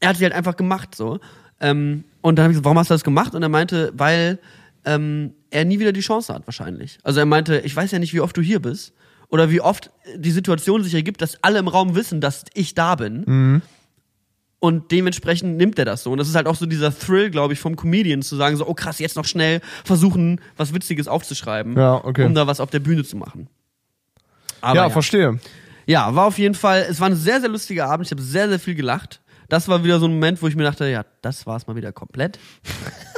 Er 0.01 0.11
hat 0.11 0.16
sie 0.16 0.24
halt 0.24 0.32
einfach 0.34 0.57
gemacht 0.57 0.94
so. 0.94 1.20
Ähm, 1.61 2.05
und 2.22 2.36
dann 2.38 2.44
habe 2.44 2.53
ich 2.53 2.55
gesagt, 2.55 2.64
warum 2.64 2.78
hast 2.78 2.88
du 2.88 2.94
das 2.94 3.05
gemacht? 3.05 3.34
Und 3.34 3.42
er 3.42 3.51
meinte, 3.51 3.92
weil 3.94 4.38
ähm, 4.86 5.34
er 5.51 5.66
nie 5.66 5.78
wieder 5.78 5.92
die 5.92 6.01
Chance 6.01 6.32
hat 6.32 6.46
wahrscheinlich. 6.46 6.98
Also 7.03 7.20
er 7.20 7.26
meinte, 7.26 7.59
ich 7.61 7.76
weiß 7.76 7.90
ja 7.90 7.98
nicht, 7.98 8.14
wie 8.14 8.20
oft 8.22 8.34
du 8.34 8.40
hier 8.40 8.61
bist 8.62 8.94
oder 9.31 9.51
wie 9.51 9.61
oft 9.61 9.91
die 10.16 10.31
Situation 10.31 10.83
sich 10.85 10.95
ergibt, 10.95 11.22
dass 11.22 11.43
alle 11.43 11.59
im 11.59 11.68
Raum 11.68 11.95
wissen, 11.95 12.20
dass 12.20 12.45
ich 12.55 12.74
da 12.74 12.95
bin. 12.97 13.62
Und 14.59 14.91
dementsprechend 14.91 15.57
nimmt 15.57 15.78
er 15.78 15.87
das 15.87 16.03
so. 16.03 16.12
Und 16.12 16.18
das 16.18 16.28
ist 16.28 16.35
halt 16.35 16.47
auch 16.47 16.55
so 16.57 16.66
dieser 16.66 16.97
Thrill, 16.97 17.31
glaube 17.31 17.55
ich, 17.55 17.61
vom 17.61 17.76
Comedian 17.76 18.20
zu 18.20 18.37
sagen, 18.37 18.57
so, 18.57 18.66
oh 18.68 18.74
krass, 18.74 18.99
jetzt 18.99 19.16
noch 19.16 19.24
schnell 19.24 19.61
versuchen, 19.85 20.41
was 20.59 20.74
Witziges 20.74 21.09
aufzuschreiben, 21.09 21.76
Ja, 21.78 21.95
okay. 22.05 22.26
um 22.26 22.35
da 22.35 22.47
was 22.47 22.61
auf 22.61 22.68
der 22.70 22.81
Bühne 22.81 23.03
zu 23.05 23.16
machen. 23.16 23.49
Aber 24.61 24.76
ja, 24.76 24.83
ja, 24.83 24.91
verstehe. 24.91 25.39
ja, 25.87 26.14
war 26.14 26.26
auf 26.26 26.37
jeden 26.39 26.55
Fall, 26.55 26.87
es 26.91 27.01
war 27.01 27.09
ein 27.09 27.16
sehr, 27.16 27.41
sehr 27.41 27.49
lustiger 27.49 27.89
Abend. 27.89 28.07
Ich 28.07 28.11
habe 28.12 28.20
sehr, 28.20 28.51
sehr 28.51 28.59
viel 28.61 28.74
gelacht. 28.74 29.22
Das 29.49 29.66
war 29.66 29.83
wieder 29.83 29.99
so 29.99 30.05
ein 30.07 30.12
Moment, 30.12 30.43
wo 30.43 30.47
ich 30.49 30.57
mir 30.57 30.64
dachte, 30.64 30.87
ja, 30.89 31.07
das 31.22 31.47
war's 31.47 31.66
mal 31.66 31.74
wieder 31.76 31.93
komplett. 31.93 32.39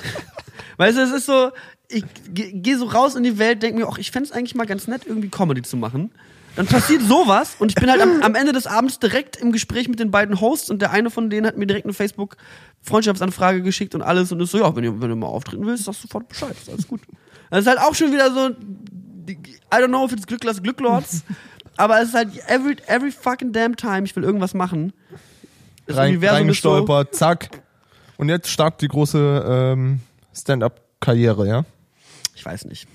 weißt 0.77 0.97
du, 0.97 1.03
es 1.03 1.11
ist 1.11 1.27
so, 1.27 1.51
ich 1.93 2.05
gehe 2.32 2.53
geh 2.53 2.74
so 2.74 2.86
raus 2.86 3.14
in 3.14 3.22
die 3.22 3.38
Welt, 3.38 3.62
denke 3.62 3.80
mir, 3.80 3.88
ach, 3.88 3.99
ich 3.99 4.11
fänd's 4.11 4.32
eigentlich 4.32 4.55
mal 4.55 4.66
ganz 4.66 4.88
nett, 4.88 5.03
irgendwie 5.07 5.28
Comedy 5.28 5.62
zu 5.62 5.76
machen. 5.76 6.11
Dann 6.57 6.66
passiert 6.66 7.03
sowas 7.03 7.57
und 7.59 7.70
ich 7.70 7.76
bin 7.76 7.90
halt 7.90 8.03
am, 8.03 8.20
am 8.22 8.34
Ende 8.34 8.53
des 8.53 8.66
Abends 8.66 8.99
direkt 8.99 9.36
im 9.36 9.53
Gespräch 9.53 9.88
mit 9.88 10.01
den 10.01 10.11
beiden 10.11 10.40
Hosts 10.40 10.70
und 10.70 10.82
der 10.82 10.90
eine 10.90 11.11
von 11.11 11.30
denen 11.30 11.47
hat 11.47 11.57
mir 11.57 11.66
direkt 11.66 11.86
eine 11.86 11.95
Facebook-Freundschaftsanfrage 11.95 13.62
geschickt 13.62 13.95
und 13.95 14.03
alles 14.03 14.32
und 14.32 14.40
ist 14.40 14.51
so, 14.51 14.59
ja, 14.59 14.76
wenn 14.76 14.84
du, 14.84 15.01
wenn 15.01 15.09
du 15.09 15.16
mal 15.16 15.28
auftreten 15.28 15.64
willst, 15.64 15.84
sagst 15.84 16.05
du 16.05 16.09
sofort 16.09 16.28
Bescheid, 16.28 16.53
ist 16.53 16.68
alles 16.68 16.86
gut. 16.86 17.01
Das 17.51 17.61
ist 17.61 17.66
halt 17.66 17.78
auch 17.78 17.95
schon 17.95 18.12
wieder 18.12 18.30
so, 18.32 18.51
I 18.51 19.76
don't 19.76 19.88
know 19.88 20.05
if 20.05 20.12
it's 20.12 20.26
Glücklers 20.26 20.62
Glücklords, 20.62 21.22
aber 21.76 22.03
es 22.03 22.09
ist 22.09 22.14
halt 22.14 22.28
every, 22.49 22.76
every 22.86 23.11
fucking 23.11 23.53
damn 23.53 23.74
time, 23.74 24.05
ich 24.05 24.14
will 24.14 24.24
irgendwas 24.24 24.53
machen. 24.53 24.93
Das 25.86 25.97
Rein, 25.97 26.11
Universum 26.11 26.49
ist 26.51 26.62
so, 26.62 26.70
reingestolpert, 26.72 27.14
zack. 27.14 27.62
Und 28.18 28.28
jetzt 28.28 28.49
startet 28.49 28.82
die 28.82 28.88
große 28.88 29.45
ähm, 29.49 30.01
Stand-up-Karriere, 30.34 31.49
ja? 31.49 31.64
Ich 32.35 32.45
weiß 32.45 32.64
nicht. 32.66 32.87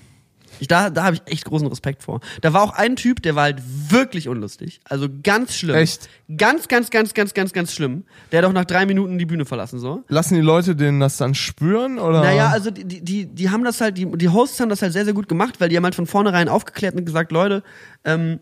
Ich, 0.60 0.66
da 0.66 0.88
da 0.88 1.04
habe 1.04 1.14
ich 1.16 1.22
echt 1.30 1.44
großen 1.44 1.68
Respekt 1.68 2.02
vor. 2.02 2.20
Da 2.40 2.54
war 2.54 2.62
auch 2.62 2.72
ein 2.72 2.96
Typ, 2.96 3.22
der 3.22 3.34
war 3.36 3.42
halt 3.44 3.62
wirklich 3.90 4.28
unlustig. 4.28 4.80
Also 4.84 5.06
ganz 5.22 5.54
schlimm. 5.54 5.76
Echt? 5.76 6.08
Ganz, 6.36 6.68
ganz, 6.68 6.88
ganz, 6.90 7.12
ganz, 7.12 7.34
ganz, 7.34 7.52
ganz 7.52 7.72
schlimm. 7.72 8.04
Der 8.32 8.38
hat 8.42 8.48
auch 8.48 8.52
nach 8.54 8.64
drei 8.64 8.86
Minuten 8.86 9.18
die 9.18 9.26
Bühne 9.26 9.44
verlassen, 9.44 9.78
so. 9.78 10.04
Lassen 10.08 10.34
die 10.36 10.40
Leute 10.40 10.74
denen 10.74 11.00
das 11.00 11.18
dann 11.18 11.34
spüren? 11.34 11.98
Oder? 11.98 12.22
Naja, 12.22 12.48
also 12.48 12.70
die, 12.70 12.84
die- 12.84 13.02
die, 13.04 13.26
die 13.26 13.50
haben 13.50 13.62
das 13.62 13.80
halt, 13.82 13.98
die, 13.98 14.06
die 14.10 14.28
Hosts 14.30 14.58
haben 14.60 14.70
das 14.70 14.80
halt 14.80 14.94
sehr, 14.94 15.04
sehr 15.04 15.14
gut 15.14 15.28
gemacht, 15.28 15.60
weil 15.60 15.68
die 15.68 15.76
haben 15.76 15.84
halt 15.84 15.94
von 15.94 16.06
vornherein 16.06 16.48
aufgeklärt 16.48 16.94
und 16.94 17.04
gesagt, 17.04 17.30
Leute, 17.30 17.62
ähm, 18.04 18.40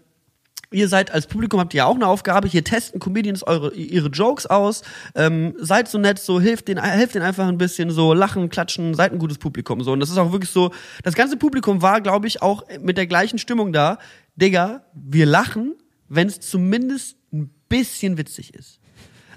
ihr 0.71 0.89
seid 0.89 1.11
als 1.13 1.27
Publikum 1.27 1.61
habt 1.61 1.75
ihr 1.75 1.79
ja 1.79 1.85
auch 1.87 1.95
eine 1.95 2.07
Aufgabe, 2.07 2.49
hier 2.49 2.65
testen 2.65 3.01
Comedians 3.01 3.43
eure, 3.43 3.73
ihre 3.75 4.09
Jokes 4.09 4.47
aus, 4.47 4.83
ähm, 5.15 5.55
seid 5.59 5.89
so 5.89 5.99
nett, 5.99 6.19
so 6.19 6.41
hilft 6.41 6.69
den, 6.69 6.83
helft 6.83 7.15
denen 7.15 7.25
einfach 7.25 7.47
ein 7.47 7.59
bisschen, 7.59 7.91
so 7.91 8.13
lachen, 8.15 8.49
klatschen, 8.49 8.95
seid 8.95 9.13
ein 9.13 9.19
gutes 9.19 9.39
Publikum, 9.39 9.83
so. 9.83 9.93
Und 9.93 10.01
das 10.01 10.11
ist 10.11 10.19
auch 10.19 10.33
wirklich 10.33 10.51
so, 10.51 10.73
das 11.03 11.15
ganze 11.15 11.37
Publikum 11.37 11.83
war, 11.83 12.01
glaube 12.01 12.27
ich, 12.27 12.43
auch 12.43 12.65
mit 12.81 12.97
der 12.97 13.07
gleichen 13.07 13.39
Stimmung 13.39 13.73
da. 13.73 13.99
Digga, 14.37 14.83
wir 14.95 15.27
lachen, 15.27 15.75
wenn 16.09 16.29
es 16.29 16.41
zumindest 16.41 17.17
ein 17.33 17.51
bisschen 17.69 18.19
witzig 18.19 18.55
ist. 18.55 18.81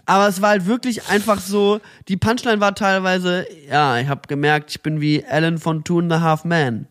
Aber 0.05 0.27
es 0.27 0.41
war 0.41 0.49
halt 0.49 0.65
wirklich 0.65 1.07
einfach 1.07 1.39
so, 1.39 1.79
die 2.07 2.17
Punchline 2.17 2.59
war 2.59 2.73
teilweise, 2.73 3.45
ja, 3.69 3.99
ich 3.99 4.07
habe 4.07 4.21
gemerkt, 4.27 4.71
ich 4.71 4.81
bin 4.81 5.01
wie 5.01 5.23
Alan 5.23 5.59
von 5.59 5.83
Two 5.83 5.99
and 5.99 6.11
a 6.11 6.21
Half 6.21 6.45
Man. 6.45 6.87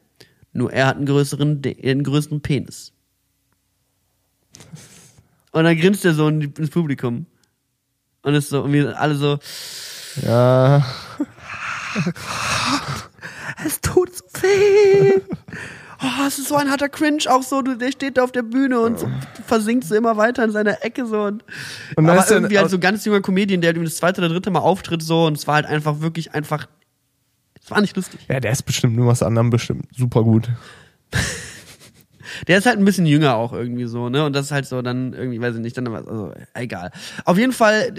Nur 0.53 0.73
er 0.73 0.87
hat 0.87 0.97
einen 0.97 1.07
größeren, 1.07 1.61
De- 1.61 1.91
einen 1.91 2.05
größeren 2.05 2.41
Penis. 2.41 2.93
Und 5.53 5.65
dann 5.65 5.79
grinst 5.79 6.05
er 6.05 6.15
so 6.15 6.29
ins 6.29 6.71
Publikum. 6.71 7.27
Und 8.23 8.35
ist 8.35 8.51
so, 8.51 8.63
und 8.63 8.73
wir 8.73 8.99
alle 9.01 9.15
so, 9.15 9.39
Ja. 10.23 10.85
es 13.65 13.81
tut 13.81 14.15
so 14.15 14.25
weh. 14.43 15.21
Oh, 16.01 16.27
es 16.27 16.39
ist 16.39 16.49
so 16.49 16.55
ein 16.55 16.71
harter 16.71 16.89
Cringe, 16.89 17.25
auch 17.29 17.43
so, 17.43 17.61
du, 17.61 17.77
der 17.77 17.91
steht 17.91 18.19
da 18.19 18.23
auf 18.23 18.31
der 18.31 18.43
Bühne 18.45 18.79
und 18.79 19.01
so, 19.01 19.11
versinkt 19.47 19.85
so 19.85 19.97
immer 19.97 20.17
weiter 20.17 20.45
in 20.45 20.53
seiner 20.53 20.85
Ecke 20.85 21.07
so 21.07 21.23
und, 21.23 21.43
Und 21.97 22.09
aber 22.09 22.31
irgendwie 22.31 22.57
halt 22.57 22.71
so 22.71 22.79
ganz 22.79 23.05
junger 23.05 23.21
Comedian, 23.21 23.61
der 23.61 23.73
das 23.73 23.97
zweite 23.97 24.21
oder 24.21 24.29
dritte 24.29 24.51
Mal 24.51 24.61
auftritt 24.61 25.03
so 25.03 25.27
und 25.27 25.37
es 25.37 25.49
war 25.49 25.57
halt 25.57 25.67
einfach 25.67 26.01
wirklich 26.01 26.35
einfach, 26.35 26.69
es 27.61 27.69
war 27.73 27.81
nicht 27.81 27.97
lustig. 27.97 28.21
Ja, 28.29 28.39
der 28.39 28.53
ist 28.53 28.63
bestimmt 28.63 28.95
nur 28.95 29.09
was 29.09 29.25
anderem 29.25 29.51
bestimmt. 29.51 29.87
Super 29.97 30.23
gut. 30.23 30.49
Der 32.47 32.59
ist 32.59 32.67
halt 32.67 32.79
ein 32.79 32.85
bisschen 32.85 33.07
jünger 33.07 33.35
auch 33.35 33.53
irgendwie 33.53 33.87
so, 33.87 34.09
ne? 34.09 34.25
Und 34.25 34.35
das 34.35 34.47
ist 34.47 34.53
halt 34.53 34.67
so 34.67 34.83
dann 34.83 35.13
irgendwie, 35.13 35.41
weiß 35.41 35.57
ich 35.57 35.61
nicht, 35.61 35.77
dann 35.77 35.89
also 35.89 36.33
egal. 36.55 36.91
Auf 37.25 37.39
jeden 37.39 37.53
Fall, 37.53 37.93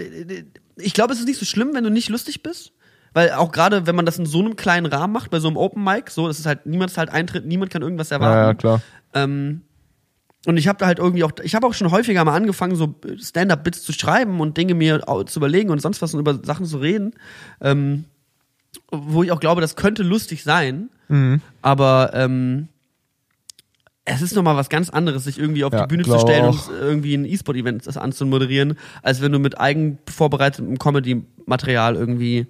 ich 0.76 0.94
glaube, 0.94 1.12
es 1.12 1.20
ist 1.20 1.26
nicht 1.26 1.38
so 1.38 1.44
schlimm, 1.44 1.70
wenn 1.74 1.84
du 1.84 1.90
nicht 1.90 2.08
lustig 2.08 2.42
bist. 2.42 2.72
Weil 3.12 3.32
auch 3.32 3.50
gerade, 3.50 3.86
wenn 3.88 3.96
man 3.96 4.06
das 4.06 4.18
in 4.18 4.26
so 4.26 4.38
einem 4.38 4.54
kleinen 4.54 4.86
Rahmen 4.86 5.12
macht, 5.12 5.30
bei 5.30 5.40
so 5.40 5.48
einem 5.48 5.56
Open 5.56 5.82
Mic, 5.82 6.10
so, 6.10 6.28
das 6.28 6.38
ist 6.38 6.46
halt, 6.46 6.66
niemand 6.66 6.92
ist 6.92 6.98
halt 6.98 7.10
Eintritt, 7.10 7.44
niemand 7.44 7.72
kann 7.72 7.82
irgendwas 7.82 8.12
erwarten. 8.12 8.36
Ja, 8.36 8.46
ja, 8.46 8.54
klar. 8.54 8.82
Ähm, 9.14 9.62
und 10.46 10.56
ich 10.56 10.68
habe 10.68 10.78
da 10.78 10.86
halt 10.86 11.00
irgendwie 11.00 11.24
auch, 11.24 11.32
ich 11.42 11.54
habe 11.54 11.66
auch 11.66 11.74
schon 11.74 11.90
häufiger 11.90 12.24
mal 12.24 12.34
angefangen, 12.34 12.76
so 12.76 12.94
Stand-up-Bits 13.18 13.82
zu 13.82 13.92
schreiben 13.92 14.40
und 14.40 14.56
Dinge 14.56 14.74
mir 14.74 15.02
zu 15.26 15.38
überlegen 15.40 15.70
und 15.70 15.82
sonst 15.82 16.00
was 16.02 16.14
und 16.14 16.20
über 16.20 16.38
Sachen 16.44 16.66
zu 16.66 16.78
reden, 16.78 17.12
ähm, 17.60 18.04
wo 18.92 19.22
ich 19.22 19.32
auch 19.32 19.40
glaube, 19.40 19.60
das 19.60 19.76
könnte 19.76 20.02
lustig 20.02 20.44
sein, 20.44 20.88
Mhm. 21.08 21.40
aber 21.60 22.12
ähm, 22.14 22.68
es 24.14 24.22
ist 24.22 24.34
nochmal 24.34 24.56
was 24.56 24.68
ganz 24.68 24.90
anderes, 24.90 25.24
sich 25.24 25.38
irgendwie 25.38 25.64
auf 25.64 25.72
Ja, 25.72 25.82
die 25.86 25.88
Bühne 25.88 26.04
zu 26.04 26.18
stellen 26.18 26.44
auch. 26.46 26.68
und 26.68 26.74
irgendwie 26.78 27.14
ein 27.14 27.24
E-Sport-Event 27.24 27.96
anzumoderieren, 27.96 28.76
als 29.02 29.20
wenn 29.20 29.32
du 29.32 29.38
mit 29.38 29.60
eigen 29.60 29.98
vorbereitetem 30.08 30.78
Comedy-Material 30.78 31.96
irgendwie 31.96 32.46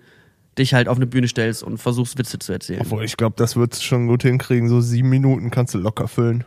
dich 0.58 0.74
halt 0.74 0.88
auf 0.88 0.96
eine 0.96 1.06
Bühne 1.06 1.28
stellst 1.28 1.62
und 1.62 1.78
versuchst, 1.78 2.18
Witze 2.18 2.38
zu 2.38 2.52
erzählen. 2.52 2.80
Obwohl, 2.82 3.04
ich 3.04 3.16
glaube, 3.16 3.34
das 3.36 3.56
wird's 3.56 3.82
schon 3.82 4.06
gut 4.08 4.22
hinkriegen. 4.22 4.68
So 4.68 4.80
sieben 4.80 5.08
Minuten 5.08 5.50
kannst 5.50 5.74
du 5.74 5.78
locker 5.78 6.08
füllen. 6.08 6.44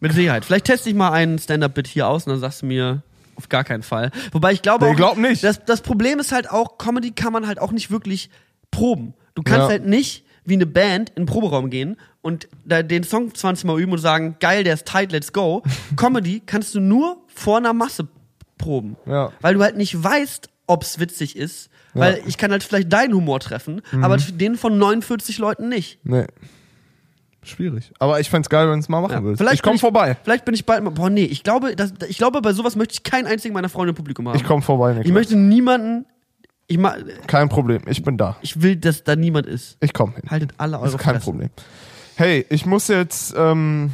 Mit 0.00 0.12
Sicherheit. 0.12 0.44
Vielleicht 0.44 0.64
teste 0.66 0.88
ich 0.88 0.96
mal 0.96 1.12
einen 1.12 1.38
Stand-Up-Bit 1.38 1.86
hier 1.86 2.08
aus 2.08 2.26
und 2.26 2.32
dann 2.32 2.40
sagst 2.40 2.62
du 2.62 2.66
mir, 2.66 3.02
auf 3.36 3.48
gar 3.48 3.62
keinen 3.64 3.82
Fall. 3.82 4.10
Wobei 4.32 4.52
ich 4.52 4.62
glaube 4.62 4.84
Nee, 4.86 4.92
auch, 4.92 4.96
glaub 4.96 5.16
nicht. 5.16 5.44
Das, 5.44 5.64
das 5.64 5.80
Problem 5.80 6.18
ist 6.18 6.32
halt 6.32 6.50
auch, 6.50 6.76
Comedy 6.78 7.12
kann 7.12 7.32
man 7.32 7.46
halt 7.46 7.60
auch 7.60 7.72
nicht 7.72 7.90
wirklich 7.90 8.30
proben. 8.70 9.14
Du 9.34 9.42
kannst 9.42 9.60
Ja. 9.62 9.68
halt 9.68 9.86
nicht 9.86 10.24
wie 10.44 10.54
eine 10.54 10.66
Band 10.66 11.10
in 11.10 11.22
den 11.22 11.26
Proberaum 11.26 11.70
gehen 11.70 11.96
und 12.22 12.48
da 12.64 12.82
den 12.82 13.02
Song 13.04 13.34
20 13.34 13.64
Mal 13.64 13.80
üben 13.80 13.92
und 13.92 13.98
sagen, 13.98 14.36
geil, 14.40 14.64
der 14.64 14.74
ist 14.74 14.86
tight, 14.86 15.12
let's 15.12 15.32
go. 15.32 15.62
Comedy 15.96 16.40
kannst 16.46 16.74
du 16.74 16.80
nur 16.80 17.18
vor 17.26 17.58
einer 17.58 17.72
Masse 17.72 18.08
proben. 18.58 18.96
Ja. 19.06 19.32
Weil 19.40 19.54
du 19.54 19.62
halt 19.62 19.76
nicht 19.76 20.00
weißt, 20.02 20.48
ob's 20.66 20.98
witzig 20.98 21.36
ist. 21.36 21.68
Weil 21.94 22.22
ich 22.26 22.38
kann 22.38 22.50
halt 22.52 22.62
vielleicht 22.62 22.90
deinen 22.90 23.12
Humor 23.12 23.38
treffen, 23.40 23.82
Mhm. 23.92 24.02
aber 24.04 24.16
den 24.16 24.56
von 24.56 24.78
49 24.78 25.36
Leuten 25.38 25.68
nicht. 25.68 25.98
Nee. 26.04 26.24
Schwierig. 27.42 27.90
Aber 27.98 28.20
ich 28.20 28.30
fänd's 28.30 28.48
geil, 28.48 28.70
wenn 28.70 28.78
es 28.78 28.88
mal 28.88 29.00
machen 29.00 29.12
Ja, 29.12 29.24
willst. 29.24 29.38
vielleicht 29.38 29.56
ich 29.56 29.62
komm 29.62 29.74
ich- 29.74 29.80
vorbei. 29.80 30.16
Vielleicht 30.22 30.44
bin 30.44 30.54
ich 30.54 30.64
bald 30.64 30.84
mal. 30.84 30.90
Boah, 30.90 31.10
nee, 31.10 31.24
ich 31.24 31.42
glaube, 31.42 31.74
das, 31.74 31.92
ich 32.08 32.16
glaube, 32.16 32.40
bei 32.40 32.52
sowas 32.52 32.76
möchte 32.76 32.94
ich 32.94 33.02
keinen 33.02 33.26
einzigen 33.26 33.52
meiner 33.52 33.68
Freunde 33.68 33.90
im 33.90 33.96
Publikum 33.96 34.28
haben. 34.28 34.36
Ich 34.36 34.44
komm 34.44 34.62
vorbei, 34.62 34.90
Niklas. 34.90 35.06
Ich 35.06 35.12
möchte 35.12 35.36
niemanden. 35.36 36.06
Ich, 36.68 36.78
ma, 36.78 36.94
Kein 37.26 37.48
Problem, 37.48 37.82
ich 37.88 38.02
bin 38.04 38.16
da. 38.16 38.36
ich 38.42 38.62
will, 38.62 38.76
dass 38.76 39.02
da 39.02 39.16
niemand 39.16 39.46
ist. 39.46 39.76
Ich 39.80 39.92
komm 39.92 40.14
hin. 40.14 40.22
Haltet 40.30 40.54
alle 40.56 40.76
eure 40.76 40.84
Das 40.86 40.94
ist 40.94 41.00
kein 41.00 41.14
Fresse. 41.16 41.24
Problem. 41.24 41.50
Hey, 42.16 42.44
ich 42.50 42.66
muss 42.66 42.88
jetzt 42.88 43.34
ähm, 43.38 43.90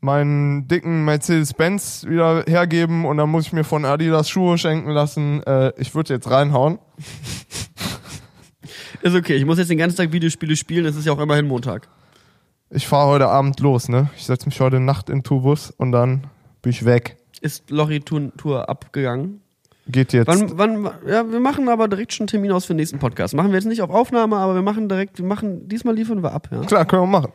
meinen 0.00 0.66
dicken 0.68 1.04
Mercedes-Benz 1.04 2.06
wieder 2.08 2.44
hergeben 2.46 3.04
und 3.04 3.18
dann 3.18 3.28
muss 3.28 3.46
ich 3.46 3.52
mir 3.52 3.64
von 3.64 3.84
Adidas 3.84 4.30
Schuhe 4.30 4.56
schenken 4.56 4.90
lassen. 4.90 5.42
Äh, 5.42 5.72
ich 5.76 5.94
würde 5.94 6.14
jetzt 6.14 6.30
reinhauen. 6.30 6.78
Ist 9.02 9.14
okay, 9.14 9.36
ich 9.36 9.44
muss 9.44 9.58
jetzt 9.58 9.68
den 9.68 9.78
ganzen 9.78 9.98
Tag 9.98 10.12
Videospiele 10.12 10.56
spielen, 10.56 10.86
es 10.86 10.96
ist 10.96 11.04
ja 11.04 11.12
auch 11.12 11.20
immerhin 11.20 11.46
Montag. 11.46 11.88
Ich 12.70 12.88
fahre 12.88 13.08
heute 13.08 13.28
Abend 13.28 13.60
los, 13.60 13.88
ne? 13.88 14.10
Ich 14.16 14.24
setze 14.24 14.46
mich 14.46 14.58
heute 14.58 14.80
Nacht 14.80 15.10
in 15.10 15.18
den 15.18 15.22
Tourbus 15.22 15.70
und 15.70 15.92
dann 15.92 16.26
bin 16.62 16.70
ich 16.70 16.84
weg. 16.84 17.16
Ist 17.40 17.68
Tour, 17.68 18.32
Tour 18.36 18.68
abgegangen? 18.68 19.42
Geht 19.88 20.12
jetzt. 20.12 20.26
Wann, 20.26 20.58
wann, 20.58 20.90
ja, 21.06 21.30
wir 21.30 21.38
machen 21.40 21.68
aber 21.68 21.86
direkt 21.86 22.12
schon 22.12 22.24
einen 22.24 22.28
Termin 22.28 22.50
aus 22.52 22.64
für 22.64 22.72
den 22.74 22.78
nächsten 22.78 22.98
Podcast. 22.98 23.34
Machen 23.34 23.48
wir 23.50 23.54
jetzt 23.54 23.66
nicht 23.66 23.82
auf 23.82 23.90
Aufnahme, 23.90 24.36
aber 24.36 24.54
wir 24.56 24.62
machen 24.62 24.88
direkt, 24.88 25.18
wir 25.18 25.26
machen, 25.26 25.68
diesmal 25.68 25.94
liefern 25.94 26.22
wir 26.22 26.32
ab, 26.32 26.48
ja. 26.50 26.60
Klar, 26.62 26.84
können 26.86 27.02
wir 27.02 27.06
machen. 27.06 27.32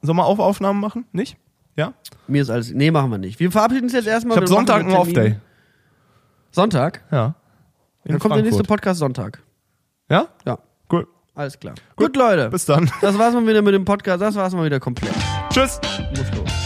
Sollen 0.00 0.16
wir 0.16 0.24
auf 0.24 0.38
Aufnahmen 0.38 0.80
machen? 0.80 1.04
Nicht? 1.12 1.36
Ja? 1.76 1.92
Mir 2.26 2.42
ist 2.42 2.50
alles, 2.50 2.72
nee, 2.72 2.90
machen 2.90 3.10
wir 3.10 3.18
nicht. 3.18 3.38
Wir 3.38 3.50
verabschieden 3.52 3.84
uns 3.84 3.92
jetzt 3.92 4.06
erstmal. 4.06 4.36
Ich 4.38 4.42
habe 4.42 4.50
machen 4.50 4.66
Sonntag 4.66 4.84
einen. 4.84 4.94
Off-Day. 4.96 5.36
Sonntag? 6.50 7.02
Ja. 7.10 7.34
In 8.04 8.12
Dann 8.12 8.18
kommt 8.20 8.34
der 8.34 8.42
nächste 8.42 8.58
Frankfurt. 8.64 8.78
Podcast 8.78 9.00
Sonntag. 9.00 9.42
Ja? 10.10 10.28
Ja, 10.46 10.58
Cool. 10.90 11.06
alles 11.34 11.58
klar. 11.58 11.74
Gut, 11.96 12.16
Leute. 12.16 12.48
Bis 12.48 12.64
dann. 12.64 12.90
Das 13.02 13.18
war's 13.18 13.34
mal 13.34 13.46
wieder 13.46 13.60
mit 13.60 13.74
dem 13.74 13.84
Podcast. 13.84 14.22
Das 14.22 14.34
war's 14.36 14.54
mal 14.54 14.64
wieder 14.64 14.80
komplett. 14.80 15.12
Tschüss. 15.50 15.78
Muss 16.16 16.34
los. 16.34 16.57